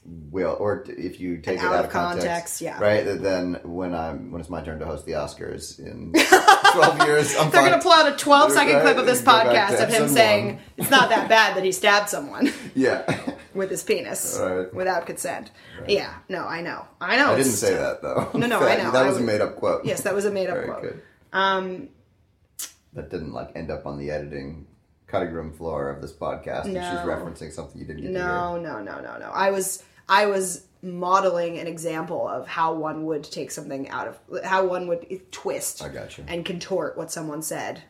will, 0.06 0.56
or 0.60 0.84
if 0.88 1.18
you 1.20 1.38
take 1.38 1.58
And 1.58 1.66
it 1.66 1.70
out 1.70 1.74
out 1.76 1.84
of 1.86 1.90
context, 1.90 2.60
yeah. 2.60 2.78
right. 2.78 3.04
Then 3.04 3.58
when 3.64 3.94
I'm 3.94 4.30
when 4.32 4.40
it's 4.40 4.50
my 4.50 4.62
turn 4.62 4.78
to 4.80 4.84
host 4.86 5.06
the 5.06 5.12
Oscars 5.12 5.78
in 5.78 6.12
twelve 6.72 6.98
years, 7.06 7.34
I'm 7.36 7.50
They're 7.50 7.62
going 7.66 7.72
to 7.72 7.82
pull 7.82 7.92
out 7.92 8.12
a 8.12 8.16
12 8.16 8.52
second 8.52 8.74
Right, 8.74 8.82
clip 8.82 8.96
of 8.98 9.06
this 9.06 9.22
podcast 9.22 9.82
of 9.82 9.88
him 9.88 10.08
saying 10.08 10.60
it's 10.76 10.90
not 10.90 11.08
that 11.08 11.28
bad 11.28 11.56
that 11.56 11.64
he 11.64 11.72
stabbed 11.72 12.08
someone 12.10 12.52
Yeah, 12.74 13.04
with 13.54 13.70
his 13.70 13.82
penis 13.82 14.38
Right. 14.40 14.72
without 14.74 15.06
consent. 15.06 15.50
Yeah, 15.88 16.12
no, 16.28 16.44
I 16.44 16.60
know. 16.60 16.84
I 17.00 17.16
know. 17.16 17.32
I 17.32 17.36
didn't 17.36 17.52
say 17.52 17.74
that 17.74 18.02
though. 18.02 18.30
No, 18.34 18.46
no, 18.46 18.60
That- 18.60 18.80
I 18.80 18.82
know. 18.82 18.90
That 18.90 19.06
I 19.06 19.08
was 19.08 19.16
a 19.18 19.22
made 19.22 19.40
up 19.40 19.56
quote. 19.56 19.84
Yes, 19.86 20.02
that 20.02 20.14
was 20.14 20.24
a 20.26 20.30
made 20.30 20.48
up 20.50 20.56
Very 20.56 20.66
quote. 20.68 20.82
good. 20.82 21.02
Um, 21.32 21.88
That 22.92 23.10
didn't 23.10 23.32
like 23.32 23.52
end 23.56 23.70
up 23.70 23.86
on 23.86 23.98
the 23.98 24.10
editing 24.10 24.66
cutting 25.06 25.32
room 25.32 25.52
floor 25.52 25.88
of 25.90 26.02
this 26.02 26.12
podcast. 26.12 26.64
and 26.64 26.74
she's 26.74 27.06
referencing 27.06 27.52
something 27.52 27.80
you 27.80 27.86
didn't 27.86 28.02
get 28.02 28.08
to 28.12 28.18
hear. 28.18 28.26
no, 28.26 28.58
no, 28.58 28.82
no, 28.82 29.00
no, 29.00 29.16
no. 29.18 29.30
I 29.32 29.50
was 29.50 29.82
I 30.08 30.26
was 30.26 30.64
modeling 30.82 31.58
an 31.58 31.66
example 31.66 32.28
of 32.28 32.46
how 32.46 32.74
one 32.74 33.06
would 33.06 33.24
take 33.24 33.50
something 33.50 33.88
out 33.88 34.06
of 34.06 34.44
how 34.44 34.66
one 34.66 34.86
would 34.88 35.32
twist 35.32 35.82
I 35.82 35.88
got 35.88 36.18
you. 36.18 36.24
and 36.28 36.44
contort 36.44 36.96
what 36.98 37.10
someone 37.10 37.40
said 37.42 37.82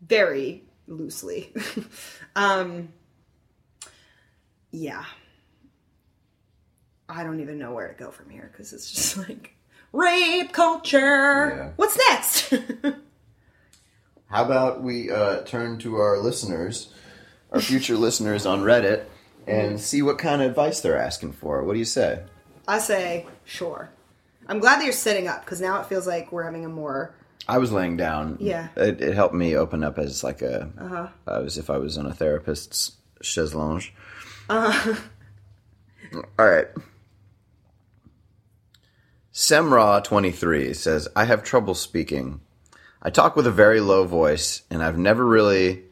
very 0.00 0.62
loosely. 0.86 1.52
um 2.36 2.90
yeah. 4.70 5.04
I 7.08 7.24
don't 7.24 7.40
even 7.40 7.58
know 7.58 7.72
where 7.74 7.88
to 7.88 7.94
go 7.94 8.12
from 8.12 8.30
here 8.30 8.52
cuz 8.56 8.72
it's 8.72 8.90
just 8.92 9.16
like 9.28 9.54
rape 9.92 10.52
culture. 10.52 11.56
Yeah. 11.56 11.70
What's 11.76 11.98
next? 12.08 12.54
How 14.26 14.44
about 14.44 14.80
we 14.84 15.10
uh, 15.10 15.42
turn 15.42 15.78
to 15.80 15.96
our 15.96 16.16
listeners, 16.18 16.94
our 17.50 17.60
future 17.60 17.96
listeners 17.96 18.46
on 18.46 18.60
Reddit, 18.60 19.06
and 19.50 19.80
see 19.80 20.02
what 20.02 20.18
kind 20.18 20.42
of 20.42 20.50
advice 20.50 20.80
they're 20.80 20.98
asking 20.98 21.32
for? 21.32 21.62
What 21.64 21.74
do 21.74 21.78
you 21.78 21.84
say? 21.84 22.22
I 22.68 22.78
say 22.78 23.26
sure. 23.44 23.90
I'm 24.46 24.58
glad 24.58 24.78
that 24.80 24.84
you're 24.84 24.92
sitting 24.92 25.28
up 25.28 25.44
cuz 25.46 25.60
now 25.60 25.80
it 25.80 25.86
feels 25.86 26.06
like 26.06 26.32
we're 26.32 26.44
having 26.44 26.64
a 26.64 26.68
more 26.68 27.14
I 27.48 27.58
was 27.58 27.72
laying 27.72 27.96
down. 27.96 28.36
Yeah. 28.38 28.68
It, 28.76 29.00
it 29.00 29.14
helped 29.14 29.34
me 29.34 29.56
open 29.56 29.82
up 29.82 29.98
as 29.98 30.22
like 30.22 30.40
a, 30.40 30.70
uh-huh. 30.78 31.08
as 31.26 31.58
if 31.58 31.68
I 31.68 31.78
was 31.78 31.98
on 31.98 32.06
a 32.06 32.14
therapist's 32.14 32.92
chaise 33.22 33.54
lounge. 33.54 33.92
Uh-huh. 34.48 34.94
All 36.38 36.46
right. 36.46 36.68
Semra23 39.32 40.76
says, 40.76 41.08
I 41.16 41.24
have 41.24 41.42
trouble 41.42 41.74
speaking. 41.74 42.40
I 43.02 43.10
talk 43.10 43.36
with 43.36 43.46
a 43.46 43.52
very 43.52 43.80
low 43.80 44.04
voice, 44.04 44.62
and 44.70 44.82
I've 44.82 44.98
never 44.98 45.24
really. 45.24 45.84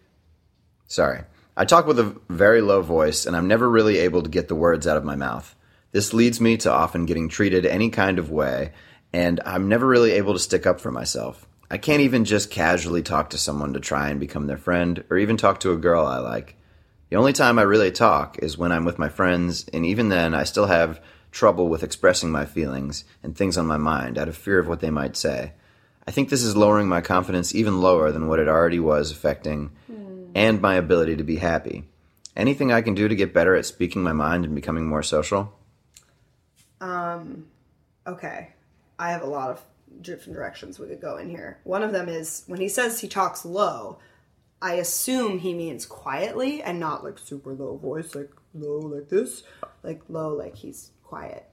Sorry. 0.86 1.22
I 1.60 1.64
talk 1.64 1.88
with 1.88 1.98
a 1.98 2.14
very 2.28 2.60
low 2.60 2.82
voice, 2.82 3.26
and 3.26 3.36
I'm 3.36 3.48
never 3.48 3.68
really 3.68 3.98
able 3.98 4.22
to 4.22 4.30
get 4.30 4.46
the 4.46 4.54
words 4.54 4.86
out 4.86 4.96
of 4.96 5.02
my 5.02 5.16
mouth. 5.16 5.56
This 5.90 6.14
leads 6.14 6.40
me 6.40 6.56
to 6.58 6.70
often 6.70 7.04
getting 7.04 7.28
treated 7.28 7.66
any 7.66 7.90
kind 7.90 8.20
of 8.20 8.30
way, 8.30 8.70
and 9.12 9.40
I'm 9.44 9.68
never 9.68 9.84
really 9.84 10.12
able 10.12 10.34
to 10.34 10.38
stick 10.38 10.68
up 10.68 10.80
for 10.80 10.92
myself. 10.92 11.48
I 11.68 11.76
can't 11.76 12.02
even 12.02 12.24
just 12.24 12.52
casually 12.52 13.02
talk 13.02 13.30
to 13.30 13.38
someone 13.38 13.72
to 13.72 13.80
try 13.80 14.08
and 14.08 14.20
become 14.20 14.46
their 14.46 14.56
friend, 14.56 15.02
or 15.10 15.18
even 15.18 15.36
talk 15.36 15.58
to 15.60 15.72
a 15.72 15.76
girl 15.76 16.06
I 16.06 16.18
like. 16.18 16.54
The 17.10 17.16
only 17.16 17.32
time 17.32 17.58
I 17.58 17.62
really 17.62 17.90
talk 17.90 18.38
is 18.38 18.56
when 18.56 18.70
I'm 18.70 18.84
with 18.84 19.00
my 19.00 19.08
friends, 19.08 19.66
and 19.72 19.84
even 19.84 20.10
then, 20.10 20.34
I 20.34 20.44
still 20.44 20.66
have 20.66 21.02
trouble 21.32 21.68
with 21.68 21.82
expressing 21.82 22.30
my 22.30 22.46
feelings 22.46 23.02
and 23.24 23.36
things 23.36 23.58
on 23.58 23.66
my 23.66 23.78
mind 23.78 24.16
out 24.16 24.28
of 24.28 24.36
fear 24.36 24.60
of 24.60 24.68
what 24.68 24.78
they 24.78 24.90
might 24.90 25.16
say. 25.16 25.54
I 26.06 26.12
think 26.12 26.30
this 26.30 26.44
is 26.44 26.56
lowering 26.56 26.88
my 26.88 27.00
confidence 27.00 27.52
even 27.54 27.80
lower 27.80 28.12
than 28.12 28.28
what 28.28 28.38
it 28.38 28.46
already 28.46 28.78
was 28.78 29.10
affecting, 29.10 29.72
and 30.38 30.62
my 30.62 30.76
ability 30.76 31.16
to 31.16 31.24
be 31.24 31.36
happy. 31.36 31.84
Anything 32.36 32.72
I 32.72 32.82
can 32.82 32.94
do 32.94 33.08
to 33.08 33.16
get 33.16 33.34
better 33.34 33.56
at 33.56 33.66
speaking 33.66 34.02
my 34.02 34.12
mind 34.12 34.44
and 34.44 34.54
becoming 34.54 34.86
more 34.86 35.02
social? 35.02 35.52
Um, 36.80 37.46
okay. 38.06 38.50
I 38.98 39.10
have 39.10 39.22
a 39.22 39.26
lot 39.26 39.50
of 39.50 39.60
different 40.00 40.34
directions 40.34 40.78
we 40.78 40.86
could 40.86 41.00
go 41.00 41.16
in 41.16 41.28
here. 41.28 41.58
One 41.64 41.82
of 41.82 41.90
them 41.90 42.08
is 42.08 42.44
when 42.46 42.60
he 42.60 42.68
says 42.68 43.00
he 43.00 43.08
talks 43.08 43.44
low, 43.44 43.98
I 44.62 44.74
assume 44.74 45.40
he 45.40 45.54
means 45.54 45.86
quietly 45.86 46.62
and 46.62 46.78
not 46.78 47.02
like 47.02 47.18
super 47.18 47.52
low 47.52 47.76
voice, 47.76 48.14
like 48.14 48.30
low 48.54 48.78
like 48.78 49.08
this, 49.08 49.42
like 49.82 50.02
low 50.08 50.34
like 50.34 50.54
he's 50.54 50.92
quiet. 51.02 51.48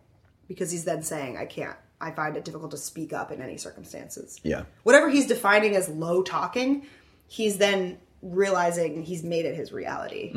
Because 0.48 0.70
he's 0.70 0.86
then 0.86 1.02
saying, 1.02 1.38
I 1.38 1.46
can't, 1.46 1.76
I 2.00 2.12
find 2.12 2.38
it 2.38 2.46
difficult 2.46 2.70
to 2.72 2.78
speak 2.78 3.14
up 3.14 3.32
in 3.32 3.42
any 3.42 3.58
circumstances. 3.58 4.40
Yeah. 4.44 4.66
Whatever 4.84 5.10
he's 5.10 5.26
defining 5.26 5.76
as 5.76 5.90
low 5.90 6.22
talking, 6.22 6.86
he's 7.28 7.58
then 7.58 7.98
realizing 8.26 9.04
he's 9.04 9.24
made 9.24 9.46
it 9.46 9.56
his 9.56 9.72
reality 9.72 10.32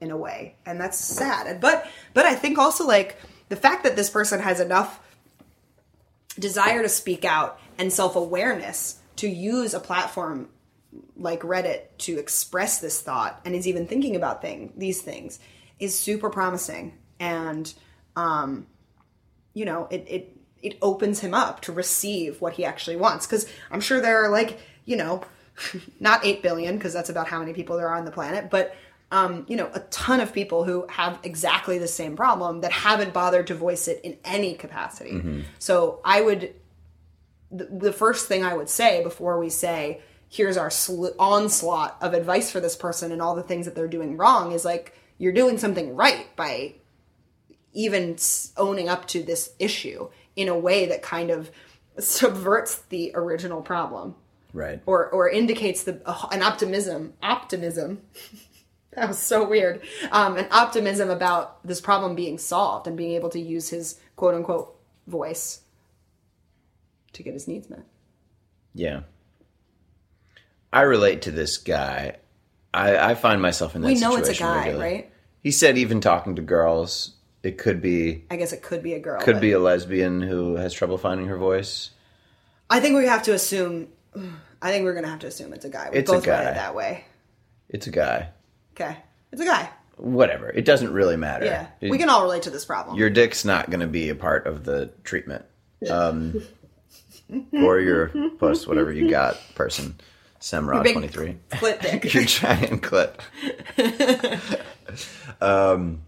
in 0.00 0.10
a 0.10 0.16
way. 0.16 0.56
And 0.66 0.80
that's 0.80 0.98
sad. 0.98 1.60
But 1.60 1.86
but 2.12 2.26
I 2.26 2.34
think 2.34 2.58
also 2.58 2.86
like 2.86 3.16
the 3.48 3.56
fact 3.56 3.84
that 3.84 3.96
this 3.96 4.10
person 4.10 4.40
has 4.40 4.60
enough 4.60 5.00
desire 6.38 6.82
to 6.82 6.88
speak 6.88 7.24
out 7.24 7.60
and 7.78 7.92
self-awareness 7.92 8.98
to 9.16 9.28
use 9.28 9.72
a 9.74 9.80
platform 9.80 10.48
like 11.16 11.40
Reddit 11.40 11.82
to 11.98 12.18
express 12.18 12.80
this 12.80 13.00
thought 13.00 13.40
and 13.44 13.54
is 13.54 13.66
even 13.66 13.86
thinking 13.86 14.16
about 14.16 14.42
thing 14.42 14.72
these 14.76 15.00
things 15.02 15.38
is 15.78 15.98
super 15.98 16.30
promising 16.30 16.96
and 17.20 17.72
um 18.16 18.66
you 19.54 19.64
know 19.64 19.86
it 19.90 20.04
it 20.08 20.36
it 20.62 20.78
opens 20.82 21.20
him 21.20 21.34
up 21.34 21.60
to 21.62 21.72
receive 21.72 22.40
what 22.40 22.54
he 22.54 22.64
actually 22.64 22.96
wants 22.96 23.26
cuz 23.26 23.46
I'm 23.70 23.80
sure 23.80 24.00
there 24.00 24.24
are 24.24 24.30
like 24.30 24.58
you 24.84 24.96
know 24.96 25.22
not 26.00 26.24
8 26.24 26.42
billion 26.42 26.76
because 26.76 26.92
that's 26.92 27.10
about 27.10 27.28
how 27.28 27.38
many 27.38 27.52
people 27.52 27.76
there 27.76 27.88
are 27.88 27.96
on 27.96 28.04
the 28.04 28.10
planet 28.10 28.50
but 28.50 28.74
um, 29.10 29.46
you 29.48 29.56
know, 29.56 29.70
a 29.72 29.80
ton 29.80 30.20
of 30.20 30.34
people 30.34 30.64
who 30.64 30.86
have 30.90 31.18
exactly 31.22 31.78
the 31.78 31.88
same 31.88 32.14
problem 32.14 32.60
that 32.60 32.72
haven't 32.72 33.14
bothered 33.14 33.46
to 33.46 33.54
voice 33.54 33.88
it 33.88 34.02
in 34.04 34.18
any 34.22 34.54
capacity. 34.54 35.12
So 35.58 36.00
I 36.04 36.20
would 36.20 36.52
the, 37.50 37.64
the 37.64 37.92
first 37.92 38.28
thing 38.28 38.44
I 38.44 38.54
would 38.54 38.68
say 38.68 39.02
before 39.02 39.38
we 39.38 39.48
say, 39.50 40.02
here's 40.28 40.56
our 40.56 40.70
sl- 40.70 41.08
onslaught 41.18 41.96
of 42.00 42.12
advice 42.12 42.50
for 42.50 42.60
this 42.60 42.76
person 42.76 43.12
and 43.12 43.22
all 43.22 43.34
the 43.34 43.42
things 43.42 43.66
that 43.66 43.74
they're 43.74 43.88
doing 43.88 44.16
wrong 44.16 44.52
is 44.52 44.64
like, 44.64 44.94
you're 45.16 45.32
doing 45.32 45.58
something 45.58 45.96
right 45.96 46.34
by 46.36 46.74
even 47.72 48.16
owning 48.56 48.88
up 48.88 49.06
to 49.08 49.22
this 49.22 49.54
issue 49.58 50.08
in 50.36 50.48
a 50.48 50.58
way 50.58 50.86
that 50.86 51.02
kind 51.02 51.30
of 51.30 51.50
subverts 51.98 52.76
the 52.90 53.12
original 53.14 53.62
problem 53.62 54.14
Right. 54.52 54.80
or 54.86 55.08
or 55.10 55.28
indicates 55.28 55.84
the 55.84 56.00
an 56.32 56.42
optimism 56.42 57.12
optimism 57.22 58.00
that 58.94 59.08
was 59.08 59.18
so 59.18 59.46
weird 59.46 59.82
um, 60.10 60.36
an 60.36 60.46
optimism 60.50 61.10
about 61.10 61.64
this 61.66 61.80
problem 61.80 62.14
being 62.14 62.38
solved 62.38 62.86
and 62.86 62.96
being 62.96 63.12
able 63.12 63.28
to 63.30 63.40
use 63.40 63.68
his 63.68 64.00
quote 64.16 64.34
unquote 64.34 64.74
voice 65.06 65.60
to 67.12 67.22
get 67.22 67.34
his 67.34 67.46
needs 67.46 67.68
met 67.68 67.84
Yeah. 68.74 69.00
I 70.70 70.82
relate 70.82 71.22
to 71.22 71.30
this 71.30 71.56
guy. 71.56 72.16
I, 72.74 73.10
I 73.10 73.14
find 73.14 73.40
myself 73.40 73.74
in 73.74 73.80
that 73.80 73.88
we 73.88 73.94
know 73.94 74.16
it's 74.16 74.28
a 74.28 74.34
guy 74.34 74.56
regularly. 74.66 74.94
right 74.94 75.12
He 75.42 75.50
said 75.50 75.78
even 75.78 76.00
talking 76.00 76.36
to 76.36 76.42
girls, 76.42 77.14
it 77.42 77.58
could 77.58 77.80
be 77.80 78.24
i 78.30 78.36
guess 78.36 78.52
it 78.52 78.62
could 78.62 78.82
be 78.82 78.94
a 78.94 78.98
girl 79.00 79.20
could 79.20 79.40
be 79.40 79.52
a 79.52 79.58
lesbian 79.58 80.20
who 80.20 80.56
has 80.56 80.74
trouble 80.74 80.98
finding 80.98 81.26
her 81.26 81.36
voice. 81.36 81.90
i 82.68 82.80
think 82.80 82.96
we 82.96 83.06
have 83.06 83.22
to 83.22 83.32
assume 83.32 83.88
i 84.62 84.70
think 84.70 84.84
we're 84.84 84.94
gonna 84.94 85.08
have 85.08 85.18
to 85.20 85.26
assume 85.26 85.52
it's 85.52 85.64
a 85.64 85.68
guy 85.68 85.88
we 85.92 85.98
It's 85.98 86.10
a 86.10 86.14
both 86.14 86.26
read 86.26 86.44
guy. 86.44 86.50
it 86.50 86.54
that 86.54 86.74
way 86.74 87.04
It's 87.68 87.86
a 87.86 87.90
guy. 87.90 88.30
okay 88.74 88.96
it's 89.32 89.40
a 89.42 89.44
guy 89.46 89.70
Whatever. 89.96 90.48
It 90.50 90.64
doesn't 90.64 90.92
really 90.92 91.16
matter. 91.16 91.44
yeah 91.44 91.66
It- 91.80 91.90
we 91.90 91.98
can 91.98 92.08
all 92.08 92.22
relate 92.22 92.44
to 92.44 92.50
this 92.50 92.64
problem 92.64 92.96
your 92.96 93.10
dick's 93.10 93.44
not 93.44 93.68
to 93.80 93.86
be 93.88 94.08
a 94.10 94.14
part 94.14 94.46
of 94.46 94.62
the 94.64 94.92
treatment. 95.02 95.44
Um, 95.90 96.40
or 97.52 97.80
your 97.80 98.12
puss, 98.38 98.64
whatever 98.66 98.92
you 98.92 99.10
got, 99.10 99.36
person. 99.56 99.98
Semrod 100.40 100.90
23. 100.92 101.36
clit 101.50 101.80
dick 102.00 102.14
Your 102.14 102.22
giant 102.24 102.80
clip. 102.82 103.20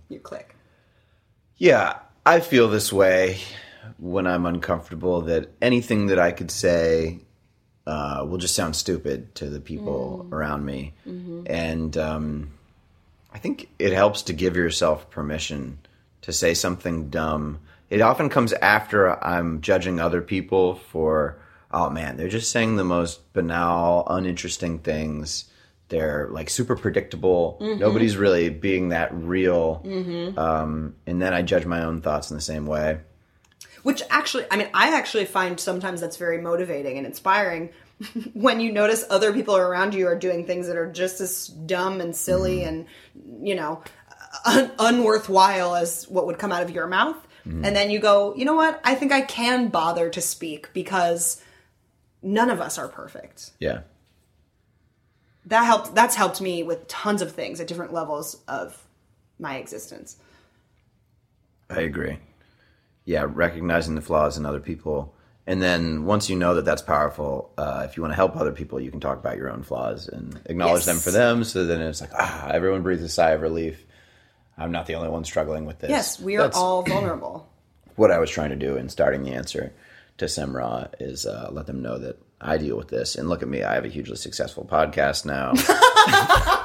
you 0.09 0.21
click 0.23 0.55
Yeah, 1.57 1.99
I 2.25 2.39
feel 2.41 2.69
this 2.69 2.93
way 2.93 3.39
when 3.99 4.27
I'm 4.27 4.47
uncomfortable 4.47 5.23
that 5.23 5.51
anything 5.61 6.07
that 6.07 6.19
I 6.19 6.31
could 6.33 6.51
say 6.53 7.21
uh, 7.87 8.25
will 8.29 8.39
just 8.39 8.55
sound 8.55 8.77
stupid 8.77 9.35
to 9.37 9.49
the 9.49 9.61
people 9.61 10.27
around 10.33 10.65
me. 10.65 10.93
And 11.47 11.97
um, 11.97 12.51
I 13.33 13.39
think 13.39 13.69
it 13.79 13.93
helps 13.93 14.23
to 14.23 14.33
give 14.33 14.57
yourself 14.57 15.11
permission 15.11 15.79
to 16.23 16.33
say 16.33 16.55
something 16.55 17.09
dumb. 17.11 17.61
It 17.89 18.01
often 18.01 18.29
comes 18.29 18.53
after 18.53 19.23
I'm 19.25 19.61
judging 19.63 19.99
other 19.99 20.21
people 20.23 20.77
for, 20.77 21.39
oh 21.73 21.91
man, 21.91 22.17
they're 22.17 22.29
just 22.29 22.51
saying 22.53 22.77
the 22.77 22.85
most 22.85 23.33
banal, 23.33 24.05
uninteresting 24.09 24.79
things. 24.81 25.47
They're 25.89 26.29
like 26.31 26.49
super 26.51 26.77
predictable. 26.77 27.57
Nobody's 27.61 28.17
really 28.17 28.49
being 28.49 28.91
that 28.91 29.13
real. 29.13 29.83
Um, 30.39 30.95
and 31.07 31.21
then 31.21 31.35
I 31.35 31.43
judge 31.43 31.67
my 31.67 31.83
own 31.83 32.01
thoughts 32.01 32.31
in 32.31 32.37
the 32.37 32.41
same 32.43 32.67
way. 32.67 33.01
Which 33.83 34.03
actually, 34.11 34.45
I 34.51 34.57
mean, 34.57 34.69
I 34.75 34.95
actually 34.97 35.25
find 35.25 35.59
sometimes 35.59 36.01
that's 36.01 36.17
very 36.17 36.41
motivating 36.41 36.99
and 36.99 37.07
inspiring 37.07 37.71
when 38.33 38.61
you 38.61 38.73
notice 38.73 39.05
other 39.11 39.33
people 39.33 39.57
around 39.57 39.95
you 39.95 40.07
are 40.07 40.17
doing 40.17 40.47
things 40.47 40.67
that 40.67 40.77
are 40.77 40.91
just 40.91 41.21
as 41.21 41.49
dumb 41.49 42.01
and 42.01 42.15
silly 42.15 42.59
mm-hmm. 42.59 42.69
and, 42.69 43.47
you 43.47 43.55
know, 43.55 43.83
un- 44.45 44.71
unworthwhile 44.79 45.81
as 45.81 46.05
what 46.09 46.27
would 46.27 46.39
come 46.39 46.53
out 46.53 46.63
of 46.63 46.71
your 46.71 46.87
mouth. 46.87 47.17
Mm-hmm. 47.47 47.65
And 47.65 47.75
then 47.77 47.91
you 47.91 47.99
go, 47.99 48.35
you 48.35 48.45
know 48.45 48.55
what? 48.55 48.81
I 48.85 48.95
think 48.95 49.13
I 49.13 49.23
can 49.23 49.69
bother 49.69 50.11
to 50.11 50.21
speak 50.21 50.73
because 50.73 51.43
none 52.23 52.51
of 52.51 52.61
us 52.61 52.79
are 52.79 52.89
perfect. 52.89 53.53
Yeah. 53.59 53.81
That 55.47 55.65
helped. 55.65 55.95
That's 55.95 56.15
helped 56.15 56.41
me 56.41 56.63
with 56.63 56.87
tons 56.87 57.23
of 57.23 57.33
things 57.33 57.61
at 57.61 57.67
different 57.67 57.93
levels 57.93 58.37
of 58.47 58.85
my 59.39 59.57
existence. 59.57 60.17
I 61.71 61.81
agree. 61.81 62.19
Yeah, 63.05 63.27
recognizing 63.29 63.95
the 63.95 64.01
flaws 64.03 64.37
in 64.39 64.47
other 64.47 64.61
people. 64.61 65.15
And 65.47 65.61
then 65.61 66.05
once 66.05 66.31
you 66.31 66.37
know 66.37 66.55
that 66.55 66.65
that's 66.65 66.83
powerful, 66.83 67.53
uh, 67.59 67.85
if 67.89 67.97
you 67.97 68.03
want 68.03 68.13
to 68.13 68.17
help 68.17 68.37
other 68.37 68.53
people, 68.53 68.79
you 68.79 68.91
can 68.91 69.01
talk 69.01 69.19
about 69.19 69.37
your 69.37 69.51
own 69.51 69.63
flaws 69.63 70.07
and 70.07 70.39
acknowledge 70.45 70.81
Yes. 70.81 70.87
them 70.87 70.99
for 70.99 71.11
them. 71.11 71.43
So 71.45 71.65
then 71.67 71.81
it's 71.81 72.01
like, 72.01 72.11
ah, 72.15 72.49
everyone 72.51 72.83
breathes 72.83 73.03
a 73.03 73.09
sigh 73.09 73.31
of 73.31 73.41
relief. 73.41 73.85
I'm 74.57 74.71
not 74.71 74.87
the 74.87 74.95
only 74.95 75.09
one 75.09 75.25
struggling 75.25 75.65
with 75.65 75.79
this. 75.81 75.91
Yes, 75.91 76.21
we 76.21 76.37
are 76.37 76.43
That's 76.43 76.57
all 76.57 76.83
vulnerable. 76.83 77.49
what 77.97 78.11
I 78.11 78.19
was 78.19 78.31
trying 78.31 78.51
to 78.51 78.57
do 78.57 78.77
in 78.77 78.89
starting 78.91 79.23
the 79.25 79.33
answer 79.33 79.73
to 80.19 80.27
Semra 80.27 80.91
is 81.01 81.25
uh, 81.27 81.49
let 81.51 81.67
them 81.67 81.81
know 81.83 81.99
that 81.99 82.19
I 82.41 82.59
deal 82.59 82.77
with 82.77 82.89
this. 82.89 83.17
And 83.17 83.29
look 83.29 83.43
at 83.43 83.49
me, 83.49 83.63
I 83.65 83.75
have 83.75 83.85
a 83.87 83.89
hugely 83.89 84.17
successful 84.17 84.67
podcast 84.71 85.25
now. 85.25 85.53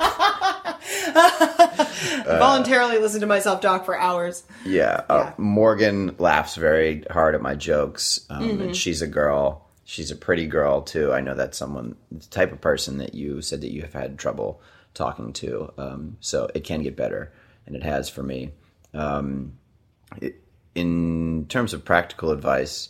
Voluntarily 2.25 2.97
listen 2.99 3.21
to 3.21 3.27
myself 3.27 3.61
talk 3.61 3.85
for 3.85 3.97
hours. 3.97 4.43
Yeah, 4.65 5.03
uh. 5.09 5.31
Morgan 5.37 6.15
laughs 6.19 6.55
very 6.55 7.03
hard 7.09 7.35
at 7.35 7.41
my 7.41 7.55
jokes, 7.55 8.25
um, 8.29 8.43
Mm-hmm. 8.49 8.61
and 8.61 8.75
she's 8.75 9.01
a 9.01 9.07
girl. 9.07 9.65
She's 9.85 10.11
a 10.11 10.15
pretty 10.15 10.47
girl 10.47 10.81
too. 10.81 11.13
I 11.13 11.21
know 11.21 11.35
that's 11.35 11.57
someone, 11.57 11.95
the 12.11 12.25
type 12.27 12.51
of 12.51 12.59
person 12.61 12.97
that 12.97 13.13
you 13.13 13.41
said 13.41 13.61
that 13.61 13.71
you 13.71 13.81
have 13.81 13.93
had 13.93 14.17
trouble 14.17 14.61
talking 14.93 15.31
to. 15.33 15.71
Um, 15.77 16.17
so 16.21 16.49
it 16.55 16.63
can 16.63 16.81
get 16.83 16.95
better, 16.95 17.31
and 17.67 17.75
it 17.75 17.83
has 17.83 18.09
for 18.09 18.23
me. 18.23 18.51
Um, 18.93 19.53
it, 20.21 20.41
in 20.73 21.45
terms 21.47 21.73
of 21.73 21.85
practical 21.85 22.31
advice, 22.31 22.89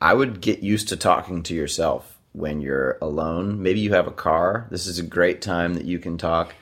I 0.00 0.12
would 0.14 0.40
get 0.40 0.62
used 0.62 0.88
to 0.90 0.96
talking 0.96 1.42
to 1.44 1.54
yourself 1.54 2.18
when 2.32 2.60
you're 2.60 2.98
alone. 3.00 3.62
Maybe 3.62 3.80
you 3.80 3.92
have 3.94 4.06
a 4.06 4.10
car. 4.12 4.66
This 4.70 4.86
is 4.86 4.98
a 4.98 5.02
great 5.04 5.40
time 5.40 5.74
that 5.74 5.86
you 5.86 5.98
can 5.98 6.18
talk. 6.18 6.54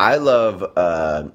I 0.00 0.16
love 0.16 0.64
uh, 0.76 1.28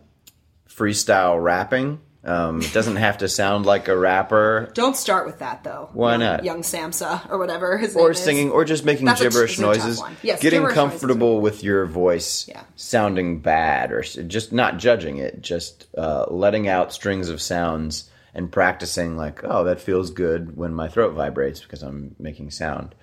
freestyle 0.68 1.42
rapping. 1.42 2.00
Um, 2.24 2.60
it 2.64 2.74
doesn't 2.74 2.96
have 2.96 3.20
to 3.20 3.30
sound 3.30 3.68
like 3.68 3.88
a 3.88 3.96
rapper 3.96 4.72
Don't 4.74 4.98
start 4.98 5.28
with 5.28 5.38
that 5.40 5.64
though. 5.64 5.90
Why 5.94 6.14
Young- 6.14 6.20
not? 6.22 6.44
Young 6.44 6.62
Samsa 6.64 7.22
or 7.30 7.38
whatever 7.38 7.78
his 7.78 7.96
name 7.96 8.04
or 8.04 8.12
is. 8.12 8.20
singing 8.20 8.50
or 8.50 8.66
just 8.66 8.84
making 8.84 9.06
That's 9.06 9.22
gibberish 9.22 9.60
a 9.60 9.62
noises. 9.62 10.02
Yes, 10.24 10.42
Getting 10.42 10.62
gibberish 10.62 10.76
noises 10.76 10.92
comfortable 11.00 11.40
with 11.40 11.64
your 11.64 11.86
voice 11.86 12.48
Yeah. 12.48 12.64
sounding 12.76 13.42
bad 13.42 13.92
or 13.92 14.02
just 14.02 14.52
not 14.52 14.78
judging 14.80 15.18
it, 15.18 15.40
just 15.44 15.86
uh, 15.96 16.26
letting 16.32 16.68
out 16.68 16.92
strings 16.92 17.30
of 17.30 17.40
sounds 17.40 18.10
and 18.34 18.52
practicing 18.52 19.16
like, 19.18 19.42
oh, 19.44 19.64
that 19.66 19.80
feels 19.80 20.10
good 20.10 20.58
when 20.58 20.74
my 20.74 20.88
throat 20.88 21.14
vibrates 21.14 21.60
because 21.62 21.84
I'm 21.84 22.16
making 22.18 22.50
sound. 22.50 22.96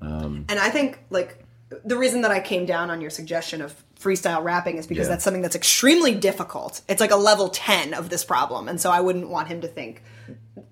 And 0.00 0.46
I 0.50 0.70
think 0.70 1.00
like 1.10 1.44
the 1.84 1.96
reason 1.96 2.20
that 2.20 2.30
I 2.30 2.38
came 2.38 2.64
down 2.64 2.90
on 2.90 3.00
your 3.00 3.10
suggestion 3.10 3.60
of 3.60 3.74
freestyle 4.00 4.42
rapping 4.44 4.76
is 4.76 4.86
because 4.86 5.06
Yeah. 5.06 5.12
that's 5.14 5.24
something 5.24 5.42
that's 5.42 5.56
extremely 5.56 6.14
difficult. 6.14 6.80
It's 6.88 7.00
like 7.00 7.10
a 7.10 7.16
level 7.16 7.48
10 7.48 7.94
of 7.94 8.08
this 8.10 8.24
problem. 8.24 8.68
And 8.68 8.80
so 8.80 8.90
I 8.90 9.00
wouldn't 9.00 9.28
want 9.28 9.48
him 9.48 9.60
to 9.62 9.68
think 9.68 10.02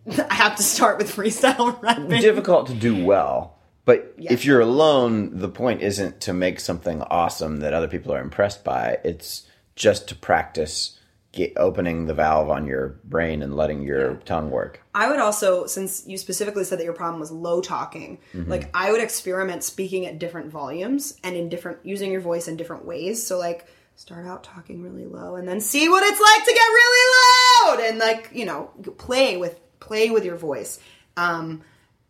I 0.31 0.35
have 0.35 0.57
to 0.57 0.63
start 0.63 0.99
with 0.99 1.15
freestyle 1.15 1.81
rapping. 1.83 2.21
difficult 2.21 2.67
to 2.69 2.75
do 2.75 3.05
well. 3.05 3.57
But 3.87 4.15
Yeah. 4.19 4.33
if 4.33 4.45
you're 4.45 4.61
alone, 4.61 5.39
the 5.39 5.49
point 5.49 5.83
isn't 5.83 6.21
to 6.23 6.33
make 6.33 6.59
something 6.61 7.03
awesome 7.03 7.59
that 7.61 7.73
other 7.75 7.89
people 7.89 8.13
are 8.15 8.21
impressed 8.21 8.65
by. 8.65 8.99
It's 9.05 9.43
just 9.77 10.09
to 10.09 10.15
practice 10.15 10.99
get, 11.35 11.53
opening 11.57 12.07
the 12.07 12.15
valve 12.15 12.49
on 12.49 12.67
your 12.67 13.01
brain 13.05 13.43
and 13.43 13.57
letting 13.57 13.83
your 13.83 14.15
tongue 14.25 14.51
work. 14.51 14.81
I 14.95 15.11
would 15.11 15.19
also, 15.19 15.67
since 15.67 16.07
you 16.07 16.17
specifically 16.17 16.65
said 16.65 16.79
that 16.79 16.85
your 16.85 16.93
problem 16.95 17.21
was 17.21 17.31
low 17.31 17.61
talking, 17.61 18.19
Mm-hmm. 18.33 18.51
like 18.51 18.71
I 18.75 18.91
would 18.93 19.01
experiment 19.01 19.65
speaking 19.65 20.07
at 20.07 20.19
different 20.19 20.51
volumes 20.51 21.19
and 21.23 21.37
in 21.37 21.49
different, 21.49 21.79
using 21.83 22.11
your 22.13 22.21
voice 22.21 22.49
in 22.49 22.57
different 22.57 22.85
ways. 22.85 23.27
So 23.27 23.39
like 23.39 23.67
start 23.97 24.27
out 24.27 24.43
talking 24.45 24.83
really 24.83 25.05
low 25.05 25.37
and 25.37 25.47
then 25.47 25.61
see 25.61 25.89
what 25.89 26.03
it's 26.03 26.21
like 26.21 26.45
to 26.45 26.53
get 26.53 26.67
really 26.67 27.13
loud 27.15 27.81
and 27.89 27.99
like, 27.99 28.31
you 28.33 28.45
know, 28.45 28.71
play 28.99 29.37
with, 29.37 29.61
play 29.81 30.11
with 30.11 30.25
your 30.25 30.37
voice. 30.37 30.81
Um, 31.17 31.63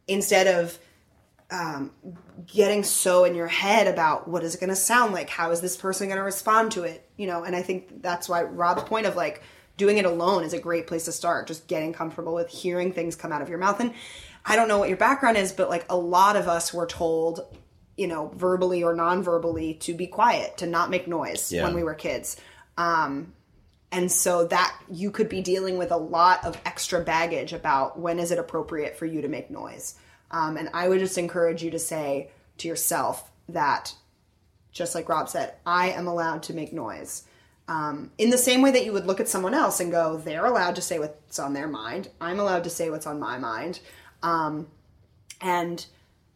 instead 0.07 0.47
of, 0.47 0.79
um, 1.51 1.91
getting 2.47 2.83
so 2.83 3.25
in 3.25 3.35
your 3.35 3.47
head 3.47 3.87
about 3.87 4.27
what 4.29 4.43
is 4.43 4.55
it 4.55 4.61
going 4.61 4.71
to 4.71 4.77
sound 4.77 5.13
like? 5.13 5.29
How 5.31 5.51
is 5.51 5.61
this 5.61 5.77
person 5.77 6.09
going 6.09 6.19
to 6.19 6.25
respond 6.25 6.73
to 6.73 6.83
it? 6.83 7.09
You 7.17 7.29
know 7.29 7.45
and 7.45 7.55
i 7.55 7.63
think 7.63 8.03
that's 8.03 8.29
why 8.29 8.43
rob's 8.43 8.83
point 8.83 9.07
of 9.07 9.15
like 9.15 9.43
doing 9.77 9.99
it 9.99 10.05
alone 10.05 10.43
is 10.45 10.53
a 10.53 10.59
great 10.59 10.87
place 10.87 11.05
to 11.05 11.13
start. 11.13 11.47
Just 11.47 11.67
getting 11.69 11.93
comfortable 11.93 12.35
with 12.35 12.49
hearing 12.49 12.93
things 12.93 13.15
come 13.17 13.33
out 13.33 13.43
of 13.43 13.49
your 13.49 13.59
mouth. 13.59 13.79
And 13.81 13.93
i 14.45 14.57
don't 14.57 14.69
know 14.69 14.79
what 14.79 14.89
your 14.89 14.99
background 14.99 15.37
is 15.37 15.53
but 15.53 15.69
like 15.71 15.87
a 15.89 15.97
lot 15.97 16.37
of 16.37 16.49
us 16.49 16.75
were 16.75 16.87
told 16.87 17.41
you 17.97 18.07
know 18.09 18.33
verbally 18.35 18.83
or 18.83 18.95
non-verbally 18.95 19.75
to 19.75 19.95
be 19.95 20.07
quiet 20.09 20.57
to 20.59 20.67
not 20.67 20.91
make 20.91 21.07
noise 21.07 21.53
Yeah. 21.53 21.63
when 21.65 21.75
we 21.75 21.85
were 21.85 21.95
kids. 21.95 22.37
Um 22.77 23.33
and 23.93 24.11
so 24.11 24.45
that 24.49 24.77
you 24.91 25.13
could 25.13 25.29
be 25.29 25.41
dealing 25.41 25.79
with 25.79 25.93
a 25.93 25.97
lot 25.97 26.45
of 26.45 26.61
extra 26.67 27.01
baggage 27.01 27.53
about 27.53 27.97
when 27.97 28.19
is 28.19 28.33
it 28.33 28.41
appropriate 28.41 28.97
for 28.99 29.07
you 29.07 29.23
to 29.23 29.29
make 29.29 29.53
noise 29.53 29.95
um, 30.35 30.57
and 30.57 30.69
i 30.75 30.89
would 30.89 30.99
just 30.99 31.17
encourage 31.19 31.63
you 31.63 31.71
to 31.71 31.79
say 31.79 32.31
to 32.59 32.69
yourself 32.69 33.31
that 33.49 33.95
just 34.73 34.95
like 34.95 35.09
rob 35.09 35.29
said 35.29 35.55
i 35.65 35.91
am 35.91 36.07
allowed 36.07 36.43
to 36.43 36.53
make 36.53 36.73
noise 36.73 37.25
um, 37.67 38.11
in 38.19 38.29
the 38.29 38.37
same 38.37 38.61
way 38.61 38.73
that 38.73 38.85
you 38.85 38.93
would 38.93 39.07
look 39.07 39.21
at 39.21 39.29
someone 39.29 39.55
else 39.55 39.81
and 39.81 39.91
go 39.91 40.19
they're 40.19 40.45
allowed 40.45 40.75
to 40.75 40.83
say 40.83 40.99
what's 40.99 41.39
on 41.39 41.55
their 41.55 41.69
mind 41.69 42.09
i'm 42.21 42.41
allowed 42.41 42.65
to 42.65 42.71
say 42.71 42.91
what's 42.91 43.07
on 43.07 43.19
my 43.19 43.39
mind 43.39 43.81
um, 44.23 44.67
and 45.41 45.87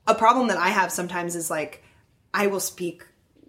a 0.06 0.14
problem 0.14 0.48
that 0.48 0.56
i 0.56 0.68
have 0.68 0.90
sometimes 0.90 1.36
is 1.36 1.50
like 1.50 1.82
i 2.32 2.46
will 2.46 2.60
speak 2.60 3.04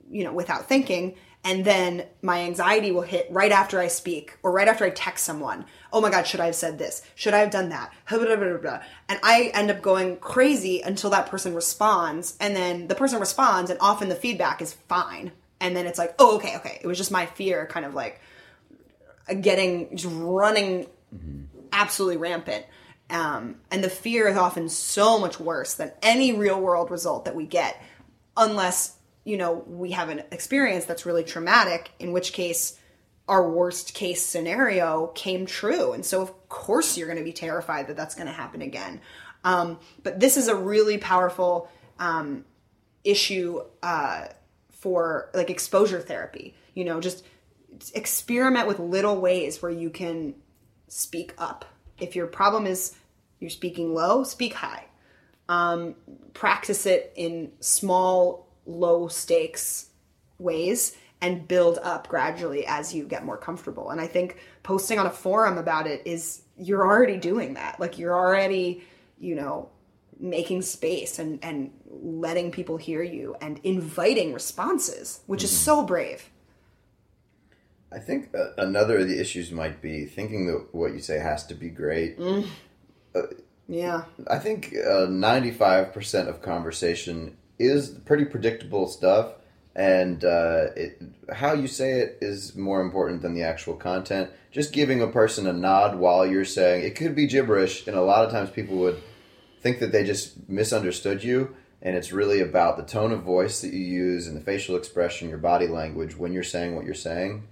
you 0.10 0.24
know, 0.24 0.34
without 0.34 0.68
thinking. 0.68 1.16
And 1.44 1.64
then 1.64 2.06
my 2.22 2.42
anxiety 2.42 2.92
will 2.92 3.02
hit 3.02 3.28
right 3.32 3.52
after 3.52 3.80
I 3.80 3.88
speak 3.88 4.38
or 4.44 4.52
right 4.52 4.68
after 4.68 4.84
I 4.84 4.90
text 4.90 5.24
someone. 5.24 5.66
Oh 5.94 6.02
my 6.02 6.10
God, 6.10 6.28
should 6.28 6.42
I 6.42 6.48
have 6.48 6.56
said 6.56 6.78
this? 6.78 7.02
Should 7.16 7.34
I 7.34 7.40
have 7.40 7.50
done 7.50 7.70
that? 7.70 7.94
And 8.12 9.20
I 9.24 9.52
end 9.54 9.72
up 9.72 9.82
going 9.82 10.18
crazy 10.18 10.82
until 10.82 11.10
that 11.12 11.28
person 11.28 11.56
responds. 11.56 12.36
And 12.42 12.56
then 12.56 12.88
the 12.88 12.96
person 12.96 13.22
responds, 13.22 13.72
and 13.72 13.80
often 13.80 14.10
the 14.10 14.16
feedback 14.16 14.62
is 14.62 14.74
fine. 14.90 15.32
And 15.62 15.76
then 15.76 15.88
it's 15.88 15.98
like, 15.98 16.14
oh, 16.20 16.36
okay, 16.36 16.58
okay. 16.58 16.80
It 16.82 16.88
was 16.88 16.98
just 16.98 17.12
my 17.12 17.26
fear 17.26 17.66
kind 17.68 17.86
of 17.86 17.94
like 17.94 18.20
getting, 19.40 19.96
just 19.96 20.14
running 20.14 20.88
absolutely 21.72 22.18
rampant. 22.18 22.66
Um, 23.10 23.56
and 23.72 23.84
the 23.84 23.90
fear 23.90 24.28
is 24.28 24.38
often 24.38 24.70
so 24.70 25.18
much 25.18 25.40
worse 25.40 25.74
than 25.74 25.92
any 26.02 26.34
real 26.34 26.60
world 26.60 26.92
result 26.92 27.26
that 27.26 27.36
we 27.36 27.46
get, 27.46 27.82
unless 28.38 28.99
you 29.30 29.38
know 29.38 29.64
we 29.68 29.92
have 29.92 30.10
an 30.10 30.24
experience 30.32 30.86
that's 30.86 31.06
really 31.06 31.24
traumatic. 31.24 31.92
In 32.00 32.12
which 32.12 32.34
case, 32.34 32.80
our 33.28 33.48
worst 33.48 33.94
case 33.94 34.26
scenario 34.26 35.08
came 35.14 35.46
true, 35.46 35.94
and 35.94 36.04
so 36.04 36.22
of 36.22 36.50
course 36.50 36.98
you're 36.98 37.08
going 37.08 37.20
to 37.20 37.24
be 37.24 37.32
terrified 37.32 37.88
that 37.88 37.96
that's 37.96 38.16
going 38.16 38.28
to 38.28 38.34
happen 38.34 38.64
again. 38.64 39.02
Um, 39.44 39.80
but 40.02 40.20
this 40.20 40.36
is 40.36 40.48
a 40.48 40.56
really 40.56 40.98
powerful 40.98 41.70
um, 42.00 42.44
issue 43.04 43.62
uh, 43.84 44.26
for 44.72 45.30
like 45.36 45.52
exposure 45.52 46.00
therapy. 46.00 46.56
You 46.74 46.86
know, 46.86 47.00
just 47.00 47.24
experiment 47.94 48.68
with 48.68 48.80
little 48.80 49.22
ways 49.22 49.62
where 49.62 49.72
you 49.72 49.92
can 49.92 50.34
speak 50.88 51.36
up. 51.38 51.66
If 52.00 52.16
your 52.16 52.26
problem 52.26 52.66
is 52.66 52.96
you're 53.40 53.52
speaking 53.52 53.94
low, 53.94 54.24
speak 54.24 54.56
high. 54.56 54.86
Um, 55.48 55.96
practice 56.34 56.86
it 56.86 57.14
in 57.16 57.52
small, 57.60 58.49
low 58.70 59.08
stakes 59.08 59.90
ways 60.38 60.96
and 61.22 61.48
build 61.48 61.80
up 61.84 62.08
gradually 62.08 62.66
as 62.66 62.94
you 62.94 63.04
get 63.06 63.26
more 63.26 63.38
comfortable. 63.38 63.90
And 63.90 64.00
I 64.00 64.08
think 64.08 64.38
posting 64.64 65.00
on 65.00 65.06
a 65.06 65.12
forum 65.12 65.58
about 65.58 65.88
it 65.88 66.04
is 66.06 66.44
you're 66.58 66.86
already 66.86 67.18
doing 67.18 67.56
that. 67.56 67.80
Like 67.80 67.98
you're 68.00 68.16
already, 68.16 68.84
you 69.20 69.36
know, 69.36 69.70
making 70.20 70.62
space 70.62 71.20
and 71.20 71.40
and 71.44 71.72
letting 71.90 72.52
people 72.52 72.78
hear 72.78 73.04
you 73.04 73.36
and 73.42 73.60
inviting 73.64 74.34
responses, 74.34 75.22
which 75.28 75.44
is 75.44 75.52
so 75.52 75.84
brave. 75.84 76.30
I 77.92 78.00
think 78.00 78.30
uh, 78.36 78.52
another 78.58 79.00
of 79.00 79.08
the 79.08 79.20
issues 79.20 79.52
might 79.52 79.82
be 79.82 80.06
thinking 80.06 80.46
that 80.48 80.68
what 80.74 80.94
you 80.94 81.00
say 81.00 81.20
has 81.20 81.46
to 81.48 81.56
be 81.56 81.70
great. 81.70 82.20
Yeah. 83.68 84.06
I 84.28 84.40
think 84.40 84.74
uh, 84.76 85.06
95% 85.08 86.28
of 86.28 86.42
conversation 86.42 87.38
is 87.60 87.90
pretty 87.90 88.26
predictable 88.26 88.88
stuff, 88.88 89.34
and 89.76 90.24
uh, 90.24 90.68
it, 90.76 91.02
how 91.34 91.54
you 91.54 91.68
say 91.68 92.00
it 92.00 92.18
is 92.22 92.56
more 92.56 92.82
important 92.82 93.22
than 93.22 93.34
the 93.34 93.44
actual 93.44 93.76
content. 93.76 94.32
Just 94.52 94.74
giving 94.74 95.02
a 95.02 95.08
person 95.08 95.46
a 95.46 95.54
nod 95.54 96.00
while 96.00 96.26
you're 96.26 96.46
saying 96.46 96.84
it 96.84 96.96
could 96.96 97.16
be 97.16 97.28
gibberish, 97.28 97.86
and 97.86 97.96
a 97.96 98.02
lot 98.02 98.26
of 98.26 98.32
times 98.32 98.50
people 98.50 98.78
would 98.78 99.02
think 99.62 99.80
that 99.80 99.92
they 99.92 100.04
just 100.04 100.50
misunderstood 100.50 101.24
you, 101.24 101.56
and 101.82 101.96
it's 101.96 102.12
really 102.12 102.40
about 102.40 102.78
the 102.78 102.84
tone 102.84 103.12
of 103.12 103.22
voice 103.22 103.62
that 103.62 103.74
you 103.74 103.86
use 103.86 104.26
and 104.26 104.36
the 104.36 104.42
facial 104.42 104.76
expression, 104.76 105.30
your 105.30 105.38
body 105.38 105.68
language 105.68 106.18
when 106.18 106.34
you're 106.34 106.44
saying 106.44 106.76
what 106.76 106.86
you're 106.86 106.94
saying. 106.94 107.44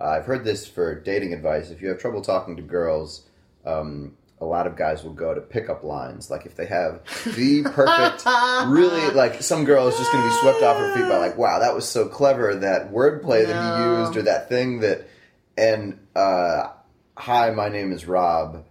Uh, 0.00 0.04
I've 0.04 0.24
heard 0.24 0.44
this 0.44 0.66
for 0.66 0.98
dating 0.98 1.34
advice. 1.34 1.70
If 1.70 1.82
you 1.82 1.88
have 1.88 1.98
trouble 1.98 2.22
talking 2.22 2.56
to 2.56 2.62
girls, 2.62 3.26
um, 3.66 4.16
a 4.40 4.44
lot 4.44 4.66
of 4.66 4.76
guys 4.76 5.04
will 5.04 5.12
go 5.12 5.34
to 5.34 5.40
pickup 5.40 5.84
lines. 5.84 6.30
Like 6.30 6.46
if 6.46 6.56
they 6.56 6.66
have 6.66 7.02
the 7.36 7.62
perfect, 7.62 8.24
really 8.70 9.10
like 9.10 9.42
some 9.42 9.64
girl 9.64 9.86
is 9.88 9.96
just 9.98 10.10
going 10.12 10.24
to 10.24 10.28
be 10.30 10.36
swept 10.40 10.62
off 10.62 10.78
her 10.78 10.94
feet 10.94 11.08
by 11.08 11.18
like, 11.18 11.36
wow, 11.36 11.58
that 11.58 11.74
was 11.74 11.86
so 11.88 12.08
clever 12.08 12.54
that 12.56 12.90
wordplay 12.92 13.46
that 13.46 13.78
he 13.78 14.00
used 14.02 14.16
or 14.16 14.22
that 14.22 14.48
thing 14.48 14.80
that. 14.80 15.06
And 15.58 15.98
uh, 16.16 16.68
hi, 17.16 17.50
my 17.50 17.68
name 17.68 17.92
is 17.92 18.06
Rob. 18.06 18.64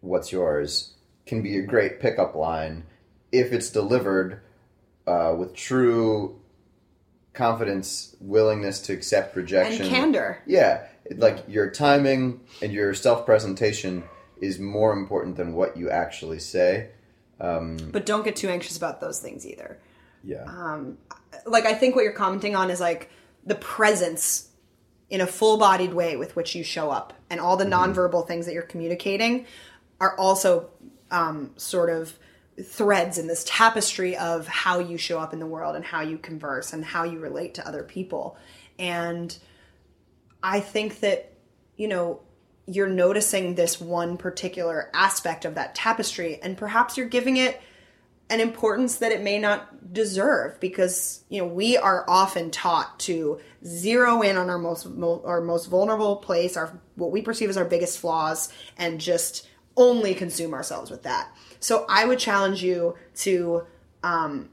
What's 0.00 0.32
yours? 0.32 0.94
Can 1.26 1.42
be 1.42 1.58
a 1.58 1.62
great 1.62 2.00
pickup 2.00 2.34
line 2.34 2.84
if 3.32 3.52
it's 3.52 3.68
delivered 3.70 4.40
uh, 5.06 5.34
with 5.38 5.54
true 5.54 6.40
confidence, 7.34 8.16
willingness 8.20 8.80
to 8.80 8.92
accept 8.92 9.36
rejection, 9.36 9.82
And 9.82 9.90
candor. 9.90 10.38
yeah, 10.46 10.86
like 11.16 11.44
your 11.48 11.70
timing 11.70 12.40
and 12.62 12.72
your 12.72 12.94
self 12.94 13.26
presentation 13.26 14.02
is 14.40 14.58
more 14.58 14.92
important 14.92 15.36
than 15.36 15.52
what 15.54 15.76
you 15.76 15.90
actually 15.90 16.38
say. 16.38 16.90
Um, 17.40 17.76
but 17.92 18.06
don't 18.06 18.24
get 18.24 18.36
too 18.36 18.48
anxious 18.48 18.76
about 18.76 19.00
those 19.00 19.20
things 19.20 19.46
either. 19.46 19.78
Yeah, 20.22 20.44
um, 20.44 20.98
like 21.46 21.64
I 21.64 21.74
think 21.74 21.94
what 21.94 22.02
you're 22.02 22.12
commenting 22.12 22.54
on 22.54 22.70
is 22.70 22.80
like 22.80 23.10
the 23.44 23.54
presence 23.54 24.48
in 25.08 25.20
a 25.20 25.26
full-bodied 25.26 25.92
way 25.92 26.16
with 26.16 26.36
which 26.36 26.54
you 26.54 26.62
show 26.62 26.90
up, 26.90 27.12
and 27.30 27.40
all 27.40 27.56
the 27.56 27.64
mm-hmm. 27.64 27.92
nonverbal 27.92 28.26
things 28.26 28.46
that 28.46 28.52
you're 28.52 28.62
communicating 28.62 29.46
are 30.00 30.16
also 30.16 30.70
um, 31.10 31.50
sort 31.56 31.90
of 31.90 32.14
threads 32.62 33.16
in 33.16 33.26
this 33.26 33.44
tapestry 33.46 34.16
of 34.16 34.46
how 34.46 34.78
you 34.78 34.98
show 34.98 35.18
up 35.18 35.32
in 35.32 35.38
the 35.38 35.46
world 35.46 35.76
and 35.76 35.84
how 35.84 36.02
you 36.02 36.18
converse 36.18 36.72
and 36.72 36.84
how 36.84 37.04
you 37.04 37.18
relate 37.18 37.54
to 37.54 37.66
other 37.66 37.82
people. 37.82 38.36
And 38.78 39.36
I 40.42 40.60
think 40.60 41.00
that 41.00 41.32
you 41.76 41.88
know 41.88 42.20
you're 42.70 42.88
noticing 42.88 43.54
this 43.54 43.80
one 43.80 44.16
particular 44.16 44.90
aspect 44.94 45.44
of 45.44 45.56
that 45.56 45.74
tapestry, 45.74 46.40
and 46.42 46.56
perhaps 46.56 46.96
you're 46.96 47.08
giving 47.08 47.36
it 47.36 47.60
an 48.28 48.40
importance 48.40 48.96
that 48.96 49.10
it 49.10 49.22
may 49.22 49.38
not 49.38 49.92
deserve 49.92 50.60
because 50.60 51.24
you 51.28 51.40
know 51.40 51.48
we 51.48 51.76
are 51.76 52.04
often 52.08 52.50
taught 52.50 52.98
to 53.00 53.40
zero 53.66 54.22
in 54.22 54.36
on 54.36 54.48
our 54.48 54.58
most 54.58 54.86
our 55.24 55.40
most 55.40 55.66
vulnerable 55.66 56.16
place 56.16 56.56
our 56.56 56.78
what 56.94 57.10
we 57.10 57.20
perceive 57.20 57.50
as 57.50 57.56
our 57.56 57.64
biggest 57.64 57.98
flaws 57.98 58.52
and 58.78 59.00
just 59.00 59.48
only 59.76 60.14
consume 60.14 60.54
ourselves 60.54 60.90
with 60.90 61.02
that. 61.02 61.28
So 61.58 61.84
i 61.88 62.04
would 62.04 62.20
challenge 62.20 62.62
you 62.62 62.94
to 63.16 63.66
um, 64.04 64.48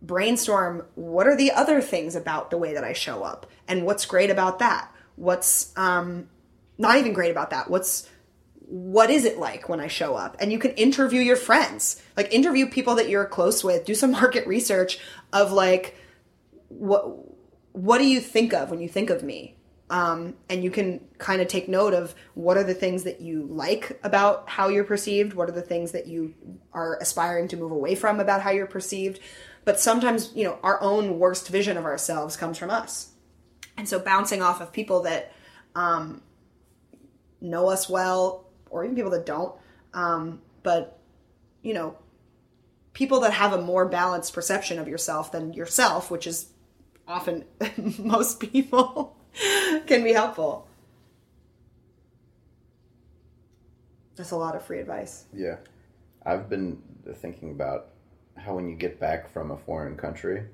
brainstorm 0.00 0.86
what 0.94 1.26
are 1.26 1.36
the 1.36 1.52
other 1.52 1.82
things 1.82 2.16
about 2.16 2.50
the 2.50 2.56
way 2.56 2.72
that 2.72 2.84
i 2.84 2.94
show 2.94 3.22
up 3.22 3.46
and 3.70 3.86
what's 3.86 4.04
great 4.04 4.30
about 4.30 4.58
that? 4.58 4.92
What's 5.14 5.72
um, 5.78 6.28
not 6.80 6.96
even 6.96 7.12
great 7.12 7.30
about 7.30 7.50
that 7.50 7.70
what's 7.70 8.08
what 8.70 9.10
is 9.10 9.24
it 9.24 9.36
like 9.36 9.68
when 9.68 9.80
I 9.80 9.88
show 9.88 10.14
up? 10.14 10.36
And 10.38 10.52
you 10.52 10.58
can 10.60 10.70
interview 10.72 11.20
your 11.20 11.34
friends, 11.34 12.00
like 12.16 12.32
interview 12.32 12.68
people 12.68 12.94
that 12.94 13.08
you're 13.08 13.26
close 13.26 13.64
with, 13.64 13.84
do 13.84 13.96
some 13.96 14.12
market 14.20 14.46
research 14.46 15.00
of 15.32 15.52
like 15.52 15.96
what 16.68 17.04
what 17.72 17.98
do 17.98 18.06
you 18.06 18.20
think 18.20 18.52
of 18.52 18.70
when 18.70 18.80
you 18.80 18.88
think 18.88 19.10
of 19.10 19.22
me? 19.22 19.56
Um, 19.90 20.34
and 20.48 20.62
you 20.62 20.70
can 20.70 21.00
kind 21.18 21.42
of 21.42 21.48
take 21.48 21.68
note 21.68 21.94
of 21.94 22.14
what 22.34 22.56
are 22.56 22.62
the 22.62 22.74
things 22.74 23.02
that 23.02 23.20
you 23.20 23.48
like 23.50 23.98
about 24.04 24.48
how 24.48 24.68
you're 24.68 24.84
perceived, 24.84 25.34
what 25.34 25.48
are 25.48 25.52
the 25.52 25.62
things 25.62 25.90
that 25.92 26.06
you 26.06 26.34
are 26.72 26.96
aspiring 27.00 27.48
to 27.48 27.56
move 27.56 27.72
away 27.72 27.96
from 27.96 28.20
about 28.20 28.40
how 28.40 28.50
you're 28.50 28.66
perceived. 28.66 29.18
But 29.64 29.80
sometimes, 29.80 30.30
you 30.34 30.44
know, 30.44 30.60
our 30.62 30.80
own 30.80 31.18
worst 31.18 31.48
vision 31.48 31.76
of 31.76 31.84
ourselves 31.84 32.36
comes 32.36 32.56
from 32.56 32.70
us. 32.70 33.14
And 33.76 33.88
so 33.88 33.98
bouncing 33.98 34.42
off 34.42 34.60
of 34.60 34.72
people 34.72 35.02
that 35.02 35.32
um, 35.74 36.22
know 37.40 37.68
us 37.68 37.88
well, 37.88 38.46
or 38.70 38.84
even 38.84 38.94
people 38.96 39.10
that 39.12 39.26
don't, 39.26 39.54
um, 39.94 40.40
but 40.62 40.98
you 41.62 41.74
know, 41.74 41.96
people 42.92 43.20
that 43.20 43.32
have 43.32 43.52
a 43.52 43.60
more 43.60 43.86
balanced 43.86 44.32
perception 44.32 44.78
of 44.78 44.88
yourself 44.88 45.30
than 45.32 45.52
yourself, 45.52 46.10
which 46.10 46.26
is 46.26 46.52
often 47.08 47.44
most 47.98 48.40
people, 48.40 49.16
can 49.86 50.02
be 50.04 50.12
helpful. 50.12 50.66
That's 54.16 54.30
a 54.32 54.36
lot 54.36 54.54
of 54.54 54.62
free 54.64 54.80
advice. 54.80 55.24
yeah. 55.32 55.56
I've 56.26 56.50
been 56.50 56.82
thinking 57.14 57.50
about 57.52 57.88
how 58.36 58.54
when 58.56 58.68
you 58.68 58.76
get 58.76 59.00
back 59.00 59.32
from 59.32 59.50
a 59.52 59.56
foreign 59.56 59.96
country, 59.96 60.44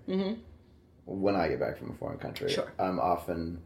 when 1.07 1.35
I 1.35 1.49
get 1.49 1.59
back 1.59 1.77
from 1.79 1.91
a 1.91 1.95
foreign 1.95 2.19
country, 2.19 2.53
Sure. 2.53 2.73
I'm 2.79 3.01
often 3.01 3.61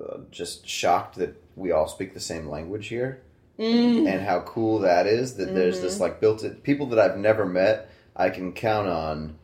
uh, 0.00 0.18
just 0.30 0.66
shocked 0.68 1.16
that 1.16 1.40
we 1.56 1.70
all 1.72 1.88
speak 1.88 2.14
the 2.14 2.20
same 2.20 2.48
language 2.48 2.88
here. 2.88 3.22
and 3.58 4.20
how 4.22 4.40
cool 4.40 4.80
that 4.80 5.06
is 5.06 5.34
that 5.36 5.54
there's 5.54 5.80
this 5.80 6.00
like 6.00 6.20
built 6.20 6.42
in 6.42 6.54
people 6.56 6.86
that 6.86 6.98
I've 6.98 7.18
never 7.18 7.44
met 7.46 7.90
I 8.16 8.30
can 8.30 8.52
count 8.54 8.88
on 8.88 9.36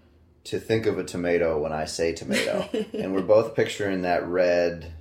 to 0.44 0.58
think 0.58 0.86
of 0.86 0.98
a 0.98 1.04
tomato 1.04 1.58
when 1.60 1.72
I 1.72 1.84
say 1.84 2.14
tomato 2.14 2.68
and 2.94 3.14
we're 3.14 3.22
both 3.22 3.54
picturing 3.54 4.02
that 4.02 4.26
red 4.26 4.92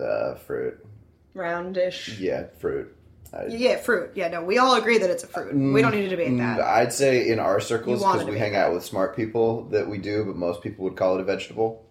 uh, 0.00 0.34
fruit 0.36 0.84
Roundish. 1.34 2.18
yeah 2.20 2.44
fruit 2.58 2.94
I, 3.32 3.46
Yeah, 3.46 3.76
fruit. 3.76 4.12
Yeah, 4.14 4.28
no, 4.28 4.42
we 4.44 4.56
all 4.58 4.74
agree 4.76 4.96
that 4.98 5.10
it's 5.10 5.22
a 5.24 5.26
fruit. 5.26 5.54
we 5.54 5.82
don't 5.82 5.92
need 5.94 6.02
to 6.02 6.08
debate 6.08 6.28
Mm, 6.28 6.38
that. 6.38 6.60
I'd 6.60 6.92
say 6.92 7.28
in 7.28 7.38
our 7.38 7.60
circles 7.60 8.00
because 8.02 8.24
we 8.24 8.38
hang 8.38 8.54
out 8.56 8.72
with 8.72 8.84
smart 8.84 9.16
people 9.16 9.64
that 9.70 9.88
we 9.88 9.98
do 9.98 10.24
but 10.24 10.36
most 10.36 10.62
people 10.62 10.84
would 10.84 10.96
call 10.96 11.16
it 11.16 11.20
a 11.20 11.24
vegetable 11.24 11.84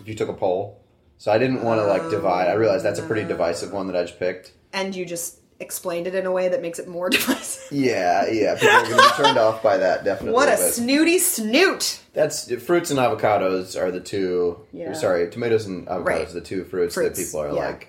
if 0.00 0.06
you 0.06 0.14
took 0.14 0.28
a 0.28 0.34
poll 0.34 0.80
so 1.18 1.32
I 1.32 1.38
didn't 1.38 1.62
want 1.62 1.80
to 1.80 1.86
like 1.86 2.10
divide 2.10 2.48
I 2.48 2.52
oh. 2.52 2.58
realized 2.58 2.84
that's 2.84 2.98
a 2.98 3.02
pretty 3.06 3.26
divisive 3.26 3.72
one 3.72 3.86
that 3.88 3.96
I 3.96 4.02
just 4.02 4.18
picked 4.18 4.52
And 4.72 4.94
you 4.94 5.04
just 5.04 5.40
explained 5.60 6.06
it 6.06 6.14
in 6.14 6.26
a 6.26 6.32
way 6.32 6.48
that 6.48 6.62
makes 6.62 6.78
it 6.78 6.88
more 6.88 7.08
divisive. 7.10 7.72
Yeah, 7.72 8.28
yeah. 8.30 8.54
People 8.54 8.76
are 8.76 8.82
going 8.82 8.96
to 8.96 9.02
be 9.02 9.22
turned 9.24 9.38
off 9.38 9.62
by 9.62 9.78
that, 9.78 10.04
definitely. 10.04 10.34
What 10.34 10.48
a 10.48 10.52
but 10.52 10.58
snooty 10.58 11.18
snoot! 11.18 12.00
That's 12.12 12.52
fruits 12.62 12.90
and 12.90 12.98
avocados 12.98 13.80
are 13.80 13.90
the 13.90 14.00
two. 14.00 14.60
Yeah. 14.72 14.92
Sorry, 14.92 15.30
tomatoes 15.30 15.66
and 15.66 15.86
avocados 15.86 16.04
Right. 16.04 16.28
are 16.28 16.32
the 16.32 16.40
two 16.40 16.64
fruits, 16.64 16.94
Fruits, 16.94 17.18
that 17.18 17.24
people 17.24 17.40
are 17.40 17.54
yeah. 17.54 17.68
like. 17.70 17.88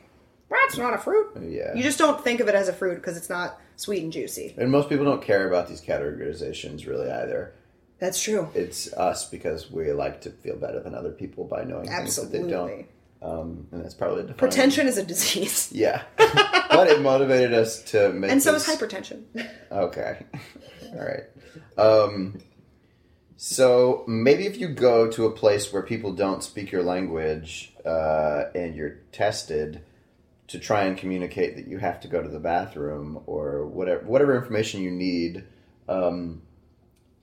That's 0.49 0.77
not 0.77 0.93
a 0.93 0.97
fruit. 0.97 1.31
Yeah. 1.41 1.73
You 1.75 1.83
just 1.83 1.97
don't 1.97 2.23
think 2.23 2.39
of 2.39 2.47
it 2.47 2.55
as 2.55 2.69
a 2.69 2.73
fruit 2.73 2.95
because 2.95 3.17
it's 3.17 3.29
not 3.29 3.59
sweet 3.75 4.01
and 4.03 4.13
juicy. 4.13 4.55
And 4.57 4.71
most 4.71 4.87
people 4.87 5.03
don't 5.03 5.21
care 5.21 5.47
about 5.47 5.67
these 5.67 5.81
categorizations 5.81 6.87
really 6.87 7.11
either. 7.11 7.53
That's 7.99 8.21
true. 8.21 8.49
It's 8.53 8.93
us 8.93 9.29
because 9.29 9.69
we 9.71 9.91
like 9.91 10.21
to 10.21 10.29
feel 10.29 10.55
better 10.55 10.79
than 10.79 10.93
other 10.93 11.11
people 11.11 11.45
by 11.45 11.63
knowing 11.63 11.87
things 11.89 12.15
that 12.15 12.31
they 12.31 12.47
don't. 12.47 12.85
Um, 13.21 13.67
and 13.71 13.83
that's 13.83 13.95
probably 13.95 14.21
defining. 14.21 14.37
Pretension 14.37 14.87
is 14.87 14.97
a 14.97 15.03
disease. 15.03 15.71
Yeah, 15.73 16.03
but 16.17 16.87
it 16.87 17.01
motivated 17.01 17.53
us 17.53 17.81
to 17.91 18.13
make. 18.13 18.31
And 18.31 18.41
so 18.41 18.51
this- 18.51 18.67
is 18.67 18.75
hypertension. 18.79 19.23
Okay. 19.71 20.25
All 20.93 21.05
right. 21.05 21.23
Um, 21.77 22.39
so 23.35 24.03
maybe 24.07 24.45
if 24.47 24.57
you 24.59 24.67
go 24.67 25.09
to 25.11 25.25
a 25.25 25.31
place 25.31 25.71
where 25.71 25.83
people 25.83 26.13
don't 26.13 26.43
speak 26.43 26.71
your 26.71 26.83
language 26.83 27.73
uh, 27.85 28.45
and 28.55 28.75
you're 28.75 28.99
tested 29.11 29.81
to 30.47 30.59
try 30.59 30.83
and 30.85 30.97
communicate 30.97 31.55
that 31.57 31.67
you 31.67 31.77
have 31.77 31.99
to 32.01 32.07
go 32.07 32.21
to 32.23 32.29
the 32.29 32.39
bathroom 32.39 33.21
or 33.25 33.65
whatever 33.65 34.03
whatever 34.05 34.37
information 34.37 34.81
you 34.81 34.91
need, 34.91 35.43
um, 35.89 36.41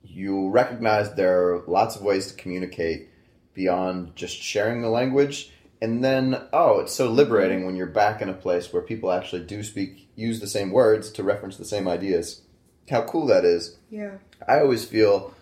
you 0.02 0.50
recognize 0.50 1.14
there 1.14 1.54
are 1.54 1.64
lots 1.66 1.96
of 1.96 2.02
ways 2.02 2.26
to 2.28 2.34
communicate 2.34 3.08
beyond 3.54 4.14
just 4.14 4.36
sharing 4.36 4.82
the 4.82 4.88
language. 4.88 5.50
And 5.84 6.02
then, 6.02 6.40
oh, 6.50 6.80
it's 6.80 6.94
so 6.94 7.10
liberating 7.10 7.66
when 7.66 7.76
you're 7.76 7.86
back 7.86 8.22
in 8.22 8.30
a 8.30 8.32
place 8.32 8.72
where 8.72 8.80
people 8.80 9.12
actually 9.12 9.42
do 9.42 9.62
speak, 9.62 10.08
use 10.16 10.40
the 10.40 10.46
same 10.46 10.70
words 10.70 11.12
to 11.12 11.22
reference 11.22 11.58
the 11.58 11.66
same 11.66 11.86
ideas. 11.86 12.40
How 12.88 13.02
cool 13.02 13.26
that 13.26 13.44
is. 13.44 13.76
Yeah. 13.90 14.12
I 14.48 14.60
always 14.60 14.86
feel 14.86 15.34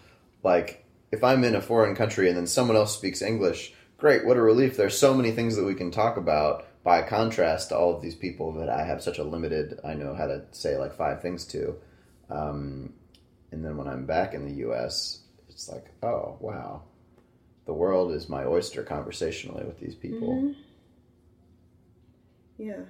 like 0.43 0.85
if 1.13 1.23
I'm 1.23 1.45
in 1.45 1.55
a 1.55 1.61
foreign 1.61 1.95
country 1.95 2.27
and 2.27 2.37
then 2.37 2.49
someone 2.49 2.77
else 2.77 2.93
speaks 2.93 3.23
English, 3.23 3.73
great, 3.99 4.27
what 4.27 4.37
a 4.37 4.43
relief. 4.43 4.77
There's 4.77 4.99
so 4.99 5.15
many 5.15 5.31
things 5.31 5.55
that 5.55 5.65
we 5.65 5.77
can 5.77 5.93
talk 5.93 6.17
about 6.17 6.67
by 6.83 7.03
contrast 7.03 7.69
to 7.69 7.79
all 7.79 7.95
of 7.95 8.03
these 8.03 8.17
people 8.17 8.51
that 8.55 8.69
I 8.69 8.83
have 8.83 9.01
such 9.01 9.19
a 9.19 9.25
limited, 9.25 9.79
I 9.85 9.95
know 9.95 10.13
how 10.13 10.27
to 10.27 10.43
say 10.51 10.77
like 10.77 10.97
five 10.97 11.23
things 11.23 11.45
to. 11.47 11.77
Um, 12.31 12.95
and 13.53 13.65
then 13.65 13.77
when 13.77 13.87
I'm 13.87 14.07
back 14.07 14.35
in 14.35 14.45
the 14.45 14.67
US, 14.69 15.21
it's 15.49 15.69
like, 15.69 15.85
oh, 16.03 16.37
wow. 16.41 16.83
The 17.65 17.73
world 17.73 18.13
is 18.13 18.29
my 18.29 18.45
oyster 18.45 18.83
conversationally 18.83 19.65
with 19.65 19.79
these 19.79 19.95
people. 19.95 20.55
Yeah. 22.59 22.81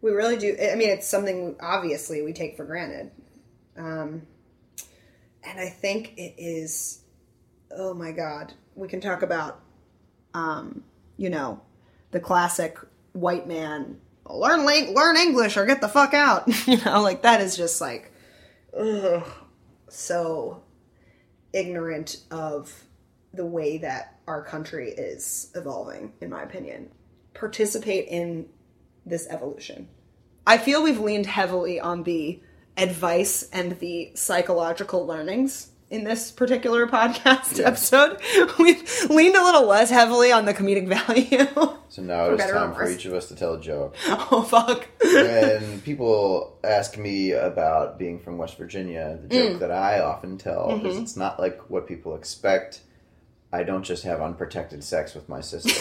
We 0.00 0.10
really 0.12 0.36
do. 0.36 0.56
I 0.60 0.74
mean, 0.74 0.90
it's 0.90 1.06
something 1.06 1.56
obviously 1.60 2.22
we 2.22 2.32
take 2.32 2.56
for 2.56 2.64
granted. 2.64 3.10
Um, 3.76 4.22
and 5.42 5.60
I 5.60 5.68
think 5.68 6.14
it 6.16 6.34
is, 6.38 7.00
oh 7.70 7.94
my 7.94 8.12
God, 8.12 8.52
we 8.74 8.88
can 8.88 9.00
talk 9.00 9.22
about, 9.22 9.60
um, 10.34 10.84
you 11.16 11.30
know, 11.30 11.60
the 12.10 12.20
classic 12.20 12.78
white 13.12 13.48
man 13.48 14.00
learn 14.28 14.64
learn 14.64 15.16
English 15.16 15.56
or 15.56 15.66
get 15.66 15.80
the 15.80 15.88
fuck 15.88 16.14
out. 16.14 16.48
you 16.66 16.78
know, 16.84 17.02
like 17.02 17.22
that 17.22 17.40
is 17.40 17.56
just 17.56 17.80
like, 17.80 18.12
ugh, 18.78 19.26
so 19.88 20.62
ignorant 21.52 22.22
of 22.30 22.84
the 23.32 23.46
way 23.46 23.78
that 23.78 24.18
our 24.26 24.42
country 24.42 24.90
is 24.90 25.50
evolving, 25.54 26.12
in 26.20 26.30
my 26.30 26.42
opinion. 26.42 26.90
Participate 27.34 28.08
in 28.08 28.48
this 29.06 29.26
evolution. 29.28 29.88
I 30.46 30.58
feel 30.58 30.82
we've 30.82 31.00
leaned 31.00 31.26
heavily 31.26 31.78
on 31.78 32.02
the 32.04 32.40
advice 32.76 33.48
and 33.52 33.78
the 33.80 34.12
psychological 34.14 35.06
learnings 35.06 35.72
in 35.90 36.04
this 36.04 36.30
particular 36.30 36.86
podcast 36.86 37.64
episode. 37.64 38.20
We've 38.58 39.10
leaned 39.10 39.36
a 39.36 39.42
little 39.42 39.66
less 39.66 39.90
heavily 39.90 40.32
on 40.32 40.44
the 40.44 40.54
comedic 40.54 40.86
value. 41.06 41.46
So 41.88 42.02
now 42.02 42.26
it 42.26 42.34
is 42.34 42.38
better 42.38 42.54
or 42.54 42.58
time 42.58 42.74
for 42.74 42.88
each 42.88 43.06
of 43.06 43.14
us 43.14 43.28
to 43.28 43.36
tell 43.36 43.54
a 43.54 43.60
joke. 43.60 43.96
oh, 44.06 44.42
fuck. 44.42 44.86
when 45.02 45.80
people 45.80 46.58
ask 46.62 46.98
me 46.98 47.32
about 47.32 47.98
being 47.98 48.18
from 48.18 48.38
West 48.38 48.58
Virginia, 48.58 49.18
the 49.22 49.28
joke 49.28 49.56
mm. 49.56 49.58
that 49.60 49.70
I 49.70 50.00
often 50.00 50.36
tell 50.36 50.70
is 50.70 50.80
mm-hmm. 50.80 51.02
it's 51.02 51.16
not 51.16 51.40
like 51.40 51.70
what 51.70 51.86
people 51.86 52.14
expect. 52.14 52.80
I 53.52 53.62
don't 53.62 53.82
just 53.82 54.04
have 54.04 54.20
unprotected 54.20 54.84
sex 54.84 55.14
with 55.14 55.28
my 55.28 55.40
sister. 55.40 55.72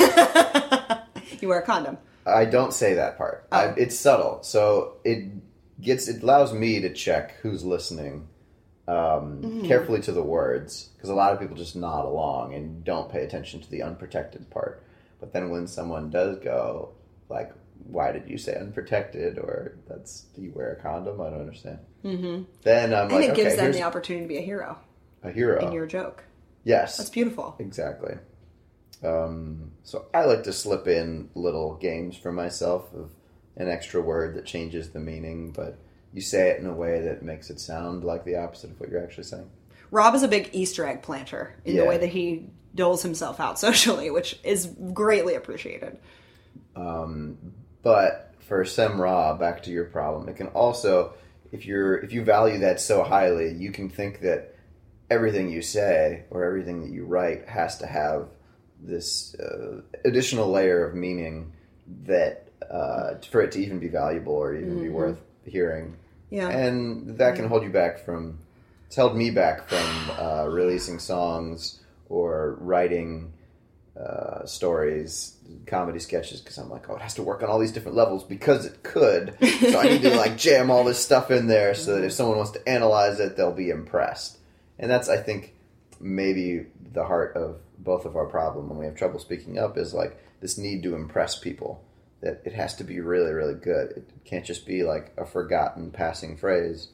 You 1.42 1.50
wear 1.50 1.60
a 1.60 1.66
condom. 1.66 1.98
I 2.26 2.46
don't 2.46 2.74
say 2.74 2.96
that 2.96 3.18
part. 3.18 3.46
I, 3.52 3.66
oh. 3.66 3.76
it's 3.78 3.98
subtle, 3.98 4.40
so 4.44 4.98
it 5.04 5.30
gets 5.82 6.08
it 6.08 6.24
allows 6.24 6.54
me 6.54 6.82
to 6.82 6.94
check 6.94 7.36
who's 7.42 7.64
listening 7.64 8.28
um, 8.88 9.64
carefully 9.68 10.02
to 10.02 10.12
the 10.12 10.24
words 10.24 10.90
because 10.96 11.10
a 11.10 11.16
lot 11.16 11.34
of 11.34 11.40
people 11.40 11.58
just 11.58 11.76
nod 11.76 12.06
along 12.06 12.54
and 12.54 12.84
don't 12.84 13.12
pay 13.12 13.24
attention 13.24 13.62
to 13.62 13.70
the 13.70 13.82
unprotected 13.84 14.50
part. 14.50 14.84
But 15.20 15.34
then 15.34 15.50
when 15.50 15.68
someone 15.68 16.10
does 16.10 16.38
go 16.40 16.94
like, 17.30 17.52
"Why 17.86 18.12
did 18.12 18.30
you 18.30 18.38
say 18.38 18.56
unprotected?" 18.56 19.38
or 19.40 19.78
"That's 19.88 20.22
do 20.36 20.42
you 20.42 20.52
wear 20.56 20.72
a 20.74 20.82
condom?" 20.82 21.20
I 21.20 21.30
don't 21.32 21.42
understand. 21.42 21.80
Mm-hmm. 22.06 22.44
Then 22.64 22.94
I'm 22.94 23.04
And 23.08 23.12
like, 23.12 23.24
it 23.26 23.32
okay, 23.32 23.44
gives 23.44 23.56
them 23.56 23.66
here's 23.66 23.76
the 23.78 23.84
opportunity 23.84 24.24
to 24.26 24.30
be 24.30 24.38
a 24.38 24.42
hero 24.42 24.78
a 25.24 25.32
hero. 25.32 25.66
in 25.66 25.72
your 25.74 25.86
joke. 25.88 26.24
yes, 26.64 26.98
That's 26.98 27.10
beautiful. 27.10 27.56
Exactly. 27.60 28.16
Um, 29.04 29.72
so 29.84 30.06
I 30.14 30.26
like 30.26 30.44
to 30.44 30.54
slip 30.54 30.88
in 30.88 31.30
little 31.36 31.76
games 31.76 32.16
for 32.18 32.32
myself 32.32 32.92
of 32.94 33.12
an 33.56 33.68
extra 33.70 34.02
word 34.02 34.36
that 34.36 34.46
changes 34.46 34.90
the 34.92 35.00
meaning, 35.00 35.52
but 35.52 35.78
you 36.14 36.22
say 36.22 36.50
it 36.50 36.60
in 36.60 36.68
a 36.68 36.74
way 36.74 37.02
that 37.02 37.24
makes 37.24 37.50
it 37.50 37.60
sound 37.60 38.04
like 38.04 38.26
the 38.26 38.36
opposite 38.38 38.72
of 38.72 38.80
what 38.80 38.90
you're 38.90 39.04
actually 39.04 39.26
saying. 39.26 39.50
Rob 39.92 40.16
is 40.16 40.24
a 40.24 40.28
big 40.28 40.50
Easter 40.54 40.86
egg 40.86 41.02
planter 41.02 41.56
in 41.66 41.76
the 41.78 41.86
way 41.86 41.98
that 41.98 42.10
he 42.10 42.50
doles 42.76 43.04
himself 43.04 43.40
out 43.40 43.60
socially, 43.68 44.10
which 44.12 44.40
is 44.44 44.68
greatly 44.94 45.36
appreciated. 45.36 45.98
But 47.84 48.34
for 48.40 48.66
Sem 48.66 49.00
Ra, 49.00 49.34
back 49.36 49.64
to 49.64 49.72
your 49.72 49.86
problem, 49.86 50.30
it 50.30 50.36
can 50.36 50.48
also, 50.48 51.14
if 51.52 51.66
you're 51.66 51.96
if 51.98 52.14
you 52.14 52.24
value 52.24 52.60
that 52.60 52.82
so 52.82 53.04
highly, 53.04 53.54
you 53.54 53.72
can 53.72 53.90
think 53.90 54.22
that 54.22 54.56
everything 55.10 55.50
you 55.50 55.62
say 55.62 56.26
or 56.30 56.44
everything 56.44 56.82
that 56.82 56.92
you 56.92 57.06
write 57.06 57.48
has 57.48 57.78
to 57.78 57.88
have 57.88 58.28
this 58.82 59.36
uh, 59.36 59.82
additional 60.06 60.52
layer 60.52 60.86
of 60.86 60.96
meaning 60.96 61.54
that 62.04 62.50
uh, 62.70 63.16
for 63.32 63.42
it 63.42 63.54
to 63.54 63.60
even 63.60 63.80
be 63.80 63.88
valuable 63.88 64.34
or 64.34 64.54
even 64.54 64.82
be 64.82 64.90
worth 64.90 65.22
hearing. 65.50 65.96
Yeah. 66.30 66.50
and 66.50 67.18
that 67.20 67.36
can 67.36 67.48
hold 67.48 67.64
you 67.64 67.70
back 67.70 68.00
from. 68.00 68.40
It's 68.88 68.96
held 68.96 69.16
me 69.16 69.32
back 69.32 69.68
from 69.68 70.12
uh, 70.18 70.46
releasing 70.46 71.00
songs 71.00 71.80
or 72.10 72.58
writing 72.62 73.34
uh, 74.00 74.46
stories, 74.46 75.36
comedy 75.66 76.00
sketches, 76.00 76.40
because 76.40 76.58
I'm 76.58 76.70
like, 76.70 76.90
oh, 76.90 76.96
it 76.96 77.02
has 77.02 77.16
to 77.16 77.24
work 77.24 77.44
on 77.44 77.50
all 77.50 77.60
these 77.60 77.72
different 77.72 77.98
levels 77.98 78.24
because 78.24 78.66
it 78.66 78.84
could. 78.84 79.34
So 79.42 79.80
I 79.80 79.90
need 79.90 80.04
to 80.04 80.16
like 80.16 80.38
jam 80.48 80.70
all 80.70 80.84
this 80.84 81.04
stuff 81.04 81.32
in 81.32 81.48
there 81.48 81.74
so 81.74 81.96
that 81.96 82.06
if 82.06 82.14
someone 82.14 82.38
wants 82.38 82.52
to 82.52 82.70
analyze 82.70 83.20
it, 83.20 83.36
they'll 83.36 83.52
be 83.52 83.70
impressed. 83.70 84.38
And 84.80 84.90
that's, 84.90 85.10
I 85.10 85.18
think, 85.18 85.56
maybe 86.00 86.68
the 86.94 87.06
heart 87.06 87.36
of 87.36 87.60
both 87.80 88.06
of 88.06 88.16
our 88.16 88.26
problem 88.26 88.70
when 88.70 88.78
we 88.78 88.86
have 88.86 88.96
trouble 88.96 89.20
speaking 89.20 89.58
up 89.58 89.78
is 89.78 89.94
like 89.94 90.18
this 90.42 90.58
need 90.58 90.84
to 90.84 90.96
impress 90.96 91.38
people. 91.38 91.84
That 92.22 92.42
it 92.46 92.54
has 92.54 92.76
to 92.76 92.84
be 92.84 93.00
really, 93.00 93.32
really 93.32 93.54
good. 93.54 93.92
It 93.92 94.10
can't 94.26 94.46
just 94.46 94.66
be 94.66 94.84
like 94.84 95.14
a 95.18 95.26
forgotten 95.26 95.92
passing 95.92 96.36
phrase. 96.38 96.90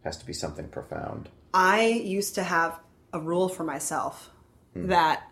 It 0.00 0.04
has 0.04 0.18
to 0.18 0.26
be 0.26 0.32
something 0.34 0.68
profound. 0.68 1.30
I 1.54 1.86
used 1.86 2.34
to 2.36 2.42
have 2.42 2.78
a 3.12 3.18
rule 3.20 3.48
for 3.48 3.64
myself 3.64 4.30
that 4.74 5.24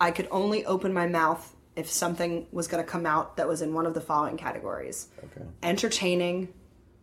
I 0.00 0.10
could 0.10 0.28
only 0.30 0.66
open 0.66 0.92
my 0.92 1.06
mouth 1.06 1.56
if 1.76 1.88
something 1.88 2.46
was 2.52 2.68
going 2.68 2.84
to 2.84 2.90
come 2.90 3.06
out 3.06 3.36
that 3.38 3.48
was 3.48 3.62
in 3.62 3.72
one 3.72 3.86
of 3.86 3.94
the 3.94 4.00
following 4.02 4.36
categories 4.36 5.08
Okay. 5.24 5.46
entertaining, 5.62 6.52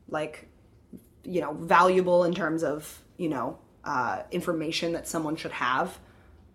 like, 0.08 0.48
you 1.24 1.42
know, 1.42 1.54
valuable 1.54 2.26
in 2.26 2.34
terms 2.36 2.64
of, 2.64 3.02
you 3.18 3.30
know, 3.30 3.58
uh, 3.84 4.22
information 4.32 4.92
that 4.94 5.08
someone 5.08 5.36
should 5.36 5.52
have. 5.54 5.98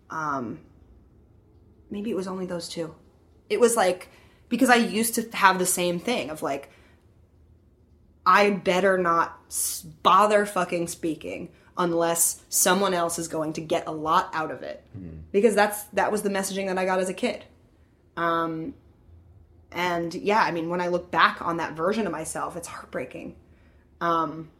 Um, 0.09 0.59
maybe 1.89 2.09
it 2.11 2.15
was 2.15 2.27
only 2.27 2.45
those 2.45 2.69
two. 2.69 2.95
It 3.49 3.59
was 3.59 3.75
like, 3.75 4.09
because 4.53 4.69
I 4.69 4.75
used 4.75 5.15
to 5.15 5.27
have 5.35 5.57
the 5.57 5.65
same 5.65 5.97
thing 5.97 6.29
of 6.29 6.43
like, 6.43 6.69
I 8.23 8.51
better 8.51 8.99
not 8.99 9.35
bother 10.03 10.45
fucking 10.45 10.89
speaking 10.89 11.49
unless 11.75 12.39
someone 12.49 12.93
else 12.93 13.17
is 13.17 13.27
going 13.27 13.53
to 13.53 13.61
get 13.61 13.87
a 13.87 13.91
lot 13.91 14.29
out 14.31 14.51
of 14.51 14.61
it. 14.61 14.83
Because 15.31 15.55
that's 15.55 15.81
that 15.85 16.11
was 16.11 16.21
the 16.21 16.29
messaging 16.29 16.67
that 16.67 16.77
I 16.77 16.85
got 16.85 16.99
as 16.99 17.09
a 17.09 17.15
kid. 17.15 17.43
Um 18.15 18.75
and 19.71 20.13
yeah, 20.13 20.43
I 20.43 20.51
mean 20.51 20.69
when 20.69 20.81
I 20.81 20.89
look 20.89 21.09
back 21.09 21.41
on 21.41 21.57
that 21.57 21.73
version 21.73 22.05
of 22.05 22.11
myself, 22.11 22.55
it's 22.55 22.67
heartbreaking. 22.67 23.35
Um 24.01 24.51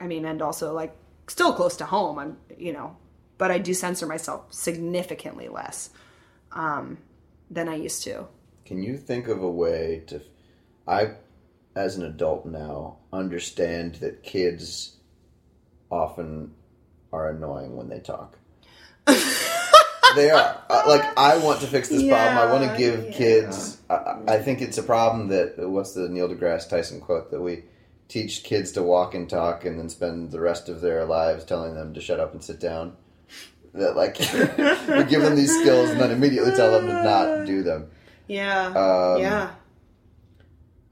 I 0.00 0.06
mean 0.06 0.24
and 0.24 0.40
also 0.40 0.72
like 0.72 0.96
still 1.26 1.52
close 1.52 1.76
to 1.76 1.84
home, 1.84 2.18
I'm 2.18 2.38
you 2.56 2.72
know, 2.72 2.96
but 3.36 3.50
I 3.50 3.58
do 3.58 3.74
censor 3.74 4.06
myself 4.06 4.50
significantly 4.50 5.48
less 5.48 5.90
um 6.52 6.96
than 7.50 7.68
I 7.68 7.74
used 7.74 8.02
to. 8.04 8.28
Can 8.68 8.82
you 8.82 8.98
think 8.98 9.28
of 9.28 9.42
a 9.42 9.50
way 9.50 10.02
to? 10.08 10.20
I, 10.86 11.12
as 11.74 11.96
an 11.96 12.04
adult 12.04 12.44
now, 12.44 12.98
understand 13.10 13.94
that 13.96 14.22
kids 14.22 14.96
often 15.90 16.52
are 17.10 17.30
annoying 17.30 17.76
when 17.76 17.88
they 17.88 18.00
talk. 18.00 18.36
they 19.06 20.28
are. 20.30 20.62
Uh, 20.68 20.82
like, 20.86 21.16
I 21.16 21.38
want 21.38 21.62
to 21.62 21.66
fix 21.66 21.88
this 21.88 22.06
problem. 22.06 22.36
I 22.36 22.52
want 22.52 22.70
to 22.70 22.76
give 22.76 23.06
yeah. 23.06 23.10
kids. 23.10 23.78
I, 23.88 24.18
I 24.28 24.38
think 24.42 24.60
it's 24.60 24.76
a 24.76 24.82
problem 24.82 25.28
that. 25.28 25.54
What's 25.56 25.94
the 25.94 26.10
Neil 26.10 26.28
deGrasse 26.28 26.68
Tyson 26.68 27.00
quote 27.00 27.30
that 27.30 27.40
we 27.40 27.64
teach 28.08 28.44
kids 28.44 28.72
to 28.72 28.82
walk 28.82 29.14
and 29.14 29.30
talk 29.30 29.64
and 29.64 29.78
then 29.78 29.88
spend 29.88 30.30
the 30.30 30.40
rest 30.40 30.68
of 30.68 30.82
their 30.82 31.06
lives 31.06 31.46
telling 31.46 31.74
them 31.74 31.94
to 31.94 32.02
shut 32.02 32.20
up 32.20 32.34
and 32.34 32.44
sit 32.44 32.60
down? 32.60 32.98
That, 33.72 33.96
like, 33.96 34.18
we 34.88 35.04
give 35.04 35.22
them 35.22 35.36
these 35.36 35.58
skills 35.58 35.88
and 35.88 35.98
then 35.98 36.10
immediately 36.10 36.50
tell 36.50 36.70
them 36.70 36.86
to 36.86 37.02
not 37.02 37.46
do 37.46 37.62
them. 37.62 37.92
Yeah. 38.28 38.66
Um, 38.66 39.20
yeah. 39.20 39.50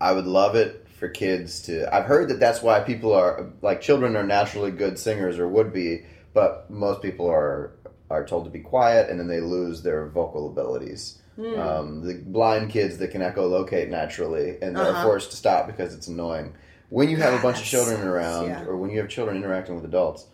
I 0.00 0.12
would 0.12 0.26
love 0.26 0.56
it 0.56 0.86
for 0.98 1.08
kids 1.08 1.62
to. 1.62 1.94
I've 1.94 2.04
heard 2.06 2.28
that 2.30 2.40
that's 2.40 2.62
why 2.62 2.80
people 2.80 3.12
are 3.12 3.50
like 3.62 3.80
children 3.80 4.16
are 4.16 4.24
naturally 4.24 4.70
good 4.70 4.98
singers 4.98 5.38
or 5.38 5.46
would 5.48 5.72
be, 5.72 6.04
but 6.34 6.70
most 6.70 7.02
people 7.02 7.28
are 7.30 7.72
are 8.10 8.24
told 8.26 8.44
to 8.44 8.50
be 8.50 8.60
quiet 8.60 9.10
and 9.10 9.18
then 9.18 9.26
they 9.28 9.40
lose 9.40 9.82
their 9.82 10.06
vocal 10.08 10.48
abilities. 10.50 11.18
Hmm. 11.36 11.58
Um, 11.58 12.06
the 12.06 12.14
blind 12.24 12.70
kids 12.70 12.98
that 12.98 13.10
can 13.10 13.20
echolocate 13.20 13.88
naturally 13.90 14.56
and 14.62 14.76
they're 14.76 14.84
Uh-huh. 14.86 15.02
forced 15.04 15.30
to 15.32 15.36
stop 15.36 15.66
because 15.66 15.94
it's 15.94 16.06
annoying. 16.08 16.54
When 16.88 17.10
you 17.10 17.16
have 17.16 17.34
a 17.34 17.42
bunch 17.42 17.58
of 17.58 17.64
children 17.64 17.96
sucks, 17.96 18.06
around, 18.06 18.46
yeah. 18.46 18.64
or 18.64 18.76
when 18.76 18.90
you 18.90 18.98
have 19.00 19.08
children 19.08 19.36
interacting 19.36 19.74
with 19.74 19.84
adults, 19.84 20.26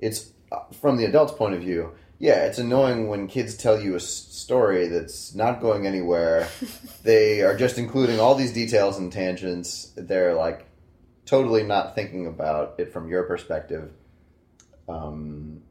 it's 0.00 0.32
uh, 0.50 0.58
from 0.80 0.96
the 0.96 1.04
adult's 1.04 1.32
point 1.32 1.54
of 1.54 1.60
view. 1.60 1.92
Yeah, 2.20 2.44
it's 2.44 2.58
annoying 2.58 3.08
when 3.08 3.28
kids 3.28 3.56
tell 3.56 3.80
you 3.80 3.94
a 3.94 4.00
story 4.00 4.88
that's 4.88 5.34
not 5.34 5.62
going 5.62 5.86
anywhere. 5.86 6.48
they 7.02 7.40
are 7.40 7.56
just 7.56 7.78
including 7.78 8.20
all 8.20 8.34
these 8.34 8.52
details 8.52 8.98
and 8.98 9.10
tangents. 9.10 9.90
They're 9.96 10.34
like 10.34 10.66
totally 11.24 11.62
not 11.62 11.94
thinking 11.94 12.26
about 12.26 12.74
it 12.76 12.92
from 12.92 13.08
your 13.08 13.22
perspective. 13.22 13.92
Um, 14.86 15.62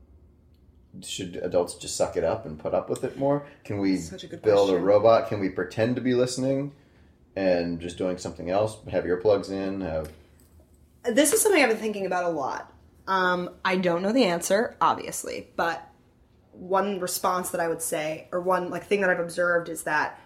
should 1.04 1.36
adults 1.36 1.76
just 1.76 1.96
suck 1.96 2.18
it 2.18 2.24
up 2.24 2.48
and 2.48 2.58
put 2.58 2.74
up 2.74 2.90
with 2.90 3.04
it 3.04 3.16
more? 3.16 3.46
Can 3.64 3.78
we 3.78 4.00
a 4.00 4.38
build 4.38 4.72
a 4.72 4.78
robot? 4.78 5.30
Can 5.30 5.40
we 5.40 5.50
pretend 5.50 5.98
to 5.98 6.02
be 6.02 6.16
listening 6.16 6.72
and 7.36 7.80
just 7.80 8.00
doing 8.00 8.18
something 8.18 8.50
else? 8.50 8.76
Have 8.90 9.04
earplugs 9.04 9.52
in? 9.52 9.82
Have 9.82 10.12
This 11.04 11.32
is 11.32 11.44
something 11.44 11.62
I've 11.62 11.70
been 11.70 11.78
thinking 11.78 12.08
about 12.08 12.24
a 12.24 12.30
lot. 12.30 12.74
Um, 13.08 13.52
I 13.64 13.76
don't 13.76 14.02
know 14.02 14.12
the 14.12 14.24
answer, 14.24 14.76
obviously, 14.82 15.50
but 15.56 15.89
one 16.60 17.00
response 17.00 17.52
that 17.52 17.62
I 17.62 17.68
would 17.68 17.82
say, 17.82 18.28
or 18.32 18.42
one 18.42 18.70
like 18.70 18.86
thing 18.86 19.02
that 19.02 19.10
I've 19.10 19.20
observed, 19.20 19.70
is 19.70 19.84
that 19.84 20.20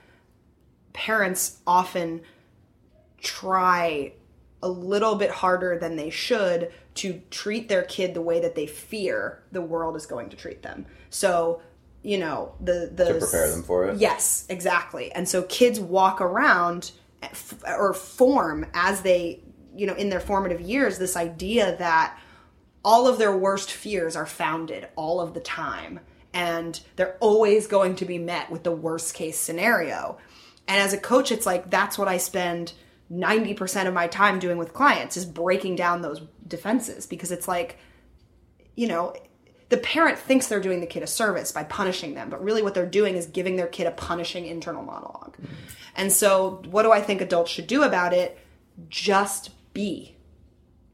parents 0.91 1.59
often 1.65 2.21
try 3.21 4.13
a 4.61 4.67
little 4.67 5.15
bit 5.15 5.29
harder 5.29 5.77
than 5.77 5.95
they 5.95 6.09
should 6.09 6.71
to 6.95 7.21
treat 7.29 7.69
their 7.69 7.83
kid 7.83 8.13
the 8.13 8.21
way 8.21 8.39
that 8.39 8.55
they 8.55 8.65
fear 8.65 9.43
the 9.51 9.61
world 9.61 9.95
is 9.95 10.05
going 10.05 10.29
to 10.29 10.37
treat 10.37 10.63
them. 10.63 10.85
So, 11.09 11.61
you 12.01 12.17
know, 12.17 12.53
the 12.59 12.91
the 12.93 13.13
To 13.13 13.19
prepare 13.19 13.51
them 13.51 13.63
for 13.63 13.87
it? 13.89 13.97
Yes, 13.97 14.45
exactly. 14.49 15.11
And 15.11 15.27
so 15.27 15.43
kids 15.43 15.79
walk 15.79 16.19
around 16.21 16.91
f- 17.21 17.63
or 17.67 17.93
form 17.93 18.65
as 18.73 19.01
they, 19.01 19.41
you 19.75 19.85
know, 19.85 19.95
in 19.95 20.09
their 20.09 20.19
formative 20.19 20.61
years 20.61 20.97
this 20.97 21.15
idea 21.15 21.75
that 21.77 22.17
all 22.83 23.07
of 23.07 23.17
their 23.17 23.35
worst 23.35 23.71
fears 23.71 24.15
are 24.15 24.25
founded 24.25 24.87
all 24.95 25.21
of 25.21 25.33
the 25.33 25.39
time 25.39 25.99
and 26.33 26.79
they're 26.95 27.17
always 27.19 27.67
going 27.67 27.95
to 27.97 28.05
be 28.05 28.17
met 28.17 28.51
with 28.51 28.63
the 28.63 28.71
worst 28.71 29.13
case 29.13 29.39
scenario. 29.39 30.17
And 30.67 30.81
as 30.81 30.93
a 30.93 30.97
coach 30.97 31.31
it's 31.31 31.45
like 31.45 31.69
that's 31.69 31.97
what 31.97 32.07
I 32.07 32.17
spend 32.17 32.73
90% 33.11 33.87
of 33.87 33.93
my 33.93 34.07
time 34.07 34.39
doing 34.39 34.57
with 34.57 34.73
clients 34.73 35.17
is 35.17 35.25
breaking 35.25 35.75
down 35.75 36.01
those 36.01 36.21
defenses 36.47 37.05
because 37.05 37.31
it's 37.31 37.47
like 37.47 37.77
you 38.75 38.87
know, 38.87 39.13
the 39.69 39.77
parent 39.77 40.19
thinks 40.19 40.47
they're 40.47 40.59
doing 40.59 40.81
the 40.81 40.87
kid 40.87 41.03
a 41.03 41.07
service 41.07 41.51
by 41.51 41.63
punishing 41.63 42.13
them, 42.13 42.29
but 42.29 42.43
really 42.43 42.61
what 42.61 42.73
they're 42.73 42.85
doing 42.85 43.15
is 43.15 43.25
giving 43.25 43.55
their 43.55 43.67
kid 43.67 43.87
a 43.87 43.91
punishing 43.91 44.45
internal 44.45 44.83
monologue. 44.83 45.35
And 45.95 46.11
so, 46.11 46.61
what 46.69 46.83
do 46.83 46.91
I 46.91 47.01
think 47.01 47.21
adults 47.21 47.51
should 47.51 47.67
do 47.67 47.83
about 47.83 48.13
it? 48.13 48.39
Just 48.89 49.51
be. 49.73 50.15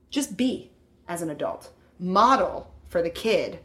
Just 0.09 0.37
be 0.37 0.71
as 1.07 1.21
an 1.21 1.29
adult. 1.29 1.71
Model 1.99 2.73
for 2.89 3.01
the 3.01 3.09
kid 3.09 3.59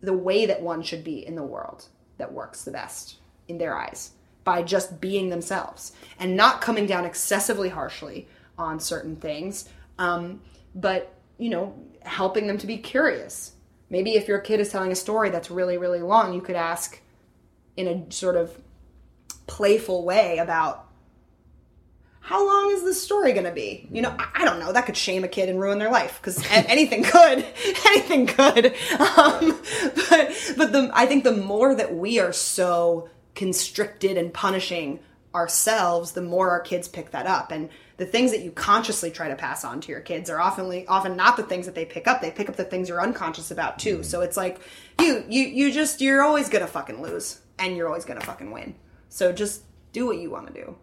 the 0.00 0.12
way 0.12 0.46
that 0.46 0.62
one 0.62 0.82
should 0.82 1.04
be 1.04 1.26
in 1.26 1.34
the 1.34 1.42
world 1.42 1.86
that 2.18 2.32
works 2.32 2.64
the 2.64 2.70
best 2.70 3.16
in 3.48 3.58
their 3.58 3.76
eyes 3.76 4.12
by 4.44 4.62
just 4.62 5.00
being 5.00 5.28
themselves 5.28 5.92
and 6.18 6.36
not 6.36 6.60
coming 6.60 6.86
down 6.86 7.04
excessively 7.04 7.68
harshly 7.68 8.28
on 8.58 8.78
certain 8.78 9.16
things, 9.16 9.68
um, 9.98 10.40
but 10.74 11.12
you 11.38 11.50
know, 11.50 11.74
helping 12.02 12.46
them 12.46 12.58
to 12.58 12.66
be 12.66 12.78
curious. 12.78 13.52
Maybe 13.90 14.14
if 14.14 14.26
your 14.26 14.38
kid 14.38 14.60
is 14.60 14.70
telling 14.70 14.92
a 14.92 14.96
story 14.96 15.30
that's 15.30 15.50
really, 15.50 15.78
really 15.78 16.00
long, 16.00 16.34
you 16.34 16.40
could 16.40 16.56
ask 16.56 17.00
in 17.76 17.86
a 17.86 18.12
sort 18.12 18.36
of 18.36 18.58
playful 19.46 20.04
way 20.04 20.38
about 20.38 20.85
how 22.26 22.44
long 22.44 22.72
is 22.72 22.82
this 22.82 23.00
story 23.00 23.32
going 23.32 23.44
to 23.44 23.52
be? 23.52 23.86
You 23.92 24.02
know, 24.02 24.12
I, 24.18 24.42
I 24.42 24.44
don't 24.44 24.58
know. 24.58 24.72
That 24.72 24.84
could 24.84 24.96
shame 24.96 25.22
a 25.22 25.28
kid 25.28 25.48
and 25.48 25.60
ruin 25.60 25.78
their 25.78 25.92
life 25.92 26.18
because 26.20 26.44
anything 26.50 27.04
could, 27.04 27.46
anything 27.86 28.26
could. 28.26 28.74
Um, 28.98 29.62
but 30.10 30.54
but 30.56 30.72
the 30.72 30.90
I 30.92 31.06
think 31.06 31.22
the 31.22 31.36
more 31.36 31.72
that 31.72 31.94
we 31.94 32.18
are 32.18 32.32
so 32.32 33.08
constricted 33.36 34.18
and 34.18 34.34
punishing 34.34 34.98
ourselves, 35.36 36.12
the 36.12 36.20
more 36.20 36.50
our 36.50 36.58
kids 36.58 36.88
pick 36.88 37.12
that 37.12 37.26
up. 37.26 37.52
And 37.52 37.68
the 37.96 38.06
things 38.06 38.32
that 38.32 38.40
you 38.40 38.50
consciously 38.50 39.12
try 39.12 39.28
to 39.28 39.36
pass 39.36 39.64
on 39.64 39.80
to 39.82 39.92
your 39.92 40.00
kids 40.00 40.28
are 40.28 40.40
often 40.40 40.84
often 40.88 41.16
not 41.16 41.36
the 41.36 41.44
things 41.44 41.66
that 41.66 41.76
they 41.76 41.84
pick 41.84 42.08
up. 42.08 42.22
They 42.22 42.32
pick 42.32 42.48
up 42.48 42.56
the 42.56 42.64
things 42.64 42.88
you're 42.88 43.00
unconscious 43.00 43.52
about 43.52 43.78
too. 43.78 44.02
So 44.02 44.22
it's 44.22 44.36
like 44.36 44.58
you 45.00 45.24
you 45.28 45.44
you 45.44 45.72
just 45.72 46.00
you're 46.00 46.22
always 46.22 46.48
gonna 46.48 46.66
fucking 46.66 47.00
lose 47.00 47.40
and 47.56 47.76
you're 47.76 47.86
always 47.86 48.04
gonna 48.04 48.20
fucking 48.20 48.50
win. 48.50 48.74
So 49.10 49.30
just 49.30 49.62
do 49.92 50.06
what 50.06 50.18
you 50.18 50.28
want 50.28 50.48
to 50.48 50.52
do. 50.52 50.76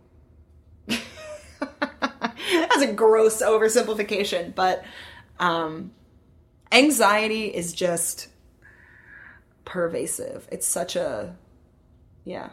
That's 2.51 2.81
a 2.81 2.93
gross 2.93 3.41
oversimplification, 3.41 4.53
but 4.55 4.83
um, 5.39 5.91
anxiety 6.71 7.45
is 7.45 7.73
just 7.73 8.27
pervasive. 9.65 10.47
It's 10.51 10.67
such 10.67 10.95
a, 10.95 11.35
yeah, 12.25 12.49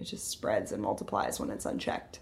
it 0.00 0.04
just 0.04 0.30
spreads 0.30 0.72
and 0.72 0.82
multiplies 0.82 1.40
when 1.40 1.50
it's 1.50 1.66
unchecked. 1.66 2.20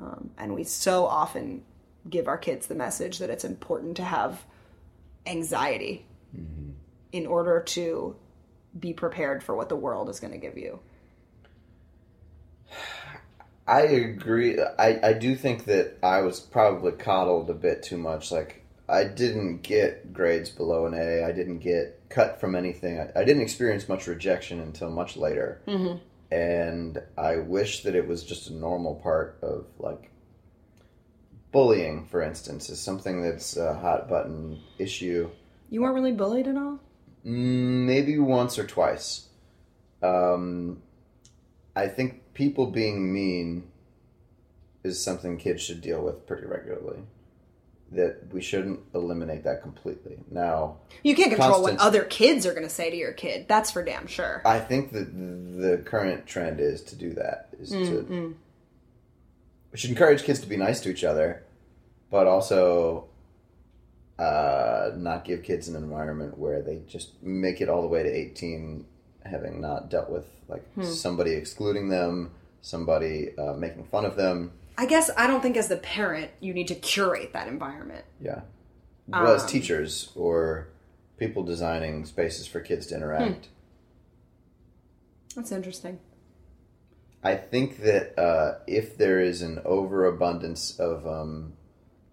Um, 0.00 0.30
and 0.38 0.54
we 0.54 0.64
so 0.64 1.06
often 1.06 1.62
give 2.08 2.28
our 2.28 2.38
kids 2.38 2.66
the 2.66 2.74
message 2.74 3.18
that 3.18 3.30
it's 3.30 3.44
important 3.44 3.96
to 3.96 4.04
have 4.04 4.44
anxiety 5.26 6.06
in 7.12 7.26
order 7.26 7.60
to 7.60 8.16
be 8.78 8.92
prepared 8.92 9.42
for 9.42 9.56
what 9.56 9.68
the 9.68 9.76
world 9.76 10.08
is 10.08 10.20
going 10.20 10.32
to 10.32 10.38
give 10.38 10.56
you. 10.56 10.78
I 13.68 13.82
agree. 13.82 14.58
I, 14.60 15.10
I 15.10 15.12
do 15.12 15.36
think 15.36 15.66
that 15.66 15.98
I 16.02 16.22
was 16.22 16.40
probably 16.40 16.92
coddled 16.92 17.50
a 17.50 17.54
bit 17.54 17.82
too 17.82 17.98
much. 17.98 18.32
Like, 18.32 18.64
I 18.88 19.04
didn't 19.04 19.62
get 19.62 20.14
grades 20.14 20.48
below 20.48 20.86
an 20.86 20.94
A. 20.94 21.22
I 21.22 21.32
didn't 21.32 21.58
get 21.58 22.00
cut 22.08 22.40
from 22.40 22.54
anything. 22.54 22.98
I, 22.98 23.20
I 23.20 23.24
didn't 23.24 23.42
experience 23.42 23.86
much 23.86 24.06
rejection 24.06 24.60
until 24.60 24.90
much 24.90 25.18
later. 25.18 25.60
Mm-hmm. 25.66 25.98
And 26.34 26.98
I 27.18 27.36
wish 27.36 27.82
that 27.82 27.94
it 27.94 28.08
was 28.08 28.24
just 28.24 28.48
a 28.48 28.54
normal 28.54 28.94
part 28.94 29.38
of, 29.42 29.66
like, 29.78 30.10
bullying, 31.52 32.06
for 32.06 32.22
instance, 32.22 32.70
is 32.70 32.80
something 32.80 33.22
that's 33.22 33.56
a 33.58 33.74
hot 33.74 34.08
button 34.08 34.60
issue. 34.78 35.30
You 35.68 35.82
weren't 35.82 35.94
really 35.94 36.12
bullied 36.12 36.48
at 36.48 36.56
all? 36.56 36.80
Mm, 37.26 37.84
maybe 37.84 38.18
once 38.18 38.58
or 38.58 38.66
twice. 38.66 39.28
Um, 40.02 40.82
I 41.76 41.88
think 41.88 42.22
people 42.38 42.68
being 42.68 43.12
mean 43.12 43.68
is 44.84 45.02
something 45.02 45.36
kids 45.36 45.60
should 45.60 45.80
deal 45.80 46.00
with 46.02 46.24
pretty 46.24 46.46
regularly. 46.46 47.00
That 47.90 48.32
we 48.32 48.40
shouldn't 48.40 48.80
eliminate 48.94 49.42
that 49.44 49.60
completely. 49.62 50.18
Now, 50.30 50.76
You 51.02 51.16
can't 51.16 51.30
control 51.30 51.62
what 51.62 51.78
other 51.78 52.04
kids 52.04 52.46
are 52.46 52.52
going 52.52 52.66
to 52.66 52.70
say 52.72 52.90
to 52.90 52.96
your 52.96 53.12
kid. 53.12 53.46
That's 53.48 53.70
for 53.70 53.82
damn 53.82 54.06
sure. 54.06 54.42
I 54.44 54.60
think 54.60 54.92
that 54.92 55.06
the 55.06 55.78
current 55.78 56.26
trend 56.26 56.60
is 56.60 56.82
to 56.84 56.96
do 56.96 57.14
that. 57.14 57.48
Is 57.58 57.70
to 57.70 58.36
we 59.72 59.78
should 59.78 59.90
encourage 59.90 60.22
kids 60.22 60.40
to 60.40 60.46
be 60.46 60.56
nice 60.56 60.80
to 60.80 60.90
each 60.90 61.02
other, 61.02 61.42
but 62.10 62.26
also 62.26 63.06
uh, 64.18 64.90
not 64.96 65.24
give 65.24 65.42
kids 65.42 65.66
an 65.68 65.74
environment 65.74 66.38
where 66.38 66.62
they 66.62 66.80
just 66.86 67.20
make 67.22 67.60
it 67.60 67.68
all 67.68 67.82
the 67.82 67.88
way 67.88 68.02
to 68.02 68.08
eighteen, 68.08 68.84
having 69.24 69.60
not 69.60 69.90
dealt 69.90 70.10
with 70.10 70.26
like 70.48 70.64
somebody 70.82 71.32
excluding 71.32 71.88
them, 71.88 72.30
somebody 72.62 73.36
uh, 73.38 73.54
making 73.54 73.84
fun 73.84 74.04
of 74.04 74.16
them. 74.16 74.52
I 74.76 74.86
guess 74.86 75.10
I 75.16 75.26
don't 75.26 75.42
think 75.42 75.56
as 75.56 75.68
the 75.68 75.76
parent 75.76 76.30
you 76.40 76.54
need 76.54 76.68
to 76.68 76.74
curate 76.74 77.32
that 77.32 77.48
environment. 77.48 78.04
Yeah. 78.20 78.42
Well, 79.08 79.34
as 79.34 79.42
Um, 79.42 79.48
teachers 79.48 80.12
or 80.14 80.68
people 81.16 81.42
designing 81.42 82.04
spaces 82.04 82.46
for 82.46 82.60
kids 82.60 82.86
to 82.86 82.96
interact. 82.96 83.48
That's 85.34 85.52
interesting. 85.52 85.98
I 87.22 87.34
think 87.34 87.78
that 87.78 88.18
uh, 88.18 88.58
if 88.66 88.96
there 88.96 89.20
is 89.20 89.42
an 89.42 89.60
overabundance 89.64 90.78
of 90.78 91.06
um, 91.06 91.54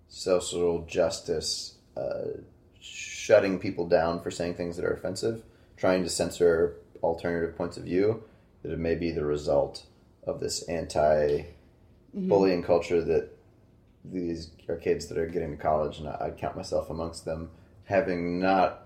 social 0.08 0.86
justice 0.86 1.76
uh, 1.95 2.39
shutting 2.80 3.60
people 3.60 3.88
down 3.88 4.22
for 4.22 4.32
saying 4.32 4.56
things 4.56 4.76
that 4.78 4.86
are 4.86 4.93
offensive, 4.93 5.43
trying 5.78 6.03
to 6.03 6.10
censor 6.10 6.78
alternative 7.06 7.56
points 7.56 7.78
of 7.78 7.84
view, 7.84 8.24
that 8.64 8.72
it 8.72 8.80
may 8.80 8.95
be 8.95 9.12
the 9.12 9.26
result 9.26 9.86
of 10.24 10.39
this 10.39 10.64
anti 10.64 11.43
bullying 12.14 12.64
culture 12.64 13.01
that 13.01 13.30
these 14.03 14.51
are 14.70 14.78
kids 14.78 15.08
that 15.08 15.18
are 15.18 15.28
getting 15.28 15.51
to 15.51 15.58
college, 15.58 15.99
and 15.99 16.08
I, 16.08 16.28
I 16.28 16.30
count 16.32 16.56
myself 16.56 16.89
amongst 16.89 17.26
them, 17.26 17.49
having 17.86 18.39
not 18.39 18.86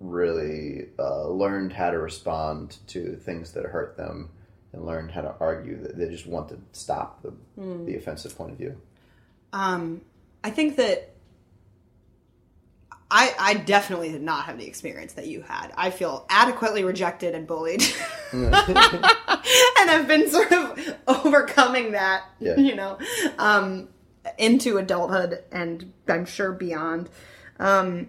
really 0.00 0.88
uh, 0.98 1.28
learned 1.28 1.72
how 1.72 1.90
to 1.90 1.98
respond 1.98 2.76
to 2.88 3.16
things 3.16 3.52
that 3.52 3.64
hurt 3.64 3.96
them 3.96 4.30
and 4.72 4.84
learned 4.84 5.10
how 5.10 5.22
to 5.22 5.34
argue 5.40 5.80
that 5.82 5.96
they 5.96 6.08
just 6.08 6.26
want 6.26 6.48
to 6.48 6.58
stop 6.72 7.22
the, 7.22 7.32
the 7.56 7.96
offensive 7.96 8.36
point 8.36 8.52
of 8.52 8.58
view. 8.58 8.80
Um, 9.52 10.02
I 10.44 10.50
think 10.50 10.76
that 10.76 11.15
I, 13.10 13.32
I 13.38 13.54
definitely 13.54 14.10
did 14.10 14.22
not 14.22 14.46
have 14.46 14.58
the 14.58 14.66
experience 14.66 15.12
that 15.12 15.26
you 15.28 15.42
had. 15.42 15.72
I 15.76 15.90
feel 15.90 16.26
adequately 16.28 16.82
rejected 16.82 17.34
and 17.34 17.46
bullied. 17.46 17.82
and 18.32 18.54
I've 19.90 20.08
been 20.08 20.28
sort 20.28 20.50
of 20.52 20.96
overcoming 21.06 21.92
that, 21.92 22.24
Yeah. 22.40 22.56
you 22.56 22.74
know, 22.74 22.98
um, 23.38 23.88
into 24.38 24.78
adulthood 24.78 25.44
and 25.52 25.92
I'm 26.08 26.24
sure 26.26 26.52
beyond. 26.52 27.08
Um, 27.60 28.08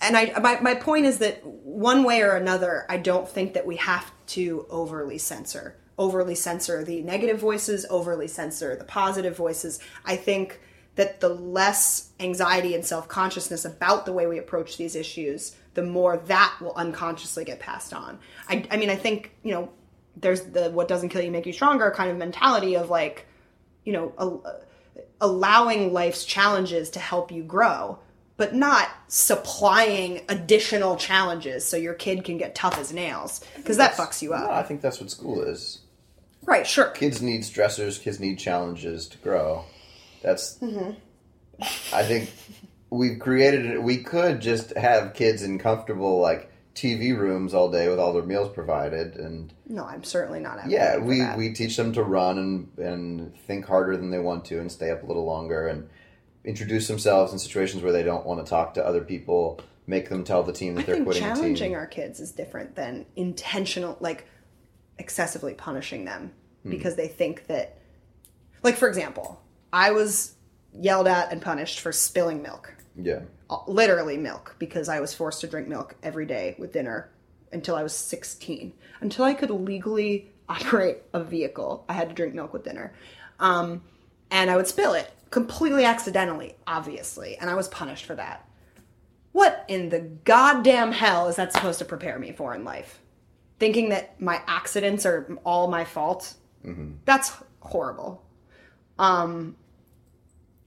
and 0.00 0.16
I 0.16 0.38
my, 0.40 0.58
my 0.60 0.74
point 0.74 1.06
is 1.06 1.18
that 1.18 1.44
one 1.44 2.02
way 2.02 2.22
or 2.22 2.32
another, 2.34 2.86
I 2.88 2.96
don't 2.96 3.28
think 3.28 3.54
that 3.54 3.66
we 3.66 3.76
have 3.76 4.10
to 4.28 4.66
overly 4.70 5.18
censor. 5.18 5.76
Overly 5.96 6.34
censor 6.34 6.82
the 6.82 7.02
negative 7.02 7.38
voices, 7.38 7.86
overly 7.90 8.26
censor 8.26 8.74
the 8.74 8.84
positive 8.84 9.36
voices. 9.36 9.78
I 10.04 10.16
think 10.16 10.60
that 10.96 11.20
the 11.20 11.28
less 11.28 12.10
anxiety 12.20 12.74
and 12.74 12.84
self 12.84 13.08
consciousness 13.08 13.64
about 13.64 14.06
the 14.06 14.12
way 14.12 14.26
we 14.26 14.38
approach 14.38 14.76
these 14.76 14.94
issues, 14.94 15.56
the 15.74 15.82
more 15.82 16.16
that 16.16 16.54
will 16.60 16.74
unconsciously 16.74 17.44
get 17.44 17.60
passed 17.60 17.92
on. 17.92 18.18
I, 18.48 18.64
I 18.70 18.76
mean, 18.76 18.90
I 18.90 18.96
think, 18.96 19.32
you 19.42 19.52
know, 19.52 19.70
there's 20.16 20.42
the 20.42 20.70
what 20.70 20.86
doesn't 20.86 21.08
kill 21.08 21.22
you 21.22 21.30
make 21.32 21.46
you 21.46 21.52
stronger 21.52 21.90
kind 21.90 22.10
of 22.10 22.16
mentality 22.16 22.76
of 22.76 22.90
like, 22.90 23.26
you 23.84 23.92
know, 23.92 24.12
al- 24.18 24.62
allowing 25.20 25.92
life's 25.92 26.24
challenges 26.24 26.90
to 26.90 27.00
help 27.00 27.32
you 27.32 27.42
grow, 27.42 27.98
but 28.36 28.54
not 28.54 28.88
supplying 29.08 30.20
additional 30.28 30.96
challenges 30.96 31.64
so 31.64 31.76
your 31.76 31.94
kid 31.94 32.24
can 32.24 32.38
get 32.38 32.54
tough 32.54 32.78
as 32.78 32.92
nails 32.92 33.44
because 33.56 33.76
that 33.78 33.94
fucks 33.94 34.22
you 34.22 34.30
No, 34.30 34.36
up. 34.36 34.50
I 34.52 34.62
think 34.62 34.80
that's 34.80 35.00
what 35.00 35.10
school 35.10 35.42
is. 35.42 35.80
Right, 36.46 36.66
sure. 36.66 36.90
Kids 36.90 37.22
need 37.22 37.40
stressors. 37.40 38.00
Kids 38.00 38.20
need 38.20 38.38
challenges 38.38 39.08
to 39.08 39.18
grow. 39.18 39.64
That's. 40.24 40.58
Mm-hmm. 40.58 40.90
I 41.94 42.02
think 42.02 42.32
we've 42.90 43.18
created. 43.20 43.66
it. 43.66 43.82
We 43.82 43.98
could 43.98 44.40
just 44.40 44.76
have 44.76 45.14
kids 45.14 45.42
in 45.42 45.58
comfortable 45.58 46.18
like 46.20 46.50
TV 46.74 47.16
rooms 47.16 47.54
all 47.54 47.70
day 47.70 47.88
with 47.88 48.00
all 48.00 48.12
their 48.12 48.24
meals 48.24 48.52
provided, 48.52 49.14
and 49.16 49.52
No, 49.68 49.84
I'm 49.84 50.02
certainly 50.02 50.40
not. 50.40 50.68
yeah, 50.68 50.96
we 50.98 51.20
that. 51.20 51.38
we 51.38 51.52
teach 51.52 51.76
them 51.76 51.92
to 51.92 52.02
run 52.02 52.38
and 52.38 52.68
and 52.84 53.36
think 53.46 53.66
harder 53.66 53.96
than 53.96 54.10
they 54.10 54.18
want 54.18 54.44
to, 54.46 54.58
and 54.58 54.72
stay 54.72 54.90
up 54.90 55.02
a 55.04 55.06
little 55.06 55.24
longer, 55.24 55.68
and 55.68 55.88
introduce 56.44 56.88
themselves 56.88 57.32
in 57.32 57.38
situations 57.38 57.82
where 57.82 57.92
they 57.92 58.02
don't 58.02 58.26
want 58.26 58.44
to 58.44 58.48
talk 58.50 58.74
to 58.74 58.84
other 58.84 59.02
people. 59.02 59.60
Make 59.86 60.08
them 60.08 60.24
tell 60.24 60.42
the 60.42 60.52
team 60.52 60.74
that 60.76 60.82
I 60.82 60.84
they're 60.94 61.04
quitting 61.04 61.22
the 61.22 61.28
challenging 61.34 61.74
our 61.76 61.86
kids 61.86 62.18
is 62.18 62.32
different 62.32 62.74
than 62.74 63.04
intentional, 63.16 63.98
like 64.00 64.26
excessively 64.98 65.52
punishing 65.54 66.04
them 66.06 66.32
Hmm. 66.62 66.70
because 66.70 66.96
they 66.96 67.06
think 67.08 67.46
that, 67.48 67.76
like 68.62 68.76
for 68.76 68.88
example, 68.88 69.40
I 69.74 69.90
was 69.90 70.36
yelled 70.72 71.08
at 71.08 71.32
and 71.32 71.42
punished 71.42 71.80
for 71.80 71.90
spilling 71.90 72.42
milk. 72.42 72.72
Yeah, 72.96 73.22
literally 73.66 74.16
milk 74.16 74.54
because 74.60 74.88
I 74.88 75.00
was 75.00 75.12
forced 75.12 75.40
to 75.40 75.48
drink 75.48 75.66
milk 75.66 75.96
every 76.00 76.26
day 76.26 76.54
with 76.58 76.72
dinner 76.72 77.10
until 77.52 77.74
I 77.74 77.82
was 77.82 77.92
16. 77.92 78.72
Until 79.00 79.24
I 79.24 79.34
could 79.34 79.50
legally 79.50 80.30
operate 80.48 80.98
a 81.12 81.22
vehicle, 81.24 81.84
I 81.88 81.94
had 81.94 82.08
to 82.08 82.14
drink 82.14 82.34
milk 82.34 82.52
with 82.52 82.62
dinner. 82.62 82.94
Um, 83.40 83.82
and 84.30 84.48
I 84.48 84.56
would 84.56 84.68
spill 84.68 84.94
it 84.94 85.10
completely 85.30 85.84
accidentally, 85.84 86.54
obviously, 86.68 87.36
and 87.38 87.50
I 87.50 87.54
was 87.54 87.66
punished 87.66 88.04
for 88.04 88.14
that. 88.14 88.48
What 89.32 89.64
in 89.66 89.88
the 89.88 89.98
goddamn 89.98 90.92
hell 90.92 91.26
is 91.26 91.34
that 91.34 91.52
supposed 91.52 91.80
to 91.80 91.84
prepare 91.84 92.20
me 92.20 92.30
for 92.30 92.54
in 92.54 92.62
life? 92.62 93.00
Thinking 93.58 93.88
that 93.88 94.20
my 94.20 94.40
accidents 94.46 95.04
are 95.04 95.36
all 95.44 95.66
my 95.66 95.84
fault? 95.84 96.34
That's 97.04 97.32
horrible. 97.58 98.24
Um, 98.98 99.56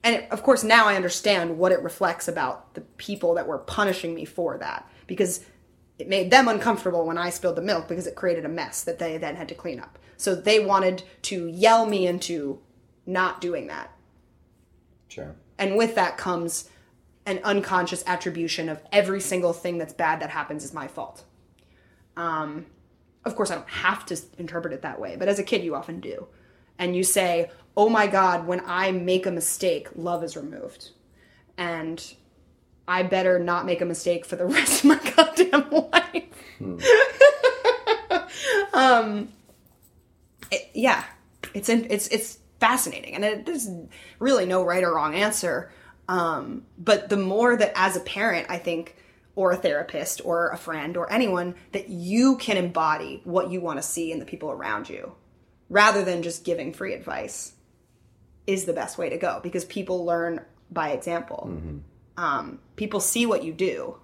and 0.03 0.15
it, 0.15 0.31
of 0.31 0.43
course 0.43 0.63
now 0.63 0.85
i 0.87 0.95
understand 0.95 1.57
what 1.57 1.71
it 1.71 1.81
reflects 1.81 2.27
about 2.27 2.73
the 2.73 2.81
people 2.81 3.33
that 3.35 3.47
were 3.47 3.57
punishing 3.57 4.13
me 4.13 4.25
for 4.25 4.57
that 4.57 4.89
because 5.07 5.43
it 5.99 6.07
made 6.07 6.29
them 6.31 6.47
uncomfortable 6.47 7.05
when 7.05 7.17
i 7.17 7.29
spilled 7.29 7.55
the 7.55 7.61
milk 7.61 7.87
because 7.87 8.07
it 8.07 8.15
created 8.15 8.45
a 8.45 8.49
mess 8.49 8.83
that 8.83 8.99
they 8.99 9.17
then 9.17 9.35
had 9.35 9.49
to 9.49 9.55
clean 9.55 9.79
up. 9.79 9.97
So 10.17 10.33
they 10.33 10.63
wanted 10.63 11.03
to 11.23 11.47
yell 11.47 11.85
me 11.85 12.07
into 12.07 12.59
not 13.05 13.39
doing 13.39 13.67
that. 13.67 13.91
Sure. 15.09 15.35
and 15.57 15.77
with 15.77 15.95
that 15.95 16.17
comes 16.17 16.69
an 17.25 17.39
unconscious 17.43 18.03
attribution 18.05 18.69
of 18.69 18.81
every 18.91 19.21
single 19.21 19.53
thing 19.53 19.77
that's 19.77 19.93
bad 19.93 20.19
that 20.19 20.29
happens 20.29 20.63
is 20.63 20.73
my 20.73 20.87
fault. 20.87 21.23
Um, 22.15 22.65
of 23.25 23.35
course 23.35 23.51
i 23.51 23.55
don't 23.55 23.69
have 23.69 24.05
to 24.05 24.17
interpret 24.37 24.73
it 24.73 24.81
that 24.83 24.99
way 25.01 25.17
but 25.17 25.27
as 25.27 25.37
a 25.37 25.43
kid 25.43 25.63
you 25.63 25.75
often 25.75 25.99
do. 25.99 26.27
And 26.79 26.95
you 26.95 27.03
say 27.03 27.49
oh 27.77 27.87
my 27.89 28.07
god 28.07 28.45
when 28.47 28.61
i 28.65 28.91
make 28.91 29.25
a 29.25 29.31
mistake 29.31 29.87
love 29.95 30.23
is 30.23 30.35
removed. 30.35 30.89
And 31.57 32.03
i 32.87 33.03
better 33.03 33.39
not 33.39 33.65
make 33.65 33.81
a 33.81 33.85
mistake 33.85 34.25
for 34.25 34.35
the 34.35 34.45
rest 34.57 34.83
of 34.83 34.89
my 34.89 34.99
goddamn 35.15 35.69
life. 35.71 36.23
Um 38.73 39.29
it- 40.51 40.69
yeah 40.73 41.03
it's 41.53 41.69
in, 41.69 41.87
it's 41.89 42.07
it's 42.09 42.37
fascinating. 42.59 43.15
And 43.15 43.23
it, 43.25 43.45
there's 43.45 43.67
really 44.19 44.45
no 44.45 44.63
right 44.63 44.83
or 44.83 44.93
wrong 44.95 45.15
answer. 45.15 45.71
Um 46.07 46.63
but 46.77 47.09
the 47.09 47.17
more 47.17 47.55
that 47.57 47.71
as 47.75 47.95
a 47.95 47.99
parent 48.01 48.47
i 48.49 48.57
think 48.57 48.95
or 49.35 49.51
a 49.51 49.57
therapist 49.57 50.21
or 50.25 50.49
a 50.49 50.57
friend 50.57 50.97
or 50.97 51.11
anyone 51.11 51.55
that 51.71 51.89
you 51.89 52.37
can 52.37 52.57
embody 52.57 53.21
what 53.23 53.51
you 53.51 53.61
want 53.61 53.77
to 53.77 53.83
see 53.83 54.11
in 54.11 54.19
the 54.19 54.25
people 54.25 54.49
around 54.51 54.89
you 54.89 55.13
rather 55.69 56.03
than 56.03 56.23
just 56.23 56.43
giving 56.43 56.73
free 56.73 56.93
advice 56.93 57.53
is 58.47 58.65
the 58.65 58.73
best 58.73 58.97
way 58.97 59.09
to 59.09 59.17
go 59.17 59.39
because 59.43 59.63
people 59.65 60.05
learn 60.05 60.41
by 60.71 60.89
example 60.91 61.51
um, 62.17 62.59
people 62.75 62.99
see 62.99 63.25
what 63.25 63.43
you 63.43 63.53
do 63.53 63.97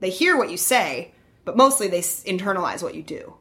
they 0.00 0.10
hear 0.10 0.36
what 0.36 0.50
you 0.50 0.56
say 0.56 1.12
but 1.44 1.56
mostly 1.56 1.88
they 1.88 2.00
internalize 2.00 2.82
what 2.82 2.94
you 2.94 3.02
do 3.02 3.34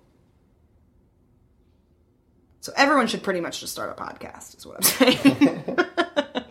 so 2.62 2.72
everyone 2.78 3.08
should 3.08 3.24
pretty 3.24 3.41
much 3.41 3.60
just 3.60 3.74
start 3.74 3.89
a 3.97 4.01
podcast 4.01 4.56
is 4.58 4.66
what 4.66 4.78
i'm 4.78 4.84
saying 4.84 5.78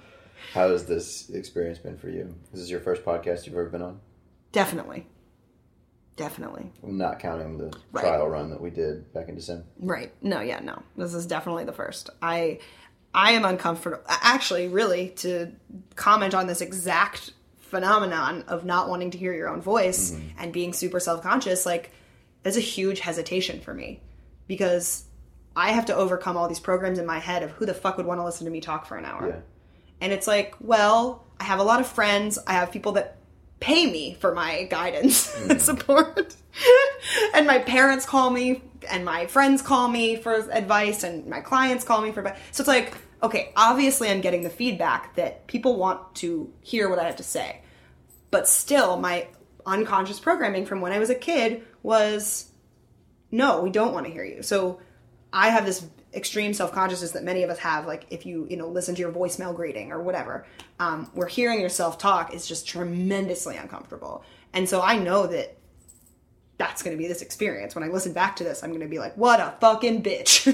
How 0.53 0.69
has 0.69 0.85
this 0.85 1.31
experience 1.31 1.79
been 1.79 1.97
for 1.97 2.11
you? 2.11 2.35
Is 2.53 2.61
this 2.61 2.69
your 2.71 2.81
first 2.81 3.07
podcast 3.07 3.47
you've 3.47 3.55
ever 3.55 3.71
been 3.71 3.81
on? 3.81 4.01
definitely 4.53 5.07
definitely 6.17 6.71
Not 6.83 7.21
counting 7.21 7.57
the 7.57 7.73
Right. 7.91 8.03
trial 8.03 8.29
run 8.29 8.51
that 8.51 8.61
we 8.61 8.69
did 8.69 9.11
back 9.15 9.31
in 9.31 9.35
December. 9.35 9.65
Right. 9.79 10.13
No, 10.21 10.43
yeah, 10.43 10.61
no. 10.61 10.83
This 10.95 11.15
is 11.15 11.25
definitely 11.27 11.65
the 11.65 11.73
first. 11.73 12.11
I 12.21 12.59
I 13.15 13.33
am 13.33 13.45
uncomfortable 13.45 14.03
actually 14.09 14.69
really 14.69 15.11
to 15.17 15.53
comment 15.97 16.35
on 16.35 16.47
this 16.47 16.61
exact 16.61 17.33
phenomenon 17.59 18.45
of 18.49 18.65
not 18.65 18.89
wanting 18.89 19.11
to 19.11 19.19
hear 19.19 19.33
your 19.33 19.49
own 19.49 19.61
voice 19.61 20.13
mm-hmm. 20.13 20.29
and 20.39 20.53
being 20.53 20.73
super 20.73 21.01
self-conscious 21.01 21.65
like 21.65 21.91
there's 22.43 22.57
a 22.57 22.61
huge 22.61 23.01
hesitation 23.01 23.61
for 23.61 23.73
me 23.73 24.01
because 24.47 25.05
I 25.55 25.71
have 25.71 25.87
to 25.87 25.95
overcome 25.95 26.37
all 26.37 26.49
these 26.49 26.61
programs 26.61 26.99
in 26.99 27.07
my 27.07 27.19
head 27.19 27.43
of 27.43 27.51
who 27.53 27.67
the 27.67 27.75
fuck 27.75 27.97
would 27.97 28.07
want 28.07 28.21
to 28.21 28.25
listen 28.25 28.47
to 28.47 28.51
me 28.51 28.61
talk 28.61 28.87
for 28.87 28.97
an 28.97 29.05
hour. 29.05 29.29
Yeah. 29.29 29.41
And 30.01 30.13
it's 30.13 30.27
like, 30.27 30.55
well, 30.61 31.25
I 31.39 31.45
have 31.45 31.59
a 31.59 31.63
lot 31.63 31.81
of 31.81 31.87
friends. 31.87 32.39
I 32.47 32.55
have 32.55 32.73
people 32.73 32.93
that 32.93 33.19
pay 33.61 33.91
me 33.91 34.15
for 34.15 34.35
my 34.35 34.65
guidance 34.65 35.35
and 35.41 35.51
mm-hmm. 35.51 35.59
support. 35.59 36.35
and 37.35 37.47
my 37.47 37.59
parents 37.59 38.07
call 38.07 38.31
me, 38.31 38.63
and 38.91 39.05
my 39.05 39.27
friends 39.27 39.63
call 39.63 39.89
me 39.89 40.17
for 40.17 40.35
advice, 40.35 41.05
and 41.05 41.27
my 41.27 41.41
clients 41.41 41.85
call 41.85 42.01
me 42.01 42.13
for 42.13 42.21
advice. 42.21 42.39
So 42.51 42.63
it's 42.63 42.69
like, 42.69 42.95
okay, 43.23 43.53
obviously 43.57 44.09
I'm 44.09 44.20
getting 44.20 44.43
the 44.43 44.51
feedback 44.51 45.14
that 45.16 45.47
people 45.47 45.77
want 45.77 46.14
to 46.16 46.53
hear 46.61 46.89
what 46.89 46.99
I 46.99 47.05
have 47.05 47.16
to 47.16 47.23
say. 47.23 47.61
But 48.31 48.49
still, 48.49 48.97
my 48.99 49.29
unconscious 49.64 50.18
programming 50.18 50.66
from 50.66 50.81
when 50.81 50.93
I 50.93 50.99
was 50.99 51.11
a 51.11 51.14
kid 51.14 51.62
was 51.83 52.51
no, 53.31 53.62
we 53.62 53.70
don't 53.70 53.95
want 53.95 54.07
to 54.07 54.12
hear 54.12 54.25
you. 54.25 54.43
So 54.43 54.81
I 55.33 55.49
have 55.49 55.64
this 55.64 55.87
extreme 56.14 56.53
self 56.53 56.73
consciousness 56.73 57.12
that 57.12 57.25
many 57.25 57.43
of 57.43 57.51
us 57.51 57.59
have. 57.59 57.87
Like 57.87 58.07
if 58.11 58.27
you 58.27 58.47
you 58.51 58.57
know 58.57 58.68
listen 58.68 58.95
to 58.95 59.01
your 59.01 59.12
voicemail 59.12 59.55
greeting 59.55 59.93
or 59.93 60.03
whatever, 60.03 60.47
um, 60.79 61.11
where 61.14 61.29
hearing 61.29 61.61
yourself 61.61 61.99
talk 61.99 62.35
is 62.35 62.47
just 62.47 62.66
tremendously 62.66 63.57
uncomfortable. 63.57 64.25
And 64.53 64.68
so 64.68 64.83
I 64.83 64.99
know 64.99 65.27
that 65.29 65.57
that's 66.59 66.83
going 66.83 66.97
to 66.97 67.01
be 67.01 67.09
this 67.09 67.23
experience. 67.23 67.75
When 67.75 67.83
I 67.83 67.89
listen 67.89 68.13
back 68.13 68.37
to 68.37 68.45
this, 68.45 68.63
I'm 68.63 68.71
going 68.71 68.83
to 68.83 68.87
be 68.87 68.99
like, 68.99 69.17
what 69.17 69.41
a 69.41 69.55
fucking 69.61 70.03
bitch. 70.03 70.47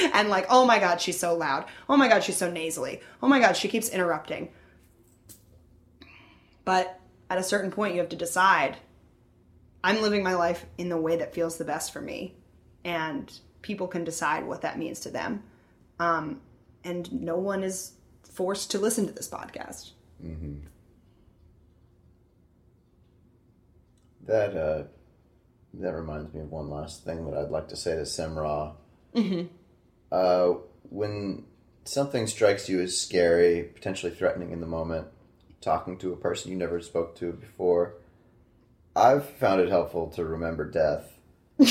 and 0.14 0.28
like, 0.28 0.46
oh 0.50 0.66
my 0.66 0.78
God, 0.78 1.00
she's 1.00 1.18
so 1.18 1.34
loud. 1.34 1.64
Oh 1.88 1.96
my 1.96 2.08
God, 2.08 2.22
she's 2.22 2.36
so 2.36 2.50
nasally. 2.50 3.00
Oh 3.22 3.28
my 3.28 3.40
God, 3.40 3.56
she 3.56 3.68
keeps 3.68 3.88
interrupting. 3.88 4.50
But 6.64 7.00
at 7.28 7.38
a 7.38 7.42
certain 7.42 7.70
point, 7.70 7.94
you 7.94 8.00
have 8.00 8.10
to 8.10 8.16
decide 8.16 8.76
I'm 9.82 10.02
living 10.02 10.22
my 10.22 10.34
life 10.34 10.66
in 10.78 10.88
the 10.88 11.00
way 11.00 11.16
that 11.16 11.34
feels 11.34 11.56
the 11.56 11.64
best 11.64 11.92
for 11.92 12.00
me. 12.00 12.34
And 12.84 13.32
people 13.62 13.88
can 13.88 14.04
decide 14.04 14.46
what 14.46 14.62
that 14.62 14.78
means 14.78 15.00
to 15.00 15.10
them. 15.10 15.42
Um, 15.98 16.40
and 16.84 17.10
no 17.12 17.36
one 17.36 17.62
is 17.62 17.92
forced 18.22 18.70
to 18.72 18.78
listen 18.78 19.06
to 19.06 19.12
this 19.12 19.28
podcast. 19.28 19.92
That 24.30 24.56
uh, 24.56 24.82
that 25.74 25.92
reminds 25.92 26.32
me 26.32 26.40
of 26.40 26.52
one 26.52 26.70
last 26.70 27.04
thing 27.04 27.28
that 27.28 27.36
I'd 27.36 27.50
like 27.50 27.66
to 27.70 27.76
say 27.76 27.96
to 27.96 28.02
Semra. 28.02 28.74
Mm-hmm. 29.14 29.46
Uh, 30.12 30.60
when 30.88 31.46
something 31.84 32.28
strikes 32.28 32.68
you 32.68 32.80
as 32.80 32.96
scary, 32.96 33.64
potentially 33.74 34.12
threatening 34.12 34.52
in 34.52 34.60
the 34.60 34.68
moment, 34.68 35.08
talking 35.60 35.98
to 35.98 36.12
a 36.12 36.16
person 36.16 36.52
you 36.52 36.56
never 36.56 36.80
spoke 36.80 37.16
to 37.16 37.32
before, 37.32 37.94
I've 38.94 39.28
found 39.28 39.60
it 39.62 39.68
helpful 39.68 40.06
to 40.10 40.24
remember 40.24 40.64
death. 40.70 41.12
I 41.60 41.64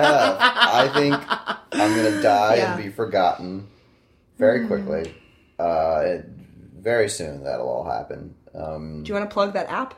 have. 0.00 0.36
I 0.40 0.90
think 0.94 1.14
I'm 1.72 1.96
gonna 1.96 2.22
die 2.22 2.54
Yeah. 2.56 2.74
and 2.76 2.84
be 2.84 2.88
forgotten 2.90 3.66
very 4.38 4.66
quickly. 4.68 5.12
Uh, 5.58 6.02
it- 6.04 6.26
very 6.78 7.08
soon 7.08 7.42
that'll 7.42 7.66
all 7.68 7.84
happen. 7.90 8.34
Um, 8.54 9.02
Do 9.02 9.08
you 9.08 9.14
want 9.14 9.28
to 9.28 9.32
plug 9.34 9.54
that 9.54 9.68
app? 9.70 9.94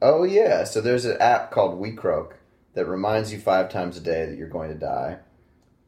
Oh 0.00 0.22
yeah, 0.22 0.64
so 0.64 0.80
there's 0.80 1.04
an 1.04 1.16
app 1.20 1.50
called 1.50 1.80
WeCroak 1.80 2.34
that 2.74 2.86
reminds 2.86 3.32
you 3.32 3.40
five 3.40 3.68
times 3.68 3.96
a 3.96 4.00
day 4.00 4.26
that 4.26 4.36
you're 4.36 4.48
going 4.48 4.68
to 4.68 4.78
die. 4.78 5.18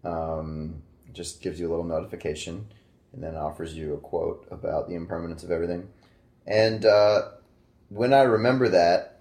Um, 0.03 0.83
just 1.13 1.43
gives 1.43 1.61
you 1.61 1.69
a 1.69 1.71
little 1.71 1.85
notification, 1.85 2.67
and 3.13 3.23
then 3.23 3.37
offers 3.37 3.75
you 3.75 3.95
a 3.95 3.99
quote 3.99 4.47
about 4.51 4.89
the 4.89 4.95
impermanence 4.95 5.45
of 5.45 5.51
everything. 5.51 5.89
And 6.47 6.85
uh, 6.85 7.29
when 7.89 8.13
I 8.13 8.23
remember 8.23 8.69
that, 8.71 9.21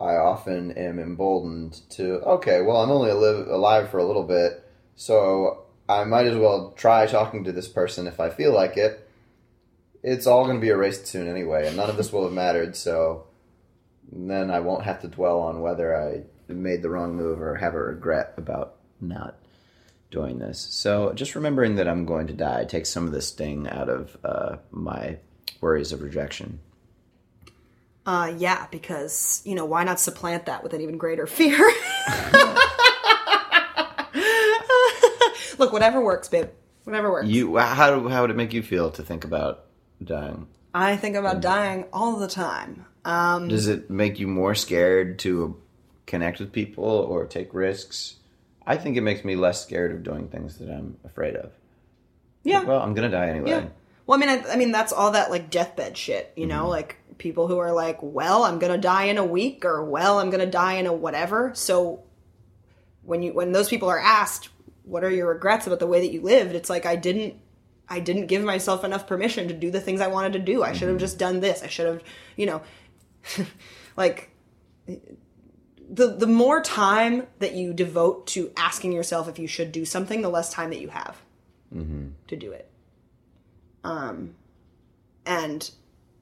I 0.00 0.14
often 0.14 0.70
am 0.72 0.98
emboldened 0.98 1.80
to 1.90 2.20
okay, 2.20 2.62
well, 2.62 2.78
I'm 2.78 2.90
only 2.90 3.10
alive, 3.10 3.48
alive 3.48 3.90
for 3.90 3.98
a 3.98 4.06
little 4.06 4.24
bit, 4.24 4.64
so 4.96 5.64
I 5.86 6.04
might 6.04 6.26
as 6.26 6.36
well 6.36 6.72
try 6.76 7.06
talking 7.06 7.44
to 7.44 7.52
this 7.52 7.68
person 7.68 8.06
if 8.06 8.20
I 8.20 8.30
feel 8.30 8.54
like 8.54 8.78
it. 8.78 9.06
It's 10.02 10.26
all 10.26 10.44
going 10.44 10.56
to 10.56 10.62
be 10.62 10.68
erased 10.68 11.06
soon 11.06 11.28
anyway, 11.28 11.66
and 11.66 11.76
none 11.76 11.90
of 11.90 11.96
this 11.98 12.12
will 12.12 12.22
have 12.22 12.32
mattered. 12.32 12.76
So 12.76 13.26
then 14.10 14.50
I 14.50 14.60
won't 14.60 14.84
have 14.84 15.00
to 15.02 15.08
dwell 15.08 15.40
on 15.40 15.60
whether 15.60 15.96
I 15.96 16.22
made 16.52 16.82
the 16.82 16.90
wrong 16.90 17.14
move 17.16 17.40
or 17.40 17.56
have 17.56 17.74
a 17.74 17.82
regret 17.82 18.34
about 18.36 18.76
not 19.00 19.36
doing 20.10 20.38
this. 20.38 20.58
So 20.70 21.12
just 21.12 21.34
remembering 21.34 21.76
that 21.76 21.88
I'm 21.88 22.06
going 22.06 22.26
to 22.28 22.32
die 22.32 22.64
takes 22.64 22.88
some 22.88 23.06
of 23.06 23.12
the 23.12 23.22
sting 23.22 23.68
out 23.68 23.88
of 23.88 24.16
uh, 24.24 24.56
my 24.70 25.18
worries 25.60 25.92
of 25.92 26.02
rejection. 26.02 26.60
Uh, 28.06 28.32
yeah, 28.38 28.66
because, 28.70 29.42
you 29.44 29.54
know, 29.54 29.66
why 29.66 29.84
not 29.84 30.00
supplant 30.00 30.46
that 30.46 30.62
with 30.62 30.72
an 30.72 30.80
even 30.80 30.96
greater 30.96 31.26
fear? 31.26 31.58
Look, 35.58 35.72
whatever 35.72 36.00
works, 36.00 36.28
babe. 36.28 36.48
Whatever 36.84 37.10
works. 37.10 37.28
You 37.28 37.58
how 37.58 37.98
do, 37.98 38.08
how 38.08 38.22
would 38.22 38.30
it 38.30 38.36
make 38.36 38.54
you 38.54 38.62
feel 38.62 38.90
to 38.92 39.02
think 39.02 39.24
about 39.24 39.66
dying? 40.02 40.46
I 40.72 40.96
think 40.96 41.16
about 41.16 41.42
dying 41.42 41.84
all 41.92 42.18
the 42.18 42.28
time. 42.28 42.86
Um, 43.08 43.48
Does 43.48 43.68
it 43.68 43.88
make 43.88 44.18
you 44.18 44.26
more 44.28 44.54
scared 44.54 45.18
to 45.20 45.60
connect 46.06 46.40
with 46.40 46.52
people 46.52 46.84
or 46.84 47.26
take 47.26 47.54
risks? 47.54 48.16
I 48.66 48.76
think 48.76 48.96
it 48.96 49.00
makes 49.00 49.24
me 49.24 49.34
less 49.34 49.62
scared 49.62 49.92
of 49.92 50.02
doing 50.02 50.28
things 50.28 50.58
that 50.58 50.68
I'm 50.70 50.98
afraid 51.04 51.34
of. 51.36 51.52
yeah. 52.44 52.62
Well, 52.64 52.80
I'm 52.82 52.92
gonna 52.94 53.08
die 53.08 53.30
anyway. 53.30 53.50
Yeah. 53.50 53.66
Well, 54.06 54.16
I 54.16 54.20
mean, 54.20 54.28
I, 54.28 54.52
I 54.52 54.56
mean, 54.56 54.72
that's 54.72 54.92
all 54.92 55.12
that 55.12 55.30
like 55.30 55.50
deathbed 55.50 55.96
shit, 55.96 56.32
you 56.36 56.46
know, 56.46 56.68
like 56.68 56.96
people 57.16 57.46
who 57.46 57.58
are 57.58 57.72
like, 57.72 57.98
well, 58.02 58.44
I'm 58.44 58.58
gonna 58.58 58.78
die 58.78 59.04
in 59.04 59.16
a 59.18 59.24
week, 59.24 59.64
or 59.64 59.82
well, 59.84 60.18
I'm 60.18 60.28
gonna 60.30 60.46
die 60.46 60.74
in 60.74 60.86
a 60.86 60.92
whatever. 60.92 61.52
So 61.54 62.02
when 63.02 63.22
you 63.22 63.32
when 63.32 63.52
those 63.52 63.68
people 63.70 63.88
are 63.88 63.98
asked, 63.98 64.50
what 64.84 65.02
are 65.02 65.10
your 65.10 65.28
regrets 65.28 65.66
about 65.66 65.78
the 65.78 65.86
way 65.86 66.00
that 66.00 66.12
you 66.12 66.20
lived? 66.20 66.54
It's 66.54 66.68
like 66.70 66.84
I 66.84 66.96
didn't. 66.96 67.36
I 67.90 68.00
didn't 68.00 68.26
give 68.26 68.44
myself 68.44 68.84
enough 68.84 69.06
permission 69.06 69.48
to 69.48 69.54
do 69.54 69.70
the 69.70 69.80
things 69.80 70.02
I 70.02 70.08
wanted 70.08 70.34
to 70.34 70.40
do. 70.40 70.62
I 70.62 70.74
should 70.74 70.90
have 70.90 70.98
just 70.98 71.18
done 71.18 71.40
this. 71.40 71.62
I 71.62 71.68
should 71.68 71.86
have, 71.86 72.02
you 72.36 72.44
know, 72.44 72.60
like 73.96 74.30
the 75.90 76.08
the 76.08 76.26
more 76.26 76.60
time 76.60 77.26
that 77.38 77.54
you 77.54 77.72
devote 77.72 78.26
to 78.28 78.52
asking 78.56 78.92
yourself 78.92 79.28
if 79.28 79.38
you 79.38 79.46
should 79.46 79.72
do 79.72 79.84
something, 79.84 80.22
the 80.22 80.28
less 80.28 80.52
time 80.52 80.70
that 80.70 80.80
you 80.80 80.88
have 80.88 81.20
to 82.28 82.36
do 82.36 82.52
it. 82.52 82.70
Um, 83.84 84.34
and 85.24 85.70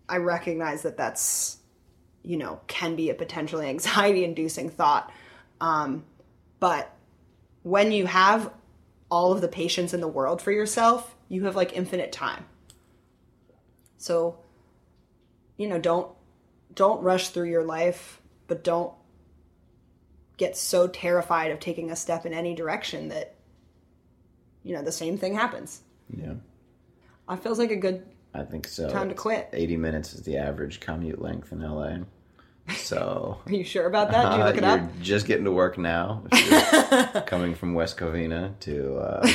I 0.09 0.19
recognize 0.19 0.83
that 0.83 0.97
that's, 0.97 1.59
you 2.23 2.37
know, 2.37 2.61
can 2.67 2.97
be 2.97 3.11
a 3.11 3.15
potentially 3.15 3.67
anxiety 3.69 4.25
inducing 4.25 4.71
thought. 4.71 5.13
Um, 5.61 6.05
but 6.61 6.93
when 7.63 7.93
you 7.93 8.07
have 8.07 8.53
all 9.11 9.33
of 9.33 9.41
the 9.41 9.49
patience 9.49 9.95
in 9.95 10.01
the 10.01 10.09
world 10.09 10.43
for 10.43 10.53
yourself, 10.53 11.15
you 11.29 11.45
have 11.45 11.57
like 11.57 11.73
infinite 11.77 12.13
time. 12.13 12.45
So, 13.99 14.39
you 15.57 15.69
know, 15.69 15.79
don't 15.79 16.11
don't 16.75 17.03
rush 17.03 17.29
through 17.31 17.49
your 17.49 17.64
life, 17.64 18.21
but 18.47 18.64
don't 18.64 18.93
get 20.37 20.57
so 20.57 20.87
terrified 20.87 21.51
of 21.51 21.61
taking 21.61 21.91
a 21.91 21.97
step 21.97 22.27
in 22.27 22.35
any 22.35 22.55
direction 22.55 23.09
that 23.09 23.35
you 24.62 24.75
know 24.75 24.83
the 24.83 24.93
same 24.93 25.17
thing 25.17 25.35
happens. 25.35 25.81
Yeah, 26.11 26.35
It 27.31 27.43
feels 27.43 27.59
like 27.59 27.71
a 27.71 27.77
good 27.77 28.07
I 28.35 28.45
think 28.45 28.69
so. 28.69 28.91
Time 28.91 29.09
to 29.09 29.14
quit. 29.14 29.49
80 29.53 29.77
minutes 29.79 30.12
is 30.12 30.23
the 30.23 30.37
average 30.37 30.81
commute 30.81 31.23
length 31.23 31.53
in 31.53 31.61
LA. 31.62 31.99
So 32.75 33.39
Are 33.47 33.53
you 33.53 33.64
sure 33.64 33.87
about 33.87 34.11
that? 34.11 34.31
Did 34.31 34.37
you 34.37 34.43
uh, 34.43 34.47
look 34.47 34.57
it 34.57 34.62
you're 34.62 34.73
up? 34.73 35.01
just 35.01 35.27
getting 35.27 35.45
to 35.45 35.53
work 35.53 35.79
now. 35.79 36.25
Coming 37.27 37.55
from 37.55 37.75
West 37.75 37.97
Covina 37.97 38.59
to 38.61 38.97
uh, 38.97 39.27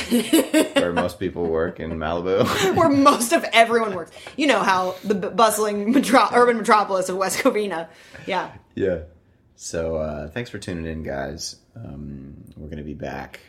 where 0.80 0.92
most 0.92 1.18
people 1.18 1.46
work 1.46 1.80
in 1.80 1.92
Malibu. 1.92 2.44
Where 2.76 2.88
most 2.90 3.32
of 3.32 3.44
everyone 3.52 3.94
works. 3.94 4.12
You 4.36 4.46
know 4.48 4.60
how 4.60 4.96
the 5.04 5.14
bu- 5.14 5.30
bustling 5.30 5.92
metro- 5.92 6.28
urban 6.32 6.58
metropolis 6.58 7.08
of 7.08 7.16
West 7.16 7.38
Covina. 7.38 7.88
Yeah. 8.26 8.52
yeah. 8.74 9.00
So 9.56 9.96
uh, 9.96 10.28
thanks 10.28 10.50
for 10.50 10.58
tuning 10.58 10.86
in, 10.86 11.02
guys. 11.02 11.56
Um, 11.74 12.36
we're 12.56 12.68
going 12.68 12.78
to 12.78 12.84
be 12.84 12.94
back 12.94 13.40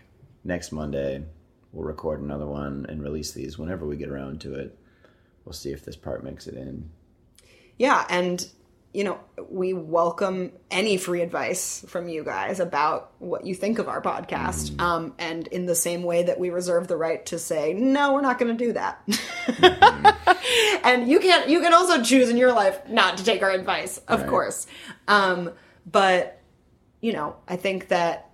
next 0.44 0.72
Monday. 0.72 1.24
We'll 1.72 1.86
record 1.86 2.22
another 2.22 2.46
one 2.46 2.86
and 2.88 3.02
release 3.04 3.32
these 3.32 3.58
whenever 3.58 3.86
we 3.86 3.98
get 3.98 4.10
around 4.10 4.42
to 4.42 4.54
it. 4.56 4.78
We'll 5.44 5.54
see 5.54 5.72
if 5.72 5.84
this 5.84 5.96
part 5.96 6.24
makes 6.24 6.48
it 6.48 6.56
in. 6.56 6.90
Yeah, 7.78 8.06
and 8.10 8.48
you 8.94 9.04
know, 9.04 9.20
we 9.50 9.74
welcome 9.74 10.52
any 10.70 10.98
free 10.98 11.22
advice 11.22 11.84
from 11.88 12.08
you 12.08 12.24
guys 12.24 12.60
about 12.60 13.12
what 13.18 13.44
you 13.46 13.56
think 13.56 13.80
of 13.80 13.88
our 13.90 14.02
podcast. 14.02 14.80
Um, 14.80 15.16
and 15.18 15.48
in 15.48 15.66
the 15.66 15.74
same 15.74 16.04
way 16.04 16.24
that 16.24 16.40
we 16.40 16.52
reserve 16.52 16.88
the 16.88 16.96
right 16.96 17.26
to 17.28 17.40
say, 17.40 17.74
no, 17.74 18.14
we're 18.14 18.22
not 18.22 18.38
going 18.38 18.56
to 18.56 18.66
do 18.66 18.74
that. 18.74 19.02
and 20.84 21.08
you 21.10 21.20
can 21.20 21.50
you 21.50 21.60
can 21.62 21.74
also 21.74 22.04
choose 22.04 22.30
in 22.30 22.38
your 22.38 22.54
life 22.54 22.88
not 22.88 23.18
to 23.18 23.24
take 23.24 23.42
our 23.42 23.52
advice, 23.52 23.98
of 24.08 24.22
Right. 24.22 24.30
course. 24.30 24.68
Um, 25.08 25.52
but 25.92 26.40
you 27.02 27.14
know, 27.14 27.36
I 27.48 27.56
think 27.56 27.88
that 27.90 28.30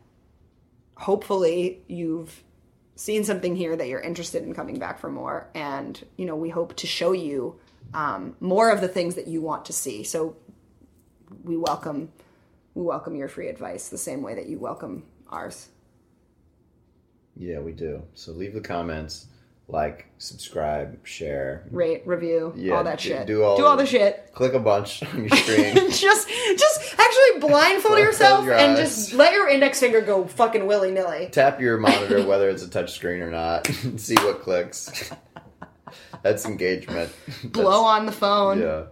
hopefully 0.97 1.81
you've 1.87 2.43
seen 2.95 3.23
something 3.23 3.55
here 3.55 3.75
that 3.75 3.87
you're 3.87 4.01
interested 4.01 4.43
in 4.43 4.53
coming 4.53 4.77
back 4.77 4.99
for 4.99 5.09
more 5.09 5.47
and 5.55 6.05
you 6.17 6.25
know 6.25 6.35
we 6.35 6.49
hope 6.49 6.75
to 6.75 6.85
show 6.85 7.13
you 7.13 7.57
um, 7.93 8.35
more 8.41 8.69
of 8.69 8.81
the 8.81 8.89
things 8.89 9.15
that 9.15 9.25
you 9.25 9.41
want 9.41 9.63
to 9.63 9.71
see 9.71 10.03
so 10.03 10.35
we 11.43 11.57
welcome 11.57 12.11
we 12.75 12.83
welcome 12.83 13.15
your 13.15 13.27
free 13.27 13.47
advice 13.47 13.89
the 13.89 13.97
same 13.97 14.21
way 14.21 14.35
that 14.35 14.47
you 14.47 14.57
welcome 14.59 15.03
ours 15.29 15.69
Yeah, 17.35 17.59
we 17.59 17.71
do. 17.71 18.03
So 18.15 18.31
leave 18.33 18.53
the 18.53 18.61
comments, 18.61 19.27
like, 19.67 20.07
subscribe, 20.17 21.05
share, 21.05 21.63
rate 21.71 22.03
review 22.05 22.53
Yeah, 22.55 22.75
all 22.75 22.83
that 22.83 22.99
do- 22.99 23.09
shit 23.09 23.27
do 23.27 23.43
all 23.43 23.57
do 23.57 23.65
all 23.65 23.77
the- 23.77 23.83
the 23.83 23.89
shit 23.89 24.31
click 24.33 24.53
a 24.53 24.59
bunch 24.59 25.03
on 25.13 25.19
your 25.27 25.37
screen. 25.37 25.75
just 25.91 26.27
just 26.29 26.95
actually 26.99 27.39
blindfold 27.39 27.97
yourself 27.99 28.45
your 28.45 28.55
and 28.55 28.75
just 28.77 29.13
let 29.13 29.33
your 29.33 29.47
index 29.47 29.79
finger 29.79 30.01
go 30.01 30.25
fucking 30.25 30.65
willy-nilly 30.65 31.29
Tap 31.31 31.59
your 31.61 31.77
monitor, 31.87 32.25
whether 32.25 32.49
it's 32.49 32.63
a 32.63 32.69
touch 32.69 32.93
screen 32.93 33.21
or 33.21 33.31
not, 33.31 33.67
see 33.97 34.15
what 34.15 34.41
clicks. 34.41 35.11
That's 36.23 36.45
engagement. 36.45 37.11
blow 37.45 37.83
on 37.83 38.05
the 38.05 38.11
phone 38.11 38.59
Yeah. 38.59 38.83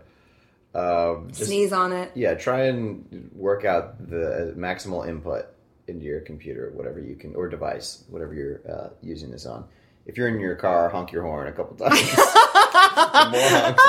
Um, 0.78 1.30
just, 1.30 1.46
sneeze 1.46 1.74
on 1.74 1.92
it 1.92 2.12
Yeah, 2.14 2.36
try 2.36 2.66
and 2.66 3.32
work 3.34 3.66
out 3.66 3.98
the 4.10 4.54
maximal 4.56 5.08
input 5.08 5.48
into 5.88 6.06
your 6.06 6.20
computer, 6.20 6.72
whatever 6.76 7.00
you 7.00 7.16
can, 7.16 7.34
or 7.36 7.50
device, 7.50 8.04
whatever 8.10 8.34
you're 8.34 8.62
uh, 8.70 8.90
using 9.02 9.32
this 9.32 9.46
on. 9.46 9.66
If 10.06 10.18
you're 10.18 10.28
in 10.28 10.40
your 10.40 10.56
car, 10.56 10.90
honk 10.90 11.12
your 11.12 11.24
horn 11.24 11.48
a 11.48 11.52
couple 11.52 11.76
times. 11.90 12.00
the 12.00 13.30
more 13.32 13.50
honks 13.50 13.84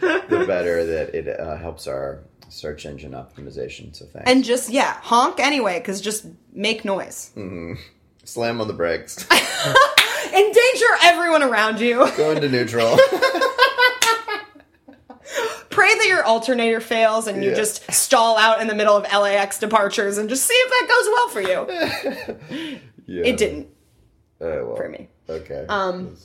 we 0.00 0.10
get, 0.10 0.28
the 0.28 0.46
better 0.46 0.84
that 0.84 1.14
it 1.14 1.40
uh, 1.40 1.56
helps 1.56 1.86
our 1.86 2.20
search 2.48 2.84
engine 2.86 3.12
optimization. 3.12 3.94
So 3.96 4.04
thanks. 4.06 4.30
And 4.30 4.44
just 4.44 4.70
yeah, 4.70 4.94
honk 5.00 5.40
anyway, 5.40 5.78
because 5.78 6.00
just 6.00 6.26
make 6.52 6.84
noise. 6.84 7.30
slam 8.24 8.60
on 8.60 8.68
the 8.68 8.74
brakes. 8.74 9.26
Endanger 10.32 10.86
everyone 11.02 11.42
around 11.42 11.80
you. 11.80 12.10
Go 12.16 12.30
into 12.32 12.48
neutral. 12.48 12.96
Pray 15.84 15.94
that 15.98 16.06
your 16.08 16.24
alternator 16.24 16.80
fails 16.80 17.26
and 17.26 17.44
you 17.44 17.50
Yeah. 17.50 17.56
just 17.56 17.92
stall 17.92 18.38
out 18.38 18.62
in 18.62 18.68
the 18.68 18.74
middle 18.74 18.96
of 18.96 19.02
LAX 19.12 19.58
departures 19.58 20.16
and 20.16 20.30
just 20.30 20.46
see 20.46 20.54
if 20.54 20.70
that 20.70 20.88
goes 20.88 21.06
well 21.12 21.28
for 21.28 21.40
you. 21.42 22.78
yeah. 23.06 23.22
It 23.26 23.36
didn't 23.36 23.66
Uh, 24.40 24.64
well, 24.64 24.76
for 24.76 24.88
me. 24.88 25.08
Okay. 25.28 25.66
Um, 25.68 26.16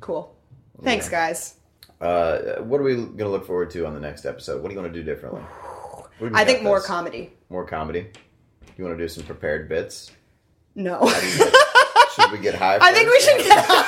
Cool. 0.00 0.36
Thanks, 0.82 1.08
guys. 1.08 1.54
Uh, 2.02 2.56
what 2.60 2.80
are 2.80 2.84
we 2.84 2.96
going 2.96 3.16
to 3.16 3.28
look 3.30 3.46
forward 3.46 3.70
to 3.70 3.86
on 3.86 3.94
the 3.94 4.00
next 4.00 4.26
episode? 4.26 4.60
What 4.62 4.68
do 4.68 4.74
you 4.74 4.80
want 4.82 4.92
to 4.92 4.98
do 5.00 5.02
differently? 5.02 5.40
What 5.40 6.10
have 6.20 6.30
you 6.32 6.36
I 6.36 6.44
think 6.44 6.62
more 6.62 6.76
this? 6.78 6.86
comedy. 6.86 7.32
More 7.48 7.64
comedy. 7.64 8.10
You 8.76 8.84
want 8.84 8.98
to 8.98 9.02
do 9.02 9.08
some 9.08 9.24
prepared 9.24 9.70
bits? 9.70 10.10
No. 10.74 11.08
Should 12.14 12.30
we 12.30 12.38
get 12.40 12.56
high? 12.56 12.76
I 12.80 12.92
think 12.92 13.08
we 13.10 13.20
should 13.20 13.38
get 13.38 13.64
high. 13.66 13.87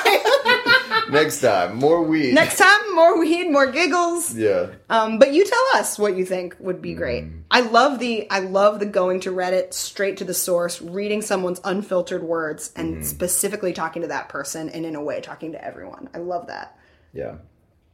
Next 1.11 1.41
time, 1.41 1.75
more 1.77 2.01
weed. 2.03 2.33
Next 2.33 2.57
time, 2.57 2.95
more 2.95 3.19
weed, 3.19 3.49
more 3.51 3.69
giggles. 3.71 4.33
Yeah. 4.35 4.67
Um, 4.89 5.19
but 5.19 5.33
you 5.33 5.45
tell 5.45 5.65
us 5.75 5.99
what 5.99 6.15
you 6.15 6.25
think 6.25 6.55
would 6.59 6.81
be 6.81 6.93
great. 6.93 7.25
Mm. 7.25 7.41
I 7.51 7.61
love 7.61 7.99
the 7.99 8.29
I 8.31 8.39
love 8.39 8.79
the 8.79 8.85
going 8.85 9.19
to 9.21 9.31
Reddit 9.31 9.73
straight 9.73 10.17
to 10.17 10.23
the 10.23 10.33
source, 10.33 10.81
reading 10.81 11.21
someone's 11.21 11.59
unfiltered 11.63 12.23
words, 12.23 12.71
and 12.75 12.95
Mm-hmm. 12.95 13.03
specifically 13.03 13.73
talking 13.73 14.01
to 14.03 14.07
that 14.09 14.29
person, 14.29 14.69
and 14.69 14.85
in 14.85 14.95
a 14.95 15.03
way 15.03 15.21
talking 15.21 15.51
to 15.51 15.63
everyone. 15.63 16.09
I 16.13 16.19
love 16.19 16.47
that 16.47 16.77
Yeah. 17.13 17.35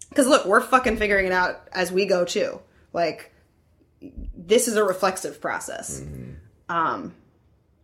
because 0.09 0.27
look, 0.27 0.45
we're 0.45 0.61
fucking 0.61 0.97
figuring 0.97 1.25
it 1.25 1.31
out 1.33 1.67
as 1.71 1.91
we 1.91 2.05
go 2.05 2.23
too. 2.23 2.59
Like 2.93 3.33
this 4.35 4.67
is 4.67 4.75
a 4.75 4.83
reflexive 4.83 5.41
process. 5.41 6.03
Um, 6.69 7.15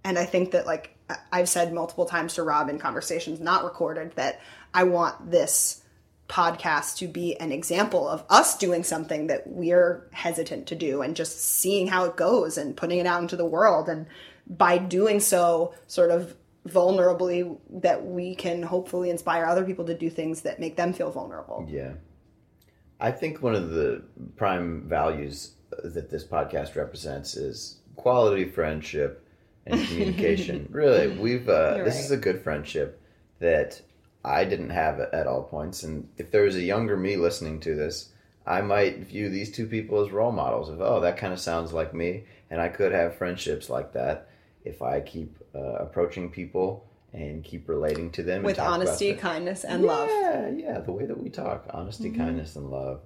and 0.03 0.19
I 0.19 0.26
think 0.26 0.51
that 0.51 0.65
like 0.68 0.95
I've 1.31 1.49
said 1.49 1.73
multiple 1.73 2.06
times 2.06 2.35
to 2.35 2.44
Rob 2.44 2.69
in 2.69 2.80
conversations 2.80 3.40
not 3.40 3.64
recorded 3.64 4.14
that 4.15 4.41
I 4.73 4.84
want 4.84 5.31
this 5.31 5.84
podcast 6.30 6.98
to 6.98 7.07
be 7.07 7.40
an 7.40 7.52
example 7.52 8.07
of 8.07 8.23
us 8.30 8.57
doing 8.57 8.84
something 8.84 9.27
that 9.27 9.45
we're 9.45 10.07
hesitant 10.14 10.68
to 10.68 10.76
do 10.76 11.02
and 11.02 11.15
just 11.15 11.40
seeing 11.40 11.88
how 11.88 12.06
it 12.06 12.15
goes 12.15 12.57
and 12.57 12.76
putting 12.76 12.99
it 12.99 13.06
out 13.06 13.22
into 13.22 13.35
the 13.35 13.45
world 13.45 13.90
and 13.90 14.07
by 14.48 14.77
doing 14.77 15.19
so 15.19 15.73
sort 15.88 16.11
of 16.11 16.35
vulnerably 16.68 17.57
that 17.69 18.06
we 18.06 18.35
can 18.35 18.64
hopefully 18.64 19.10
inspire 19.10 19.45
other 19.45 19.65
people 19.65 19.85
to 19.85 19.94
do 19.94 20.10
things 20.10 20.41
that 20.41 20.60
make 20.60 20.76
them 20.77 20.94
feel 20.94 21.11
vulnerable. 21.11 21.65
Yeah. 21.69 21.94
I 22.99 23.11
think 23.11 23.41
one 23.41 23.56
of 23.56 23.72
the 23.72 24.03
prime 24.38 24.88
values 24.88 25.52
that 25.84 26.10
this 26.10 26.23
podcast 26.23 26.76
represents 26.76 27.35
is 27.35 27.80
quality 27.95 28.45
friendship 28.45 29.23
and 29.65 29.80
communication. 29.88 30.68
really, 30.72 31.18
we've 31.18 31.48
uh, 31.49 31.84
this 31.84 31.95
right. 31.95 32.03
is 32.06 32.11
a 32.11 32.18
good 32.18 32.41
friendship 32.41 33.02
that 33.40 33.81
I 34.26 34.45
didn't 34.45 34.69
have 34.72 34.99
at 34.99 35.27
all 35.27 35.44
points, 35.44 35.84
and 35.84 36.07
if 36.18 36.31
there 36.31 36.44
was 36.44 36.56
a 36.56 36.61
younger 36.61 36.95
me 36.98 37.18
listening 37.18 37.60
to 37.61 37.76
this, 37.76 38.10
I 38.45 38.61
might 38.61 38.99
view 39.07 39.30
these 39.30 39.52
two 39.52 39.68
people 39.68 40.03
as 40.06 40.11
role 40.11 40.31
models 40.31 40.69
of 40.69 40.81
oh 40.81 40.99
that 41.02 41.18
kind 41.18 41.34
of 41.34 41.40
sounds 41.40 41.73
like 41.73 41.94
me, 41.94 42.23
and 42.49 42.61
I 42.61 42.69
could 42.69 42.91
have 42.91 43.15
friendships 43.18 43.69
like 43.69 43.94
that 43.94 44.30
if 44.65 44.81
I 44.81 45.02
keep 45.02 45.38
uh, 45.53 45.60
approaching 45.60 46.30
people 46.30 46.85
and 47.11 47.44
keep 47.44 47.69
relating 47.69 48.10
to 48.11 48.23
them 48.23 48.41
With 48.44 48.57
honesty, 48.60 49.14
kindness, 49.14 49.64
and 49.64 49.84
love. 49.84 50.10
Yeah, 50.10 50.49
yeah, 50.49 50.80
the 50.80 50.91
way 50.91 51.06
that 51.06 51.22
we 51.22 51.30
talk, 51.30 51.65
honesty, 51.69 52.10
Mm-hmm. 52.10 52.22
kindness, 52.22 52.56
and 52.56 52.72
love, 52.72 53.02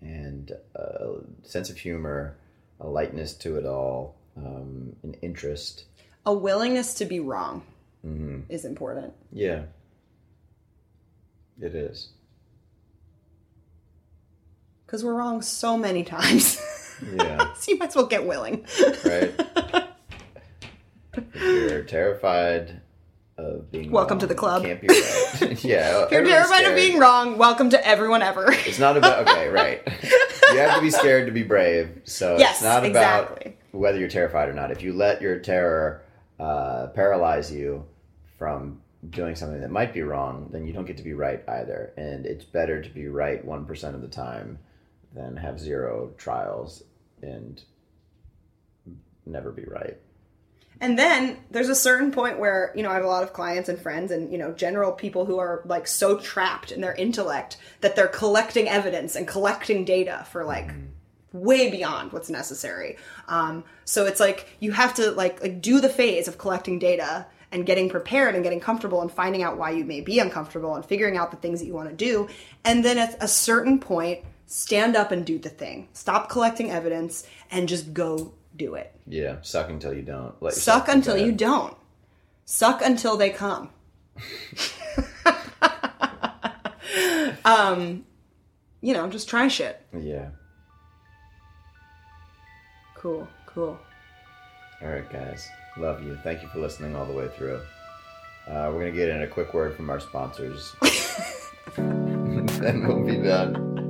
and 0.00 0.50
a 0.74 1.16
sense 1.42 1.70
of 1.70 1.76
humor, 1.76 2.36
a 2.80 2.88
lightness 2.88 3.34
to 3.34 3.56
it 3.56 3.66
all, 3.66 4.16
um, 4.36 4.94
an 5.02 5.14
interest. 5.22 5.84
A 6.26 6.32
willingness 6.34 6.94
to 6.94 7.04
be 7.04 7.20
wrong 7.20 7.62
hmm 8.02 8.40
is 8.48 8.64
important. 8.64 9.12
Yeah, 9.32 9.62
it 11.60 11.74
is. 11.74 12.08
Because 14.86 15.04
we're 15.04 15.14
wrong 15.14 15.40
so 15.42 15.76
many 15.76 16.02
times. 16.02 16.60
Yeah, 17.16 17.54
so 17.58 17.72
you 17.72 17.78
might 17.78 17.90
as 17.90 17.96
well 17.96 18.06
get 18.06 18.26
willing. 18.26 18.66
right. 19.04 19.32
if 21.14 21.70
you're 21.70 21.82
terrified 21.82 22.80
of 23.38 23.70
being 23.70 23.90
Welcome 23.90 24.16
wrong, 24.16 24.20
to 24.20 24.26
the 24.26 24.34
club. 24.34 24.62
Can't 24.64 24.80
be 24.80 24.88
right. 24.88 25.64
yeah, 25.64 26.04
If 26.04 26.10
you're 26.12 26.24
terrified 26.24 26.64
of 26.66 26.74
being 26.74 26.98
wrong, 26.98 27.38
welcome 27.38 27.70
to 27.70 27.86
everyone 27.86 28.22
ever. 28.22 28.46
It's 28.50 28.78
not 28.78 28.96
about 28.96 29.28
okay, 29.28 29.48
right. 29.48 29.82
you 30.52 30.58
have 30.58 30.74
to 30.76 30.80
be 30.82 30.90
scared 30.90 31.26
to 31.26 31.32
be 31.32 31.42
brave. 31.42 32.02
So 32.04 32.36
Yes, 32.38 32.56
it's 32.56 32.62
not 32.62 32.84
about 32.84 33.22
exactly. 33.32 33.56
Whether 33.72 33.98
you're 33.98 34.08
terrified 34.08 34.48
or 34.48 34.52
not. 34.52 34.70
If 34.70 34.82
you 34.82 34.92
let 34.92 35.22
your 35.22 35.38
terror 35.38 36.02
uh, 36.38 36.88
paralyze 36.88 37.52
you 37.52 37.86
from 38.38 38.80
doing 39.08 39.34
something 39.34 39.60
that 39.60 39.70
might 39.70 39.94
be 39.94 40.02
wrong, 40.02 40.48
then 40.52 40.66
you 40.66 40.72
don't 40.72 40.86
get 40.86 40.96
to 40.98 41.02
be 41.02 41.14
right 41.14 41.42
either. 41.48 41.92
And 41.96 42.26
it's 42.26 42.44
better 42.44 42.82
to 42.82 42.88
be 42.90 43.08
right 43.08 43.44
one 43.44 43.64
percent 43.64 43.94
of 43.94 44.02
the 44.02 44.08
time 44.08 44.58
than 45.14 45.36
have 45.36 45.58
zero 45.58 46.12
trials 46.18 46.82
and 47.22 47.62
never 49.26 49.50
be 49.52 49.64
right. 49.64 49.96
And 50.82 50.98
then 50.98 51.36
there's 51.50 51.68
a 51.68 51.74
certain 51.74 52.10
point 52.10 52.38
where, 52.38 52.72
you 52.74 52.82
know, 52.82 52.90
I 52.90 52.94
have 52.94 53.04
a 53.04 53.08
lot 53.08 53.22
of 53.22 53.34
clients 53.34 53.68
and 53.68 53.78
friends 53.78 54.10
and, 54.10 54.32
you 54.32 54.38
know, 54.38 54.52
general 54.52 54.92
people 54.92 55.26
who 55.26 55.38
are 55.38 55.62
like 55.66 55.86
so 55.86 56.18
trapped 56.18 56.72
in 56.72 56.80
their 56.80 56.94
intellect 56.94 57.58
that 57.82 57.96
they're 57.96 58.08
collecting 58.08 58.66
evidence 58.66 59.14
and 59.14 59.28
collecting 59.28 59.84
data 59.84 60.26
for 60.30 60.42
like 60.42 60.70
way 61.32 61.70
beyond 61.70 62.12
what's 62.12 62.30
necessary. 62.30 62.96
Um, 63.28 63.64
so 63.84 64.06
it's 64.06 64.20
like 64.20 64.48
you 64.60 64.72
have 64.72 64.94
to 64.94 65.10
like, 65.12 65.42
like 65.42 65.60
do 65.60 65.80
the 65.80 65.88
phase 65.88 66.28
of 66.28 66.38
collecting 66.38 66.78
data 66.78 67.26
and 67.52 67.66
getting 67.66 67.88
prepared 67.88 68.34
and 68.34 68.44
getting 68.44 68.60
comfortable 68.60 69.00
and 69.02 69.10
finding 69.10 69.42
out 69.42 69.58
why 69.58 69.70
you 69.70 69.84
may 69.84 70.00
be 70.00 70.18
uncomfortable 70.18 70.74
and 70.74 70.84
figuring 70.84 71.16
out 71.16 71.30
the 71.30 71.36
things 71.36 71.60
that 71.60 71.66
you 71.66 71.74
want 71.74 71.88
to 71.88 71.94
do. 71.94 72.28
And 72.64 72.84
then 72.84 72.98
at 72.98 73.16
a 73.22 73.28
certain 73.28 73.78
point, 73.78 74.24
stand 74.46 74.96
up 74.96 75.12
and 75.12 75.24
do 75.24 75.38
the 75.38 75.48
thing. 75.48 75.88
Stop 75.92 76.28
collecting 76.28 76.70
evidence 76.70 77.26
and 77.50 77.68
just 77.68 77.92
go 77.92 78.34
do 78.56 78.74
it. 78.74 78.92
Yeah, 79.06 79.36
suck 79.42 79.70
until 79.70 79.94
you 79.94 80.02
don't. 80.02 80.40
Let 80.40 80.54
Suck 80.54 80.88
until 80.88 81.16
you 81.16 81.32
don't. 81.32 81.76
Suck 82.44 82.82
until 82.82 83.16
they 83.16 83.30
come. 83.30 83.70
um, 87.44 88.04
you 88.80 88.94
know, 88.94 89.08
just 89.08 89.28
try 89.28 89.48
shit. 89.48 89.80
Yeah. 89.98 90.30
Cool, 93.00 93.26
cool. 93.46 93.80
All 94.82 94.88
right, 94.88 95.10
guys. 95.10 95.48
Love 95.78 96.02
you. 96.02 96.18
Thank 96.22 96.42
you 96.42 96.48
for 96.48 96.58
listening 96.58 96.94
all 96.94 97.06
the 97.06 97.14
way 97.14 97.28
through. 97.28 97.62
Uh, 98.46 98.68
we're 98.70 98.80
going 98.80 98.92
to 98.92 98.98
get 98.98 99.08
in 99.08 99.22
a 99.22 99.26
quick 99.26 99.54
word 99.54 99.74
from 99.74 99.88
our 99.88 100.00
sponsors. 100.00 100.74
then 101.76 102.86
we'll 102.86 103.02
be 103.02 103.16
done. 103.16 103.88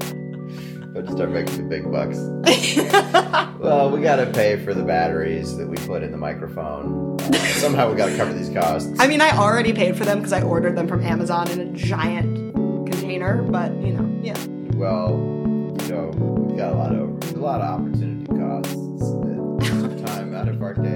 But 0.94 1.06
to 1.06 1.12
start 1.12 1.30
making 1.30 1.56
the 1.56 1.64
big 1.64 1.90
bucks. 1.90 2.18
well, 3.58 3.90
we 3.90 4.00
got 4.00 4.16
to 4.16 4.26
pay 4.26 4.64
for 4.64 4.74
the 4.74 4.84
batteries 4.84 5.56
that 5.56 5.66
we 5.66 5.76
put 5.78 6.04
in 6.04 6.12
the 6.12 6.16
microphone. 6.16 7.20
Uh, 7.20 7.32
somehow 7.58 7.90
we 7.90 7.96
got 7.96 8.10
to 8.10 8.16
cover 8.16 8.32
these 8.32 8.50
costs. 8.50 8.92
I 9.00 9.08
mean, 9.08 9.20
I 9.20 9.36
already 9.36 9.72
paid 9.72 9.96
for 9.96 10.04
them 10.04 10.18
because 10.18 10.32
I 10.32 10.42
ordered 10.42 10.76
them 10.76 10.86
from 10.86 11.02
Amazon 11.02 11.50
in 11.50 11.58
a 11.58 11.72
giant 11.72 12.54
container, 12.86 13.42
but 13.42 13.72
you 13.82 13.92
know, 13.92 14.20
yeah. 14.22 14.38
Well, 14.74 15.10
you 15.82 15.88
know, 15.88 16.10
we've 16.14 16.56
got 16.56 16.74
a 16.74 16.76
lot 16.76 16.94
of 16.94 17.34
a 17.34 17.38
lot 17.40 17.60
of 17.60 17.80
opportunity 17.80 18.26
costs 18.26 18.72
that 18.72 18.78
took 18.78 18.78
time 18.78 18.79
out 20.40 20.48
of 20.48 20.62
our 20.62 20.72
day 20.72 20.89